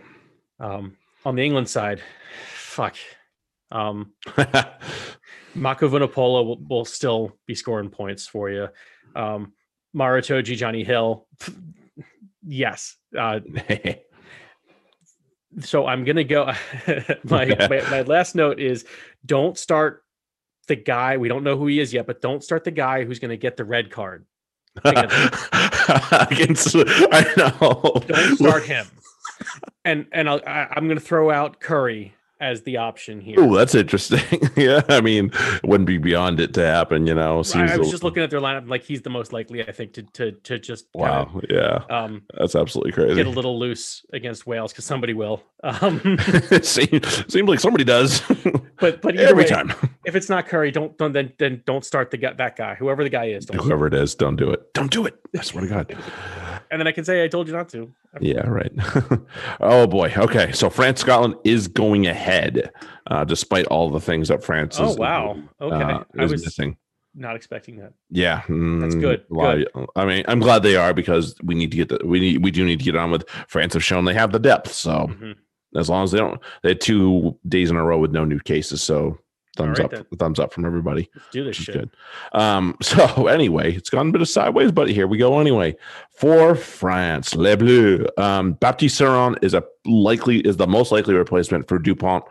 Um, 0.59 0.97
on 1.23 1.35
the 1.35 1.45
England 1.45 1.69
side, 1.69 2.01
fuck. 2.55 2.95
Um, 3.71 4.13
Mako 5.55 5.89
Vunipola 5.89 6.45
will, 6.45 6.57
will 6.67 6.85
still 6.85 7.37
be 7.45 7.53
scoring 7.53 7.89
points 7.89 8.27
for 8.27 8.49
you. 8.49 8.69
Um, 9.15 9.53
Maritoji, 9.95 10.57
Jonny 10.57 10.83
Hill, 10.83 11.27
yes. 12.47 12.95
Uh, 13.15 13.41
so 15.59 15.85
I'm 15.85 16.03
gonna 16.03 16.23
go. 16.23 16.51
my, 17.23 17.45
my 17.45 17.81
my 17.91 18.01
last 18.01 18.33
note 18.33 18.59
is 18.59 18.85
don't 19.25 19.57
start 19.57 20.03
the 20.67 20.75
guy. 20.75 21.17
We 21.17 21.27
don't 21.27 21.43
know 21.43 21.57
who 21.57 21.67
he 21.67 21.79
is 21.79 21.93
yet, 21.93 22.05
but 22.07 22.21
don't 22.21 22.43
start 22.43 22.63
the 22.63 22.71
guy 22.71 23.03
who's 23.05 23.19
gonna 23.19 23.37
get 23.37 23.57
the 23.57 23.65
red 23.65 23.89
card. 23.91 24.25
Against, 24.85 26.75
I 27.11 27.33
know. 27.37 28.01
Don't 28.07 28.37
start 28.37 28.63
him. 28.65 28.85
And 29.85 30.05
and 30.11 30.29
I'll, 30.29 30.41
I, 30.45 30.67
I'm 30.71 30.87
gonna 30.87 30.99
throw 30.99 31.31
out 31.31 31.59
Curry 31.59 32.13
as 32.39 32.61
the 32.63 32.77
option 32.77 33.19
here. 33.19 33.37
Oh, 33.39 33.55
that's 33.55 33.73
interesting. 33.73 34.41
yeah, 34.55 34.81
I 34.89 35.01
mean, 35.01 35.31
wouldn't 35.63 35.87
be 35.87 35.97
beyond 35.97 36.39
it 36.39 36.53
to 36.53 36.63
happen, 36.65 37.07
you 37.07 37.15
know. 37.15 37.39
I, 37.39 37.41
Seems 37.41 37.71
I 37.71 37.77
was 37.77 37.89
just 37.89 38.03
looking 38.03 38.21
at 38.21 38.29
their 38.29 38.39
lineup, 38.39 38.69
like 38.69 38.83
he's 38.83 39.01
the 39.01 39.09
most 39.09 39.33
likely, 39.33 39.67
I 39.67 39.71
think, 39.71 39.93
to 39.93 40.03
to 40.03 40.31
to 40.33 40.59
just 40.59 40.91
kinda, 40.93 41.09
Wow, 41.09 41.41
yeah, 41.49 41.83
um, 41.89 42.21
that's 42.37 42.55
absolutely 42.55 42.91
crazy. 42.91 43.15
get 43.15 43.25
a 43.25 43.29
little 43.31 43.57
loose 43.57 44.05
against 44.13 44.45
Wales 44.45 44.71
because 44.71 44.85
somebody 44.85 45.13
will. 45.13 45.41
Um, 45.63 46.17
seems, 46.61 47.33
seems 47.33 47.49
like 47.49 47.59
somebody 47.59 47.83
does 47.83 48.21
but 48.79 49.01
but 49.01 49.15
every 49.17 49.43
way, 49.43 49.49
time. 49.49 49.73
if 50.05 50.15
it's 50.15 50.29
not 50.29 50.47
Curry, 50.47 50.71
don't 50.71 50.97
don't 50.97 51.13
then 51.13 51.33
then 51.39 51.63
don't 51.65 51.83
start 51.85 52.11
the 52.11 52.17
that 52.37 52.55
guy, 52.55 52.75
whoever 52.75 53.03
the 53.03 53.09
guy 53.09 53.25
is. 53.25 53.45
Don't 53.45 53.61
Whoever 53.63 53.87
it 53.87 53.93
is, 53.93 54.15
don't 54.15 54.35
do 54.35 54.51
it. 54.51 54.73
Don't 54.73 54.91
do 54.91 55.05
it. 55.05 55.15
I 55.37 55.41
swear 55.43 55.63
to 55.63 55.69
God. 55.69 55.97
and 56.71 56.79
then 56.79 56.87
I 56.87 56.91
can 56.91 57.05
say 57.05 57.23
I 57.23 57.27
told 57.27 57.47
you 57.47 57.53
not 57.53 57.69
to. 57.69 57.91
Yeah, 58.19 58.47
right. 58.47 58.71
oh 59.59 59.87
boy. 59.87 60.11
Okay, 60.15 60.51
so 60.51 60.69
France 60.69 61.01
Scotland 61.01 61.35
is 61.43 61.67
going 61.67 62.07
ahead, 62.07 62.71
uh, 63.11 63.23
despite 63.23 63.65
all 63.67 63.89
the 63.89 63.99
things 63.99 64.27
that 64.29 64.43
France 64.43 64.79
Oh 64.79 64.89
is. 64.91 64.97
wow. 64.97 65.37
Okay. 65.61 65.75
uh, 65.75 66.03
I 66.17 66.25
was 66.25 66.43
missing. 66.43 66.77
not 67.15 67.35
expecting 67.35 67.77
that. 67.77 67.93
Yeah, 68.09 68.41
mm, 68.47 68.99
good, 69.01 69.25
a 69.29 69.33
lot 69.33 69.57
of- 69.61 69.89
I 69.95 70.05
mean, 70.05 70.23
I'm 70.27 70.39
glad 70.39 70.63
they 70.63 70.75
are 70.75 70.93
because 70.93 71.35
we 71.43 71.55
need 71.55 71.71
to 71.71 71.77
get 71.77 71.89
the 71.89 71.99
we 72.05 72.19
need 72.19 72.43
we 72.43 72.51
do 72.51 72.65
need 72.65 72.79
to 72.79 72.85
get 72.85 72.95
on 72.95 73.11
with 73.11 73.27
France. 73.47 73.73
Have 73.73 73.83
shown 73.83 74.05
they 74.05 74.13
have 74.13 74.31
the 74.31 74.39
depth, 74.39 74.71
so 74.71 75.07
Mhm. 75.11 75.35
As 75.77 75.89
long 75.89 76.03
as 76.03 76.11
they 76.11 76.17
don't, 76.17 76.39
they 76.63 76.69
had 76.69 76.81
two 76.81 77.37
days 77.47 77.69
in 77.69 77.75
a 77.75 77.83
row 77.83 77.97
with 77.97 78.11
no 78.11 78.25
new 78.25 78.39
cases, 78.39 78.81
so 78.81 79.17
thumbs 79.57 79.79
right 79.79 79.85
up, 79.85 79.91
then. 79.91 80.05
thumbs 80.17 80.39
up 80.39 80.53
from 80.53 80.65
everybody. 80.65 81.09
Let's 81.15 81.27
do 81.31 81.43
this 81.43 81.55
shit. 81.55 81.75
good. 81.75 81.89
Um, 82.33 82.77
so 82.81 83.27
anyway, 83.27 83.73
it's 83.73 83.89
gone 83.89 84.09
a 84.09 84.11
bit 84.11 84.21
of 84.21 84.29
sideways, 84.29 84.71
but 84.71 84.89
here 84.89 85.07
we 85.07 85.17
go 85.17 85.39
anyway. 85.39 85.75
For 86.11 86.55
France, 86.55 87.35
Les 87.35 87.55
Bleus, 87.55 88.07
um, 88.17 88.53
Baptiste 88.53 88.99
Serin 88.99 89.35
is 89.43 89.53
a 89.53 89.63
likely 89.85 90.39
is 90.39 90.57
the 90.57 90.67
most 90.67 90.91
likely 90.91 91.15
replacement 91.15 91.67
for 91.67 91.79
Dupont, 91.79 92.23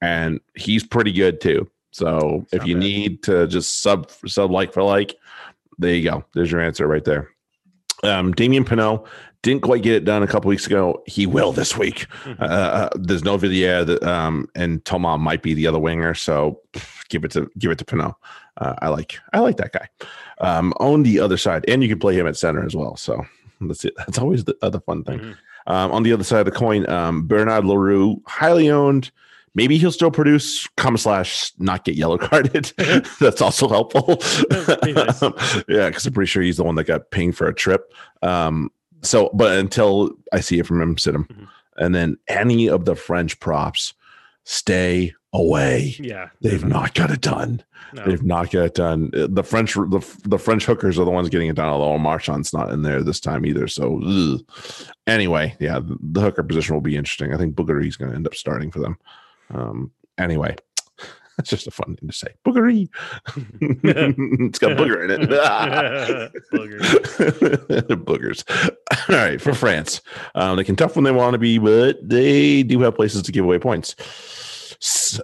and 0.00 0.40
he's 0.56 0.84
pretty 0.84 1.12
good 1.12 1.40
too. 1.40 1.70
So 1.92 2.46
if 2.52 2.64
you 2.66 2.74
bad. 2.74 2.80
need 2.80 3.22
to 3.24 3.46
just 3.46 3.80
sub 3.80 4.10
sub 4.26 4.50
like 4.50 4.72
for 4.72 4.82
like, 4.82 5.16
there 5.78 5.94
you 5.94 6.08
go. 6.08 6.24
There's 6.34 6.50
your 6.50 6.60
answer 6.60 6.86
right 6.86 7.04
there. 7.04 7.30
Um, 8.02 8.32
Damian 8.32 8.64
Penaud 8.64 9.06
didn't 9.42 9.62
quite 9.62 9.82
get 9.82 9.94
it 9.94 10.04
done 10.04 10.22
a 10.22 10.26
couple 10.26 10.48
weeks 10.48 10.66
ago. 10.66 11.02
He 11.06 11.26
will 11.26 11.52
this 11.52 11.76
week. 11.76 12.06
Mhm. 12.24 12.36
Uh, 12.40 12.88
there's 12.94 13.24
no 13.24 13.36
Villiers, 13.36 13.86
that, 13.86 14.02
um, 14.02 14.46
and 14.54 14.84
Thomas 14.84 15.18
might 15.20 15.42
be 15.42 15.54
the 15.54 15.66
other 15.66 15.78
winger. 15.78 16.14
So 16.14 16.60
give 17.08 17.24
it 17.24 17.30
to 17.32 17.50
give 17.58 17.70
it 17.70 17.78
to 17.78 17.84
Penaud. 17.84 18.14
Uh, 18.58 18.74
I 18.82 18.88
like 18.88 19.18
I 19.32 19.38
like 19.40 19.56
that 19.58 19.72
guy. 19.72 19.88
Um, 20.40 20.72
on 20.80 21.02
the 21.02 21.20
other 21.20 21.36
side, 21.36 21.64
and 21.68 21.82
you 21.82 21.88
can 21.88 21.98
play 21.98 22.14
him 22.14 22.26
at 22.26 22.36
center 22.36 22.64
as 22.64 22.74
well. 22.76 22.96
So 22.96 23.24
that's 23.60 23.84
it. 23.84 23.94
That's 23.96 24.18
always 24.18 24.44
the 24.44 24.56
other 24.62 24.80
fun 24.80 25.04
thing. 25.04 25.18
Mhm. 25.20 25.34
Um, 25.66 25.92
on 25.92 26.02
the 26.02 26.12
other 26.12 26.24
side 26.24 26.40
of 26.40 26.46
the 26.46 26.58
coin, 26.58 26.88
um, 26.88 27.26
Bernard 27.26 27.64
Le 27.64 27.78
Roux, 27.78 28.20
highly 28.26 28.70
owned. 28.70 29.10
Maybe 29.54 29.78
he'll 29.78 29.90
still 29.92 30.10
produce, 30.12 30.68
comma 30.76 30.96
slash, 30.98 31.52
not 31.58 31.84
get 31.84 31.96
yellow 31.96 32.18
carded. 32.18 32.72
That's 33.20 33.40
also 33.42 33.68
helpful. 33.68 34.22
Nice. 34.94 35.22
yeah, 35.68 35.88
because 35.88 36.06
I'm 36.06 36.12
pretty 36.12 36.28
sure 36.28 36.42
he's 36.42 36.56
the 36.58 36.64
one 36.64 36.76
that 36.76 36.84
got 36.84 37.10
pinged 37.10 37.36
for 37.36 37.46
a 37.48 37.54
trip. 37.54 37.92
Um, 38.22 38.70
so, 39.02 39.30
but 39.34 39.58
until 39.58 40.10
I 40.32 40.40
see 40.40 40.58
it 40.58 40.66
from 40.66 40.80
him, 40.80 40.98
sit 40.98 41.14
him. 41.14 41.24
Mhm. 41.24 41.48
And 41.78 41.94
then 41.94 42.16
any 42.28 42.68
of 42.68 42.84
the 42.84 42.94
French 42.94 43.40
props, 43.40 43.94
stay 44.44 45.14
away. 45.32 45.94
Yeah, 45.98 46.28
They've 46.42 46.64
not 46.64 46.94
got 46.94 47.10
it 47.10 47.20
done. 47.20 47.62
No. 47.92 48.04
They've 48.04 48.22
not 48.22 48.50
got 48.50 48.64
it 48.66 48.74
done. 48.74 49.10
Uh, 49.14 49.26
The 49.30 49.42
French, 49.44 49.74
the, 49.74 50.18
the 50.24 50.38
French 50.38 50.64
hookers 50.66 50.98
are 50.98 51.04
the 51.04 51.10
ones 51.10 51.28
getting 51.28 51.48
it 51.48 51.56
done. 51.56 51.68
Although 51.68 51.98
Marchand's 51.98 52.52
not 52.52 52.70
in 52.70 52.82
there 52.82 53.02
this 53.02 53.20
time 53.20 53.46
either. 53.46 53.66
So 53.68 54.00
ugh. 54.04 54.40
anyway, 55.06 55.56
yeah, 55.60 55.78
the, 55.80 55.96
the 56.00 56.20
hooker 56.20 56.42
position 56.42 56.74
will 56.74 56.82
be 56.82 56.96
interesting. 56.96 57.32
I 57.32 57.36
think 57.38 57.54
Boogery's 57.54 57.96
going 57.96 58.10
to 58.10 58.16
end 58.16 58.26
up 58.26 58.34
starting 58.34 58.70
for 58.70 58.80
them. 58.80 58.98
Um, 59.50 59.92
anyway, 60.18 60.56
that's 61.36 61.48
just 61.50 61.66
a 61.66 61.70
fun 61.70 61.96
thing 61.96 62.08
to 62.08 62.14
say. 62.14 62.28
Boogery. 62.46 62.88
it's 64.46 64.58
got 64.58 64.76
booger 64.76 65.04
in 65.04 65.10
it. 65.10 65.30
Booger. 66.52 66.80
Boogers. 68.04 69.08
All 69.08 69.16
right, 69.16 69.40
for 69.40 69.54
France, 69.54 70.02
um, 70.34 70.56
they 70.56 70.64
can 70.64 70.76
tough 70.76 70.96
when 70.96 71.04
they 71.04 71.12
want 71.12 71.32
to 71.32 71.38
be, 71.38 71.58
but 71.58 71.96
they 72.06 72.62
do 72.62 72.80
have 72.80 72.94
places 72.94 73.22
to 73.22 73.32
give 73.32 73.44
away 73.44 73.58
points. 73.58 73.96
S- 74.82 75.20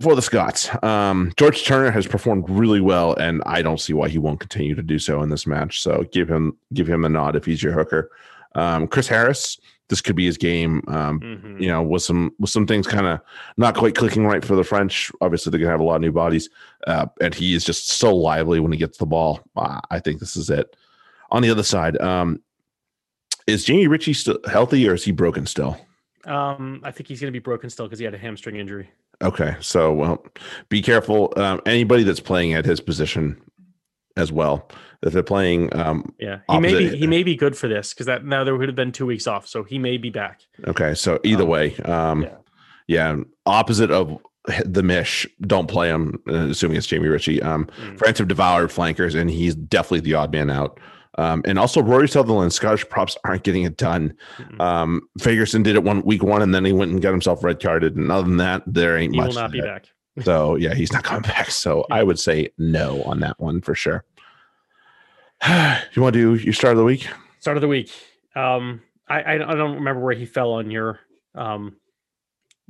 for 0.00 0.16
the 0.16 0.22
Scots, 0.22 0.70
um, 0.82 1.32
George 1.36 1.64
Turner 1.64 1.90
has 1.90 2.06
performed 2.06 2.48
really 2.48 2.80
well, 2.80 3.14
and 3.14 3.42
I 3.46 3.62
don't 3.62 3.78
see 3.78 3.92
why 3.92 4.08
he 4.08 4.18
won't 4.18 4.40
continue 4.40 4.74
to 4.74 4.82
do 4.82 4.98
so 4.98 5.22
in 5.22 5.28
this 5.28 5.46
match. 5.46 5.80
So 5.80 6.04
give 6.12 6.28
him 6.28 6.56
give 6.72 6.88
him 6.88 7.04
a 7.04 7.08
nod 7.08 7.36
if 7.36 7.44
he's 7.44 7.62
your 7.62 7.72
hooker. 7.72 8.10
Um, 8.54 8.88
Chris 8.88 9.06
Harris, 9.06 9.58
this 9.88 10.00
could 10.00 10.16
be 10.16 10.24
his 10.24 10.38
game. 10.38 10.82
Um, 10.88 11.20
Mhm. 11.20 11.60
you 11.60 11.68
know, 11.68 11.82
with 11.82 12.02
some 12.02 12.32
with 12.38 12.50
some 12.50 12.66
things 12.66 12.86
kind 12.86 13.06
of 13.06 13.20
not 13.56 13.74
quite 13.74 13.94
clicking 13.94 14.24
right 14.24 14.44
for 14.44 14.56
the 14.56 14.64
French. 14.64 15.10
Obviously, 15.20 15.50
they're 15.50 15.60
gonna 15.60 15.70
have 15.70 15.80
a 15.80 15.84
lot 15.84 15.96
of 15.96 16.00
new 16.00 16.12
bodies, 16.12 16.48
uh, 16.86 17.06
and 17.20 17.34
he 17.34 17.54
is 17.54 17.64
just 17.64 17.88
so 17.88 18.14
lively 18.14 18.60
when 18.60 18.72
he 18.72 18.78
gets 18.78 18.98
the 18.98 19.06
ball. 19.06 19.40
Uh, 19.56 19.80
I 19.90 19.98
think 20.00 20.20
this 20.20 20.36
is 20.36 20.48
it. 20.50 20.76
On 21.30 21.42
the 21.42 21.50
other 21.50 21.62
side, 21.62 22.00
um, 22.00 22.40
is 23.46 23.64
Jamie 23.64 23.86
Ritchie 23.86 24.12
still 24.14 24.38
healthy 24.48 24.88
or 24.88 24.94
is 24.94 25.04
he 25.04 25.12
broken 25.12 25.46
still? 25.46 25.76
Um, 26.26 26.80
I 26.84 26.92
think 26.92 27.08
he's 27.08 27.20
going 27.20 27.32
to 27.32 27.36
be 27.36 27.42
broken 27.42 27.68
still 27.68 27.86
because 27.86 27.98
he 27.98 28.04
had 28.04 28.14
a 28.14 28.18
hamstring 28.18 28.56
injury. 28.56 28.88
Okay, 29.22 29.56
so 29.60 29.92
well, 29.92 30.24
be 30.68 30.80
careful. 30.80 31.32
Um, 31.36 31.60
anybody 31.66 32.02
that's 32.04 32.20
playing 32.20 32.54
at 32.54 32.64
his 32.64 32.80
position 32.80 33.40
as 34.16 34.30
well, 34.32 34.68
if 35.02 35.12
they're 35.12 35.22
playing, 35.22 35.74
um, 35.76 36.14
Yeah, 36.18 36.38
he 36.50 36.58
may 36.60 36.74
be 36.76 36.96
he 36.96 37.06
may 37.06 37.22
be 37.22 37.34
good 37.36 37.56
for 37.56 37.68
this 37.68 37.92
because 37.92 38.06
that 38.06 38.24
now 38.24 38.44
there 38.44 38.56
would 38.56 38.68
have 38.68 38.76
been 38.76 38.92
two 38.92 39.06
weeks 39.06 39.26
off, 39.26 39.46
so 39.46 39.64
he 39.64 39.78
may 39.78 39.96
be 39.98 40.10
back. 40.10 40.42
okay. 40.66 40.94
So 40.94 41.18
either 41.24 41.42
Um, 41.44 41.48
way, 41.48 41.76
um, 41.84 42.22
yeah. 42.22 42.36
yeah. 42.86 43.16
opposite 43.46 43.90
of 43.90 44.18
the 44.64 44.82
Mish, 44.82 45.26
don't 45.42 45.68
play 45.68 45.88
him. 45.88 46.20
uh, 46.28 46.48
Assuming 46.50 46.76
it's 46.76 46.86
Jamie 46.86 47.08
Ritchie. 47.08 47.40
Um, 47.42 47.66
Mm. 47.80 47.98
France 47.98 48.18
have 48.18 48.28
devoured 48.28 48.70
flankers, 48.72 49.14
and 49.14 49.30
he's 49.30 49.54
definitely 49.54 50.00
the 50.00 50.14
odd 50.14 50.32
man 50.32 50.50
out. 50.50 50.78
Um, 51.18 51.42
and 51.44 51.58
also 51.58 51.82
Rory 51.82 52.08
Sutherland, 52.08 52.52
Scottish 52.54 52.88
props 52.88 53.16
aren't 53.24 53.42
getting 53.44 53.64
it 53.64 53.76
done. 53.76 54.14
Mm-mm. 54.38 54.60
Um, 54.60 55.02
Fagerson 55.20 55.62
did 55.62 55.76
it 55.76 55.84
one 55.84 56.02
week 56.02 56.22
one, 56.22 56.40
and 56.42 56.54
then 56.54 56.64
he 56.64 56.72
went 56.72 56.90
and 56.90 57.02
got 57.02 57.10
himself 57.10 57.44
red 57.44 57.60
carded. 57.60 57.96
And 57.96 58.10
other 58.10 58.26
than 58.26 58.38
that, 58.38 58.62
there 58.66 58.96
ain't 58.96 59.14
he 59.14 59.20
much. 59.20 59.28
will 59.28 59.42
not 59.42 59.52
be 59.52 59.60
that. 59.60 59.66
back. 59.66 59.86
So 60.20 60.56
yeah, 60.56 60.74
he's 60.74 60.92
not 60.92 61.04
coming 61.04 61.22
back. 61.22 61.50
So 61.50 61.86
I 61.90 62.02
would 62.02 62.18
say 62.18 62.50
no 62.58 63.02
on 63.04 63.20
that 63.20 63.40
one 63.40 63.60
for 63.60 63.74
sure. 63.74 64.04
you 65.48 66.02
want 66.02 66.14
to 66.14 66.36
do 66.36 66.42
your 66.42 66.52
start 66.52 66.72
of 66.72 66.78
the 66.78 66.84
week? 66.84 67.08
Start 67.40 67.56
of 67.56 67.60
the 67.62 67.68
week. 67.68 67.90
Um, 68.36 68.82
I 69.08 69.34
I, 69.34 69.38
don't 69.38 69.74
remember 69.74 70.00
where 70.00 70.14
he 70.14 70.26
fell 70.26 70.52
on 70.52 70.70
your 70.70 71.00
um. 71.34 71.76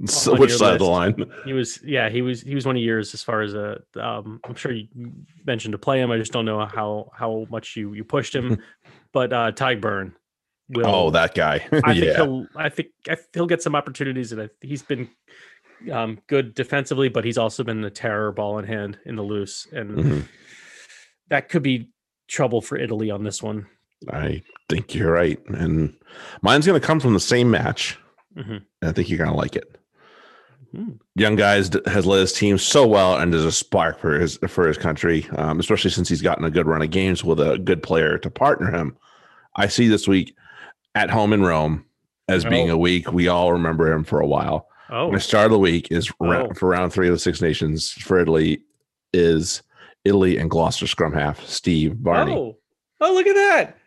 So 0.07 0.33
on 0.33 0.41
which 0.41 0.51
your 0.51 0.59
side 0.59 0.73
of 0.73 0.79
the 0.79 0.87
line? 0.87 1.15
He 1.45 1.53
was 1.53 1.81
yeah 1.85 2.09
he 2.09 2.23
was 2.23 2.41
he 2.41 2.55
was 2.55 2.65
one 2.65 2.77
of 2.77 2.83
yours 2.83 3.13
as 3.15 3.23
far 3.23 3.43
as 3.43 3.55
a 3.55 3.81
um. 3.97 4.41
I'm 4.45 4.55
sure 4.55 4.73
you 4.73 4.89
mentioned 5.45 5.73
to 5.73 5.79
play 5.79 6.01
him. 6.01 6.11
I 6.11 6.19
just 6.19 6.33
don't 6.33 6.45
know 6.45 6.65
how 6.65 7.11
how 7.15 7.47
much 7.51 7.77
you 7.77 7.93
you 7.93 8.05
pushed 8.05 8.35
him, 8.35 8.59
but 9.13 9.33
uh, 9.33 9.53
Tadhg 9.53 9.81
Beirne. 9.81 10.13
Will, 10.71 10.87
Oh, 10.87 11.11
that 11.11 11.35
guy. 11.35 11.67
I 11.85 11.99
think 11.99 12.17
he'll. 12.17 12.47
I 12.57 12.69
think 12.69 12.89
he'll 13.35 13.47
get 13.47 13.63
some 13.63 13.75
opportunities, 13.75 14.33
and 14.33 14.49
he's 14.61 14.83
been 14.83 15.11
um, 15.91 16.19
good 16.27 16.55
defensively, 16.55 17.09
but 17.09 17.25
he's 17.25 17.39
also 17.39 17.65
been 17.65 17.81
the 17.81 17.91
terror 17.91 18.33
ball 18.33 18.59
in 18.59 18.67
hand 18.67 18.99
in 19.07 19.17
the 19.17 19.23
loose, 19.23 19.67
and 19.73 19.91
Mhm. 19.99 20.29
that 21.29 21.49
could 21.49 21.63
be 21.63 21.89
trouble 22.29 22.61
for 22.61 22.77
Italy 22.77 23.11
on 23.11 23.25
this 23.25 23.43
one. 23.43 23.67
I 24.11 24.43
think 24.69 24.95
you're 24.95 25.13
right. 25.13 25.39
And 25.49 25.95
mine's 26.43 26.67
going 26.67 26.81
to 26.81 26.87
come 26.87 26.99
from 27.01 27.15
the 27.15 27.21
same 27.21 27.51
match. 27.51 27.99
Mhm. 28.37 28.63
And 28.81 28.91
I 28.91 28.93
think 28.93 29.09
you're 29.09 29.19
going 29.19 29.31
to 29.31 29.37
like 29.37 29.55
it. 29.57 29.77
Hmm. 30.75 30.93
Young 31.15 31.37
guys 31.37 31.71
has 31.87 32.07
led 32.07 32.21
his 32.21 32.33
team 32.33 32.57
so 32.57 32.87
well, 32.87 33.17
and 33.19 33.35
is 33.35 33.45
a 33.45 33.53
spark 33.53 33.99
for 34.01 34.19
his 34.19 34.39
for 34.49 34.67
his 34.67 34.79
country, 34.79 35.27
um, 35.37 35.61
especially 35.61 35.91
since 35.91 36.09
he's 36.09 36.23
gotten 36.23 36.45
a 36.47 36.51
good 36.51 36.67
run 36.67 36.81
of 36.81 36.91
games 36.91 37.23
with 37.23 37.39
a 37.41 37.59
good 37.59 37.83
player 37.83 38.17
to 38.19 38.31
partner 38.31 38.71
him. 38.71 38.97
I 39.55 39.67
see 39.69 39.87
this 39.89 40.09
week 40.09 40.35
at 40.95 41.11
home 41.11 41.35
in 41.35 41.43
Rome 41.43 41.85
as 42.27 42.45
being 42.47 42.71
Oh. 42.71 42.75
a 42.75 42.79
week 42.79 43.13
we 43.13 43.29
all 43.29 43.53
remember 43.53 43.93
him 43.93 44.03
for 44.03 44.21
a 44.21 44.27
while. 44.27 44.67
Oh, 44.95 45.11
My 45.11 45.19
start 45.19 45.47
of 45.47 45.53
the 45.53 45.59
week 45.59 45.91
is 45.91 46.13
Oh. 46.21 46.49
for 46.55 46.69
round 46.69 46.93
three 46.93 47.09
of 47.09 47.15
the 47.15 47.19
Six 47.19 47.41
Nations 47.41 47.91
for 47.93 48.19
Italy 48.21 48.63
is 49.15 49.63
Italy 50.05 50.37
and 50.37 50.51
Gloucester 50.51 50.87
scrum 50.87 51.13
half 51.15 51.45
Steve 51.47 51.95
Varney. 51.95 52.35
oh, 52.35 52.59
oh, 53.01 53.15
look 53.15 53.27
at 53.27 53.35
that! 53.35 53.79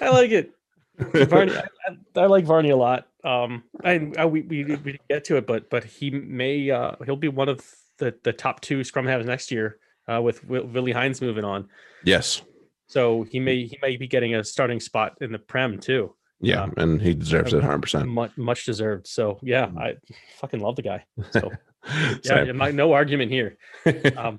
I 0.00 0.10
like 0.10 0.30
it. 0.32 0.50
Varney, 1.28 1.52
I, 1.56 2.20
I, 2.20 2.26
like 2.26 2.44
Varney 2.44 2.70
a 2.70 2.76
lot. 2.76 3.06
Um, 3.24 3.62
I, 3.84 4.10
I 4.18 4.24
we, 4.26 4.42
we 4.42 4.64
we 4.64 4.76
didn't 4.92 5.08
get 5.08 5.24
to 5.26 5.36
it, 5.36 5.46
but 5.46 5.70
but 5.70 5.84
he 5.84 6.10
may 6.10 6.70
uh 6.70 6.92
he'll 7.04 7.16
be 7.16 7.28
one 7.28 7.48
of 7.48 7.64
the 7.98 8.14
the 8.24 8.32
top 8.32 8.60
two 8.60 8.82
scrum 8.84 9.06
halves 9.06 9.26
next 9.26 9.50
year. 9.52 9.78
Uh, 10.12 10.20
with 10.20 10.44
Will, 10.44 10.66
Willi 10.66 10.90
Heinz 10.90 11.20
moving 11.22 11.44
on, 11.44 11.68
Yes, 12.04 12.42
so 12.88 13.22
he 13.22 13.38
may 13.38 13.64
he 13.66 13.78
may 13.80 13.96
be 13.96 14.08
getting 14.08 14.34
a 14.34 14.42
starting 14.42 14.80
spot 14.80 15.16
in 15.20 15.30
the 15.30 15.38
Prem 15.38 15.78
too. 15.78 16.14
Yeah, 16.42 16.68
and 16.76 17.00
he 17.00 17.14
deserves 17.14 17.52
it 17.52 17.58
100. 17.58 17.80
percent 17.80 18.08
much 18.08 18.36
much 18.36 18.66
deserved. 18.66 19.06
So 19.06 19.38
yeah, 19.42 19.70
I 19.78 19.94
fucking 20.38 20.60
love 20.60 20.76
the 20.76 20.82
guy. 20.82 21.04
So 21.30 21.50
yeah, 22.24 22.52
my, 22.52 22.70
no 22.70 22.92
argument 22.92 23.30
here. 23.30 23.56
Um, 24.16 24.38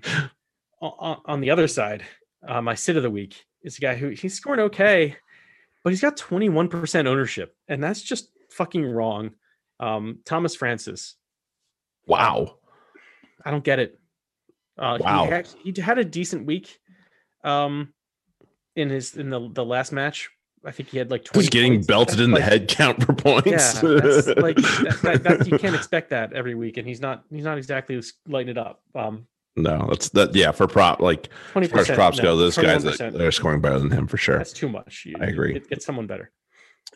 on, 0.81 1.21
on 1.25 1.39
the 1.41 1.49
other 1.49 1.67
side, 1.69 2.03
uh, 2.45 2.61
my 2.61 2.75
sit 2.75 2.97
of 2.97 3.03
the 3.03 3.09
week 3.09 3.45
is 3.61 3.77
a 3.77 3.81
guy 3.81 3.95
who 3.95 4.09
he's 4.09 4.33
scoring 4.33 4.59
okay, 4.59 5.15
but 5.81 5.91
he's 5.91 6.01
got 6.01 6.17
21% 6.17 7.07
ownership, 7.07 7.55
and 7.69 7.81
that's 7.81 8.01
just 8.01 8.29
fucking 8.51 8.85
wrong. 8.85 9.31
Um, 9.79 10.19
Tomas 10.25 10.55
Francis, 10.55 11.15
wow. 12.05 12.57
I 13.45 13.51
don't 13.51 13.63
get 13.63 13.79
it. 13.79 13.97
Uh, 14.77 14.97
Wow. 14.99 15.23
he, 15.25 15.31
had, 15.31 15.47
he 15.63 15.81
had 15.81 15.97
a 15.99 16.05
decent 16.05 16.45
week. 16.45 16.79
Um, 17.45 17.93
in 18.75 18.89
his 18.89 19.15
in 19.15 19.29
the 19.29 19.49
the 19.53 19.65
last 19.65 19.91
match, 19.91 20.29
I 20.65 20.71
think 20.71 20.89
he 20.89 20.97
had 20.97 21.11
like 21.11 21.23
20 21.25 21.43
He's 21.43 21.49
getting 21.49 21.73
points. 21.73 21.87
belted 21.87 22.17
That's 22.19 22.21
in 22.25 22.31
the 22.31 22.41
head 22.41 22.67
count 22.67 23.03
for 23.03 23.13
points. 23.13 23.47
Yeah, 23.47 23.71
that's 23.81 24.27
like 24.27 24.55
that, 24.57 24.99
that, 25.03 25.23
that, 25.23 25.47
you 25.47 25.57
can't 25.57 25.75
expect 25.75 26.09
that 26.11 26.33
every 26.33 26.55
week, 26.55 26.77
and 26.77 26.87
he's 26.87 27.01
not 27.01 27.23
he's 27.29 27.43
not 27.43 27.57
exactly 27.57 28.01
lighting 28.27 28.49
it 28.51 28.57
up. 28.57 28.81
Um, 28.95 29.27
no, 29.55 29.85
that's 29.89 30.09
that. 30.09 30.33
Yeah, 30.33 30.51
for 30.51 30.67
prop 30.67 30.99
like 30.99 31.29
twenty 31.51 31.65
as 31.65 31.71
far 31.71 31.79
as 31.81 31.87
percent 31.87 31.97
props 31.97 32.19
go, 32.19 32.35
those 32.35 32.57
guys 32.57 32.83
21%. 32.83 33.11
that 33.13 33.21
are 33.21 33.31
scoring 33.31 33.61
better 33.61 33.77
than 33.79 33.91
him 33.91 34.07
for 34.07 34.17
sure. 34.17 34.37
That's 34.37 34.53
too 34.53 34.69
much. 34.69 35.05
You- 35.05 35.15
I 35.19 35.25
agree. 35.25 35.53
Get, 35.53 35.69
get 35.69 35.83
someone 35.83 36.07
better. 36.07 36.31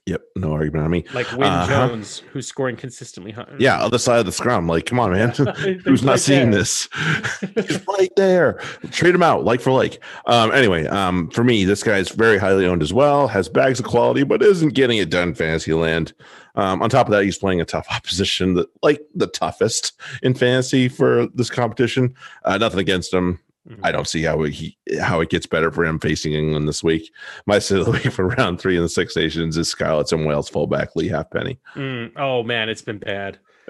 Yep, 0.07 0.21
no 0.37 0.53
argument 0.53 0.85
on 0.85 0.89
me. 0.91 1.03
Like 1.13 1.29
Wyn 1.33 1.43
Uh-huh. 1.51 1.87
Jones, 1.89 2.23
who's 2.31 2.47
scoring 2.47 2.77
consistently. 2.77 3.31
huh? 3.33 3.45
Yeah, 3.59 3.77
other 3.79 3.97
side 3.97 4.19
of 4.19 4.25
the 4.25 4.31
scrum. 4.31 4.65
Like, 4.65 4.85
come 4.85 4.99
on, 4.99 5.11
man. 5.11 5.29
Who's 5.85 6.01
not 6.01 6.11
right 6.13 6.19
seeing 6.19 6.51
there. 6.51 6.59
this? 6.61 6.87
He's 7.55 7.85
right 7.87 8.09
there. 8.15 8.53
Trade 8.91 9.13
him 9.15 9.21
out, 9.21 9.43
like 9.43 9.59
for 9.61 9.71
like. 9.71 10.01
Um, 10.25 10.51
anyway, 10.53 10.87
um, 10.87 11.29
for 11.31 11.43
me, 11.43 11.65
this 11.65 11.83
guy's 11.83 12.09
very 12.09 12.37
highly 12.37 12.65
owned 12.65 12.81
as 12.81 12.93
well, 12.93 13.27
has 13.27 13.49
bags 13.49 13.79
of 13.81 13.85
quality, 13.85 14.23
but 14.23 14.41
isn't 14.41 14.73
getting 14.73 14.97
it 14.97 15.09
done 15.09 15.29
in 15.29 15.35
fantasy 15.35 15.73
land. 15.73 16.13
Um, 16.55 16.81
on 16.81 16.89
top 16.89 17.05
of 17.07 17.11
that, 17.11 17.23
he's 17.23 17.37
playing 17.37 17.59
a 17.61 17.65
tough 17.65 17.85
opposition, 17.91 18.53
that 18.55 18.67
like 18.81 19.01
the 19.13 19.27
toughest 19.27 19.91
in 20.23 20.33
fantasy 20.33 20.87
for 20.87 21.27
this 21.35 21.49
competition. 21.51 22.15
Uh, 22.45 22.57
nothing 22.57 22.79
against 22.79 23.13
him. 23.13 23.39
I 23.83 23.91
don't 23.91 24.07
see 24.07 24.23
how 24.23 24.41
he 24.43 24.77
how 25.01 25.19
it 25.21 25.29
gets 25.29 25.45
better 25.45 25.71
for 25.71 25.83
him 25.85 25.99
facing 25.99 26.33
England 26.33 26.67
this 26.67 26.83
week. 26.83 27.11
My 27.45 27.59
sit 27.59 27.79
of 27.79 27.85
the 27.85 27.91
week 27.91 28.11
for 28.11 28.27
round 28.27 28.59
three 28.61 28.77
in 28.77 28.81
the 28.83 28.89
Six 28.89 29.15
Nations 29.15 29.57
is 29.57 29.67
Scarlets 29.69 30.11
and 30.11 30.25
Wales 30.25 30.47
fullback 30.49 30.95
Leigh 30.95 31.09
Halfpenny. 31.09 31.59
Mm, 31.75 32.11
oh 32.17 32.43
man, 32.43 32.69
it's 32.69 32.81
been 32.81 32.99
bad. 32.99 33.39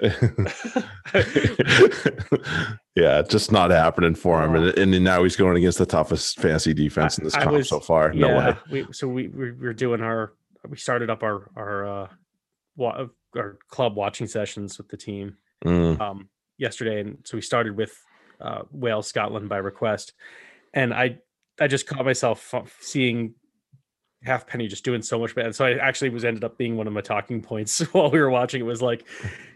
yeah, 2.94 3.22
just 3.22 3.52
not 3.52 3.70
happening 3.70 4.14
for 4.14 4.42
him, 4.42 4.54
and, 4.54 4.78
and 4.78 5.04
now 5.04 5.22
he's 5.22 5.36
going 5.36 5.56
against 5.56 5.78
the 5.78 5.86
toughest 5.86 6.38
fantasy 6.40 6.74
defense 6.74 7.18
in 7.18 7.24
this 7.24 7.34
I- 7.34 7.42
comp 7.44 7.56
was- 7.56 7.68
so 7.68 7.80
far. 7.80 8.12
No 8.12 8.36
way. 8.36 8.56
We, 8.70 8.86
so 8.92 9.08
we, 9.08 9.28
we 9.28 9.52
we're 9.52 9.74
doing 9.74 10.00
our 10.00 10.32
we 10.68 10.76
started 10.76 11.10
up 11.10 11.22
our 11.22 11.50
our 11.56 12.02
uh 12.04 12.08
wa- 12.76 13.06
our 13.36 13.58
club 13.68 13.96
watching 13.96 14.26
sessions 14.26 14.78
with 14.78 14.88
the 14.88 14.96
team 14.96 15.36
Mm, 15.64 16.00
um 16.00 16.28
yesterday, 16.56 17.00
and 17.00 17.18
so 17.24 17.36
we 17.36 17.40
started 17.42 17.76
with 17.76 17.98
uh 18.40 18.62
Wales 18.70 19.06
Scotland 19.06 19.48
by 19.48 19.58
request, 19.58 20.12
and 20.74 20.92
I 20.92 21.18
I 21.60 21.66
just 21.66 21.86
caught 21.86 22.04
myself 22.04 22.54
seeing 22.80 23.34
Halfpenny 24.24 24.66
just 24.66 24.84
doing 24.84 25.02
so 25.02 25.18
much 25.18 25.34
bad. 25.34 25.54
So 25.54 25.64
I 25.64 25.74
actually 25.74 26.10
was 26.10 26.24
ended 26.24 26.42
up 26.42 26.58
being 26.58 26.76
one 26.76 26.86
of 26.86 26.92
my 26.92 27.00
talking 27.00 27.40
points 27.40 27.80
while 27.92 28.10
we 28.10 28.18
were 28.18 28.30
watching. 28.30 28.60
It 28.60 28.64
was 28.64 28.82
like, 28.82 29.04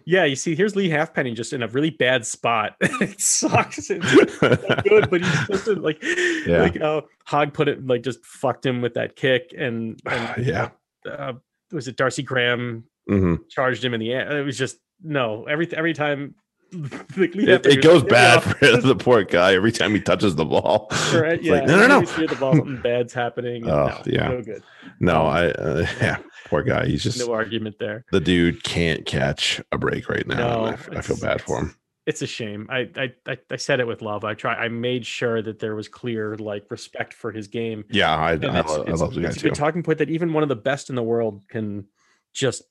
yeah, 0.05 0.25
you 0.25 0.37
see, 0.37 0.55
here's 0.55 0.77
Leigh 0.77 0.89
Halfpenny 0.89 1.33
just 1.33 1.53
in 1.53 1.63
a 1.63 1.69
really 1.69 1.91
bad 1.91 2.25
spot. 2.25 2.77
it 2.81 3.21
sucks. 3.21 3.91
It's 3.91 4.39
good, 4.39 5.11
but 5.11 5.21
he's 5.21 5.63
to 5.65 5.75
like, 5.75 6.03
like 6.47 6.81
uh, 6.81 7.03
Hogg 7.27 7.53
put 7.53 7.69
it 7.69 7.85
like 7.87 8.03
just 8.03 8.25
fucked 8.25 8.65
him 8.65 8.83
with 8.83 8.95
that 8.95 9.17
kick, 9.17 9.53
and, 9.57 10.01
and 10.07 10.47
yeah. 10.47 10.71
uh, 11.11 11.35
was 11.73 11.89
it 11.89 11.97
Darcy 11.97 12.23
Graham 12.23 12.85
hmm 13.09 13.35
charged 13.51 13.85
him 13.85 13.95
in 13.95 14.01
the 14.01 14.13
air? 14.13 14.39
It 14.39 14.45
was 14.45 14.57
just 14.57 14.79
no. 15.03 15.45
Every 15.45 15.69
every 15.77 15.93
time, 15.93 16.37
It, 17.17 17.67
it 17.67 17.83
goes 17.83 18.03
bad 18.03 18.43
for 18.43 18.77
the 18.79 18.97
poor 18.97 19.23
guy 19.25 19.55
every 19.55 19.73
time 19.73 19.95
he 19.95 20.01
touches 20.01 20.35
the 20.37 20.45
ball. 20.45 20.91
Right, 21.13 21.43
yeah. 21.43 21.53
like, 21.53 21.67
no, 21.67 21.77
no, 21.77 21.87
no, 21.87 22.01
you 22.01 22.07
see 22.07 22.27
the 22.27 22.37
ball, 22.37 22.57
something 22.57 22.81
bad's 22.81 23.13
happening. 23.13 23.69
Oh, 23.69 23.89
no, 23.89 24.03
yeah. 24.07 24.29
no 24.29 24.43
good. 24.43 24.63
no. 24.99 25.27
I 25.27 25.49
uh, 25.51 25.87
yeah, 26.01 26.19
poor 26.47 26.63
guy. 26.63 26.87
He's 26.87 27.03
just 27.03 27.19
No 27.19 27.33
argument 27.33 27.77
there. 27.79 28.05
the 28.13 28.21
dude 28.21 28.63
can't 28.63 29.05
catch 29.05 29.61
a 29.73 29.79
break 29.79 30.09
right 30.09 30.27
now. 30.27 30.37
No, 30.37 30.65
I, 30.65 30.99
I 30.99 31.01
feel 31.03 31.19
bad 31.19 31.43
for 31.43 31.59
him. 31.59 31.77
It's 32.07 32.23
a 32.23 32.27
shame. 32.27 32.67
I, 32.71 32.89
I 32.97 33.13
I 33.29 33.39
I 33.51 33.57
said 33.57 33.81
it 33.81 33.87
with 33.87 34.01
love. 34.01 34.25
I 34.25 34.35
try. 34.35 34.55
I 34.55 34.69
made 34.69 35.05
sure 35.05 35.43
that 35.43 35.59
there 35.59 35.77
was 35.77 35.89
clear 35.89 36.37
like 36.37 36.71
respect 36.71 37.13
for 37.13 37.31
his 37.31 37.49
game. 37.49 37.85
Yeah, 37.91 38.15
I, 38.15 38.31
I, 38.31 38.35
it's, 38.35 38.45
love, 38.45 38.89
I 38.89 38.93
love 38.93 39.15
the 39.15 39.21
guy 39.21 39.29
it's 39.29 39.37
a 39.37 39.43
good 39.43 39.55
talking 39.55 39.83
point 39.83 39.99
that 39.99 40.11
even 40.11 40.33
one 40.33 40.43
of 40.43 40.49
the 40.49 40.57
best 40.57 40.89
in 40.89 40.97
the 40.97 41.03
world 41.03 41.45
can 41.49 41.87
just 42.33 42.63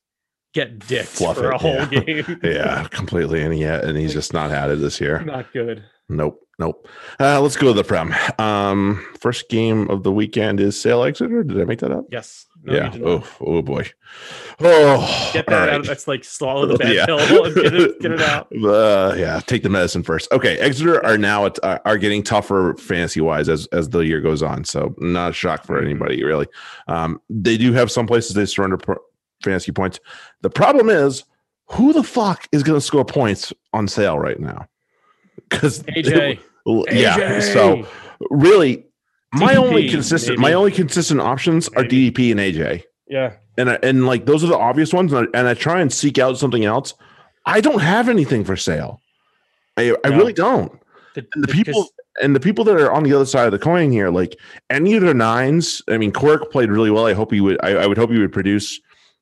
get 0.54 0.80
dicked 0.88 1.08
Fluff 1.10 1.38
for 1.38 1.52
it, 1.52 1.56
a 1.56 1.58
whole 1.58 1.76
yeah. 1.76 1.86
game. 2.24 2.40
Yeah, 2.44 2.88
completely. 2.92 3.42
And 3.44 3.54
he 3.54 3.64
and 3.64 3.98
he's 3.98 4.14
just 4.14 4.34
not 4.34 4.50
had 4.52 4.70
it 4.70 4.80
this 4.80 5.00
year. 5.02 5.22
not 5.22 5.52
good. 5.54 5.84
Nope, 6.10 6.42
nope. 6.60 6.90
Uh, 7.22 7.40
let's 7.40 7.56
go 7.56 7.68
to 7.68 7.74
the 7.74 7.86
prem. 7.86 8.14
Um, 8.38 9.06
first 9.22 9.48
game 9.50 9.90
of 9.90 10.04
the 10.04 10.12
weekend 10.12 10.60
is 10.60 10.80
Sale 10.80 11.04
Exeter. 11.04 11.42
Did 11.44 11.62
I 11.62 11.64
make 11.64 11.80
that 11.80 11.92
up? 11.92 12.04
Yes. 12.12 12.48
No, 12.64 12.74
yeah. 12.74 12.92
Oh, 13.04 13.24
oh 13.40 13.62
boy. 13.62 13.90
Oh, 14.60 15.30
Get 15.34 15.46
that 15.48 15.58
right. 15.68 15.70
out. 15.76 15.86
That's 15.86 16.08
like 16.08 16.24
swallow 16.24 16.66
the 16.68 16.78
bad 16.80 16.94
Yeah. 16.94 17.06
pill 17.06 17.46
and 17.46 17.56
get 17.56 17.74
it, 17.74 18.00
get 18.02 18.12
it 18.12 18.22
out. 18.22 18.48
Uh, 18.54 19.16
yeah, 19.18 19.40
take 19.40 19.64
the 19.64 19.70
medicine 19.70 20.04
first. 20.04 20.32
Okay, 20.32 20.58
Exeter 20.60 21.04
are 21.06 21.18
now 21.18 21.46
at, 21.46 21.58
uh, 21.64 21.80
are 21.86 21.98
getting 21.98 22.22
tougher 22.24 22.76
fantasy 22.78 23.22
wise 23.22 23.50
as 23.50 23.68
as 23.68 23.90
the 23.90 24.00
year 24.00 24.22
goes 24.22 24.44
on. 24.44 24.64
So 24.66 24.94
not 25.00 25.32
a 25.32 25.34
shock 25.34 25.66
for 25.66 25.80
Mhm. 25.82 25.86
anybody 25.86 26.24
really. 26.24 26.48
Um, 26.88 27.22
they 27.30 27.58
do 27.58 27.74
have 27.74 27.90
some 27.90 28.06
places 28.06 28.36
they 28.36 28.46
surrender 28.46 28.78
fantasy 29.44 29.72
points. 29.72 30.00
The 30.42 30.50
problem 30.50 30.90
is, 30.90 31.24
who 31.68 31.94
the 31.94 32.04
fuck 32.04 32.48
is 32.52 32.64
going 32.64 32.78
to 32.78 32.86
score 32.86 33.06
points 33.06 33.54
on 33.74 33.88
sale 33.88 34.20
right 34.20 34.40
now? 34.40 34.68
Because 35.50 35.84
AJ. 35.84 36.40
yeah. 36.92 37.18
AJ. 37.18 37.54
So 37.54 37.88
really, 38.30 38.86
my 39.34 39.56
only 39.56 39.88
DDP, 39.88 39.92
consistent 39.92 40.40
my 40.40 40.54
only 40.54 40.72
consistent 40.72 41.22
options 41.22 41.68
are 41.70 41.84
Maybe. 41.84 42.12
DDP 42.12 42.32
and 42.32 42.40
AJ 42.40 42.84
yeah. 43.12 43.34
and 43.58 43.70
I, 43.70 43.80
and 43.84 44.06
like 44.06 44.26
those 44.26 44.44
are 44.44 44.48
the 44.48 44.58
obvious 44.58 44.94
ones 44.94 45.14
and 45.14 45.28
I, 45.34 45.40
and 45.40 45.48
I 45.48 45.54
try 45.54 45.82
and 45.82 45.92
seek 45.92 46.18
out 46.18 46.38
something 46.38 46.66
else 46.66 46.94
i 47.46 47.62
don't 47.62 47.82
have 47.82 48.10
anything 48.10 48.44
for 48.44 48.56
sale 48.56 49.02
i, 49.78 49.96
I 50.04 50.08
really 50.08 50.34
don't 50.34 50.72
The, 51.14 51.28
and 51.36 51.44
the 51.44 51.48
the- 51.48 51.54
people 51.54 51.88
and 52.22 52.36
the 52.36 52.40
people 52.40 52.64
that 52.66 52.80
are 52.80 52.92
on 52.92 53.04
the 53.04 53.14
other 53.14 53.26
side 53.26 53.46
of 53.46 53.52
the 53.52 53.60
coin 53.60 53.92
here 53.92 54.10
like 54.10 54.38
any 54.70 54.96
of 54.96 55.04
their 55.04 55.14
nines 55.14 55.82
i 55.90 55.98
mean 55.98 56.12
Quirke 56.12 56.52
played 56.52 56.70
really 56.70 56.92
well 56.92 57.06
i 57.06 57.14
hope 57.14 57.32
he 57.32 57.42
would 57.42 57.58
I, 57.64 57.76
I 57.76 57.88
would 57.88 57.98
hope 57.98 58.12
he 58.12 58.20
would 58.20 58.34
produce 58.34 58.80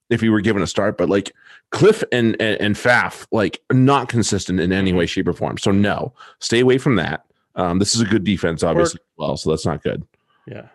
if 0.09 0.21
he 0.21 0.29
were 0.29 0.41
given 0.41 0.61
a 0.61 0.67
start 0.67 0.97
but 0.97 1.09
like 1.09 1.33
cliff 1.71 2.03
and 2.11 2.35
and, 2.39 2.59
and 2.61 2.75
faf 2.75 3.27
like 3.31 3.61
not 3.71 4.09
consistent 4.09 4.59
in 4.59 4.71
any 4.71 4.93
way 4.93 5.05
shape 5.05 5.27
or 5.27 5.33
form 5.33 5.57
so 5.57 5.71
no 5.71 6.13
stay 6.39 6.59
away 6.59 6.77
from 6.77 6.95
that 6.95 7.25
um 7.55 7.79
this 7.79 7.95
is 7.95 8.01
a 8.01 8.05
good 8.05 8.23
defense 8.23 8.63
obviously 8.63 8.99
as 8.99 9.17
well 9.17 9.37
so 9.37 9.49
that's 9.49 9.65
not 9.65 9.83
good 9.83 10.05
yeah. 10.47 10.67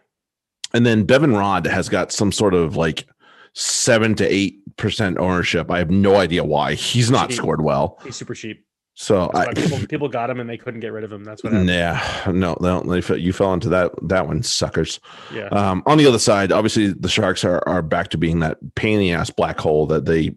and 0.72 0.86
then 0.86 1.04
Devin 1.04 1.34
Rod 1.34 1.66
has 1.66 1.88
got 1.88 2.12
some 2.12 2.30
sort 2.30 2.54
of 2.54 2.76
like 2.76 3.06
seven 3.54 4.14
to 4.16 4.26
eight 4.32 4.60
percent 4.76 5.18
ownership. 5.18 5.70
I 5.70 5.78
have 5.78 5.90
no 5.90 6.16
idea 6.16 6.44
why. 6.44 6.74
He's 6.74 7.10
not 7.10 7.30
Cheap. 7.30 7.38
scored 7.38 7.62
well. 7.62 7.98
He's 8.04 8.16
super 8.16 8.34
cheap. 8.34 8.64
So 8.96 9.28
I, 9.34 9.52
people, 9.54 9.78
people 9.88 10.08
got 10.08 10.30
him 10.30 10.38
and 10.38 10.48
they 10.48 10.56
couldn't 10.56 10.78
get 10.80 10.92
rid 10.92 11.02
of 11.02 11.12
him. 11.12 11.24
That's 11.24 11.42
what 11.42 11.52
happened. 11.52 11.66
nah, 11.66 12.30
no, 12.30 12.56
no, 12.60 12.80
they 12.82 13.00
fell- 13.00 13.16
you 13.18 13.32
fell 13.32 13.52
into 13.52 13.68
that 13.70 13.90
that 14.08 14.26
one, 14.28 14.42
suckers. 14.44 15.00
Yeah. 15.32 15.48
Um, 15.48 15.82
on 15.86 15.98
the 15.98 16.06
other 16.06 16.18
side, 16.20 16.52
obviously 16.52 16.92
the 16.92 17.08
Sharks 17.08 17.44
are 17.44 17.60
are 17.68 17.82
back 17.82 18.08
to 18.10 18.18
being 18.18 18.38
that 18.40 18.58
pain 18.76 18.94
in 18.94 19.00
the 19.00 19.12
ass 19.12 19.30
black 19.30 19.58
hole 19.58 19.86
that 19.88 20.04
they 20.04 20.30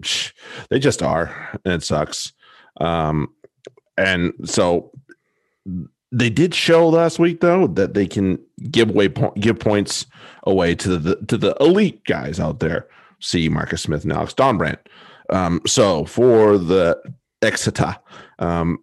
they 0.72 0.80
just 0.80 1.04
are, 1.04 1.60
and 1.66 1.74
it 1.76 1.84
sucks. 1.84 2.34
Um, 2.82 3.28
and 3.96 4.34
so 4.44 4.92
they 6.12 6.30
did 6.30 6.56
show 6.56 6.88
last 6.90 7.20
week 7.20 7.42
though 7.42 7.68
that 7.68 7.94
they 7.94 8.08
can 8.08 8.40
give 8.72 8.90
away 8.90 9.10
po- 9.10 9.34
give 9.40 9.60
points 9.60 10.06
away 10.44 10.74
to 10.76 10.98
the 10.98 11.16
to 11.28 11.38
the 11.38 11.56
elite 11.60 12.04
guys 12.06 12.40
out 12.40 12.60
there. 12.60 12.88
See 13.20 13.50
Marcus 13.50 13.84
Smith 13.84 14.04
and 14.04 14.14
Alex 14.14 14.34
Dombrandt. 14.34 14.80
Um, 15.30 15.62
so 15.68 16.06
for 16.06 16.58
the 16.58 17.00
Exeter, 17.42 17.96
um, 18.40 18.80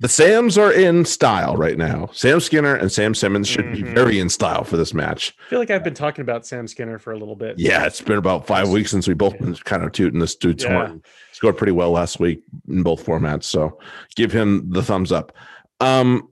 the 0.00 0.08
Sams 0.08 0.56
are 0.56 0.72
in 0.72 1.04
style 1.04 1.56
right 1.56 1.76
now. 1.76 2.08
Sam 2.12 2.38
Skinner 2.38 2.74
and 2.76 2.90
Sam 2.90 3.14
Simmonds 3.14 3.48
should 3.48 3.72
be 3.72 3.82
Mhm. 3.82 3.94
very 3.94 4.20
in 4.20 4.28
style 4.28 4.62
for 4.62 4.76
this 4.76 4.94
match. 4.94 5.34
I 5.46 5.50
feel 5.50 5.58
like 5.58 5.70
I've 5.70 5.82
been 5.82 5.92
talking 5.94 6.22
about 6.22 6.46
Sam 6.46 6.68
Skinner 6.68 6.98
for 7.00 7.12
a 7.12 7.18
little 7.18 7.34
bit. 7.34 7.58
Yeah, 7.58 7.84
it's 7.84 8.00
been 8.00 8.16
about 8.16 8.46
five 8.46 8.68
weeks 8.68 8.92
since 8.92 9.08
we 9.08 9.14
both 9.14 9.36
been 9.40 9.54
kind 9.56 9.82
of 9.82 9.90
tooting 9.90 10.20
this 10.20 10.36
dude's 10.36 10.62
Yeah. 10.62 10.72
horn. 10.86 11.02
Scored 11.32 11.56
pretty 11.56 11.72
well 11.72 11.90
last 11.90 12.20
week 12.20 12.42
in 12.68 12.82
both 12.84 13.04
formats, 13.04 13.44
so 13.44 13.78
give 14.14 14.30
him 14.32 14.70
the 14.70 14.82
thumbs 14.84 15.10
up. 15.10 15.32
Um, 15.80 16.28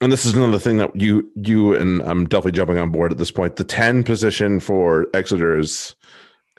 and 0.00 0.12
this 0.12 0.24
is 0.24 0.34
another 0.34 0.60
thing 0.60 0.76
that 0.76 0.94
you 0.94 1.28
you 1.34 1.74
and 1.74 2.00
I'm 2.02 2.24
definitely 2.26 2.52
jumping 2.52 2.78
on 2.78 2.90
board 2.90 3.10
at 3.10 3.18
this 3.18 3.32
point. 3.32 3.56
The 3.56 3.64
ten 3.64 4.04
position 4.04 4.60
for 4.60 5.08
Exeter 5.12 5.58
is 5.58 5.96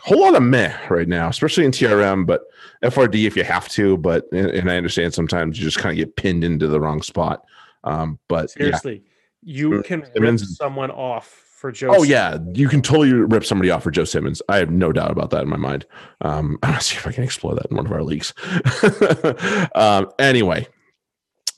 whole 0.01 0.21
lot 0.21 0.35
of 0.35 0.43
meh 0.43 0.75
right 0.89 1.07
now, 1.07 1.29
especially 1.29 1.65
in 1.65 1.71
TRM, 1.71 2.25
but 2.25 2.43
FRD 2.83 3.25
if 3.25 3.35
you 3.35 3.43
have 3.43 3.67
to. 3.69 3.97
But 3.97 4.25
and, 4.31 4.69
I 4.69 4.77
understand 4.77 5.13
sometimes 5.13 5.57
you 5.57 5.63
just 5.63 5.79
kind 5.79 5.91
of 5.91 5.97
get 5.97 6.15
pinned 6.15 6.43
into 6.43 6.67
the 6.67 6.79
wrong 6.79 7.01
spot. 7.01 7.43
Um, 7.83 8.19
but 8.27 8.49
yeah. 8.57 8.65
Seriously, 8.65 9.03
you 9.43 9.69
Mm, 9.71 9.85
can 9.85 10.03
rip 10.15 10.39
someone 10.39 10.91
off 10.91 11.27
for 11.27 11.71
Joe. 11.71 11.93
Oh 11.97 12.03
yeah, 12.03 12.37
you 12.53 12.69
can 12.69 12.81
totally 12.81 13.11
rip 13.13 13.45
somebody 13.45 13.69
off 13.69 13.83
for 13.83 13.91
Joe 13.91 14.05
Simmonds. 14.05 14.41
I 14.49 14.57
have 14.57 14.71
no 14.71 14.91
doubt 14.91 15.11
about 15.11 15.29
that 15.31 15.43
in 15.43 15.49
my 15.49 15.57
mind. 15.57 15.85
Um, 16.21 16.57
I'm 16.63 16.71
gonna 16.71 16.81
see 16.81 16.97
if 16.97 17.07
I 17.07 17.11
can 17.11 17.23
explore 17.23 17.55
that 17.55 17.67
in 17.69 17.77
one 17.77 17.85
of 17.85 17.91
our 17.91 18.03
leagues. 18.03 18.33
um, 19.75 20.09
anyway, 20.19 20.67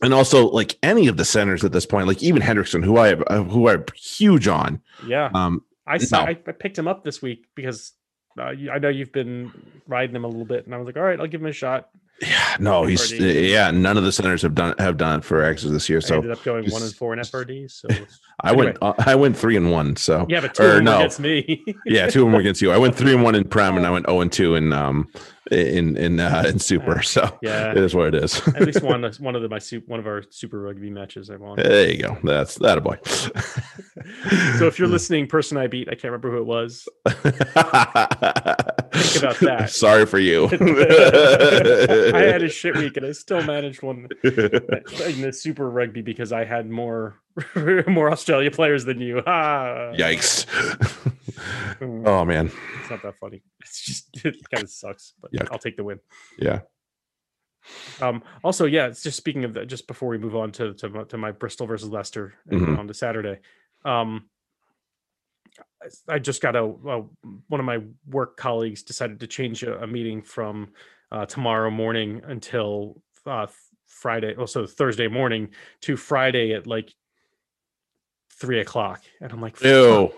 and 0.01 0.13
also 0.13 0.47
like 0.49 0.77
any 0.83 1.07
of 1.07 1.17
the 1.17 1.25
centers 1.25 1.63
at 1.63 1.71
this 1.71 1.85
point, 1.85 2.07
like 2.07 2.21
even 2.23 2.41
Hendrickson, 2.41 2.83
who 2.83 2.97
I 2.97 3.09
have, 3.09 3.23
uh, 3.27 3.43
who 3.43 3.67
I'm 3.69 3.85
huge 3.95 4.47
on. 4.47 4.81
yeah. 5.05 5.29
Um, 5.33 5.63
I 5.87 5.97
saw. 5.97 6.23
no. 6.23 6.27
I, 6.27 6.37
I 6.47 6.51
picked 6.51 6.77
him 6.77 6.87
up 6.87 7.03
this 7.03 7.21
week 7.21 7.47
because 7.55 7.93
uh, 8.39 8.53
I 8.71 8.79
know 8.79 8.89
you've 8.89 9.11
been 9.11 9.51
riding 9.87 10.15
him 10.15 10.23
a 10.23 10.27
little 10.27 10.45
bit, 10.45 10.65
and 10.65 10.73
I 10.73 10.77
was 10.77 10.85
like, 10.85 10.97
all 10.97 11.03
right, 11.03 11.19
I'll 11.19 11.27
give 11.27 11.41
him 11.41 11.47
a 11.47 11.51
shot. 11.53 11.89
yeah, 12.21 12.55
no, 12.59 12.83
he's 12.85 13.11
FRD. 13.11 13.49
yeah. 13.49 13.71
None 13.71 13.97
of 13.97 14.03
the 14.03 14.11
centers 14.11 14.43
have 14.43 14.53
done 14.53 14.75
have 14.77 14.97
done 14.97 15.19
it 15.19 15.25
for 15.25 15.43
Exeter 15.43 15.73
this 15.73 15.89
year. 15.89 15.97
I 15.97 16.01
So 16.01 16.15
ended 16.17 16.31
up 16.31 16.43
going 16.43 16.69
one 16.69 16.83
and 16.83 16.93
four 16.93 17.13
in 17.13 17.19
FRD. 17.19 17.71
So 17.71 17.87
I 18.41 18.51
went 18.51 18.77
uh, 18.81 18.93
I 18.99 19.15
went 19.15 19.35
three 19.35 19.57
and 19.57 19.71
one. 19.71 19.95
So 19.95 20.25
yeah, 20.29 20.41
but 20.41 20.53
two 20.53 20.63
Or 20.63 20.67
of 20.67 20.75
them 20.75 20.83
no. 20.85 20.97
against 20.99 21.19
me. 21.19 21.63
yeah, 21.85 22.07
two 22.07 22.25
of 22.25 22.31
them 22.31 22.39
against 22.39 22.61
you. 22.61 22.71
I 22.71 22.77
went 22.77 22.95
three 22.95 23.13
and 23.13 23.23
one 23.23 23.33
in 23.35 23.43
Prem, 23.43 23.75
and 23.75 23.87
I 23.87 23.89
went 23.89 24.05
zero 24.05 24.21
and 24.21 24.31
two 24.31 24.55
in 24.55 24.71
um 24.71 25.07
in 25.51 25.97
in 25.97 26.19
uh, 26.19 26.43
in 26.47 26.59
Super. 26.71 27.01
So 27.01 27.37
Yeah. 27.41 27.71
it 27.71 27.77
is 27.77 27.93
what 27.95 28.13
it 28.13 28.23
is. 28.23 28.39
At 28.49 28.61
least 28.61 28.81
one 28.83 29.03
one 29.19 29.35
of 29.35 29.41
the 29.41 29.49
my 29.49 29.59
one 29.87 29.99
of 29.99 30.07
our 30.07 30.23
super 30.29 30.59
rugby 30.61 30.89
matches 30.89 31.29
I 31.29 31.35
won. 31.35 31.57
there 31.57 31.89
you 31.91 32.01
go. 32.03 32.17
That's 32.23 32.55
that 32.59 32.77
a 32.77 32.81
boy. 32.81 32.97
So 34.57 34.67
if 34.67 34.77
you're 34.79 34.87
listening, 34.87 35.27
person 35.27 35.57
I 35.57 35.67
beat, 35.67 35.87
I 35.87 35.91
can't 35.91 36.05
remember 36.05 36.31
who 36.31 36.37
it 36.37 36.45
was. 36.45 36.87
think 37.07 37.35
about 39.23 39.39
that. 39.41 39.69
Sorry 39.71 40.05
for 40.05 40.19
you. 40.19 40.45
I 40.45 42.19
had 42.21 42.43
a 42.43 42.49
shit 42.49 42.75
week 42.77 42.97
and 42.97 43.05
I 43.05 43.11
still 43.11 43.43
managed 43.43 43.81
one 43.81 44.07
in 44.23 45.21
the 45.21 45.31
super 45.33 45.69
rugby 45.69 46.01
because 46.01 46.31
I 46.31 46.45
had 46.45 46.69
more 46.69 47.19
more 47.87 48.11
Australia 48.11 48.51
players 48.51 48.85
than 48.85 48.99
you. 48.99 49.21
Ah, 49.25 49.91
Yikes. 49.95 50.45
Oh 52.05 52.25
man. 52.25 52.51
It's 52.81 52.89
not 52.89 53.01
that 53.03 53.15
funny. 53.19 53.41
It's 53.65 53.81
just 53.85 54.09
it 54.25 54.35
kind 54.53 54.63
of 54.63 54.69
sucks, 54.69 55.13
but 55.21 55.31
Yuck. 55.31 55.49
I'll 55.51 55.59
take 55.59 55.77
the 55.77 55.83
win. 55.83 55.99
Yeah. 56.37 56.61
Um, 58.01 58.23
also, 58.43 58.65
yeah, 58.65 58.87
it's 58.87 59.03
just 59.03 59.17
speaking 59.17 59.43
of 59.43 59.53
that, 59.53 59.67
just 59.67 59.85
before 59.87 60.09
we 60.09 60.17
move 60.17 60.35
on 60.35 60.51
to 60.53 60.73
to, 60.75 60.89
my- 60.89 61.03
to 61.05 61.17
my 61.17 61.31
Bristol 61.31 61.67
versus 61.67 61.89
Leicester 61.89 62.33
and 62.49 62.61
Mhm. 62.61 62.77
on 62.79 62.87
to 62.87 62.93
Saturday. 62.93 63.39
Um, 63.85 64.29
I- 65.83 66.13
I 66.15 66.19
just 66.19 66.41
got 66.41 66.55
a, 66.55 66.63
a 66.63 67.01
one 67.47 67.59
of 67.59 67.65
my 67.65 67.79
work 68.07 68.37
colleagues 68.37 68.83
decided 68.83 69.19
to 69.19 69.27
change 69.27 69.63
a, 69.63 69.83
a 69.83 69.87
meeting 69.87 70.21
from 70.21 70.73
uh, 71.11 71.25
tomorrow 71.25 71.69
morning 71.69 72.21
until 72.25 73.01
uh, 73.25 73.47
Friday, 73.85 74.35
also 74.35 74.65
Thursday 74.65 75.07
morning 75.07 75.49
to 75.81 75.97
Friday 75.97 76.53
at 76.53 76.65
like 76.65 76.93
three 78.41 78.59
o'clock, 78.59 79.01
and 79.21 79.31
I'm 79.31 79.39
like, 79.39 79.61
Ew. 79.63 80.11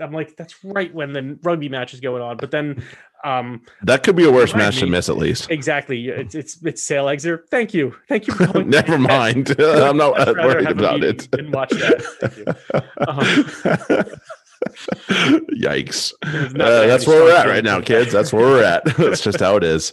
I'm 0.00 0.12
like, 0.12 0.36
that's 0.36 0.62
right 0.64 0.92
when 0.92 1.12
the 1.12 1.38
rugby 1.42 1.68
match 1.68 1.94
is 1.94 2.00
going 2.00 2.20
on, 2.22 2.36
but 2.36 2.50
then. 2.50 2.82
Um, 3.22 3.62
That 3.82 4.02
could 4.02 4.16
be 4.16 4.24
a 4.24 4.32
worse 4.32 4.54
match 4.54 4.78
to 4.78 4.86
miss 4.86 5.10
at 5.10 5.18
least. 5.18 5.50
Exactly. 5.50 6.08
It's 6.08 6.34
it's 6.34 6.56
it's 6.64 6.82
sale 6.82 7.06
exit. 7.10 7.42
Thank 7.50 7.74
you. 7.74 7.94
Thank 8.08 8.26
you 8.26 8.32
for. 8.32 8.64
Never 8.64 8.96
mind. 8.98 9.54
I'm 9.60 9.98
not 9.98 10.18
I'd 10.18 10.36
worried 10.36 10.70
about 10.70 11.04
it. 11.04 11.30
than 11.30 11.50
watch 11.50 11.68
that. 11.68 12.02
Thank 12.18 12.36
you. 12.38 12.46
Um, 13.06 14.06
Yikes. 15.54 16.14
Uh, 16.22 16.86
that's 16.86 17.06
where 17.06 17.22
we're 17.22 17.36
at 17.36 17.46
right 17.46 17.62
now, 17.62 17.82
kids. 17.82 18.10
That's 18.10 18.32
where 18.32 18.46
we're 18.46 18.64
at. 18.64 18.84
That's 18.96 19.20
just 19.20 19.40
how 19.40 19.56
it 19.56 19.64
is. 19.64 19.92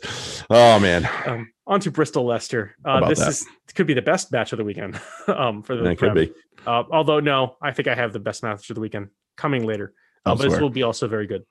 Oh 0.49 0.79
man. 0.79 1.07
um, 1.25 1.51
on 1.67 1.81
to 1.81 1.91
Bristol 1.91 2.25
Leicester. 2.25 2.75
Uh, 2.85 3.09
this 3.09 3.19
that? 3.19 3.27
is 3.29 3.45
could 3.75 3.87
be 3.87 3.93
the 3.93 4.01
best 4.01 4.31
match 4.31 4.51
of 4.53 4.57
the 4.57 4.63
weekend. 4.63 4.99
um, 5.27 5.61
for 5.61 5.75
the 5.75 5.83
It 5.85 5.99
could 5.99 6.13
be. 6.15 6.31
Uh, 6.67 6.83
although 6.91 7.19
no, 7.21 7.55
I 7.61 7.71
think 7.71 7.87
I 7.87 7.95
have 7.95 8.11
the 8.13 8.19
best 8.19 8.43
match 8.43 8.69
of 8.69 8.75
the 8.75 8.81
weekend 8.81 9.07
coming 9.37 9.65
later. 9.65 9.93
Uh, 10.25 10.35
but 10.35 10.43
this 10.43 10.59
will 10.59 10.69
be 10.69 10.83
also 10.83 11.07
very 11.07 11.25
good. 11.25 11.43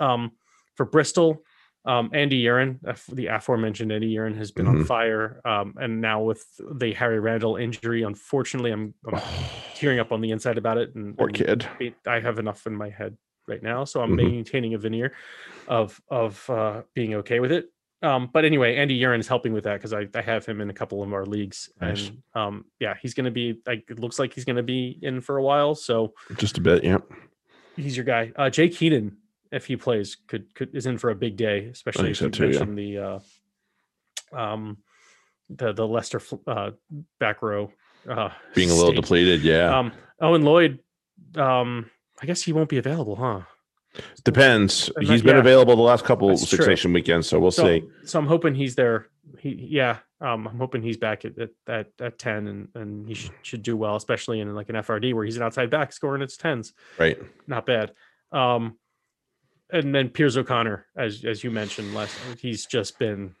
Um, 0.00 0.32
for 0.74 0.86
Bristol, 0.86 1.42
um, 1.84 2.10
Andy 2.14 2.42
Uren, 2.44 2.78
the 3.12 3.26
aforementioned 3.26 3.92
Andy 3.92 4.14
Uren, 4.14 4.36
has 4.36 4.50
been 4.50 4.66
on 4.66 4.78
Mhm. 4.78 4.86
fire. 4.86 5.40
Um, 5.44 5.74
and 5.78 6.00
now 6.00 6.22
with 6.22 6.44
the 6.58 6.94
Harry 6.94 7.20
Randall 7.20 7.56
injury, 7.56 8.02
unfortunately, 8.02 8.72
I'm, 8.72 8.94
I'm 9.06 9.20
tearing 9.74 10.00
up 10.00 10.10
on 10.10 10.20
the 10.22 10.30
inside 10.30 10.56
about 10.58 10.78
it. 10.78 10.94
And, 10.94 11.16
Poor 11.16 11.28
and 11.28 11.36
kid. 11.36 11.66
I 12.06 12.20
have 12.20 12.38
enough 12.38 12.66
in 12.66 12.74
my 12.74 12.88
head 12.88 13.16
right 13.46 13.62
now, 13.62 13.84
so 13.84 14.00
I'm 14.00 14.12
Mhm. 14.12 14.16
maintaining 14.16 14.74
a 14.74 14.78
veneer 14.78 15.12
of 15.68 16.00
of 16.10 16.48
uh, 16.48 16.82
being 16.94 17.14
okay 17.16 17.40
with 17.40 17.52
it. 17.52 17.66
Um, 18.06 18.30
but 18.32 18.44
anyway, 18.44 18.76
Andy 18.76 18.98
Uren 19.00 19.18
is 19.20 19.26
helping 19.28 19.52
with 19.52 19.64
that 19.64 19.74
because 19.74 19.92
I, 19.92 20.06
I 20.14 20.22
have 20.22 20.46
him 20.46 20.60
in 20.60 20.70
a 20.70 20.72
couple 20.72 21.02
of 21.02 21.12
our 21.12 21.24
leagues, 21.26 21.68
Nice. 21.80 22.08
and 22.08 22.22
um, 22.34 22.64
yeah, 22.78 22.94
he's 23.02 23.14
going 23.14 23.24
to 23.24 23.30
be 23.30 23.60
like 23.66 23.84
it 23.90 23.98
looks 23.98 24.18
like 24.18 24.32
he's 24.32 24.44
going 24.44 24.56
to 24.56 24.62
be 24.62 24.98
in 25.02 25.20
for 25.20 25.38
a 25.38 25.42
while, 25.42 25.74
so 25.74 26.12
Just 26.36 26.58
a 26.58 26.60
bit. 26.60 26.84
Yeah. 26.84 26.98
he's 27.76 27.96
your 27.96 28.04
guy. 28.04 28.32
Uh, 28.36 28.48
Jay 28.50 28.68
Keenan, 28.68 29.16
if 29.50 29.66
he 29.66 29.76
plays, 29.76 30.16
could 30.28 30.54
could 30.54 30.74
is 30.74 30.86
in 30.86 30.98
for 30.98 31.10
a 31.10 31.14
big 31.14 31.36
day, 31.36 31.66
especially 31.66 32.10
if 32.10 32.20
you 32.20 32.30
too, 32.30 32.50
yeah. 32.50 32.64
the 32.64 32.98
uh, 32.98 34.38
um 34.38 34.76
the 35.50 35.72
the 35.72 35.86
Leicester 35.86 36.20
fl- 36.20 36.36
uh, 36.46 36.70
back 37.18 37.42
row 37.42 37.72
uh, 38.08 38.30
Being 38.54 38.70
a 38.70 38.74
little 38.74 38.90
state. 38.90 39.00
depleted. 39.00 39.42
Yeah. 39.42 39.76
Um, 39.78 39.92
Owen 40.20 40.42
Lloyd, 40.42 40.78
um, 41.36 41.90
I 42.22 42.26
guess 42.26 42.42
he 42.42 42.52
won't 42.52 42.68
be 42.68 42.78
available, 42.78 43.16
huh? 43.16 43.40
Depends. 44.24 44.90
He's 45.00 45.22
been 45.22 45.36
yeah. 45.36 45.40
available 45.40 45.76
the 45.76 45.82
last 45.82 46.04
couple 46.04 46.28
That's 46.28 46.48
Six 46.48 46.82
true. 46.82 46.92
Weekends, 46.92 47.28
so 47.28 47.38
we'll 47.38 47.50
so, 47.50 47.64
see. 47.64 47.84
So 48.04 48.18
I'm 48.18 48.26
hoping 48.26 48.54
he's 48.54 48.74
there. 48.74 49.08
He, 49.38 49.50
yeah, 49.50 49.98
um, 50.20 50.46
I'm 50.46 50.58
hoping 50.58 50.82
he's 50.82 50.96
back 50.96 51.24
at 51.24 51.38
at, 51.38 51.50
at, 51.68 51.86
at 52.00 52.18
ten, 52.18 52.46
and 52.46 52.68
and 52.74 53.06
he 53.06 53.14
should, 53.14 53.32
should 53.42 53.62
do 53.62 53.76
well, 53.76 53.96
especially 53.96 54.40
in 54.40 54.54
like 54.54 54.68
an 54.68 54.76
FRD 54.76 55.14
where 55.14 55.24
he's 55.24 55.36
an 55.36 55.42
outside 55.42 55.70
back 55.70 55.92
scoring 55.92 56.22
its 56.22 56.36
tens. 56.36 56.72
Right. 56.98 57.18
Not 57.46 57.66
bad. 57.66 57.92
Um, 58.32 58.78
and 59.70 59.94
then 59.94 60.08
Piers 60.08 60.36
O'Conor, 60.36 60.86
as 60.96 61.24
as 61.24 61.44
you 61.44 61.50
mentioned 61.50 61.94
last, 61.94 62.16
he's 62.40 62.66
just 62.66 62.98
been, 62.98 63.34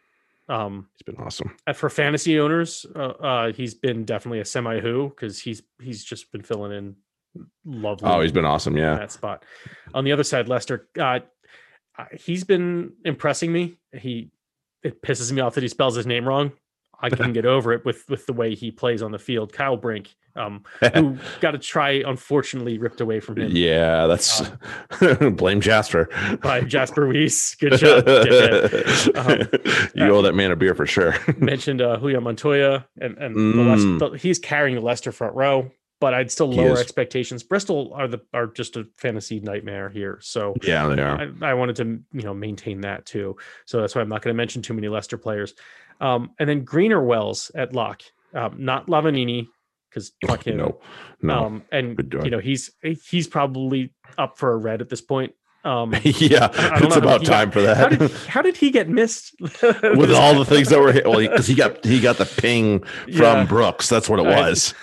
um, 0.48 0.88
He's 0.94 1.14
been 1.14 1.24
awesome. 1.24 1.56
uh, 1.66 1.72
for 1.72 1.88
fantasy 1.88 2.38
owners, 2.38 2.84
uh, 2.94 2.98
uh 2.98 3.52
he's 3.52 3.74
been 3.74 4.04
definitely 4.04 4.40
a 4.40 4.44
semi 4.44 4.80
who 4.80 5.08
because 5.08 5.40
he's 5.40 5.62
he's 5.80 6.04
just 6.04 6.30
been 6.32 6.42
filling 6.42 6.72
in 6.72 6.96
lovely. 7.64 8.08
Oh, 8.08 8.20
he's 8.20 8.32
been 8.32 8.44
awesome. 8.44 8.76
Yeah. 8.76 8.94
that 8.96 9.12
spot. 9.12 9.44
On 9.94 10.04
the 10.04 10.12
other 10.12 10.24
side, 10.24 10.48
Leicester, 10.48 10.88
uh, 10.98 11.20
uh, 11.98 12.04
he's 12.18 12.44
been 12.44 12.92
impressing 13.04 13.52
me. 13.52 13.76
He 13.92 14.30
it 14.82 15.02
pisses 15.02 15.32
me 15.32 15.40
off 15.40 15.54
that 15.54 15.62
he 15.62 15.68
spells 15.68 15.96
his 15.96 16.06
name 16.06 16.26
wrong. 16.26 16.52
I 16.98 17.10
can 17.10 17.34
get 17.34 17.44
over 17.44 17.72
it 17.74 17.84
with 17.84 18.04
with 18.08 18.24
the 18.26 18.32
way 18.32 18.54
he 18.54 18.70
plays 18.70 19.02
on 19.02 19.10
the 19.12 19.18
field. 19.18 19.52
Kyle 19.52 19.76
Brink, 19.76 20.14
um, 20.34 20.64
who 20.94 21.18
got 21.40 21.54
a 21.54 21.58
try 21.58 22.02
unfortunately 22.06 22.78
ripped 22.78 23.02
away 23.02 23.20
from 23.20 23.36
him 23.38 23.50
yeah. 23.54 24.06
That's 24.06 24.42
blame 25.32 25.60
Jasper. 25.60 26.08
by 26.42 26.62
Jasper 26.62 27.06
Wiese. 27.06 27.54
Good 27.56 27.74
job. 27.78 28.08
Um, 28.08 29.40
you 29.94 30.14
owe 30.14 30.22
that 30.22 30.32
man 30.34 30.52
a 30.52 30.56
beer 30.56 30.74
for 30.74 30.86
sure. 30.86 31.14
Mentioned 31.36 31.82
uh, 31.82 31.98
Julio 31.98 32.20
Montoya, 32.20 32.86
and 33.00 33.18
and 33.18 33.36
Mm. 33.36 33.98
the- 33.98 34.18
he's 34.18 34.38
carrying 34.38 34.76
the 34.76 34.82
Leicester 34.82 35.12
front 35.12 35.34
row. 35.34 35.70
But 35.98 36.12
I'd 36.12 36.30
still 36.30 36.50
lower 36.52 36.76
expectations. 36.78 37.42
Bristol 37.42 37.92
are 37.94 38.06
the 38.06 38.20
are 38.34 38.48
just 38.48 38.76
a 38.76 38.86
fantasy 38.98 39.40
nightmare 39.40 39.88
here. 39.88 40.18
So 40.20 40.54
yeah, 40.62 40.86
they 40.88 41.00
are. 41.00 41.28
I, 41.42 41.50
I 41.50 41.54
wanted 41.54 41.76
to 41.76 41.84
you 42.12 42.22
know 42.22 42.34
maintain 42.34 42.82
that 42.82 43.06
too. 43.06 43.36
So 43.64 43.80
that's 43.80 43.94
why 43.94 44.02
I'm 44.02 44.08
not 44.10 44.20
going 44.20 44.34
to 44.34 44.36
mention 44.36 44.60
too 44.60 44.74
many 44.74 44.88
Leicester 44.88 45.16
players. 45.16 45.54
Um, 46.00 46.32
and 46.38 46.46
then 46.46 46.64
Greener 46.64 47.02
Wells 47.02 47.50
at 47.54 47.72
lock, 47.72 48.02
um, 48.34 48.56
not 48.58 48.88
Lavanini 48.88 49.46
because 49.88 50.12
fuck 50.26 50.46
him. 50.46 50.58
No, 50.58 50.80
no. 51.22 51.44
Um, 51.46 51.62
and 51.72 51.98
you 52.22 52.28
know 52.30 52.40
he's 52.40 52.70
he's 52.82 53.26
probably 53.26 53.94
up 54.18 54.36
for 54.36 54.52
a 54.52 54.56
red 54.58 54.82
at 54.82 54.90
this 54.90 55.00
point. 55.00 55.32
Um, 55.64 55.94
yeah, 56.04 56.50
I 56.52 56.78
don't 56.78 56.88
it's 56.88 56.96
about 56.96 57.22
he 57.22 57.26
got- 57.26 57.32
time 57.32 57.50
for 57.50 57.60
how 57.74 57.88
that. 57.88 57.98
did 57.98 58.10
how 58.28 58.42
did 58.42 58.56
he 58.58 58.70
get 58.70 58.90
missed 58.90 59.34
With 59.40 60.12
all 60.12 60.34
the 60.38 60.44
things 60.44 60.68
that 60.68 60.78
were 60.78 60.92
hit, 60.92 61.08
well, 61.08 61.18
because 61.20 61.46
he, 61.46 61.54
got 61.54 61.82
he 61.84 62.00
got 62.00 62.18
the 62.18 62.26
ping 62.26 62.80
from 62.84 63.08
Yeah. 63.08 63.44
Brooks. 63.46 63.88
That's 63.88 64.10
what 64.10 64.20
it 64.20 64.26
I- 64.26 64.38
was. 64.50 64.74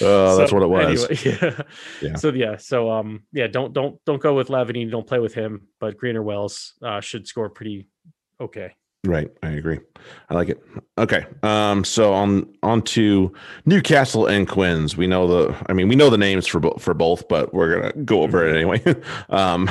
Uh, 0.00 0.36
that's 0.36 0.52
what 0.52 0.62
it 0.62 0.68
was. 0.68 1.10
anyway, 1.10 1.38
yeah. 1.42 1.62
Yeah. 2.02 2.16
So 2.16 2.32
yeah. 2.32 2.56
So 2.56 2.90
um 2.90 3.24
yeah, 3.32 3.46
don't 3.46 3.72
don't 3.72 3.98
don't 4.04 4.20
go 4.20 4.34
with 4.34 4.48
Lavanini. 4.48 4.90
Don't 4.90 5.06
play 5.06 5.18
with 5.18 5.34
him. 5.34 5.68
But 5.78 5.96
Greener 5.96 6.22
Wells 6.22 6.74
uh, 6.82 7.00
should 7.00 7.26
score 7.26 7.48
pretty 7.48 7.88
okay. 8.40 8.74
Right, 9.06 9.30
I 9.42 9.52
agree. 9.52 9.80
I 10.28 10.34
like 10.34 10.50
it. 10.50 10.62
Okay, 10.98 11.24
um, 11.42 11.84
so 11.84 12.12
on 12.12 12.46
on 12.62 12.82
to 12.82 13.32
Newcastle 13.64 14.26
and 14.26 14.46
Quins. 14.46 14.94
We 14.94 15.06
know 15.06 15.26
the, 15.26 15.56
I 15.70 15.72
mean, 15.72 15.88
we 15.88 15.96
know 15.96 16.10
the 16.10 16.18
names 16.18 16.46
for 16.46 16.60
bo- 16.60 16.76
for 16.78 16.92
both, 16.92 17.26
but 17.26 17.54
we're 17.54 17.80
gonna 17.80 18.04
go 18.04 18.20
over 18.20 18.46
it 18.46 18.54
anyway. 18.54 18.82
um, 19.30 19.70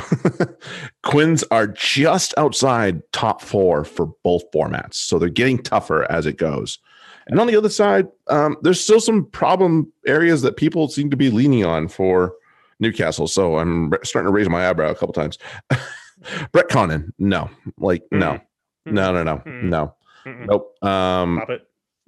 Quins 1.04 1.44
are 1.52 1.68
just 1.68 2.34
outside 2.36 3.02
top 3.12 3.40
four 3.40 3.84
for 3.84 4.06
both 4.24 4.50
formats, 4.50 4.94
so 4.94 5.16
they're 5.16 5.28
getting 5.28 5.62
tougher 5.62 6.10
as 6.10 6.26
it 6.26 6.36
goes. 6.36 6.80
And 7.26 7.38
on 7.40 7.46
the 7.46 7.56
other 7.56 7.68
side, 7.68 8.08
um, 8.28 8.56
there's 8.62 8.80
still 8.80 9.00
some 9.00 9.26
problem 9.26 9.92
areas 10.06 10.42
that 10.42 10.56
people 10.56 10.88
seem 10.88 11.10
to 11.10 11.16
be 11.16 11.30
leaning 11.30 11.64
on 11.64 11.86
for 11.88 12.34
Newcastle. 12.80 13.26
So 13.28 13.58
I'm 13.58 13.92
starting 14.02 14.26
to 14.28 14.32
raise 14.32 14.48
my 14.48 14.68
eyebrow 14.68 14.90
a 14.90 14.94
couple 14.94 15.12
times. 15.12 15.38
Brett 16.52 16.68
Connon, 16.68 17.12
no, 17.18 17.48
like 17.78 18.02
no. 18.10 18.32
Mm. 18.32 18.92
No, 18.92 19.12
no, 19.12 19.22
no, 19.22 19.36
Mm. 19.46 19.62
no, 19.64 19.94
Mm-mm. 20.26 20.46
nope. 20.46 20.84
Um. 20.84 21.42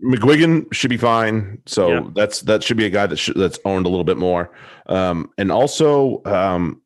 McGuigan 0.02 0.66
should 0.74 0.90
be 0.90 0.96
fine. 0.96 1.62
So 1.66 1.88
Yeah. 1.88 2.00
that's 2.16 2.40
that 2.42 2.64
should 2.64 2.76
be 2.76 2.86
a 2.86 2.90
guy 2.90 3.06
that 3.06 3.16
should, 3.18 3.36
that's 3.36 3.60
owned 3.64 3.86
a 3.86 3.88
little 3.88 4.02
bit 4.04 4.16
more. 4.16 4.50
Um, 4.86 5.30
and 5.38 5.52
also, 5.52 6.20
um, 6.24 6.82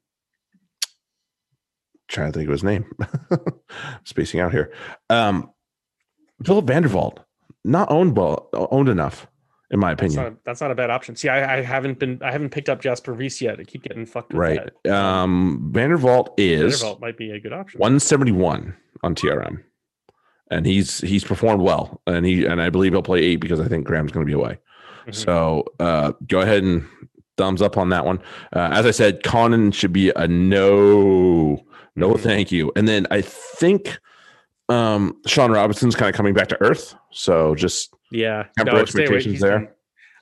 trying 2.08 2.30
to 2.32 2.38
think 2.38 2.48
of 2.48 2.52
his 2.52 2.62
name, 2.64 2.84
spacing 4.04 4.40
out 4.40 4.52
here. 4.52 4.72
Um, 5.08 5.50
Philip 6.44 6.66
van 6.66 6.82
der 6.82 6.88
Walt, 6.90 7.20
not 7.66 7.90
owned 7.90 8.16
well, 8.16 8.48
owned 8.52 8.88
enough, 8.88 9.26
in 9.70 9.78
my 9.80 9.94
That's 9.94 10.14
opinion. 10.14 10.32
not, 10.34 10.44
that's 10.44 10.60
not 10.60 10.70
a 10.70 10.74
bad 10.74 10.90
option. 10.90 11.16
See, 11.16 11.28
I, 11.28 11.58
I 11.58 11.62
haven't 11.62 11.98
been 11.98 12.20
I 12.22 12.30
haven't 12.32 12.50
picked 12.50 12.68
up 12.68 12.80
Jasper 12.80 13.12
Reese 13.12 13.40
yet. 13.42 13.58
I 13.60 13.64
keep 13.64 13.82
getting 13.82 14.06
fucked 14.06 14.32
with 14.32 14.40
right. 14.40 14.70
that. 14.84 14.94
Um, 14.94 15.68
van 15.72 15.90
der 15.90 15.96
Walt 15.98 16.32
is 16.38 16.80
Vanderbilt 16.80 17.00
might 17.00 17.18
be 17.18 17.30
a 17.32 17.40
good 17.40 17.52
option. 17.52 17.78
171 17.80 18.74
on 19.02 19.14
TRM. 19.14 19.62
And 20.50 20.64
he's 20.64 21.00
he's 21.00 21.24
performed 21.24 21.60
well, 21.62 22.00
and 22.06 22.24
he 22.24 22.46
and 22.46 22.62
I 22.62 22.70
believe 22.70 22.92
he'll 22.92 23.02
play 23.02 23.18
eight 23.20 23.36
because 23.36 23.58
I 23.60 23.66
think 23.66 23.84
Graham's 23.84 24.12
going 24.12 24.24
to 24.24 24.30
be 24.30 24.34
away. 24.34 24.58
Mhm. 25.08 25.14
So 25.14 25.64
uh, 25.80 26.12
go 26.28 26.40
ahead 26.40 26.62
and 26.62 26.86
thumbs 27.36 27.60
up 27.60 27.76
on 27.76 27.88
that 27.90 28.06
one. 28.06 28.20
Uh, 28.54 28.70
as 28.72 28.86
I 28.86 28.92
said, 28.92 29.22
Connon 29.24 29.74
should 29.74 29.92
be 29.92 30.10
a 30.14 30.28
no, 30.28 31.64
no, 31.96 32.10
Mhm. 32.14 32.20
thank 32.20 32.52
you. 32.52 32.70
And 32.76 32.86
then 32.86 33.06
I 33.10 33.22
think 33.22 33.98
Um, 34.68 35.20
Sean 35.26 35.52
Robinson's 35.52 35.94
kind 35.94 36.08
of 36.08 36.14
coming 36.16 36.34
back 36.34 36.48
to 36.48 36.60
earth, 36.62 36.94
so 37.12 37.54
just 37.54 37.94
Yeah, 38.10 38.46
Temper 38.56 38.72
away. 38.72 38.80
expectations 38.82 39.40
there. 39.40 39.58
been- 39.60 39.68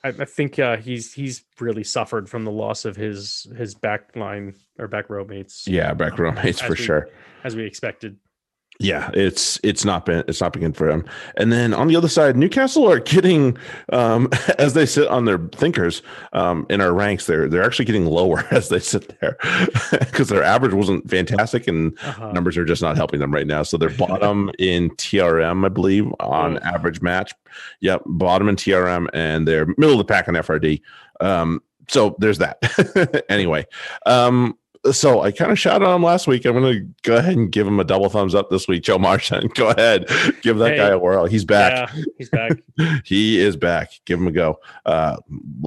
I, 0.03 0.09
I 0.09 0.25
think 0.25 0.59
uh, 0.59 0.77
he's 0.77 1.13
he's 1.13 1.43
really 1.59 1.83
suffered 1.83 2.29
from 2.29 2.43
the 2.43 2.51
loss 2.51 2.85
of 2.85 2.95
his 2.95 3.47
his 3.57 3.73
back 3.73 4.15
line 4.15 4.53
or 4.77 4.87
back 4.87 5.09
row 5.09 5.25
mates. 5.25 5.67
yeah, 5.67 5.95
back 5.95 6.19
row 6.19 6.31
mates 6.31 6.61
As 6.61 6.67
for 6.67 6.73
we- 6.73 6.75
sure. 6.85 7.09
as 7.43 7.55
we 7.55 7.63
expected. 7.65 8.17
Yeah, 8.79 9.09
it's 9.13 9.57
it's 9.63 9.85
not 9.85 10.05
been 10.05 10.25
it's 10.27 10.41
not 10.41 10.51
been 10.51 10.61
good 10.63 10.75
for 10.75 10.89
him. 10.89 11.05
And 11.37 11.49
then 11.51 11.73
on 11.73 11.87
the 11.87 11.95
other 11.95 12.09
side, 12.09 12.35
Newcastle 12.35 12.91
are 12.91 12.99
getting 12.99 13.57
um 13.93 14.27
as 14.59 14.73
they 14.73 14.85
sit 14.85 15.07
on 15.07 15.23
their 15.23 15.37
thinkers 15.37 16.01
um 16.33 16.65
in 16.69 16.81
our 16.81 16.93
ranks, 16.93 17.25
they're 17.25 17.47
they're 17.47 17.63
actually 17.63 17.85
getting 17.85 18.05
lower 18.05 18.45
as 18.51 18.67
they 18.67 18.79
sit 18.79 19.17
there 19.21 19.37
because 19.91 20.27
their 20.27 20.43
average 20.43 20.73
wasn't 20.73 21.09
fantastic 21.09 21.67
and 21.69 21.97
Uh-huh. 21.99 22.31
numbers 22.33 22.57
are 22.57 22.65
just 22.65 22.81
not 22.81 22.97
helping 22.97 23.21
them 23.21 23.33
right 23.33 23.47
now. 23.47 23.63
So 23.63 23.77
they're 23.77 23.89
bottom 23.89 24.51
in 24.59 24.89
TRM, 24.91 25.65
I 25.65 25.69
believe, 25.69 26.11
on 26.19 26.57
average 26.59 27.01
match. 27.01 27.31
Yep, 27.79 28.01
bottom 28.05 28.49
in 28.49 28.57
TRM, 28.57 29.07
and 29.13 29.47
they're 29.47 29.67
middle 29.77 29.91
of 29.93 29.99
the 29.99 30.13
pack 30.13 30.27
on 30.27 30.33
FRD. 30.33 30.81
Um, 31.21 31.61
so 31.87 32.15
there's 32.19 32.39
that. 32.39 32.57
anyway, 33.29 33.65
um, 34.05 34.57
so 34.91 35.21
I 35.21 35.31
kind 35.31 35.51
of 35.51 35.59
shouted 35.59 35.85
on 35.85 35.95
him 35.95 36.03
last 36.03 36.27
week. 36.27 36.45
I'm 36.45 36.53
going 36.53 36.73
to 36.73 36.87
go 37.03 37.15
ahead 37.17 37.35
and 37.35 37.51
give 37.51 37.65
him 37.67 37.79
a 37.79 37.83
double 37.83 38.09
thumbs 38.09 38.35
up 38.35 38.49
this 38.49 38.67
week. 38.67 38.83
Joe 38.83 38.97
Marston, 38.99 39.47
go 39.55 39.69
ahead, 39.69 40.07
give 40.41 40.57
that 40.57 40.71
Hey. 40.71 40.77
guy 40.77 40.89
a 40.89 40.97
whirl. 40.99 41.25
He's 41.25 41.45
back. 41.45 41.91
Yeah, 41.95 42.03
he's 42.17 42.29
back. 42.29 42.51
He 43.05 43.39
is 43.39 43.55
back. 43.55 43.91
Give 44.05 44.19
him 44.19 44.27
a 44.27 44.31
go. 44.31 44.59
Uh, 44.85 45.17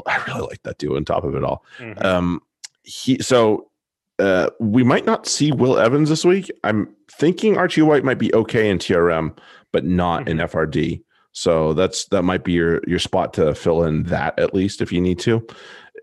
I 0.06 0.22
really 0.28 0.42
like 0.48 0.62
that 0.64 0.78
dude 0.78 0.96
on 0.96 1.04
top 1.04 1.24
of 1.24 1.34
it 1.34 1.42
all. 1.44 1.64
Mhm. 1.78 2.04
Um, 2.04 2.42
he 2.82 3.18
so 3.20 3.70
uh, 4.18 4.50
we 4.60 4.82
might 4.82 5.06
not 5.06 5.26
see 5.26 5.52
Will 5.52 5.78
Evans 5.78 6.08
this 6.08 6.24
week. 6.24 6.50
I'm 6.64 6.94
thinking 7.10 7.56
Archie 7.56 7.82
White 7.82 8.04
might 8.04 8.18
be 8.18 8.34
okay 8.34 8.68
in 8.68 8.78
TRM, 8.78 9.36
but 9.72 9.84
not 9.84 10.28
in 10.28 10.38
FRD. 10.38 11.02
So 11.32 11.72
that's 11.72 12.06
that 12.06 12.22
might 12.22 12.42
be 12.44 12.52
your 12.52 12.80
your 12.86 12.98
spot 12.98 13.32
to 13.34 13.54
fill 13.54 13.84
in 13.84 14.02
that 14.04 14.38
at 14.38 14.54
least 14.54 14.80
if 14.82 14.90
you 14.92 15.00
need 15.00 15.18
to. 15.20 15.46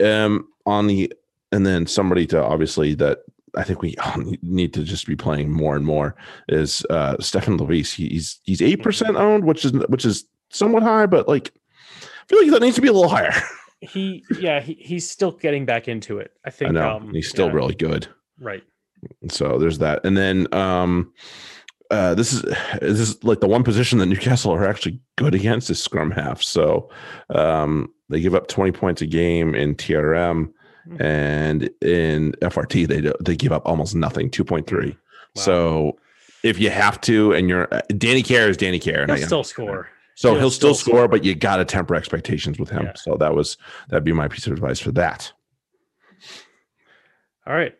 Um, 0.03 0.47
on 0.65 0.87
the 0.87 1.11
and 1.55 1.65
then 1.65 1.87
somebody 1.87 2.27
to 2.27 2.43
obviously 2.43 2.93
that 2.95 3.19
I 3.55 3.63
think 3.63 3.81
we 3.81 3.95
all 4.03 4.21
need 4.41 4.73
to 4.73 4.83
just 4.83 5.07
be 5.07 5.15
playing 5.15 5.51
more 5.51 5.77
and 5.77 5.85
more 5.85 6.15
is 6.49 6.85
uh 6.89 7.15
Stephan 7.21 7.57
Lewies. 7.57 7.95
He's 7.95 8.39
he's 8.43 8.61
eight 8.61 8.83
percent 8.83 9.15
owned, 9.15 9.45
which 9.45 9.63
is 9.63 9.71
which 9.87 10.03
is 10.03 10.25
somewhat 10.49 10.83
high, 10.83 11.05
but 11.05 11.29
like 11.29 11.53
I 12.03 12.27
feel 12.27 12.41
like 12.41 12.51
that 12.51 12.61
needs 12.61 12.75
to 12.75 12.81
be 12.81 12.89
a 12.89 12.93
little 12.93 13.09
higher. 13.09 13.31
he 13.79 14.23
yeah 14.37 14.59
he, 14.59 14.73
he's 14.73 15.09
still 15.09 15.31
getting 15.31 15.65
back 15.65 15.87
into 15.87 16.19
it. 16.19 16.33
I 16.43 16.49
think 16.49 16.71
I 16.71 16.73
know 16.73 16.97
um, 16.97 17.13
he's 17.13 17.29
still 17.29 17.47
yeah, 17.47 17.53
really 17.53 17.75
good. 17.75 18.07
right. 18.39 18.63
So 19.29 19.57
there's 19.57 19.77
that. 19.77 20.05
And 20.05 20.17
then 20.17 20.53
um 20.53 21.13
uh 21.89 22.15
this 22.15 22.33
is 22.33 22.41
this 22.81 22.99
is 22.99 23.23
like 23.23 23.39
the 23.39 23.47
one 23.47 23.63
position 23.63 23.99
that 23.99 24.07
Newcastle 24.07 24.51
are 24.51 24.67
actually 24.67 24.99
good 25.15 25.33
against 25.33 25.69
is 25.69 25.81
scrum 25.81 26.11
half. 26.11 26.41
So 26.41 26.89
um 27.29 27.93
they 28.09 28.19
give 28.19 28.35
up 28.35 28.49
20 28.49 28.73
points 28.73 29.01
a 29.01 29.05
game 29.05 29.55
in 29.55 29.75
TRM 29.75 30.51
Mhm. 30.87 31.01
and 31.01 31.69
in 31.81 32.33
FRT 32.41 32.87
they 32.87 33.11
they 33.21 33.35
give 33.35 33.51
up 33.51 33.63
almost 33.65 33.95
nothing, 33.95 34.29
2.3. 34.29 34.89
Wow. 34.91 34.95
So 35.33 35.97
if 36.43 36.59
you 36.59 36.69
have 36.69 37.01
to 37.01 37.33
and 37.33 37.49
you're 37.49 37.67
uh, 37.73 37.81
Danny 37.97 38.21
Care 38.23 38.49
is 38.49 38.57
Danny 38.57 38.79
Care 38.79 39.01
and 39.01 39.11
He'll 39.11 39.23
I- 39.23 39.25
still 39.25 39.43
score. 39.43 39.89
So 40.17 40.29
he'll 40.31 40.39
he'll 40.41 40.49
still 40.51 40.73
still 40.73 40.91
score, 40.93 41.07
but 41.09 41.23
you 41.25 41.35
got 41.35 41.57
to 41.57 41.65
temper 41.65 41.93
expectations 41.95 42.57
with 42.59 42.69
him. 42.69 42.83
Yeah. 42.83 42.93
So 42.95 43.15
that 43.17 43.33
was 43.35 43.57
that'd 43.89 44.03
be 44.05 44.13
my 44.13 44.27
piece 44.29 44.47
of 44.47 44.53
advice 44.53 44.79
for 44.79 44.91
that. 44.93 45.31
All 47.47 47.53
right, 47.53 47.75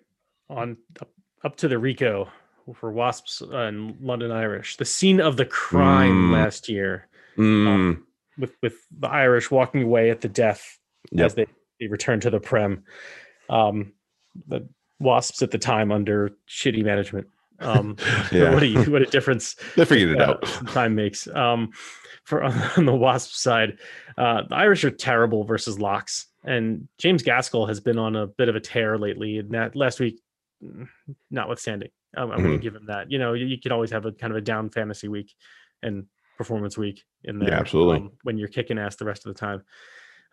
on 0.50 0.78
up, 1.02 1.10
up 1.44 1.56
to 1.58 1.68
the 1.68 1.76
Ricoh 1.76 2.28
for 2.76 2.92
Wasps 2.92 3.42
and 3.42 3.98
London 4.02 4.32
Irish, 4.32 4.78
the 4.78 4.86
scene 4.86 5.20
of 5.20 5.38
the 5.38 5.46
crime 5.46 6.30
Mm. 6.30 6.34
last 6.34 6.70
year, 6.70 7.08
Mm, 7.38 8.02
with 8.38 8.56
with 8.62 8.76
the 8.98 9.08
Irish 9.08 9.50
walking 9.50 9.84
away 9.84 10.10
at 10.12 10.22
the 10.22 10.28
death 10.30 10.78
Yep. 11.12 11.26
as 11.26 11.36
they, 11.36 11.46
they 11.86 11.92
return 11.92 12.20
to 12.22 12.30
the 12.30 12.40
Prem. 12.40 12.84
Um, 13.50 13.94
the 14.48 14.68
Wasps 15.00 15.42
at 15.42 15.52
the 15.52 15.58
time 15.58 15.92
under 15.92 16.32
shitty 16.50 16.84
management. 16.84 17.28
Um, 17.60 17.96
Yeah. 18.32 18.50
what 18.54 18.64
a 18.64 18.74
what 18.90 19.02
a 19.02 19.06
difference 19.06 19.56
they 19.76 19.86
figured 19.86 20.16
it 20.18 20.22
uh, 20.22 20.32
out. 20.32 20.42
time 20.70 20.96
makes. 20.96 21.28
Um, 21.28 21.72
for 22.24 22.44
on 22.78 22.86
the 22.86 22.96
Wasp 22.96 23.32
side, 23.34 23.78
uh, 24.18 24.44
the 24.50 24.56
Irish 24.56 24.84
are 24.84 24.90
terrible 24.92 25.44
versus 25.44 25.80
locks, 25.80 26.28
and 26.44 26.88
James 26.98 27.22
Gaskell 27.24 27.68
has 27.68 27.80
been 27.80 28.00
on 28.00 28.16
a 28.16 28.26
bit 28.28 28.50
of 28.50 28.56
a 28.56 28.60
tear 28.60 28.98
lately. 28.98 29.38
And 29.38 29.52
that 29.52 29.76
last 29.76 30.00
week, 30.00 30.20
mm, 30.64 30.88
notwithstanding, 31.30 31.90
um, 32.18 32.32
I'm 32.32 32.40
going 32.42 32.54
Mhm. 32.54 32.58
to 32.58 32.64
give 32.64 32.76
him 32.76 32.88
that. 32.88 33.12
You 33.12 33.20
know, 33.20 33.34
you, 33.34 33.46
you 33.46 33.60
can 33.60 33.72
always 33.72 33.92
have 33.92 34.06
a 34.06 34.12
kind 34.12 34.32
of 34.32 34.38
a 34.38 34.42
down 34.42 34.70
fantasy 34.72 35.08
week 35.08 35.34
and 35.84 36.06
performance 36.38 36.78
week 36.78 37.04
in 37.24 37.40
Yeah, 37.40 37.50
there. 37.52 37.60
absolutely. 37.60 37.98
um, 37.98 38.12
when 38.24 38.38
you're 38.38 38.48
kicking 38.48 38.80
ass 38.80 38.96
the 38.96 39.06
rest 39.06 39.26
of 39.28 39.34
the 39.34 39.40
time. 39.40 39.62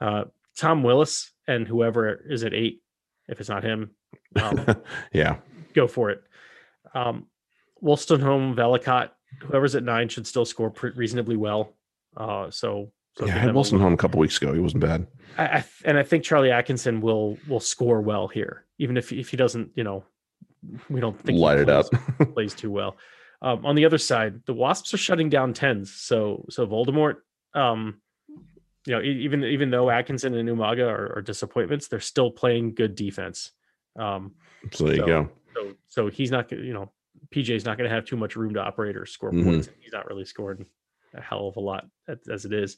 Uh, 0.00 0.24
Tom 0.56 0.82
Willis 0.82 1.31
and 1.46 1.66
whoever 1.66 2.14
is 2.28 2.44
at 2.44 2.54
eight, 2.54 2.82
if 3.28 3.40
it's 3.40 3.48
not 3.48 3.64
him, 3.64 3.90
um, 4.40 4.64
yeah. 5.12 5.36
go 5.74 5.86
for 5.86 6.10
it. 6.10 6.22
Um, 6.94 7.26
Wolstenholme, 7.82 8.54
Velicott, 8.54 9.10
whoever's 9.40 9.74
at 9.74 9.82
nine 9.82 10.08
should 10.08 10.26
still 10.26 10.44
score 10.44 10.70
pre- 10.70 10.92
reasonably 10.92 11.36
well. 11.36 11.74
Uh, 12.16 12.50
so, 12.50 12.92
so 13.16 13.26
Yeah, 13.26 13.36
I 13.36 13.38
had 13.38 13.50
Wolstenholme 13.54 13.94
a 13.94 13.96
couple 13.96 14.20
weeks 14.20 14.36
ago. 14.36 14.52
He 14.52 14.60
wasn't 14.60 14.82
bad. 14.82 15.06
I, 15.36 15.44
I, 15.44 15.64
and 15.84 15.98
I 15.98 16.02
think 16.02 16.24
Charlie 16.24 16.50
Atkinson 16.50 17.00
will 17.00 17.38
will 17.48 17.60
score 17.60 18.00
well 18.00 18.28
here, 18.28 18.66
even 18.78 18.96
if 18.96 19.12
if 19.12 19.30
he 19.30 19.36
doesn't, 19.36 19.70
you 19.74 19.84
know, 19.84 20.04
we 20.88 21.00
don't 21.00 21.18
think 21.18 21.38
Light 21.38 21.58
it 21.58 21.66
plays, 21.66 21.90
up. 22.20 22.28
plays 22.34 22.54
too 22.54 22.70
well. 22.70 22.96
Um, 23.40 23.66
on 23.66 23.74
the 23.74 23.84
other 23.84 23.98
side, 23.98 24.40
the 24.46 24.54
Wasps 24.54 24.94
are 24.94 24.98
shutting 24.98 25.28
down 25.28 25.52
tens. 25.54 25.92
So 25.94 26.44
so 26.50 26.66
Voldemort, 26.66 27.16
um, 27.54 28.00
you 28.86 28.94
know, 28.94 29.02
even 29.02 29.44
even 29.44 29.70
though 29.70 29.90
Atkinson 29.90 30.34
and 30.34 30.48
Umaga 30.48 30.86
are, 30.88 31.18
are 31.18 31.22
disappointments, 31.22 31.88
they're 31.88 32.00
still 32.00 32.30
playing 32.30 32.74
good 32.74 32.94
defense. 32.94 33.52
Um, 33.98 34.34
So 34.72 34.84
there 34.84 34.94
you 34.96 35.00
So- 35.02 35.06
go. 35.06 35.30
so 35.54 35.72
so 35.88 36.08
he's 36.08 36.30
not 36.30 36.50
you 36.52 36.72
know, 36.72 36.92
PJ's 37.34 37.64
not 37.64 37.76
going 37.78 37.88
to 37.88 37.94
have 37.94 38.04
too 38.04 38.16
much 38.16 38.36
room 38.36 38.54
to 38.54 38.60
operate 38.60 38.96
or 38.96 39.06
score 39.06 39.30
Mhm. 39.32 39.44
points. 39.44 39.68
He's 39.80 39.92
not 39.92 40.06
really 40.08 40.24
scoring 40.24 40.66
a 41.14 41.20
hell 41.20 41.48
of 41.48 41.56
a 41.56 41.60
lot 41.60 41.86
as, 42.08 42.18
as 42.30 42.44
it 42.44 42.52
is. 42.52 42.76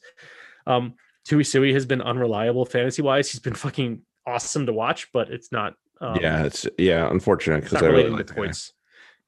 Um, 0.67 0.95
Tui 1.25 1.43
Sui 1.43 1.73
has 1.73 1.85
been 1.85 2.01
unreliable 2.01 2.65
fantasy 2.65 3.01
wise. 3.01 3.31
He's 3.31 3.39
been 3.39 3.53
fucking 3.55 4.01
awesome 4.27 4.65
to 4.67 4.73
watch, 4.73 5.11
but 5.11 5.29
it's 5.31 5.51
not. 5.51 5.73
Um, 6.01 6.17
yeah, 6.21 6.43
it's 6.43 6.67
yeah, 6.77 7.09
unfortunate 7.09 7.63
because 7.63 7.81
I 7.81 7.87
really 7.87 8.09
like 8.09 8.17
to 8.19 8.23
the 8.25 8.33
guy. 8.33 8.35
points. 8.35 8.73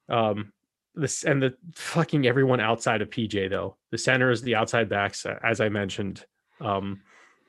Um, 0.08 0.52
this 0.94 1.24
and 1.24 1.42
the 1.42 1.54
fucking 1.74 2.26
everyone 2.26 2.60
outside 2.60 3.02
of 3.02 3.10
PJ 3.10 3.48
though. 3.48 3.76
The 3.90 3.98
centers, 3.98 4.42
the 4.42 4.54
outside 4.56 4.88
backs, 4.88 5.24
as 5.42 5.60
I 5.60 5.68
mentioned. 5.70 6.24
Um, 6.60 7.02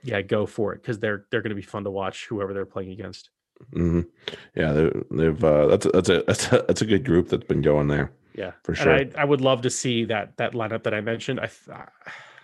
yeah, 0.03 0.21
go 0.21 0.45
for 0.45 0.73
it 0.73 0.81
because 0.81 0.99
they're 0.99 1.25
they're 1.29 1.41
going 1.41 1.49
to 1.49 1.55
be 1.55 1.61
fun 1.61 1.83
to 1.83 1.91
watch. 1.91 2.27
Whoever 2.27 2.53
they're 2.53 2.65
playing 2.65 2.91
against. 2.91 3.29
hmm 3.73 4.01
Yeah, 4.55 4.71
they, 4.71 4.91
they've 5.11 5.43
uh, 5.43 5.67
that's 5.67 5.85
a, 5.85 5.89
that's 5.89 6.09
a 6.09 6.23
that's 6.25 6.45
a 6.51 6.65
that's 6.67 6.81
a 6.81 6.85
good 6.85 7.03
group 7.05 7.29
that's 7.29 7.43
been 7.45 7.61
going 7.61 7.87
there. 7.87 8.11
Yeah, 8.33 8.51
For 8.63 8.71
and 8.71 8.77
sure. 8.77 8.93
I, 8.93 9.09
I 9.17 9.25
would 9.25 9.41
love 9.41 9.63
to 9.63 9.69
see 9.69 10.05
that 10.05 10.37
that 10.37 10.53
lineup 10.53 10.83
that 10.83 10.93
I 10.93 11.01
mentioned. 11.01 11.39
I 11.39 11.47
th- 11.47 11.87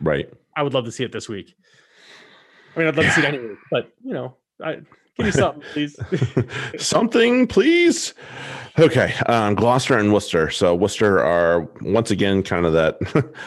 Right. 0.01 0.29
I 0.57 0.63
would 0.63 0.73
love 0.73 0.85
to 0.85 0.91
see 0.91 1.05
it 1.05 1.13
this 1.13 1.29
week. 1.29 1.55
I 2.75 2.79
mean, 2.79 2.87
I'd 2.89 2.95
love 2.97 3.05
to 3.05 3.11
see 3.11 3.21
it 3.21 3.25
any 3.27 3.39
week, 3.39 3.57
but 3.71 3.93
you 4.03 4.13
know, 4.13 4.35
I 4.61 4.81
give 5.17 5.25
me 5.25 5.31
something, 5.31 5.61
please. 5.73 5.95
Something, 6.77 7.47
please. 7.47 8.13
Okay, 8.77 9.13
um, 9.27 9.55
Gloucester 9.55 9.97
and 9.97 10.11
Worcester. 10.13 10.49
So 10.49 10.75
Worcester 10.75 11.23
are 11.23 11.61
once 11.81 12.11
again 12.11 12.43
kind 12.43 12.65
of 12.65 12.73
that 12.73 12.99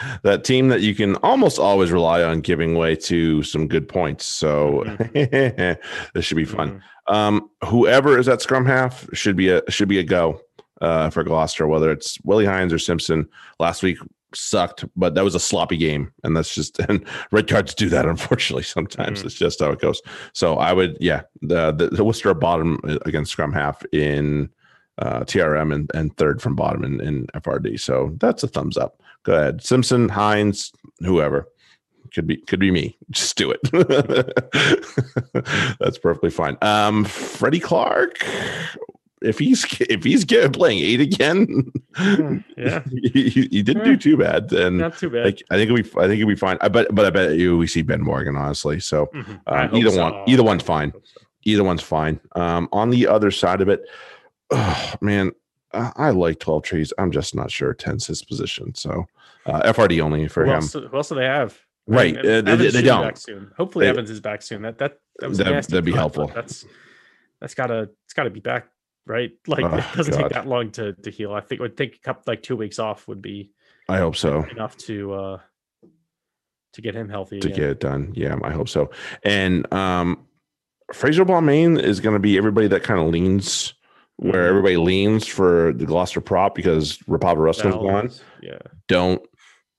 that 0.23 0.43
team 0.43 0.69
that 0.69 0.81
you 0.81 0.95
can 0.95 1.15
almost 1.17 1.59
always 1.59 1.91
rely 1.91 2.23
on 2.23 2.41
giving 2.41 2.75
way 2.75 2.95
to 2.95 3.43
some 3.43 3.67
good 3.67 3.87
points. 3.87 4.25
So 4.25 4.83
this 5.13 6.25
should 6.25 6.37
be 6.37 6.45
fun. 6.45 6.81
Mhm. 7.09 7.13
Um, 7.15 7.49
whoever 7.65 8.17
is 8.17 8.27
at 8.27 8.41
scrum 8.41 8.65
half 8.65 9.07
should 9.13 9.35
be 9.35 9.49
a 9.49 9.61
should 9.69 9.87
be 9.87 9.99
a 9.99 10.03
go 10.03 10.41
uh, 10.81 11.09
for 11.11 11.23
Gloucester. 11.23 11.67
Whether 11.67 11.91
it's 11.91 12.17
Willie 12.23 12.45
Hines 12.45 12.73
or 12.73 12.79
Simpson. 12.79 13.27
Last 13.59 13.83
week 13.83 13.97
sucked, 14.33 14.85
but 14.95 15.15
that 15.15 15.23
was 15.23 15.35
a 15.35 15.39
sloppy 15.39 15.77
game, 15.77 16.11
and 16.23 16.35
that's 16.35 16.53
just 16.53 16.79
and 16.89 17.05
red 17.31 17.47
cards 17.47 17.73
do 17.73 17.89
that. 17.89 18.05
Unfortunately, 18.05 18.63
sometimes 18.63 19.21
Mhm. 19.21 19.25
it's 19.25 19.35
just 19.35 19.59
how 19.59 19.71
it 19.71 19.81
goes. 19.81 20.01
So 20.33 20.55
I 20.57 20.73
would, 20.73 20.97
yeah, 20.99 21.21
the 21.41 21.71
the, 21.71 21.87
the 21.87 22.03
Worcester 22.03 22.33
bottom 22.33 22.79
uh, 22.87 22.97
against 23.05 23.31
scrum 23.31 23.53
half 23.53 23.83
in 23.91 24.49
uh, 24.99 25.21
TRM 25.21 25.73
and, 25.73 25.89
and 25.93 26.15
third 26.17 26.41
from 26.41 26.55
bottom 26.55 26.83
in, 26.83 26.99
in 27.01 27.25
FRD. 27.27 27.79
So 27.79 28.15
that's 28.19 28.43
a 28.43 28.47
thumbs 28.47 28.77
up. 28.77 29.01
Go 29.23 29.33
ahead, 29.33 29.63
Simpson, 29.63 30.09
Hines, 30.09 30.71
whoever. 30.99 31.47
Could 32.13 32.27
be 32.27 32.37
could 32.37 32.59
be 32.59 32.71
me. 32.71 32.97
Just 33.11 33.37
do 33.37 33.51
it. 33.55 33.59
That's 35.79 35.97
perfectly 35.99 36.31
fine. 36.31 36.57
Um, 36.61 37.05
Freddie 37.05 37.59
Clark, 37.59 38.17
if 39.21 39.37
he's 39.39 39.65
if 39.81 40.03
he's 40.03 40.23
playing 40.25 40.79
eight 40.79 41.01
again, 41.01 41.71
Hmm, 41.95 42.37
yeah. 42.57 42.83
he, 43.13 43.29
he- 43.29 43.61
didn't 43.63 43.83
do 43.83 43.97
too 43.97 44.15
bad. 44.17 44.51
And 44.53 44.77
Not 44.77 44.97
too 44.97 45.09
bad. 45.09 45.25
like, 45.25 45.43
I 45.49 45.55
think 45.55 45.71
we 45.71 45.79
I 46.01 46.07
think 46.07 46.19
it'll 46.21 46.27
be 46.27 46.35
fine. 46.35 46.57
I 46.61 46.67
bet, 46.69 46.87
but 46.93 47.05
I 47.05 47.09
bet 47.09 47.35
you 47.35 47.57
we 47.57 47.67
see 47.67 47.81
Ben 47.81 48.01
Morgan 48.01 48.35
honestly. 48.35 48.79
So 48.79 49.07
Mhm. 49.13 49.41
I 49.47 49.65
um, 49.65 49.75
either 49.75 49.89
so. 49.91 50.01
one, 50.03 50.13
either 50.29 50.43
one's 50.43 50.63
fine. 50.63 50.93
so. 51.03 51.21
Either 51.43 51.63
one's 51.63 51.81
fine. 51.81 52.19
Um, 52.35 52.67
on 52.71 52.89
the 52.89 53.07
other 53.07 53.31
side 53.31 53.61
of 53.61 53.69
it, 53.69 53.81
oh 54.51 54.93
man, 55.01 55.31
uh, 55.73 55.91
I 55.95 56.09
like 56.11 56.39
Twelvetrees. 56.39 56.91
I'm 56.97 57.11
just 57.11 57.33
not 57.35 57.49
sure 57.51 57.73
10's 57.73 58.07
his 58.07 58.23
position. 58.23 58.73
So 58.75 59.05
uh, 59.45 59.61
FRD 59.71 60.01
only 60.01 60.27
for 60.27 60.43
Who 60.45 60.49
him. 60.51 60.55
else, 60.57 60.73
who 60.73 60.89
else 60.93 61.09
do 61.09 61.15
they 61.15 61.25
have? 61.25 61.57
I 61.89 61.91
Right, 61.95 62.15
mean, 62.15 62.25
uh, 62.25 62.41
they- 62.55 62.69
they 62.69 62.81
don't. 62.83 63.03
Back 63.03 63.17
soon. 63.17 63.51
Hopefully, 63.57 63.85
They- 63.85 63.89
Evans 63.89 64.09
is 64.11 64.19
back 64.19 64.41
soon. 64.43 64.61
That 64.61 64.77
that 64.79 64.97
that 65.19 65.29
was 65.29 65.39
nasty 65.39 65.71
that'd 65.71 65.85
be 65.85 65.91
helpful. 65.91 66.27
That's 66.33 66.65
that's 67.41 67.55
gotta 67.55 67.89
it's 68.05 68.13
gotta 68.13 68.29
be 68.29 68.41
back 68.41 68.67
right. 69.09 69.31
Like 69.47 69.65
Oh, 69.65 69.75
it 69.75 69.83
doesn't 69.97 70.13
God. 70.13 70.21
take 70.21 70.31
that 70.33 70.47
long 70.47 70.71
to 70.71 70.93
to 70.93 71.09
heal. 71.11 71.33
I 71.33 71.41
think 71.41 71.59
it 71.59 71.63
would 71.63 71.75
take 71.75 71.95
a 71.95 71.99
couple 71.99 72.23
like 72.27 72.41
two 72.43 72.55
weeks 72.55 72.79
off 72.79 73.07
would 73.09 73.21
be 73.21 73.51
I 73.89 73.97
hope 73.97 74.15
so. 74.15 74.43
enough 74.45 74.77
to 74.87 75.13
uh 75.13 75.39
to 76.73 76.81
get 76.81 76.95
him 76.95 77.09
healthy. 77.09 77.39
to 77.39 77.47
again. 77.47 77.59
get 77.59 77.69
it 77.71 77.79
done. 77.79 78.13
Yeah, 78.15 78.37
I 78.43 78.51
hope 78.51 78.69
so. 78.69 78.91
And 79.23 79.71
um 79.73 80.25
Fraser 80.93 81.25
Balmain 81.25 81.79
is 81.81 81.99
going 81.99 82.13
to 82.15 82.19
be 82.19 82.35
everybody 82.37 82.67
that 82.67 82.81
kind 82.83 82.99
of 82.99 83.07
leans 83.09 83.73
where 84.15 84.45
Mhm. 84.45 84.49
everybody 84.49 84.77
leans 84.77 85.27
for 85.27 85.71
the 85.73 85.85
Gloucester 85.85 86.19
prop 86.21 86.55
because 86.55 86.97
Rapava 87.07 87.55
That 87.57 87.71
gone. 87.73 88.09
Yeah. 88.41 88.57
Don't 88.87 89.21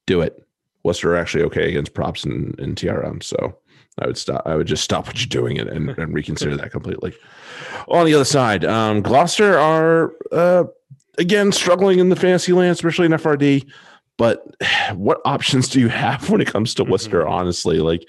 do 0.07 0.21
it. 0.21 0.37
Worcester 0.85 1.13
are 1.15 1.17
actually 1.17 1.45
okay 1.45 1.69
against 1.69 1.95
props 1.95 2.25
and, 2.25 2.59
and 2.61 2.77
TRM. 2.77 3.23
So 3.23 3.59
I 4.01 4.07
would 4.07 4.19
stop. 4.19 4.43
I 4.47 4.57
would 4.57 4.67
just 4.67 4.85
stop 4.85 5.07
what 5.07 5.19
you're 5.19 5.27
doing 5.27 5.59
and, 5.59 5.69
and, 5.69 5.91
and 5.91 6.15
reconsider 6.15 6.57
that 6.57 6.71
completely. 6.73 7.15
On 7.89 8.05
the 8.07 8.15
other 8.15 8.25
side, 8.25 8.65
um, 8.65 9.03
Gloucester 9.03 9.59
are 9.59 10.13
uh, 10.33 10.65
again 11.19 11.53
struggling 11.53 11.99
in 11.99 12.09
the 12.09 12.17
fantasy 12.17 12.53
land, 12.53 12.73
especially 12.73 13.07
in 13.07 13.13
FRD. 13.13 13.69
But 14.17 14.45
what 14.95 15.21
options 15.25 15.69
do 15.69 15.81
you 15.81 15.89
have 15.89 16.29
when 16.31 16.41
it 16.41 16.47
comes 16.47 16.75
to 16.75 16.85
Worcester? 16.85 17.25
Mhm. 17.25 17.31
Honestly, 17.31 17.79
like 17.79 18.07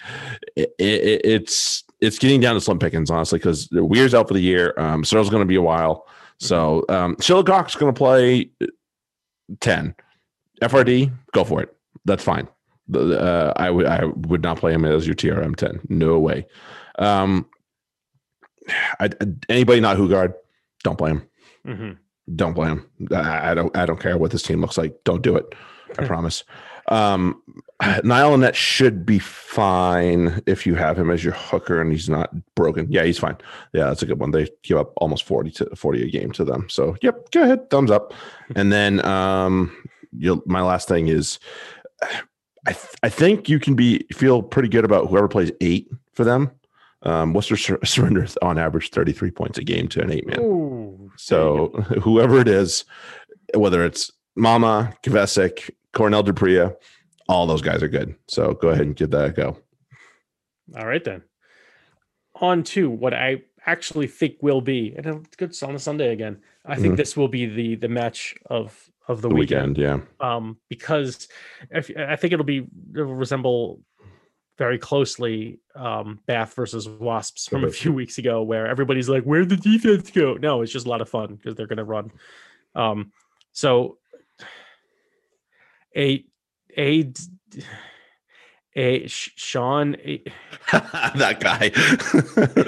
it, 0.56 0.74
it, 0.78 1.22
it's 1.26 1.84
it's 2.00 2.18
getting 2.20 2.42
down 2.42 2.56
to 2.56 2.62
slim 2.62 2.80
pickings, 2.80 3.10
honestly, 3.10 3.40
because 3.40 3.70
Weir's 3.72 4.14
out 4.14 4.28
for 4.28 4.34
the 4.34 4.42
year. 4.42 4.74
Um, 4.78 5.04
Searle's 5.04 5.30
going 5.30 5.42
to 5.42 5.48
be 5.48 5.56
a 5.56 5.62
while. 5.62 6.08
So 6.40 6.84
um, 6.90 7.16
Shillcock's 7.18 7.76
going 7.76 7.94
to 7.94 7.98
play 7.98 8.50
ten. 9.60 9.96
FRD, 10.62 11.12
go 11.34 11.44
for 11.44 11.62
it. 11.62 11.76
That's 12.06 12.24
fine. 12.24 12.48
Uh, 12.94 13.54
I 13.56 13.70
would 13.70 13.86
I 13.86 14.06
would 14.06 14.42
not 14.44 14.58
play 14.58 14.74
him 14.74 14.86
as 14.86 15.06
your 15.06 15.16
TRM 15.16 15.56
ten. 15.56 15.80
No 15.90 16.20
way. 16.20 16.48
Um, 17.00 17.48
I, 19.00 19.10
anybody 19.50 19.80
not 19.80 19.98
guard, 20.10 20.34
don't 20.84 20.98
play 20.98 21.12
him. 21.12 21.28
Mhm. 21.66 21.98
Don't 22.36 22.54
play 22.54 22.68
him. 22.70 22.86
I, 23.12 23.52
I 23.52 23.54
don't. 23.54 23.76
I 23.76 23.86
don't 23.86 24.00
care 24.00 24.18
what 24.18 24.32
this 24.32 24.44
team 24.44 24.62
looks 24.62 24.78
like. 24.78 24.96
Don't 25.04 25.24
do 25.24 25.36
it. 25.36 25.46
I 26.00 26.06
promise. 26.06 26.44
Um, 26.88 27.42
Niall 28.04 28.38
Annett 28.38 28.54
should 28.56 29.06
be 29.06 29.20
fine 29.20 30.42
if 30.46 30.66
you 30.66 30.76
have 30.76 30.98
him 30.98 31.10
as 31.12 31.24
your 31.24 31.34
hooker 31.34 31.80
and 31.82 31.92
he's 31.92 32.10
not 32.10 32.34
broken. 32.56 32.88
Yeah, 32.90 33.04
he's 33.04 33.20
fine. 33.20 33.38
Yeah, 33.74 33.86
that's 33.86 34.02
a 34.02 34.06
good 34.06 34.20
one. 34.20 34.32
They 34.32 34.50
give 34.64 34.78
up 34.78 34.94
almost 34.98 35.24
40 35.24 35.52
to 35.52 35.76
40 35.76 36.04
a 36.04 36.10
game 36.10 36.32
to 36.34 36.44
them. 36.46 36.68
So 36.70 36.96
yep, 37.02 37.30
go 37.32 37.44
ahead. 37.44 37.70
Thumbs 37.70 37.92
up. 37.92 38.14
And 38.56 38.72
then 38.72 39.04
um 39.06 39.76
you'll 40.18 40.42
my 40.46 40.62
last 40.62 40.88
thing 40.88 41.08
is 41.08 41.40
I 42.68 42.74
th- 42.74 42.94
I 43.04 43.10
think 43.10 43.50
you 43.50 43.60
can 43.60 43.76
be 43.76 44.06
feel 44.14 44.42
pretty 44.44 44.70
good 44.70 44.86
about 44.86 45.10
whoever 45.10 45.28
plays 45.28 45.52
eight 45.62 45.90
for 46.14 46.24
them. 46.24 46.52
Um 47.04 47.34
Worcester 47.34 47.58
sur- 47.58 47.80
surrenders 47.84 48.38
on 48.42 48.58
average 48.60 48.90
33 48.92 49.32
points 49.32 49.58
a 49.58 49.64
game 49.64 49.88
to 49.90 50.02
an 50.02 50.12
eight 50.12 50.28
man. 50.28 50.40
Ooh, 50.42 51.12
So 51.18 51.68
whoever 52.02 52.40
it 52.40 52.48
is, 52.48 52.86
whether 53.56 53.84
it's 53.86 54.12
Mama, 54.36 54.94
Kvesic, 55.04 55.70
Cornell 55.94 56.24
Du 56.24 56.34
Preez, 56.34 56.74
all 57.28 57.48
those 57.48 57.62
guys 57.62 57.82
are 57.84 57.88
good. 57.90 58.16
So 58.28 58.54
go 58.54 58.70
ahead 58.70 58.86
and 58.86 58.96
give 58.96 59.10
that 59.12 59.26
a 59.30 59.32
go. 59.32 59.58
All 60.78 60.86
right 60.88 61.04
then. 61.04 61.24
On 62.36 62.64
to 62.64 62.90
what 62.90 63.14
I 63.14 63.44
actually 63.66 64.08
think 64.08 64.36
will 64.42 64.62
be, 64.62 64.94
and 64.96 65.06
it's 65.26 65.36
good 65.36 65.56
on 65.64 65.76
a 65.76 65.80
Sunday 65.80 66.12
again. 66.14 66.42
I 66.66 66.76
think 66.76 66.94
Mhm. 66.94 66.98
this 66.98 67.16
will 67.18 67.28
be 67.28 67.46
the 67.46 67.76
the 67.76 67.88
match 67.90 68.36
of 68.46 68.90
of 69.12 69.22
the, 69.22 69.30
The 69.30 69.36
weekend. 69.36 69.78
weekend, 69.78 70.06
yeah. 70.22 70.36
um, 70.36 70.58
because 70.70 71.28
if, 71.70 71.92
I 71.98 72.16
think 72.16 72.34
it'll 72.34 72.46
be 72.46 72.66
it'll 72.94 73.14
resemble 73.16 73.82
very 74.58 74.78
closely 74.78 75.60
um, 75.76 76.20
Bath 76.28 76.54
versus 76.56 76.88
Wasps 76.88 77.48
from 77.48 77.64
a 77.64 77.70
few 77.72 77.92
weeks 77.94 78.18
ago, 78.18 78.44
where 78.44 78.68
everybody's 78.68 79.10
like, 79.10 79.24
"Where'd 79.24 79.50
the 79.50 79.58
defense 79.58 80.12
go?" 80.12 80.36
No, 80.36 80.62
it's 80.62 80.72
just 80.72 80.86
a 80.86 80.90
lot 80.90 81.02
of 81.02 81.10
fun 81.10 81.36
because 81.36 81.56
they're 81.56 81.68
going 81.68 81.78
to 81.78 81.84
run. 81.84 82.12
Um, 82.76 83.12
so 83.54 83.98
a 85.96 86.26
a 86.78 87.12
a 88.76 89.06
Sh- 89.08 89.32
Sean 89.36 89.96
a, 89.96 90.24
that 90.72 91.40
guy. 91.42 91.70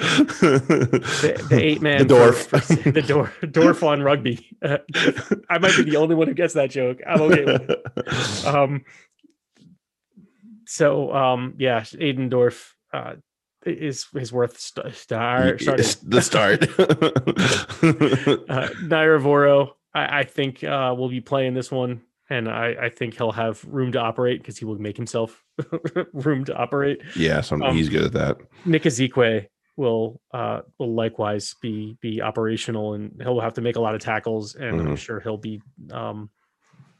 the, 0.02 1.46
the 1.48 1.58
eight 1.60 1.80
man 1.82 2.06
The 2.06 2.14
dwarf. 2.14 2.50
the 2.92 3.00
dwarf 3.02 3.30
dwarf 3.52 3.82
on 3.86 4.02
rugby. 4.02 4.46
Uh, 4.62 4.78
I 5.48 5.58
might 5.58 5.76
be 5.76 5.82
the 5.84 5.96
only 5.96 6.14
one 6.14 6.28
who 6.28 6.34
gets 6.34 6.54
that 6.54 6.70
joke. 6.70 7.00
I'm 7.06 7.20
okay 7.22 7.44
with 7.44 7.70
it. 7.70 8.46
um 8.46 8.84
so 10.66 11.12
um 11.14 11.54
yeah 11.58 11.80
aiden 11.80 12.30
dorf 12.30 12.74
uh 12.92 13.14
is 13.66 14.06
is 14.14 14.32
worth 14.32 14.58
st- 14.58 14.94
star 14.94 15.58
starting 15.58 15.86
the 16.04 16.20
start. 16.22 16.62
uh 18.48 18.68
Naiyaravoro, 18.84 19.70
I, 19.94 20.20
I 20.20 20.24
think 20.24 20.62
uh 20.64 20.94
will 20.96 21.08
be 21.08 21.20
playing 21.20 21.54
this 21.54 21.70
one 21.70 22.02
and 22.30 22.48
I, 22.48 22.74
I 22.82 22.88
think 22.88 23.16
he'll 23.16 23.32
have 23.32 23.62
room 23.64 23.92
to 23.92 24.00
operate 24.00 24.40
because 24.40 24.56
he 24.58 24.64
will 24.64 24.78
make 24.78 24.96
himself 24.96 25.44
room 26.12 26.44
to 26.46 26.54
operate. 26.56 27.02
yeah, 27.16 27.40
so 27.40 27.56
Um, 27.62 27.76
he's 27.76 27.88
good 27.88 28.02
at 28.04 28.12
that. 28.12 28.38
Nick 28.64 28.82
Isiekwe 28.84 29.46
will 29.76 30.20
uh 30.32 30.60
will 30.78 30.94
likewise 30.94 31.54
be 31.60 31.98
be 32.00 32.22
operational 32.22 32.94
and 32.94 33.12
he'll 33.20 33.40
have 33.40 33.54
to 33.54 33.60
make 33.60 33.74
a 33.74 33.80
lot 33.80 33.92
of 33.96 34.00
tackles 34.00 34.54
and 34.54 34.80
I'm 34.80 34.86
Mhm. 34.94 34.98
sure 34.98 35.18
he'll 35.18 35.36
be 35.36 35.60
um 35.90 36.30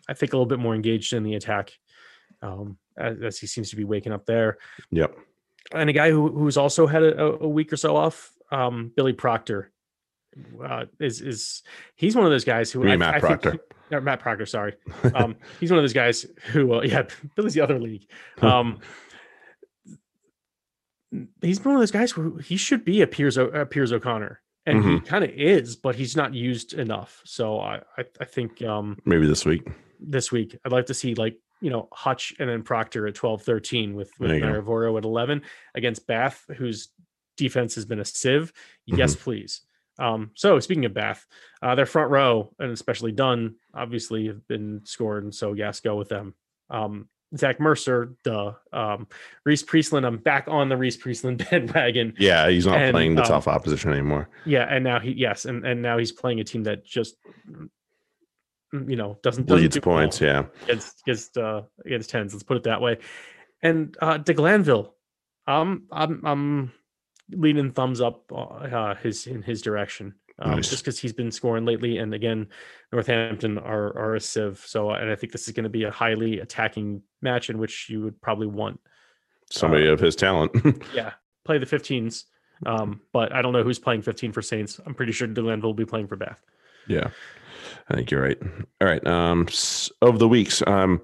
I 0.09 0.15
think 0.15 0.33
a 0.33 0.37
little 0.37 0.47
bit 0.49 0.59
more 0.59 0.75
engaged 0.75 1.13
in 1.13 1.23
the 1.23 1.35
attack 1.37 1.71
um 2.43 2.77
as, 2.99 3.17
as 3.23 3.39
he 3.39 3.47
seems 3.47 3.71
to 3.71 3.77
be 3.77 3.85
waking 3.85 4.13
up 4.13 4.27
there. 4.27 4.59
Yep. 4.91 5.17
And 5.73 5.89
a 5.89 5.93
guy 5.93 6.11
who 6.11 6.29
who's 6.37 6.57
also 6.57 6.87
had 6.89 7.03
a, 7.05 7.25
a 7.45 7.49
week 7.49 7.73
or 7.73 7.77
so 7.77 7.95
off, 7.97 8.33
um 8.51 8.91
Billy 8.97 9.13
Proctor. 9.13 9.71
Uh, 10.63 10.87
is 10.99 11.21
is 11.21 11.63
he's 11.95 12.17
one 12.17 12.25
of 12.25 12.33
those 12.33 12.45
guys 12.45 12.73
who 12.73 12.87
I, 12.89 12.97
Matt 12.97 13.15
I 13.15 13.21
think- 13.21 13.43
Proctor. 13.43 13.65
Or 13.95 14.01
Matt 14.01 14.21
Proctor, 14.21 14.47
sorry. 14.47 14.75
Um, 15.15 15.37
he's 15.61 15.71
one 15.71 15.79
of 15.79 15.83
those 15.83 15.93
guys 15.93 16.27
who, 16.53 16.75
uh, 16.75 16.83
yeah, 16.83 17.03
Billy's 17.37 17.55
the 17.55 17.61
other 17.62 17.79
league. 17.79 18.07
Um, 18.43 18.81
he's 21.41 21.65
one 21.65 21.75
of 21.75 21.81
those 21.81 21.91
guys 21.91 22.11
who 22.12 22.37
he 22.39 22.57
should 22.57 22.85
be 22.85 23.01
a 23.03 23.07
Piers, 23.07 23.39
O- 23.39 23.47
a 23.49 23.66
Piers 23.66 23.93
O'Conor, 23.93 24.41
and 24.66 24.83
he 24.83 24.91
Mm-hmm. 24.91 25.05
kind 25.07 25.25
of 25.25 25.31
is, 25.31 25.77
but 25.77 25.95
he's 25.95 26.16
not 26.16 26.35
used 26.35 26.75
enough. 26.75 27.23
So 27.25 27.61
I, 27.61 27.81
I, 27.97 28.05
I 28.21 28.25
think 28.25 28.62
um, 28.62 28.99
Maybe 29.05 29.27
this 29.27 29.45
week. 29.45 29.66
this 30.01 30.33
week 30.33 30.57
I'd 30.65 30.73
like 30.73 30.87
to 30.87 30.95
see 30.95 31.15
like 31.15 31.37
you 31.61 31.71
know 31.71 31.89
Hutch 31.93 32.35
and 32.39 32.49
then 32.49 32.62
Proctor 32.62 33.07
at 33.07 33.15
12, 33.15 33.43
13 33.43 33.95
with 33.95 34.11
with 34.19 34.29
There 34.31 34.39
you 34.39 34.45
go. 34.45 34.49
Naiyaravoro 34.62 34.99
at 34.99 35.05
eleven 35.05 35.43
against 35.75 36.07
Bath, 36.07 36.45
whose 36.57 36.89
defense 37.37 37.75
has 37.77 37.85
been 37.85 38.01
a 38.01 38.05
sieve. 38.05 38.53
Mm-hmm. 38.89 38.99
Yes, 38.99 39.15
please. 39.16 39.62
Um, 39.99 40.31
so 40.35 40.59
speaking 40.61 40.85
of 40.85 40.95
Bath, 40.95 41.25
uh, 41.62 41.75
their 41.75 41.87
front 41.87 42.11
row 42.11 42.53
and 42.59 42.71
especially 42.71 43.12
Dunn 43.12 43.57
obviously 43.75 44.27
have 44.27 44.47
been 44.49 44.83
scored, 44.85 45.25
and 45.25 45.35
so 45.35 45.53
yes, 45.53 45.81
go 45.81 45.97
with 45.97 46.09
them. 46.09 46.35
Um, 46.71 47.09
Zach 47.37 47.59
Mercer, 47.59 48.15
duh. 48.23 48.53
Um, 48.73 49.09
Rhys 49.45 49.62
Priestland, 49.62 50.07
I'm 50.07 50.19
back 50.19 50.47
on 50.49 50.69
the 50.69 50.77
Rhys 50.77 50.97
Priestland 50.97 51.47
bandwagon. 51.51 52.15
Yeah, 52.19 52.49
he's 52.49 52.66
not 52.66 52.81
And, 52.81 52.93
playing 52.93 53.15
the 53.16 53.23
um, 53.23 53.29
tough 53.29 53.49
opposition 53.49 53.93
anymore. 53.93 54.29
Yeah, 54.45 54.66
and 54.69 54.85
now 54.85 55.01
he 55.01 55.12
yes, 55.12 55.45
and 55.45 55.66
and 55.66 55.83
now 55.83 55.99
he's 55.99 56.12
playing 56.12 56.41
a 56.41 56.45
team 56.45 56.65
that 56.65 56.85
just 56.85 57.16
mm, 57.51 57.69
you 58.89 58.97
know 58.97 59.19
doesn't, 59.23 59.47
doesn't 59.47 59.62
Leads 59.62 59.75
do 59.77 59.81
well 59.85 59.99
points, 59.99 60.21
yeah. 60.21 60.45
against 60.65 61.01
against 61.07 61.37
uh 61.37 61.62
against 61.85 62.11
tens. 62.11 62.35
Let's 62.35 62.45
put 62.45 62.57
it 62.57 62.65
that 62.65 62.81
way. 62.81 62.99
And 63.62 63.97
uh 64.01 64.19
De 64.19 64.35
Glanville, 64.35 64.95
um, 65.47 65.85
I'm 65.91 66.21
I'm 66.25 66.73
leaning 67.31 67.73
thumbs 67.73 68.01
up 68.01 68.31
uh, 68.35 68.95
his 68.97 69.27
in 69.27 69.43
his 69.43 69.63
direction. 69.63 70.15
Um, 70.41 70.57
Nice. 70.57 70.69
just 70.69 70.83
because 70.83 70.99
he's 70.99 71.13
been 71.13 71.31
scoring 71.31 71.65
lately, 71.65 71.99
and 71.99 72.13
again, 72.13 72.49
Northampton 72.93 73.57
are 73.59 73.97
are 73.97 74.17
a 74.17 74.21
sieve. 74.21 74.63
So, 74.67 74.91
and 74.91 75.09
I 75.11 75.15
think 75.15 75.33
this 75.33 75.47
is 75.47 75.55
going 75.55 75.65
to 75.65 75.71
be 75.71 75.85
a 75.85 75.91
highly 75.93 76.41
attacking 76.41 77.03
match 77.23 77.51
in 77.51 77.59
which 77.59 77.89
you 77.89 78.03
would 78.03 78.21
probably 78.21 78.49
want, 78.49 78.81
Somebody 79.51 79.87
of 79.87 80.01
his 80.01 80.17
talent. 80.17 80.51
yeah, 80.95 81.13
play 81.45 81.59
the 81.59 81.67
15s. 81.67 82.25
Um, 82.67 83.01
but 83.13 83.33
I 83.33 83.43
don't 83.43 83.53
know 83.53 83.63
who's 83.63 83.79
playing 83.79 84.03
15 84.03 84.33
for 84.33 84.43
Saints. 84.43 84.81
I'm 84.87 84.95
pretty 84.95 85.13
sure 85.13 85.29
De 85.29 85.41
Glanville 85.41 85.71
will 85.71 85.75
be 85.75 85.85
playing 85.85 86.07
for 86.09 86.17
Bath. 86.17 86.41
Yeah, 86.89 87.11
I 87.89 87.95
think 87.95 88.11
you're 88.11 88.23
right. 88.23 88.39
All 88.81 88.89
right. 88.89 89.07
Um, 89.07 89.47
of 90.03 90.19
the 90.19 90.29
weeks, 90.29 90.63
um, 90.67 91.01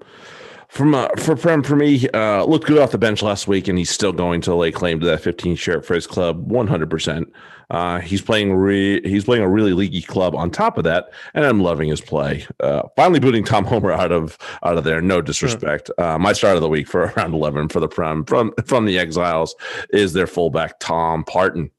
from 0.71 0.95
uh, 0.95 1.09
for 1.17 1.35
Prem 1.35 1.63
for 1.63 1.75
me, 1.75 2.07
uh, 2.13 2.45
looked 2.45 2.65
good 2.65 2.77
off 2.79 2.91
the 2.91 2.97
bench 2.97 3.21
last 3.21 3.47
week, 3.47 3.67
and 3.67 3.77
he's 3.77 3.89
still 3.89 4.13
going 4.13 4.39
to 4.41 4.55
lay 4.55 4.71
claim 4.71 4.99
to 5.01 5.05
that 5.05 5.21
15 5.21 5.55
share 5.55 5.81
for 5.81 5.93
his 5.95 6.07
club, 6.07 6.47
100. 6.49 6.89
percent 6.89 7.31
Uh, 7.69 7.99
he's 7.99 8.21
playing 8.21 8.53
re- 8.53 9.01
he's 9.07 9.25
playing 9.25 9.43
a 9.43 9.49
really 9.49 9.73
leaky 9.73 10.01
club 10.01 10.33
on 10.33 10.49
top 10.49 10.77
of 10.77 10.85
that, 10.85 11.11
and 11.33 11.45
I'm 11.45 11.59
loving 11.61 11.89
his 11.89 11.99
play. 11.99 12.45
Uh, 12.61 12.83
finally 12.95 13.19
booting 13.19 13.43
Tom 13.43 13.65
Homer 13.65 13.91
out 13.91 14.13
of 14.13 14.37
out 14.63 14.77
of 14.77 14.85
there. 14.85 15.01
No 15.01 15.21
disrespect. 15.21 15.91
Uh, 15.97 16.17
my 16.17 16.31
start 16.31 16.55
of 16.55 16.61
the 16.61 16.69
week 16.69 16.87
for 16.87 17.01
around 17.17 17.33
11 17.33 17.67
for 17.69 17.81
the 17.81 17.89
Prem 17.89 18.23
from 18.25 18.53
from 18.65 18.85
the 18.85 18.97
Exiles 18.97 19.55
is 19.89 20.13
their 20.13 20.27
fullback 20.27 20.79
Tom 20.79 21.25
Parton. 21.25 21.69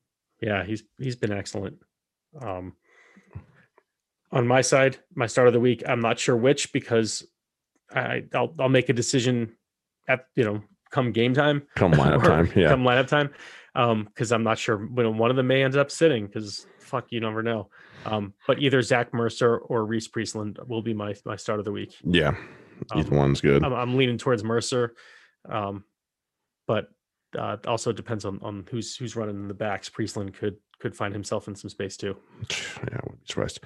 Yeah, 0.42 0.64
he's 0.64 0.82
he's 0.98 1.16
been 1.16 1.32
excellent. 1.32 1.78
Um, 2.40 2.74
On 4.32 4.46
my 4.46 4.60
side, 4.62 4.98
my 5.14 5.26
start 5.26 5.46
of 5.46 5.52
the 5.54 5.60
week, 5.60 5.82
I'm 5.86 6.00
not 6.00 6.18
sure 6.18 6.36
which 6.36 6.72
because 6.72 7.26
I 7.94 8.24
I'll 8.34 8.54
I'll 8.58 8.68
make 8.68 8.88
a 8.88 8.92
decision 8.92 9.52
at 10.08 10.26
you 10.36 10.44
know 10.44 10.62
come 10.90 11.12
game 11.12 11.34
time, 11.34 11.62
Come 11.76 11.92
lineup 11.92 12.22
time. 12.24 12.50
Yeah. 12.56 12.68
come 12.68 12.82
lineup 12.84 13.06
time, 13.08 13.30
um 13.74 14.04
because 14.04 14.32
I'm 14.32 14.42
not 14.42 14.58
sure 14.58 14.76
when 14.78 15.16
one 15.18 15.30
of 15.30 15.36
them 15.36 15.46
may 15.46 15.62
end 15.62 15.76
up 15.76 15.90
sitting 15.90 16.26
because 16.26 16.66
fuck 16.80 17.06
you 17.10 17.20
never 17.20 17.42
know. 17.42 17.68
Um, 18.04 18.34
but 18.46 18.58
either 18.60 18.82
Zach 18.82 19.14
Mercer 19.14 19.58
or 19.58 19.86
Rhys 19.86 20.08
Priestland 20.08 20.58
will 20.66 20.82
be 20.82 20.92
my 20.94 21.14
my 21.24 21.36
start 21.36 21.58
of 21.60 21.64
the 21.64 21.72
week. 21.72 21.94
yeah. 22.04 22.34
Either 22.94 23.12
Um, 23.12 23.16
one's 23.16 23.40
good. 23.40 23.62
I'm, 23.64 23.72
I'm 23.72 23.94
leaning 23.96 24.18
towards 24.18 24.42
Mercer, 24.42 24.94
um, 25.48 25.84
but 26.66 26.88
uh, 27.38 27.56
also 27.66 27.92
depends 27.92 28.24
on 28.24 28.38
on 28.42 28.66
who's 28.70 28.96
who's 28.96 29.16
running 29.16 29.36
in 29.36 29.48
the 29.48 29.54
backs. 29.54 29.88
Priestland 29.88 30.34
could 30.34 30.56
could 30.82 30.94
find 30.96 31.14
himself 31.14 31.46
in 31.46 31.54
some 31.54 31.70
space 31.70 31.96
too. 31.96 32.16
Yeah, 32.50 32.56
I 32.82 33.00
wouldn't 33.04 33.20
be 33.20 33.26
surprised. 33.26 33.60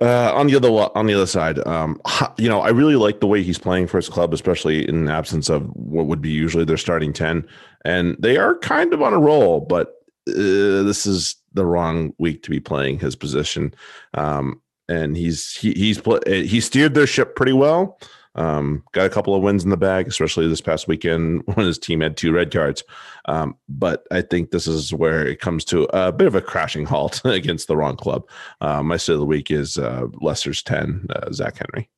Uh, 0.00 0.32
on 0.34 0.46
the 0.46 0.56
other 0.56 0.70
on 0.70 1.06
the 1.06 1.14
other 1.14 1.26
side, 1.26 1.64
um, 1.66 2.00
you 2.38 2.48
know, 2.48 2.60
I 2.60 2.68
really 2.70 2.96
like 2.96 3.20
the 3.20 3.26
way 3.26 3.42
he's 3.42 3.58
playing 3.58 3.88
for 3.88 3.98
his 3.98 4.08
club, 4.08 4.32
especially 4.32 4.88
in 4.88 5.08
absence 5.08 5.48
of 5.48 5.64
what 5.74 6.06
would 6.06 6.22
be 6.22 6.30
usually 6.30 6.64
their 6.64 6.76
starting 6.76 7.12
ten, 7.12 7.46
and 7.84 8.16
they 8.18 8.36
are 8.36 8.56
kind 8.58 8.94
of 8.94 9.02
on 9.02 9.12
a 9.12 9.18
roll. 9.18 9.60
But 9.60 9.88
uh, 10.28 10.82
this 10.84 11.06
is 11.06 11.36
the 11.52 11.66
wrong 11.66 12.14
week 12.18 12.42
to 12.44 12.50
be 12.50 12.60
playing 12.60 13.00
his 13.00 13.16
position, 13.16 13.74
um, 14.14 14.62
and 14.88 15.16
he's 15.16 15.56
he, 15.56 15.72
he's 15.72 15.98
uh, 16.06 16.20
he 16.26 16.60
steered 16.60 16.94
their 16.94 17.06
ship 17.06 17.34
pretty 17.34 17.52
well. 17.52 17.98
Um, 18.36 18.84
got 18.92 19.06
a 19.06 19.10
couple 19.10 19.34
of 19.34 19.42
wins 19.42 19.64
in 19.64 19.70
the 19.70 19.76
bag, 19.76 20.06
especially 20.06 20.46
this 20.48 20.60
past 20.60 20.86
weekend 20.86 21.42
when 21.54 21.66
his 21.66 21.78
team 21.78 22.00
had 22.00 22.16
two 22.16 22.32
red 22.32 22.52
cards. 22.52 22.84
Um, 23.24 23.56
but 23.68 24.06
I 24.10 24.22
think 24.22 24.50
this 24.50 24.66
is 24.68 24.94
where 24.94 25.26
it 25.26 25.40
comes 25.40 25.64
to 25.66 25.84
a 25.96 26.12
bit 26.12 26.26
of 26.28 26.34
a 26.36 26.40
crashing 26.40 26.86
halt 26.86 27.20
against 27.24 27.66
the 27.68 27.76
wrong 27.76 27.96
club. 27.96 28.22
Uh, 28.60 28.82
my 28.82 28.96
sit 28.96 29.14
of 29.14 29.18
the 29.20 29.26
week 29.26 29.50
is 29.50 29.78
uh, 29.78 30.06
Leicester's 30.20 30.62
10, 30.62 31.06
uh, 31.10 31.32
Zach 31.32 31.58
Henry. 31.58 31.88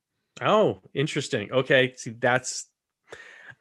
Oh, 0.41 0.81
interesting. 0.95 1.53
Okay, 1.53 1.93
see 1.97 2.11
that's 2.19 2.67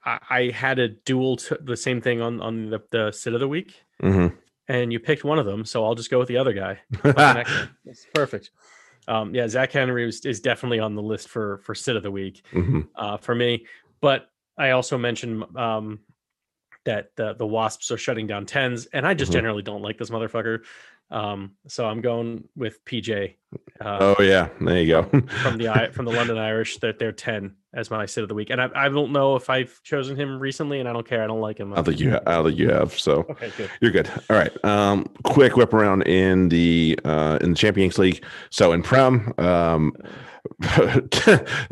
I, 0.05 0.19
I 0.29 0.49
had 0.51 0.79
a 0.79 0.87
dual 0.87 1.35
t- 1.35 1.55
the 1.61 1.75
same 1.77 1.99
thing 2.01 2.21
on 2.21 2.41
on 2.41 2.69
the, 2.69 2.81
the 2.91 3.11
sit 3.11 3.33
of 3.33 3.39
the 3.41 3.47
week, 3.47 3.75
Mm-hmm. 4.01 4.33
and 4.69 4.91
you 4.93 4.99
picked 4.99 5.23
one 5.25 5.37
of 5.37 5.45
them, 5.45 5.65
so 5.65 5.83
I'll 5.85 5.93
just 5.95 6.09
go 6.09 6.17
with 6.17 6.29
the 6.29 6.37
other 6.37 6.53
guy. 6.53 6.79
That's 7.03 8.07
perfect. 8.13 8.49
Um, 9.11 9.35
yeah, 9.35 9.47
Zack 9.47 9.71
Henry 9.73 10.07
is, 10.07 10.25
is 10.25 10.39
definitely 10.39 10.79
on 10.79 10.95
the 10.95 11.01
list 11.01 11.27
for 11.27 11.57
for 11.59 11.75
sit 11.75 11.95
of 11.95 12.03
the 12.03 12.11
week. 12.11 12.43
hmm 12.51 12.81
uh, 12.95 13.17
for 13.17 13.35
me. 13.35 13.65
But 14.01 14.29
I 14.57 14.71
also 14.71 14.97
mentioned 14.97 15.43
um, 15.57 15.99
that 16.85 17.11
the, 17.15 17.33
the 17.33 17.45
Wasps 17.45 17.91
are 17.91 17.97
shutting 17.97 18.27
down 18.27 18.45
tens, 18.45 18.85
and 18.87 19.05
I 19.05 19.13
just 19.13 19.31
Mhm. 19.31 19.35
generally 19.35 19.61
don't 19.63 19.81
like 19.81 19.97
this 19.97 20.09
motherfucker. 20.09 20.63
Um, 21.09 21.55
so 21.67 21.85
I'm 21.87 22.01
going 22.01 22.47
with 22.55 22.83
PJ 22.85 23.35
uh, 23.79 24.15
Oh, 24.17 24.21
yeah. 24.23 24.49
There 24.59 24.79
you 24.79 24.87
go. 24.87 25.03
from 25.43 25.57
the 25.57 25.89
from 25.93 26.05
the 26.05 26.11
London 26.11 26.37
Irish. 26.37 26.77
That 26.77 26.99
they're 26.99 27.11
ten 27.11 27.55
as 27.73 27.89
my 27.89 28.05
sit 28.05 28.21
of 28.21 28.27
the 28.29 28.35
week, 28.35 28.49
and 28.49 28.61
I, 28.61 28.69
I 28.75 28.89
don't 28.89 29.11
know 29.13 29.35
if 29.37 29.49
I've 29.49 29.81
chosen 29.83 30.15
him 30.17 30.39
recently, 30.39 30.79
and 30.81 30.89
I 30.89 30.93
don't 30.93 31.07
care. 31.07 31.23
I 31.23 31.27
don't 31.27 31.39
like 31.41 31.57
him. 31.57 31.71
I 31.71 31.77
don't 31.77 31.85
think 31.85 31.99
you. 31.99 32.11
Ha- 32.11 32.19
I 32.27 32.31
don't 32.33 32.45
think 32.47 32.59
you 32.59 32.69
have. 32.69 32.97
So 32.97 33.25
Okay, 33.29 33.51
good. 33.57 33.69
You're 33.81 33.91
good. 33.91 34.09
All 34.29 34.35
right. 34.37 34.65
Um, 34.65 35.05
quick 35.23 35.55
whip 35.55 35.73
around 35.73 36.03
in 36.03 36.49
the 36.49 36.99
uh, 37.05 37.37
in 37.41 37.51
the 37.51 37.55
Champions 37.55 37.97
League. 37.97 38.23
So 38.49 38.71
in 38.73 38.83
Prem, 38.83 39.33
um, 39.37 39.93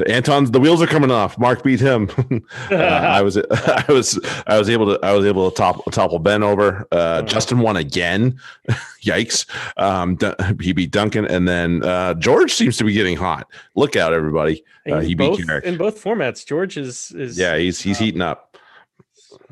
Anton's 0.08 0.52
the 0.52 0.60
wheels 0.60 0.82
are 0.82 0.88
coming 0.88 1.12
off. 1.12 1.38
Mark 1.38 1.64
beat 1.64 1.80
him. 1.80 2.10
uh, 2.72 2.76
I 2.76 3.22
was 3.22 3.38
I 3.38 3.86
was 3.90 4.20
I 4.48 4.58
was 4.58 4.70
able 4.70 4.86
to 4.98 5.06
I 5.06 5.14
was 5.14 5.26
able 5.26 5.50
to 5.50 5.56
top, 5.56 5.84
topple 5.92 6.20
Ben 6.20 6.44
over. 6.44 6.88
Uh, 6.92 7.08
Oh. 7.10 7.22
Justin 7.24 7.60
won 7.60 7.76
again. 7.76 8.40
Yikes! 9.04 9.46
Um, 9.78 10.18
he 10.62 10.74
beat 10.74 10.92
Duncan, 10.92 11.26
and 11.26 11.48
then 11.48 11.69
uh, 11.84 12.14
George 12.16 12.54
seems 12.54 12.78
to 12.78 12.84
be 12.84 12.94
getting 12.94 13.18
hot. 13.18 13.48
Look 13.76 13.96
out, 13.96 14.14
everybody! 14.14 14.64
Uh, 14.90 15.00
he 15.00 15.16
beat 15.16 15.30
both, 15.30 15.46
Carrick. 15.46 15.66
in 15.66 15.78
both 15.78 16.04
formats. 16.04 16.46
George 16.46 16.78
is 16.78 17.12
is 17.12 17.38
Yeah, 17.38 17.58
he's 17.58 17.82
he's 17.82 17.98
uh, 18.00 18.04
heating 18.04 18.22
up. 18.22 18.58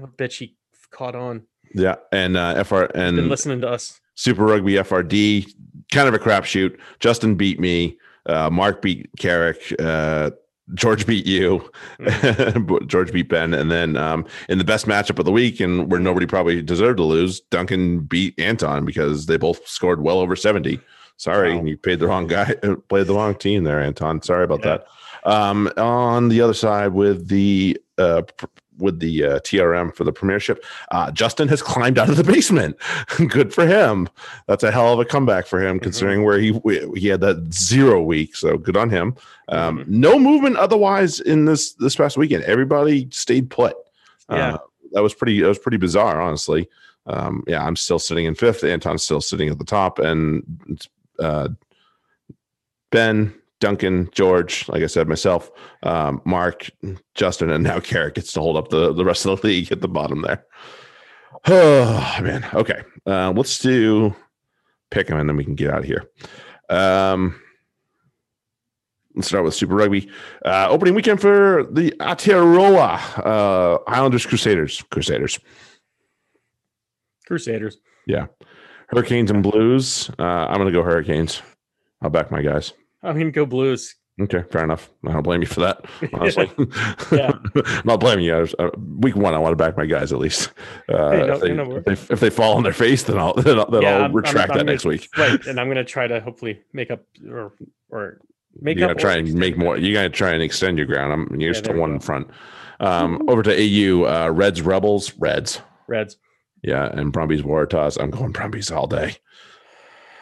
I 0.02 0.06
bet 0.18 0.32
she 0.32 0.56
caught 0.92 1.16
on. 1.16 1.44
Yeah, 1.74 1.96
and 2.12 2.38
uh, 2.38 2.64
FR 2.64 2.86
Been 2.88 3.20
and 3.20 3.30
listening 3.30 3.62
to 3.62 3.70
us. 3.70 4.00
Super 4.16 4.46
Rugby 4.46 4.74
FRD, 4.74 5.48
kind 5.92 6.08
of 6.08 6.14
a 6.14 6.20
crapshoot. 6.20 6.78
Justin 7.00 7.36
beat 7.36 7.60
me. 7.60 7.98
Uh, 8.26 8.50
Mark 8.50 8.82
beat 8.82 9.10
Carrick. 9.20 9.74
Uh, 9.80 10.32
George 10.74 11.06
beat 11.06 11.26
you. 11.26 11.70
But 12.00 12.88
George 12.88 13.14
beat 13.14 13.30
Ben. 13.30 13.54
And 13.54 13.72
then 13.72 13.96
um, 13.96 14.26
in 14.50 14.58
the 14.58 14.64
best 14.64 14.86
matchup 14.86 15.20
of 15.20 15.26
the 15.26 15.32
week, 15.32 15.60
and 15.60 15.90
where 15.90 16.00
nobody 16.00 16.26
probably 16.26 16.62
deserved 16.62 16.98
to 16.98 17.04
lose, 17.04 17.40
Duncan 17.40 18.00
beat 18.00 18.38
Anton 18.40 18.86
because 18.86 19.28
they 19.28 19.38
both 19.38 19.66
scored 19.68 20.02
well 20.02 20.20
over 20.20 20.36
70. 20.36 20.80
Sorry, 21.18 21.56
Wow. 21.58 21.64
you 21.66 21.78
paid 21.78 22.00
the 22.00 22.08
wrong 22.08 22.28
guy, 22.28 22.54
played 22.90 23.08
the 23.08 23.14
wrong 23.16 23.36
team 23.36 23.64
there, 23.64 23.82
Anton. 23.82 24.22
Sorry 24.22 24.44
about 24.44 24.64
Yeah. 24.64 24.78
that. 24.78 24.88
Um, 25.30 25.70
on 25.78 26.30
the 26.30 26.42
other 26.42 26.54
side 26.54 26.94
with 26.94 27.28
the 27.28 27.78
uh, 27.98 28.22
with 28.78 29.00
the 29.00 29.24
uh, 29.26 29.40
TRM 29.40 29.96
for 29.96 30.04
the 30.04 30.12
premiership, 30.14 30.64
uh, 30.92 31.10
Justin 31.10 31.48
has 31.48 31.64
climbed 31.64 31.98
out 31.98 32.10
of 32.10 32.16
the 32.18 32.24
basement. 32.24 32.78
Good 33.28 33.52
for 33.52 33.66
him. 33.66 34.08
That's 34.48 34.62
a 34.64 34.70
hell 34.72 34.94
of 34.94 35.00
a 35.00 35.06
comeback 35.06 35.48
for 35.48 35.60
him, 35.60 35.80
Mhm. 35.80 35.84
considering 35.84 36.24
where 36.24 36.38
he 36.40 36.60
he 36.96 37.08
had 37.08 37.22
that 37.22 37.52
zero 37.52 38.04
week. 38.04 38.36
So 38.36 38.56
good 38.58 38.78
on 38.78 38.92
him. 38.92 39.16
Um, 39.50 39.80
Mhm. 39.80 39.88
No 39.88 40.20
movement 40.20 40.58
otherwise 40.58 41.20
in 41.20 41.46
this 41.46 41.74
this 41.74 41.96
past 41.96 42.18
weekend. 42.18 42.44
Everybody 42.44 43.08
stayed 43.12 43.50
put. 43.50 43.76
Yeah. 44.30 44.54
Uh, 44.54 44.58
that 44.92 45.02
was 45.02 45.16
pretty. 45.16 45.42
That 45.42 45.48
was 45.48 45.60
pretty 45.60 45.78
bizarre, 45.78 46.22
honestly. 46.22 46.70
Um, 47.08 47.44
yeah, 47.48 47.66
I'm 47.66 47.76
still 47.76 48.00
sitting 48.00 48.26
in 48.26 48.36
fifth. 48.36 48.64
Anton's 48.64 49.02
still 49.02 49.22
sitting 49.22 49.50
at 49.50 49.58
the 49.58 49.66
top, 49.66 49.98
and 49.98 50.44
uh, 51.20 51.50
Ben, 52.92 53.34
Duncan, 53.60 54.10
George, 54.12 54.68
like 54.70 54.84
I 54.84 54.88
said, 54.88 55.08
myself, 55.08 55.52
um, 55.84 56.22
Mark, 56.26 56.70
Justin, 57.16 57.50
and 57.50 57.64
now 57.64 57.80
Carrick 57.80 58.16
gets 58.16 58.32
to 58.34 58.40
hold 58.40 58.58
up 58.58 58.70
the, 58.70 58.94
the 58.94 59.06
rest 59.06 59.26
of 59.26 59.42
the 59.42 59.48
league 59.48 59.72
at 59.72 59.82
the 59.82 59.88
bottom 59.88 60.22
there. 60.22 60.46
Oh 61.46 62.20
man. 62.22 62.46
Okay. 62.54 62.82
Uh, 63.06 63.32
let's 63.32 63.60
do 63.60 64.14
pick 64.90 65.08
them 65.08 65.20
and 65.20 65.30
then 65.30 65.38
we 65.38 65.46
can 65.46 65.56
get 65.56 65.70
out 65.70 65.80
of 65.80 65.86
here. 65.86 66.04
Um, 66.70 67.40
let's 69.16 69.28
start 69.28 69.44
with 69.44 69.54
Super 69.54 69.76
Rugby. 69.76 70.10
Uh, 70.44 70.68
opening 70.70 70.96
weekend 70.96 71.22
for 71.22 71.66
the 71.72 71.92
Aotearoa 72.00 73.26
uh, 73.26 73.78
Highlanders 73.88 74.26
Crusaders. 74.26 74.84
Crusaders. 74.90 75.40
Crusaders. 77.26 77.78
Hurricanes 78.88 79.32
and 79.32 79.44
Blues. 79.44 80.10
Uh, 80.20 80.24
I'm 80.24 80.56
going 80.56 80.68
to 80.68 80.72
go 80.72 80.84
Hurricanes. 80.84 81.42
I'll 82.02 82.10
back 82.10 82.32
my 82.32 82.42
guys. 82.42 82.74
I'm 83.04 83.18
gonna 83.18 83.32
go 83.32 83.46
Blues. 83.46 83.96
Okay, 84.20 84.44
fair 84.52 84.64
enough. 84.64 84.90
I 85.08 85.12
don't 85.14 85.22
blame 85.22 85.42
you 85.42 85.48
for 85.48 85.60
that. 85.60 85.86
Honestly, 86.14 86.50
Yeah. 87.12 87.32
I'm 87.56 87.82
not 87.86 88.00
blaming 88.00 88.26
you. 88.26 88.36
I 88.36 88.40
was, 88.40 88.56
uh, 88.58 88.70
week 89.00 89.16
one, 89.16 89.34
I 89.36 89.38
want 89.38 89.52
to 89.54 89.56
back 89.56 89.78
my 89.78 89.86
guys 89.86 90.12
at 90.12 90.18
least. 90.20 90.52
Uh, 90.90 91.12
Hey, 91.12 91.18
no- 91.28 91.34
if, 91.36 91.42
they, 91.42 91.54
no, 91.54 91.76
if, 91.78 91.86
they, 91.86 92.14
if 92.14 92.20
they 92.20 92.30
fall 92.32 92.58
on 92.58 92.64
their 92.64 92.74
face, 92.74 93.04
then 93.04 93.20
I'll 93.20 93.34
then 93.38 93.60
I'll, 93.60 93.70
then 93.70 93.84
Yeah, 93.84 93.90
I'll 93.90 93.94
I'm- 93.96 94.04
I'm- 94.06 94.16
retract 94.16 94.52
I'm 94.52 94.58
that 94.58 94.64
gonna- 94.64 94.72
next 94.72 94.86
week. 94.86 95.08
right 95.18 95.46
and 95.46 95.60
i'm 95.60 95.68
going 95.68 95.78
to 95.78 95.84
try 95.86 96.08
to 96.08 96.20
hopefully 96.20 96.62
make 96.74 96.90
up 96.90 97.04
or 97.30 97.54
or 97.90 98.20
make 98.60 98.78
you 98.80 98.86
up 98.88 98.98
try 98.98 99.16
and 99.18 99.32
make 99.36 99.56
more. 99.58 99.78
You 99.78 99.94
gotta 99.94 100.10
try 100.10 100.32
and 100.32 100.42
extend 100.42 100.78
your 100.80 100.88
ground. 100.88 101.14
I'm 101.14 101.40
you're 101.40 101.54
Yeah, 101.54 101.60
still 101.60 101.76
one 101.76 101.92
go. 101.92 101.96
in 101.96 102.00
front. 102.00 102.28
Um, 102.80 103.22
over 103.30 103.44
to 103.44 103.52
AU, 103.52 104.04
uh, 104.06 104.30
Reds, 104.32 104.62
Rebels, 104.64 105.14
Reds. 105.20 105.62
reds 105.88 106.18
Yeah, 106.64 106.86
and 106.86 107.12
Brumbies, 107.12 107.42
Waratahs. 107.44 108.02
I'm 108.02 108.10
going 108.12 108.32
Brumbies 108.32 108.72
all 108.72 108.88
day. 108.88 109.16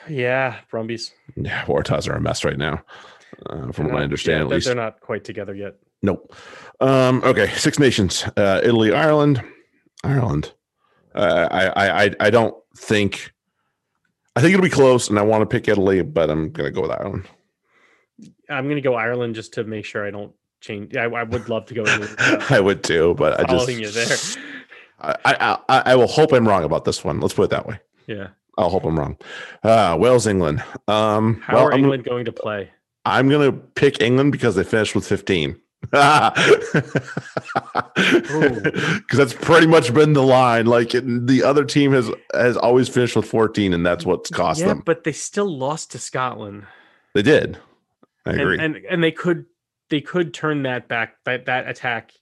yeah 0.09 0.57
brumbies 0.69 1.11
Yeah, 1.35 1.65
Waratahs 1.65 2.07
are 2.07 2.13
a 2.15 2.21
mess 2.21 2.43
right 2.45 2.57
now, 2.57 2.83
uh, 3.47 3.71
from 3.71 3.85
what 3.87 3.95
I 4.01 4.03
understand 4.03 4.37
yeah, 4.39 4.43
at 4.43 4.49
they're- 4.49 4.55
least. 4.57 4.67
they're 4.67 4.75
not 4.75 4.99
quite 4.99 5.23
together 5.23 5.55
yet 5.55 5.75
Nope. 6.03 6.35
Um, 6.81 7.23
okay, 7.23 7.47
Six 7.55 7.79
Nations, 7.79 8.23
uh, 8.37 8.61
Italy, 8.63 8.93
Ireland, 8.93 9.41
Ireland. 10.03 10.53
Uh, 11.15 11.47
I, 11.49 11.65
I, 11.67 12.03
I, 12.03 12.11
I 12.19 12.29
don't 12.29 12.53
think. 12.77 13.31
I 14.35 14.41
think 14.41 14.53
it'll 14.53 14.63
be 14.63 14.69
close, 14.69 15.09
and 15.09 15.17
I 15.17 15.23
want 15.23 15.41
to 15.41 15.45
pick 15.47 15.67
Italy, 15.67 16.03
but 16.03 16.29
I'm 16.29 16.51
gonna 16.51 16.69
go 16.69 16.81
with 16.81 16.91
Ireland. 16.91 17.23
i'm 18.49 18.65
going 18.65 18.75
to 18.75 18.81
go 18.81 18.93
ireland 18.93 19.33
just 19.33 19.53
to 19.53 19.63
make 19.63 19.85
sure 19.85 20.05
i 20.05 20.11
don't 20.11 20.33
change 20.61 20.93
yeah, 20.93 21.05
I, 21.05 21.21
I 21.21 21.23
would 21.23 21.49
love 21.49 21.65
to 21.67 21.73
go 21.73 21.83
uh, 21.83 22.45
I 22.51 22.59
would 22.59 22.83
too, 22.83 23.15
but 23.17 23.39
I 23.39 23.43
just 23.51 23.67
you 23.69 23.89
there 23.89 24.17
I, 24.99 25.57
I, 25.69 25.81
I, 25.87 25.95
will 25.95 26.07
hope 26.07 26.31
I'm 26.31 26.47
wrong 26.47 26.63
about 26.63 26.85
this 26.85 27.03
one. 27.03 27.19
Let's 27.19 27.33
put 27.33 27.43
it 27.43 27.49
that 27.49 27.67
way. 27.67 27.79
yeah 28.07 28.27
I'll 28.57 28.69
hope 28.69 28.85
I'm 28.85 28.97
wrong. 28.97 29.17
Uh, 29.63 29.97
Wales, 29.99 30.27
England. 30.27 30.63
Um, 30.87 31.41
how 31.41 31.55
well, 31.55 31.67
are 31.67 31.73
I'm, 31.73 31.79
england 31.79 32.05
going 32.05 32.25
to 32.25 32.31
play 32.31 32.69
I'm 33.05 33.29
gonna 33.29 33.51
pick 33.51 34.01
England 34.01 34.31
because 34.31 34.55
they 34.55 34.63
finished 34.63 34.95
with 34.95 35.07
15. 35.07 35.59
Because 35.81 36.33
that's 39.13 39.33
pretty 39.33 39.67
much 39.67 39.93
been 39.93 40.13
the 40.13 40.23
line. 40.23 40.65
Like 40.65 40.95
it, 40.95 41.27
the 41.27 41.43
other 41.43 41.63
team 41.63 41.91
has 41.93 42.09
has 42.33 42.57
always 42.57 42.89
finished 42.89 43.15
with 43.15 43.25
14, 43.25 43.73
and 43.73 43.85
that's 43.85 44.03
what's 44.05 44.31
cost 44.31 44.61
yeah 44.61 44.69
them. 44.69 44.81
but 44.83 45.03
they 45.03 45.11
still 45.11 45.55
lost 45.55 45.91
to 45.91 45.99
scotland 45.99 46.65
They 47.13 47.21
did. 47.21 47.59
I 48.25 48.31
and, 48.31 48.41
agree. 48.41 48.57
and 48.59 48.75
and 48.89 49.03
they 49.03 49.11
could 49.11 49.45
they 49.89 50.01
could 50.01 50.33
turn 50.33 50.63
that 50.63 50.87
back 50.87 51.17
that 51.25 51.45
that 51.45 51.69
attack 51.69 52.13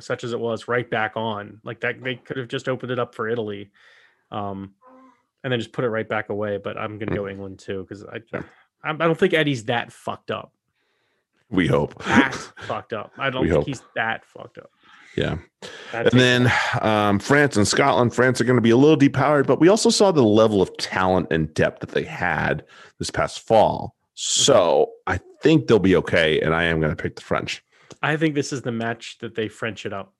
such 0.00 0.24
as 0.24 0.32
it 0.32 0.38
was 0.40 0.68
right 0.68 0.88
back 0.90 1.12
on 1.16 1.60
like 1.64 1.80
that 1.80 2.02
they 2.02 2.14
could 2.14 2.36
have 2.36 2.48
just 2.48 2.68
opened 2.68 2.90
it 2.92 2.98
up 2.98 3.14
for 3.14 3.28
italy 3.28 3.70
um 4.30 4.74
and 5.42 5.52
then 5.52 5.58
just 5.58 5.72
put 5.72 5.84
it 5.84 5.88
right 5.88 6.08
back 6.08 6.28
away 6.28 6.56
but 6.56 6.76
i'm 6.78 6.98
gonna 6.98 7.14
go 7.16 7.26
england 7.28 7.58
too 7.58 7.82
because 7.82 8.04
i 8.04 8.18
I 8.84 8.92
don't 8.92 9.18
think 9.18 9.32
Eddie's 9.32 9.66
that 9.66 9.92
fucked 9.92 10.32
up. 10.32 10.52
We 11.50 11.68
hope. 11.68 12.02
That 12.04 12.34
fucked 12.66 12.92
up. 12.92 13.12
I 13.16 13.30
don't 13.30 13.42
We 13.42 13.48
think 13.48 13.58
hope. 13.58 13.66
he's 13.66 13.82
that 13.94 14.24
fucked 14.24 14.58
up. 14.58 14.70
Yeah. 15.16 15.36
And 15.92 16.08
then 16.10 16.52
um, 16.80 17.18
France 17.20 17.56
and 17.56 17.68
Scotland. 17.68 18.12
France 18.14 18.40
are 18.40 18.44
going 18.44 18.56
to 18.56 18.62
be 18.62 18.70
a 18.70 18.76
little 18.76 18.96
depowered, 18.96 19.46
but 19.46 19.60
we 19.60 19.68
also 19.68 19.88
saw 19.90 20.10
the 20.10 20.24
level 20.24 20.60
of 20.62 20.76
talent 20.78 21.28
and 21.30 21.52
depth 21.54 21.80
that 21.80 21.90
they 21.90 22.02
had 22.02 22.64
this 22.98 23.10
past 23.10 23.46
fall. 23.46 23.94
So 24.14 24.90
I 25.06 25.20
think 25.42 25.66
they'll 25.68 25.78
be 25.78 25.94
okay. 25.96 26.40
And 26.40 26.54
I 26.54 26.64
am 26.64 26.80
going 26.80 26.94
to 26.94 27.00
pick 27.00 27.14
the 27.14 27.22
French. 27.22 27.62
I 28.02 28.16
think 28.16 28.34
this 28.34 28.52
is 28.52 28.62
the 28.62 28.72
match 28.72 29.18
that 29.20 29.34
they 29.34 29.48
French 29.48 29.86
it 29.86 29.92
up. 29.92 30.14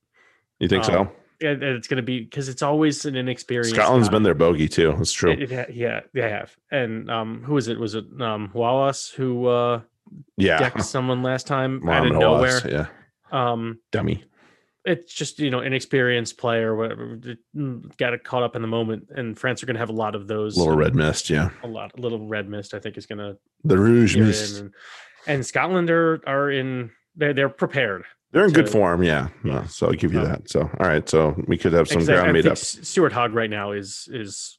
You 0.61 0.69
think 0.69 0.85
Um, 0.85 0.91
so? 0.93 1.13
Yeah, 1.41 1.55
it's 1.61 1.89
going 1.89 1.97
to 1.97 2.03
be 2.05 2.21
because 2.21 2.49
it's 2.49 2.63
always 2.63 3.05
an 3.05 3.17
inexperienced. 3.17 3.75
Scotland's 3.75 4.09
guy. 4.09 4.13
been 4.13 4.23
their 4.23 4.35
bogey 4.35 4.69
too. 4.69 4.95
That's 4.97 5.13
true. 5.13 5.33
It- 5.33 5.51
it 5.51 5.75
yeah, 5.75 6.01
they 6.15 6.31
have. 6.31 6.55
And 6.71 7.11
um, 7.11 7.43
who 7.43 7.55
was 7.55 7.67
it? 7.67 7.81
Was 7.81 7.95
it 7.97 8.05
um 8.21 8.51
Haouas 8.55 9.13
who 9.13 9.47
uh 9.49 9.81
yeah. 10.37 10.59
decked 10.59 10.85
someone 10.85 11.23
last 11.25 11.49
time 11.49 11.77
out 11.79 11.83
Mohamed 11.85 12.13
of 12.13 12.19
nowhere? 12.21 12.61
Yeah. 12.71 12.87
Um, 13.33 13.81
Dummy. 13.91 14.23
it's 14.85 15.13
just 15.13 15.41
you 15.41 15.51
know 15.51 15.61
inexperienced 15.63 16.39
player, 16.39 16.77
whatever. 16.77 17.19
mm, 17.57 17.97
Got 17.97 18.13
it 18.15 18.23
caught 18.23 18.45
up 18.45 18.55
in 18.55 18.63
the 18.63 18.69
moment, 18.69 19.09
and 19.17 19.37
France 19.37 19.65
are 19.65 19.67
going 19.67 19.75
to 19.75 19.81
have 19.81 19.89
a 19.91 19.93
lot 19.95 20.15
of 20.15 20.29
those. 20.29 20.57
Little 20.57 20.77
red 20.77 20.95
mist. 20.95 21.29
Yeah. 21.29 21.51
a 21.65 21.67
lot, 21.67 21.99
little 21.99 22.25
red 22.29 22.49
mist. 22.49 22.73
I 22.73 22.79
think 22.79 22.97
is 22.97 23.07
going 23.07 23.19
to 23.19 23.37
The 23.65 23.79
Rouge 23.79 24.17
Mist. 24.17 24.61
and, 24.61 24.75
and 25.27 25.45
Scotland 25.45 25.91
are 25.91 26.21
are 26.25 26.53
in. 26.53 26.93
They're 27.17 27.35
they're 27.35 27.49
prepared. 27.49 28.05
They're 28.33 28.47
in 28.47 28.53
good 28.53 28.69
form. 28.69 29.03
Yeah. 29.03 29.29
Yeah. 29.45 29.53
Yeah. 29.53 29.67
So 29.67 29.89
I'll 29.89 29.93
give 29.93 30.13
you 30.13 30.21
Um, 30.21 30.25
that. 30.29 30.49
So, 30.51 30.63
all 30.63 30.87
right. 30.89 31.07
So 31.09 31.35
we 31.47 31.59
could 31.59 31.73
have 31.75 31.87
some 31.89 32.03
I- 32.03 32.05
ground 32.07 32.29
I 32.29 32.33
made 32.33 32.47
up. 32.47 32.57
Stuart 32.57 33.13
Hogg 33.13 33.35
right 33.35 33.51
now 33.51 33.73
is 33.73 34.09
is. 34.11 34.59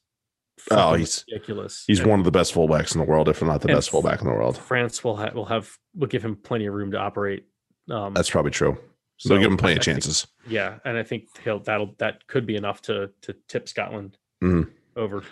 Oh, 0.70 0.94
he's- 0.94 1.24
ridiculous. 1.30 1.84
He's 1.86 1.98
And 2.00 2.08
one 2.08 2.20
of 2.20 2.24
the 2.24 2.30
best 2.30 2.54
fullbacks 2.54 2.94
in 2.94 3.00
the 3.00 3.06
world, 3.06 3.28
if 3.28 3.42
not 3.42 3.60
the 3.60 3.68
best 3.68 3.90
fullback 3.90 4.20
in 4.20 4.26
the 4.28 4.32
world. 4.32 4.56
France 4.56 5.02
will 5.02 5.16
have 5.16 5.34
will 5.34 5.44
have 5.46 5.76
will 5.94 6.06
give 6.06 6.24
him 6.24 6.36
plenty 6.36 6.66
of 6.66 6.74
room 6.74 6.92
to 6.92 6.98
operate. 6.98 7.44
Um, 7.90 8.14
That's 8.14 8.30
probably 8.30 8.52
true. 8.52 8.78
So 9.18 9.28
they'll 9.28 9.38
give 9.42 9.50
him 9.50 9.56
plenty 9.58 9.74
I- 9.74 9.76
of 9.76 9.80
I 9.82 9.84
think- 9.84 9.94
chances. 10.04 10.26
yeah, 10.46 10.78
and 10.84 10.96
I 10.96 11.02
think 11.02 11.24
he'll 11.42 11.58
that'll 11.60 11.94
that 11.98 12.26
could 12.28 12.46
be 12.46 12.54
enough 12.56 12.80
to 12.82 13.10
to 13.22 13.34
tip 13.48 13.68
Scotland 13.68 14.16
Mhm. 14.42 14.70
over. 14.96 15.22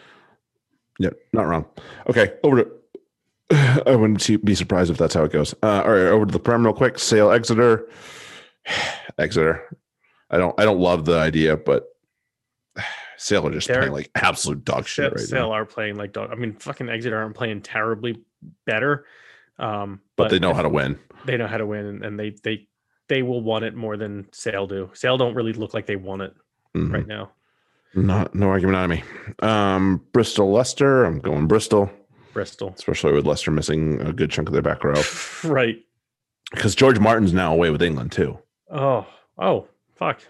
Yep, 0.99 1.17
not 1.33 1.45
wrong. 1.47 1.67
Okay, 2.11 2.35
over 2.43 2.65
to. 2.65 2.71
I 3.87 3.95
wouldn't 3.97 4.45
be 4.45 4.55
surprised 4.55 4.91
if 4.91 4.99
that's 4.99 5.15
how 5.15 5.25
it 5.25 5.33
goes. 5.33 5.55
Uh, 5.63 5.83
all 5.85 5.91
right, 5.93 6.07
over 6.07 6.27
to 6.27 6.33
the 6.33 6.39
Prem 6.41 6.65
real 6.65 6.75
quick. 6.75 6.99
Sale 6.99 7.31
Exeter. 7.31 7.89
Exeter. 9.19 9.77
I 10.31 10.39
don't. 10.39 10.59
I 10.59 10.65
don't 10.65 10.79
love 10.81 11.05
the 11.05 11.19
idea, 11.19 11.57
but 11.57 11.85
Sale 13.19 13.47
are 13.49 13.53
just 13.53 13.69
They're- 13.69 13.79
playing 13.79 13.93
like 13.93 14.11
absolute 14.15 14.65
dog 14.65 14.87
shit 14.87 15.05
Sale, 15.05 15.11
right 15.11 15.21
Sale 15.21 15.49
now. 15.49 15.53
are 15.53 15.67
playing 15.67 15.97
like 15.97 16.13
dog. 16.13 16.31
I 16.33 16.35
mean, 16.37 16.55
fucking 16.55 16.89
Exeter 16.89 17.19
aren't 17.19 17.37
playing 17.37 17.63
terribly 17.63 18.23
better, 18.67 19.05
um, 19.59 20.01
But 20.17 20.31
they 20.31 20.39
know 20.39 20.55
how 20.55 20.63
to 20.63 20.69
win. 20.69 20.99
they 21.27 21.37
know 21.37 21.47
how 21.47 21.59
to 21.59 21.67
win, 21.67 22.03
and, 22.05 22.19
they 22.19 22.35
they 22.43 22.69
they 23.09 23.23
will 23.23 23.43
want 23.43 23.65
it 23.65 23.75
more 23.75 23.97
than 23.97 24.27
Sale 24.33 24.67
do. 24.69 24.91
Sale 24.95 25.19
don't 25.19 25.35
really 25.35 25.53
look 25.53 25.75
like 25.75 25.87
they 25.87 25.97
want 25.97 26.23
it 26.23 26.35
Mhm. 26.75 26.93
right 26.93 27.07
now. 27.07 27.33
Not 27.95 28.35
no 28.35 28.49
argument 28.49 28.77
on 28.79 28.89
me. 28.89 29.05
Um, 29.41 30.01
Bristol 30.15 30.51
Leicester. 30.51 31.05
I'm 31.05 31.19
going 31.19 31.47
Bristol, 31.47 31.91
Bristol, 32.33 32.75
especially 32.77 33.13
with 33.13 33.27
Leicester 33.27 33.51
missing 33.51 34.01
a 34.01 34.13
good 34.13 34.31
chunk 34.31 34.49
of 34.49 34.53
their 34.53 34.63
back 34.63 34.83
row 34.85 35.01
right? 35.45 35.77
because 36.53 36.75
George 36.75 36.99
Martin's 36.99 37.33
now 37.33 37.53
away 37.53 37.71
with 37.71 37.83
England 37.83 38.13
too. 38.13 38.39
Oh, 38.71 39.07
oh, 39.39 39.69
fuck. 39.97 40.21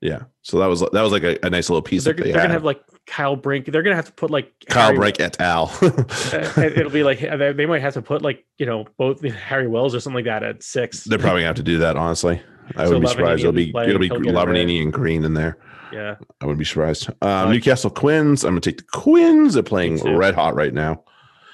Yeah, 0.00 0.22
so 0.40 0.58
that 0.60 0.66
was 0.66 0.80
that 0.80 1.02
was 1.02 1.12
like 1.12 1.24
a, 1.24 1.38
a 1.44 1.50
nice 1.50 1.68
little 1.68 1.82
piece 1.82 2.04
They're, 2.04 2.14
they're 2.14 2.32
gonna 2.32 2.48
have 2.48 2.64
like 2.64 2.80
Kyle 3.06 3.36
Brink. 3.36 3.66
They're 3.66 3.82
gonna 3.82 3.96
have 3.96 4.06
to 4.06 4.12
put 4.12 4.30
like 4.30 4.50
Kyle 4.68 4.86
Harry- 4.86 4.96
Brink 4.96 5.20
et 5.20 5.38
al. 5.40 5.64
uh, 5.82 6.52
it'll 6.56 6.90
be 6.90 7.02
like 7.04 7.20
they 7.20 7.52
they 7.52 7.66
might 7.66 7.82
have 7.82 7.92
to 7.94 8.02
put 8.02 8.22
like 8.22 8.46
you 8.56 8.64
know 8.64 8.86
both 8.96 9.20
Harry 9.22 9.68
Wells 9.68 9.94
or 9.94 10.00
something 10.00 10.14
like 10.16 10.24
that 10.24 10.42
at 10.42 10.62
six. 10.62 11.04
They're 11.04 11.18
probably 11.18 11.40
gonna 11.40 11.48
have 11.48 11.56
to 11.56 11.62
do 11.62 11.76
that. 11.80 11.98
Honestly, 11.98 12.40
I 12.76 12.84
So 12.84 12.92
wouldn't 12.92 13.02
be 13.02 13.08
surprised. 13.08 13.40
It'll 13.40 13.52
be 13.52 13.68
it'll 13.76 13.98
be 13.98 14.08
he'll 14.08 14.20
get 14.20 14.34
a 14.34 14.38
red. 14.38 14.48
Lavanini 14.48 14.80
and 14.80 14.90
Green 14.90 15.22
in 15.22 15.34
there. 15.34 15.58
yeah, 15.92 16.14
I 16.40 16.46
wouldn't 16.46 16.58
be 16.60 16.64
surprised. 16.64 17.10
Um, 17.20 17.50
Newcastle 17.52 17.90
Quins. 17.90 18.42
I'm 18.42 18.52
gonna 18.52 18.62
take 18.62 18.78
the 18.78 18.84
Quins. 18.84 19.52
They're 19.52 19.62
playing 19.62 20.02
red 20.16 20.34
hot 20.34 20.54
right 20.54 20.72
now. 20.72 21.04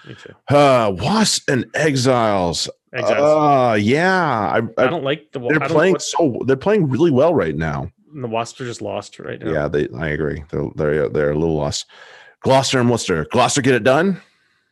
Me 0.06 0.14
too. 0.14 0.34
Uh, 0.54 0.92
Wasp 0.96 1.48
and 1.50 1.66
Exiles. 1.74 2.68
Exiles. 2.92 3.20
Uh, 3.20 3.74
yeah, 3.74 4.22
I, 4.22 4.58
I 4.78 4.84
I, 4.84 4.86
don't 4.88 5.04
like 5.04 5.32
the. 5.32 5.40
They're 5.40 5.68
playing 5.68 5.98
so. 5.98 6.40
They're 6.46 6.56
playing 6.56 6.88
really 6.88 7.10
well 7.10 7.34
right 7.34 7.54
now. 7.56 7.90
the 8.14 8.28
Wasps 8.28 8.60
are 8.60 8.64
just 8.66 8.80
lost 8.82 9.18
right 9.18 9.40
now. 9.40 9.52
Yeah, 9.52 9.68
they. 9.68 9.88
I 9.98 10.08
agree. 10.08 10.44
They're 10.50 10.68
they're 10.74 11.08
they're 11.08 11.30
a 11.32 11.38
little 11.38 11.56
lost. 11.56 11.86
Gloucester 12.40 12.78
and 12.80 12.90
Worcester. 12.90 13.26
Gloucester 13.32 13.60
get 13.62 13.74
it 13.74 13.82
done. 13.84 14.20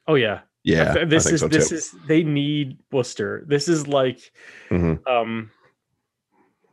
Oh 0.06 0.14
yeah. 0.14 0.40
Yeah, 0.62 0.94
Th- 0.94 1.08
This 1.08 1.26
is 1.26 1.40
so 1.40 1.48
this 1.48 1.70
is 1.72 1.94
they 2.06 2.22
need 2.22 2.78
Worcester. 2.90 3.44
This 3.46 3.68
is 3.68 3.86
like 3.86 4.32
Mhm. 4.70 5.06
um 5.06 5.50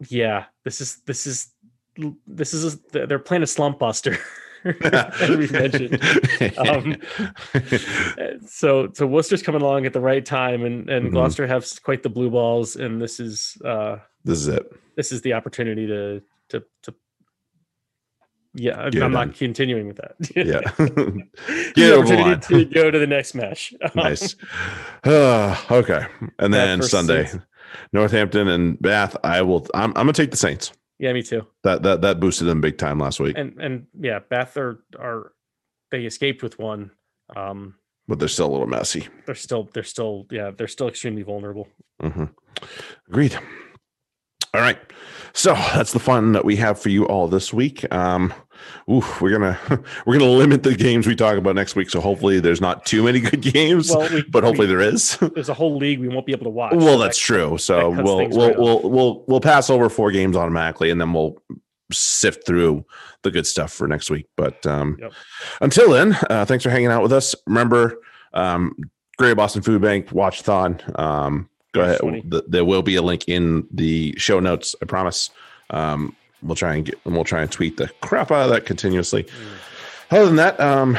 yeah, 0.07 0.45
this 0.63 0.79
is 0.79 1.01
this 1.05 1.27
is 1.27 1.49
this 2.25 2.53
is 2.53 2.75
a, 2.75 3.05
they're 3.05 3.19
playing 3.19 3.43
a 3.43 3.47
slump 3.47 3.79
buster. 3.79 4.17
as 4.83 5.29
we 5.29 5.47
mentioned. 5.47 6.01
Um, 6.57 6.97
so 8.47 8.89
so 8.93 9.07
Worcester's 9.07 9.41
coming 9.43 9.61
along 9.61 9.85
at 9.85 9.93
the 9.93 9.99
right 10.01 10.25
time 10.25 10.63
and 10.65 10.89
and 10.89 11.07
Mhm. 11.07 11.11
Gloucester 11.11 11.47
have 11.47 11.65
quite 11.83 12.03
the 12.03 12.09
blue 12.09 12.29
balls 12.29 12.75
and 12.75 13.01
this 13.01 13.19
is 13.19 13.57
uh 13.65 13.97
this 14.23 14.39
is 14.39 14.47
it. 14.47 14.71
this 14.95 15.11
is 15.11 15.21
the 15.21 15.33
opportunity 15.33 15.87
to 15.87 16.21
to 16.49 16.63
to 16.83 16.93
yeah, 18.53 18.77
I'm 18.81 19.03
I'm 19.03 19.11
not 19.13 19.33
continuing 19.35 19.87
with 19.87 19.97
that. 19.97 20.15
Yeah. 20.35 20.59
Get 21.73 21.75
the 21.75 21.93
over 21.95 22.07
the 22.07 22.19
opportunity 22.21 22.65
to 22.65 22.73
go 22.73 22.91
to 22.91 22.99
the 22.99 23.07
next 23.07 23.33
match. 23.33 23.73
nice. 23.95 24.35
Uh, 25.05 25.55
okay, 25.71 26.05
and 26.37 26.53
then 26.53 26.81
Sunday, 26.81 27.25
Saints. 27.27 27.45
Northampton 27.93 28.49
and 28.49 28.77
Bath. 28.81 29.15
I 29.23 29.41
will. 29.41 29.65
I'm. 29.73 29.91
I'm 29.91 29.93
gonna 30.03 30.11
take 30.13 30.31
the 30.31 30.37
Saints. 30.37 30.73
Yeah, 31.01 31.11
me 31.13 31.21
too. 31.23 31.45
That 31.63 31.83
that 31.83 32.01
that 32.01 32.19
boosted 32.21 32.47
them 32.47 32.61
big 32.61 32.77
time 32.77 32.99
last 32.99 33.19
week, 33.19 33.35
And 33.37 33.57
and 33.59 33.87
yeah, 33.99 34.19
Bath 34.29 34.55
are 34.55 34.83
are 34.97 35.33
they 35.89 36.05
escaped 36.05 36.41
with 36.43 36.57
one. 36.59 36.91
Um, 37.35 37.75
but 38.07 38.19
they're 38.19 38.27
still 38.27 38.47
a 38.47 38.51
little 38.53 38.67
messy. 38.67 39.07
they're 39.25 39.35
still 39.35 39.69
they're 39.73 39.83
still 39.83 40.25
yeah 40.31 40.51
they're 40.55 40.67
still 40.67 40.87
extremely 40.87 41.23
vulnerable. 41.23 41.67
hmm 41.99 42.25
Agreed. 43.09 43.37
All 44.53 44.61
right. 44.61 44.77
So 45.33 45.53
that's 45.53 45.93
the 45.93 45.99
fun 45.99 46.33
that 46.33 46.43
we 46.45 46.57
have 46.57 46.77
for 46.79 46.89
you 46.89 47.05
all 47.07 47.27
this 47.27 47.53
week. 47.53 47.85
Um, 47.93 48.33
oof, 48.89 49.21
we're 49.21 49.31
gonna 49.31 49.59
we're 50.05 50.17
gonna 50.19 50.31
limit 50.31 50.63
the 50.63 50.75
games 50.75 51.07
we 51.07 51.15
talk 51.15 51.37
about 51.37 51.55
next 51.55 51.75
week. 51.75 51.89
So 51.89 51.99
hopefully 52.01 52.39
there's 52.39 52.61
not 52.61 52.85
too 52.85 53.03
many 53.03 53.19
good 53.19 53.41
games, 53.41 53.89
Well, 53.89 54.09
we, 54.09 54.23
but 54.23 54.43
hopefully 54.43 54.67
we- 54.67 54.73
there 54.73 54.81
is. 54.81 55.17
there's 55.35 55.49
a 55.49 55.53
whole 55.53 55.77
league 55.77 55.99
we 55.99 56.07
won't 56.07 56.25
be 56.25 56.31
able 56.33 56.45
to 56.45 56.49
watch. 56.49 56.73
well, 56.73 56.97
so 56.97 56.99
that's 56.99 57.17
that- 57.17 57.23
true. 57.23 57.57
So 57.57 57.91
cuts 57.93 58.03
we'll 58.03 58.29
we'll, 58.29 58.47
right 58.49 58.55
off. 58.55 58.59
we'll 58.83 58.89
we'll 58.89 59.23
we'll 59.27 59.41
pass 59.41 59.69
over 59.69 59.89
four 59.89 60.11
games 60.11 60.35
automatically, 60.35 60.89
and 60.89 60.99
then 60.99 61.13
we'll 61.13 61.37
sift 61.91 62.45
through 62.45 62.85
the 63.23 63.31
good 63.31 63.45
stuff 63.45 63.71
for 63.73 63.87
next 63.87 64.09
week. 64.09 64.25
But 64.37 64.65
um, 64.65 64.97
Yep. 64.99 65.13
until 65.61 65.91
then, 65.91 66.17
uh, 66.29 66.45
thanks 66.45 66.63
for 66.63 66.69
hanging 66.69 66.87
out 66.87 67.03
with 67.03 67.11
us. 67.13 67.35
Remember, 67.47 68.01
um, 68.33 68.75
Greater 69.17 69.35
Boston 69.35 69.61
Food 69.61 69.81
Bank 69.81 70.07
Watchathon. 70.07 70.97
Um, 70.99 71.49
go 71.73 71.81
March 71.81 71.89
ahead. 71.89 71.99
20. 72.01 72.21
Th- 72.21 72.43
there 72.47 72.65
will 72.65 72.81
be 72.81 72.95
a 72.95 73.01
link 73.01 73.25
in 73.27 73.67
the 73.71 74.15
show 74.17 74.39
notes. 74.39 74.73
I 74.81 74.85
promise. 74.85 75.29
Um, 75.69 76.15
we'll 76.43 76.55
try 76.55 76.75
and 76.75 76.85
get 76.85 76.99
and 77.05 77.13
we'll 77.13 77.23
try 77.23 77.41
and 77.41 77.51
tweet 77.51 77.77
the 77.77 77.89
crap 78.01 78.31
out 78.31 78.43
of 78.43 78.49
that 78.51 78.65
continuously. 78.65 79.23
Mm. 79.23 79.29
Other 80.11 80.25
than 80.25 80.35
that, 80.37 80.59
um, 80.59 80.97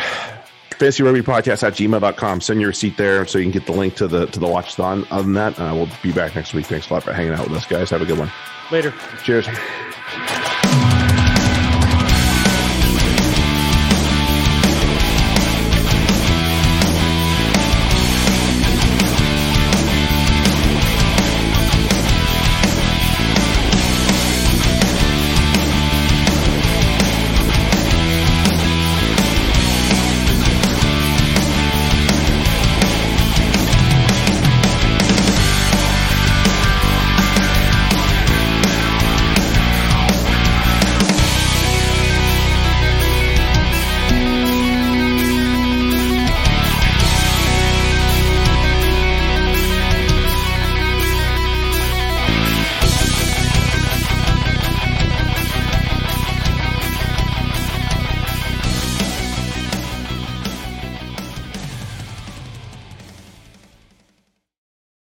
fantasy 0.78 1.02
rugby 1.02 1.23
podcast 1.23 1.62
at 1.62 1.74
gmail.com. 1.74 2.40
Send 2.40 2.60
your 2.60 2.69
receipt 2.69 2.97
there 2.97 3.27
so 3.27 3.39
you 3.39 3.44
can 3.44 3.52
get 3.52 3.66
the 3.66 3.73
link 3.73 3.94
to 3.97 4.09
the 4.09 4.27
to 4.27 4.40
the 4.40 4.47
watchathon. 4.47 5.06
Other 5.10 5.23
than 5.23 5.35
that, 5.35 5.60
uh, 5.60 5.73
we'll 5.74 5.89
be 6.02 6.12
back 6.12 6.35
next 6.35 6.55
week. 6.55 6.66
Thanks 6.66 6.90
a 6.90 6.94
lot 6.94 7.02
for 7.02 7.12
hanging 7.12 7.35
out 7.35 7.48
with 7.48 7.56
us, 7.56 7.66
guys. 7.66 7.90
Have 7.90 8.02
a 8.02 8.06
good 8.06 8.19
one. 8.19 8.31
later. 8.70 8.93
Cheers. 9.24 9.48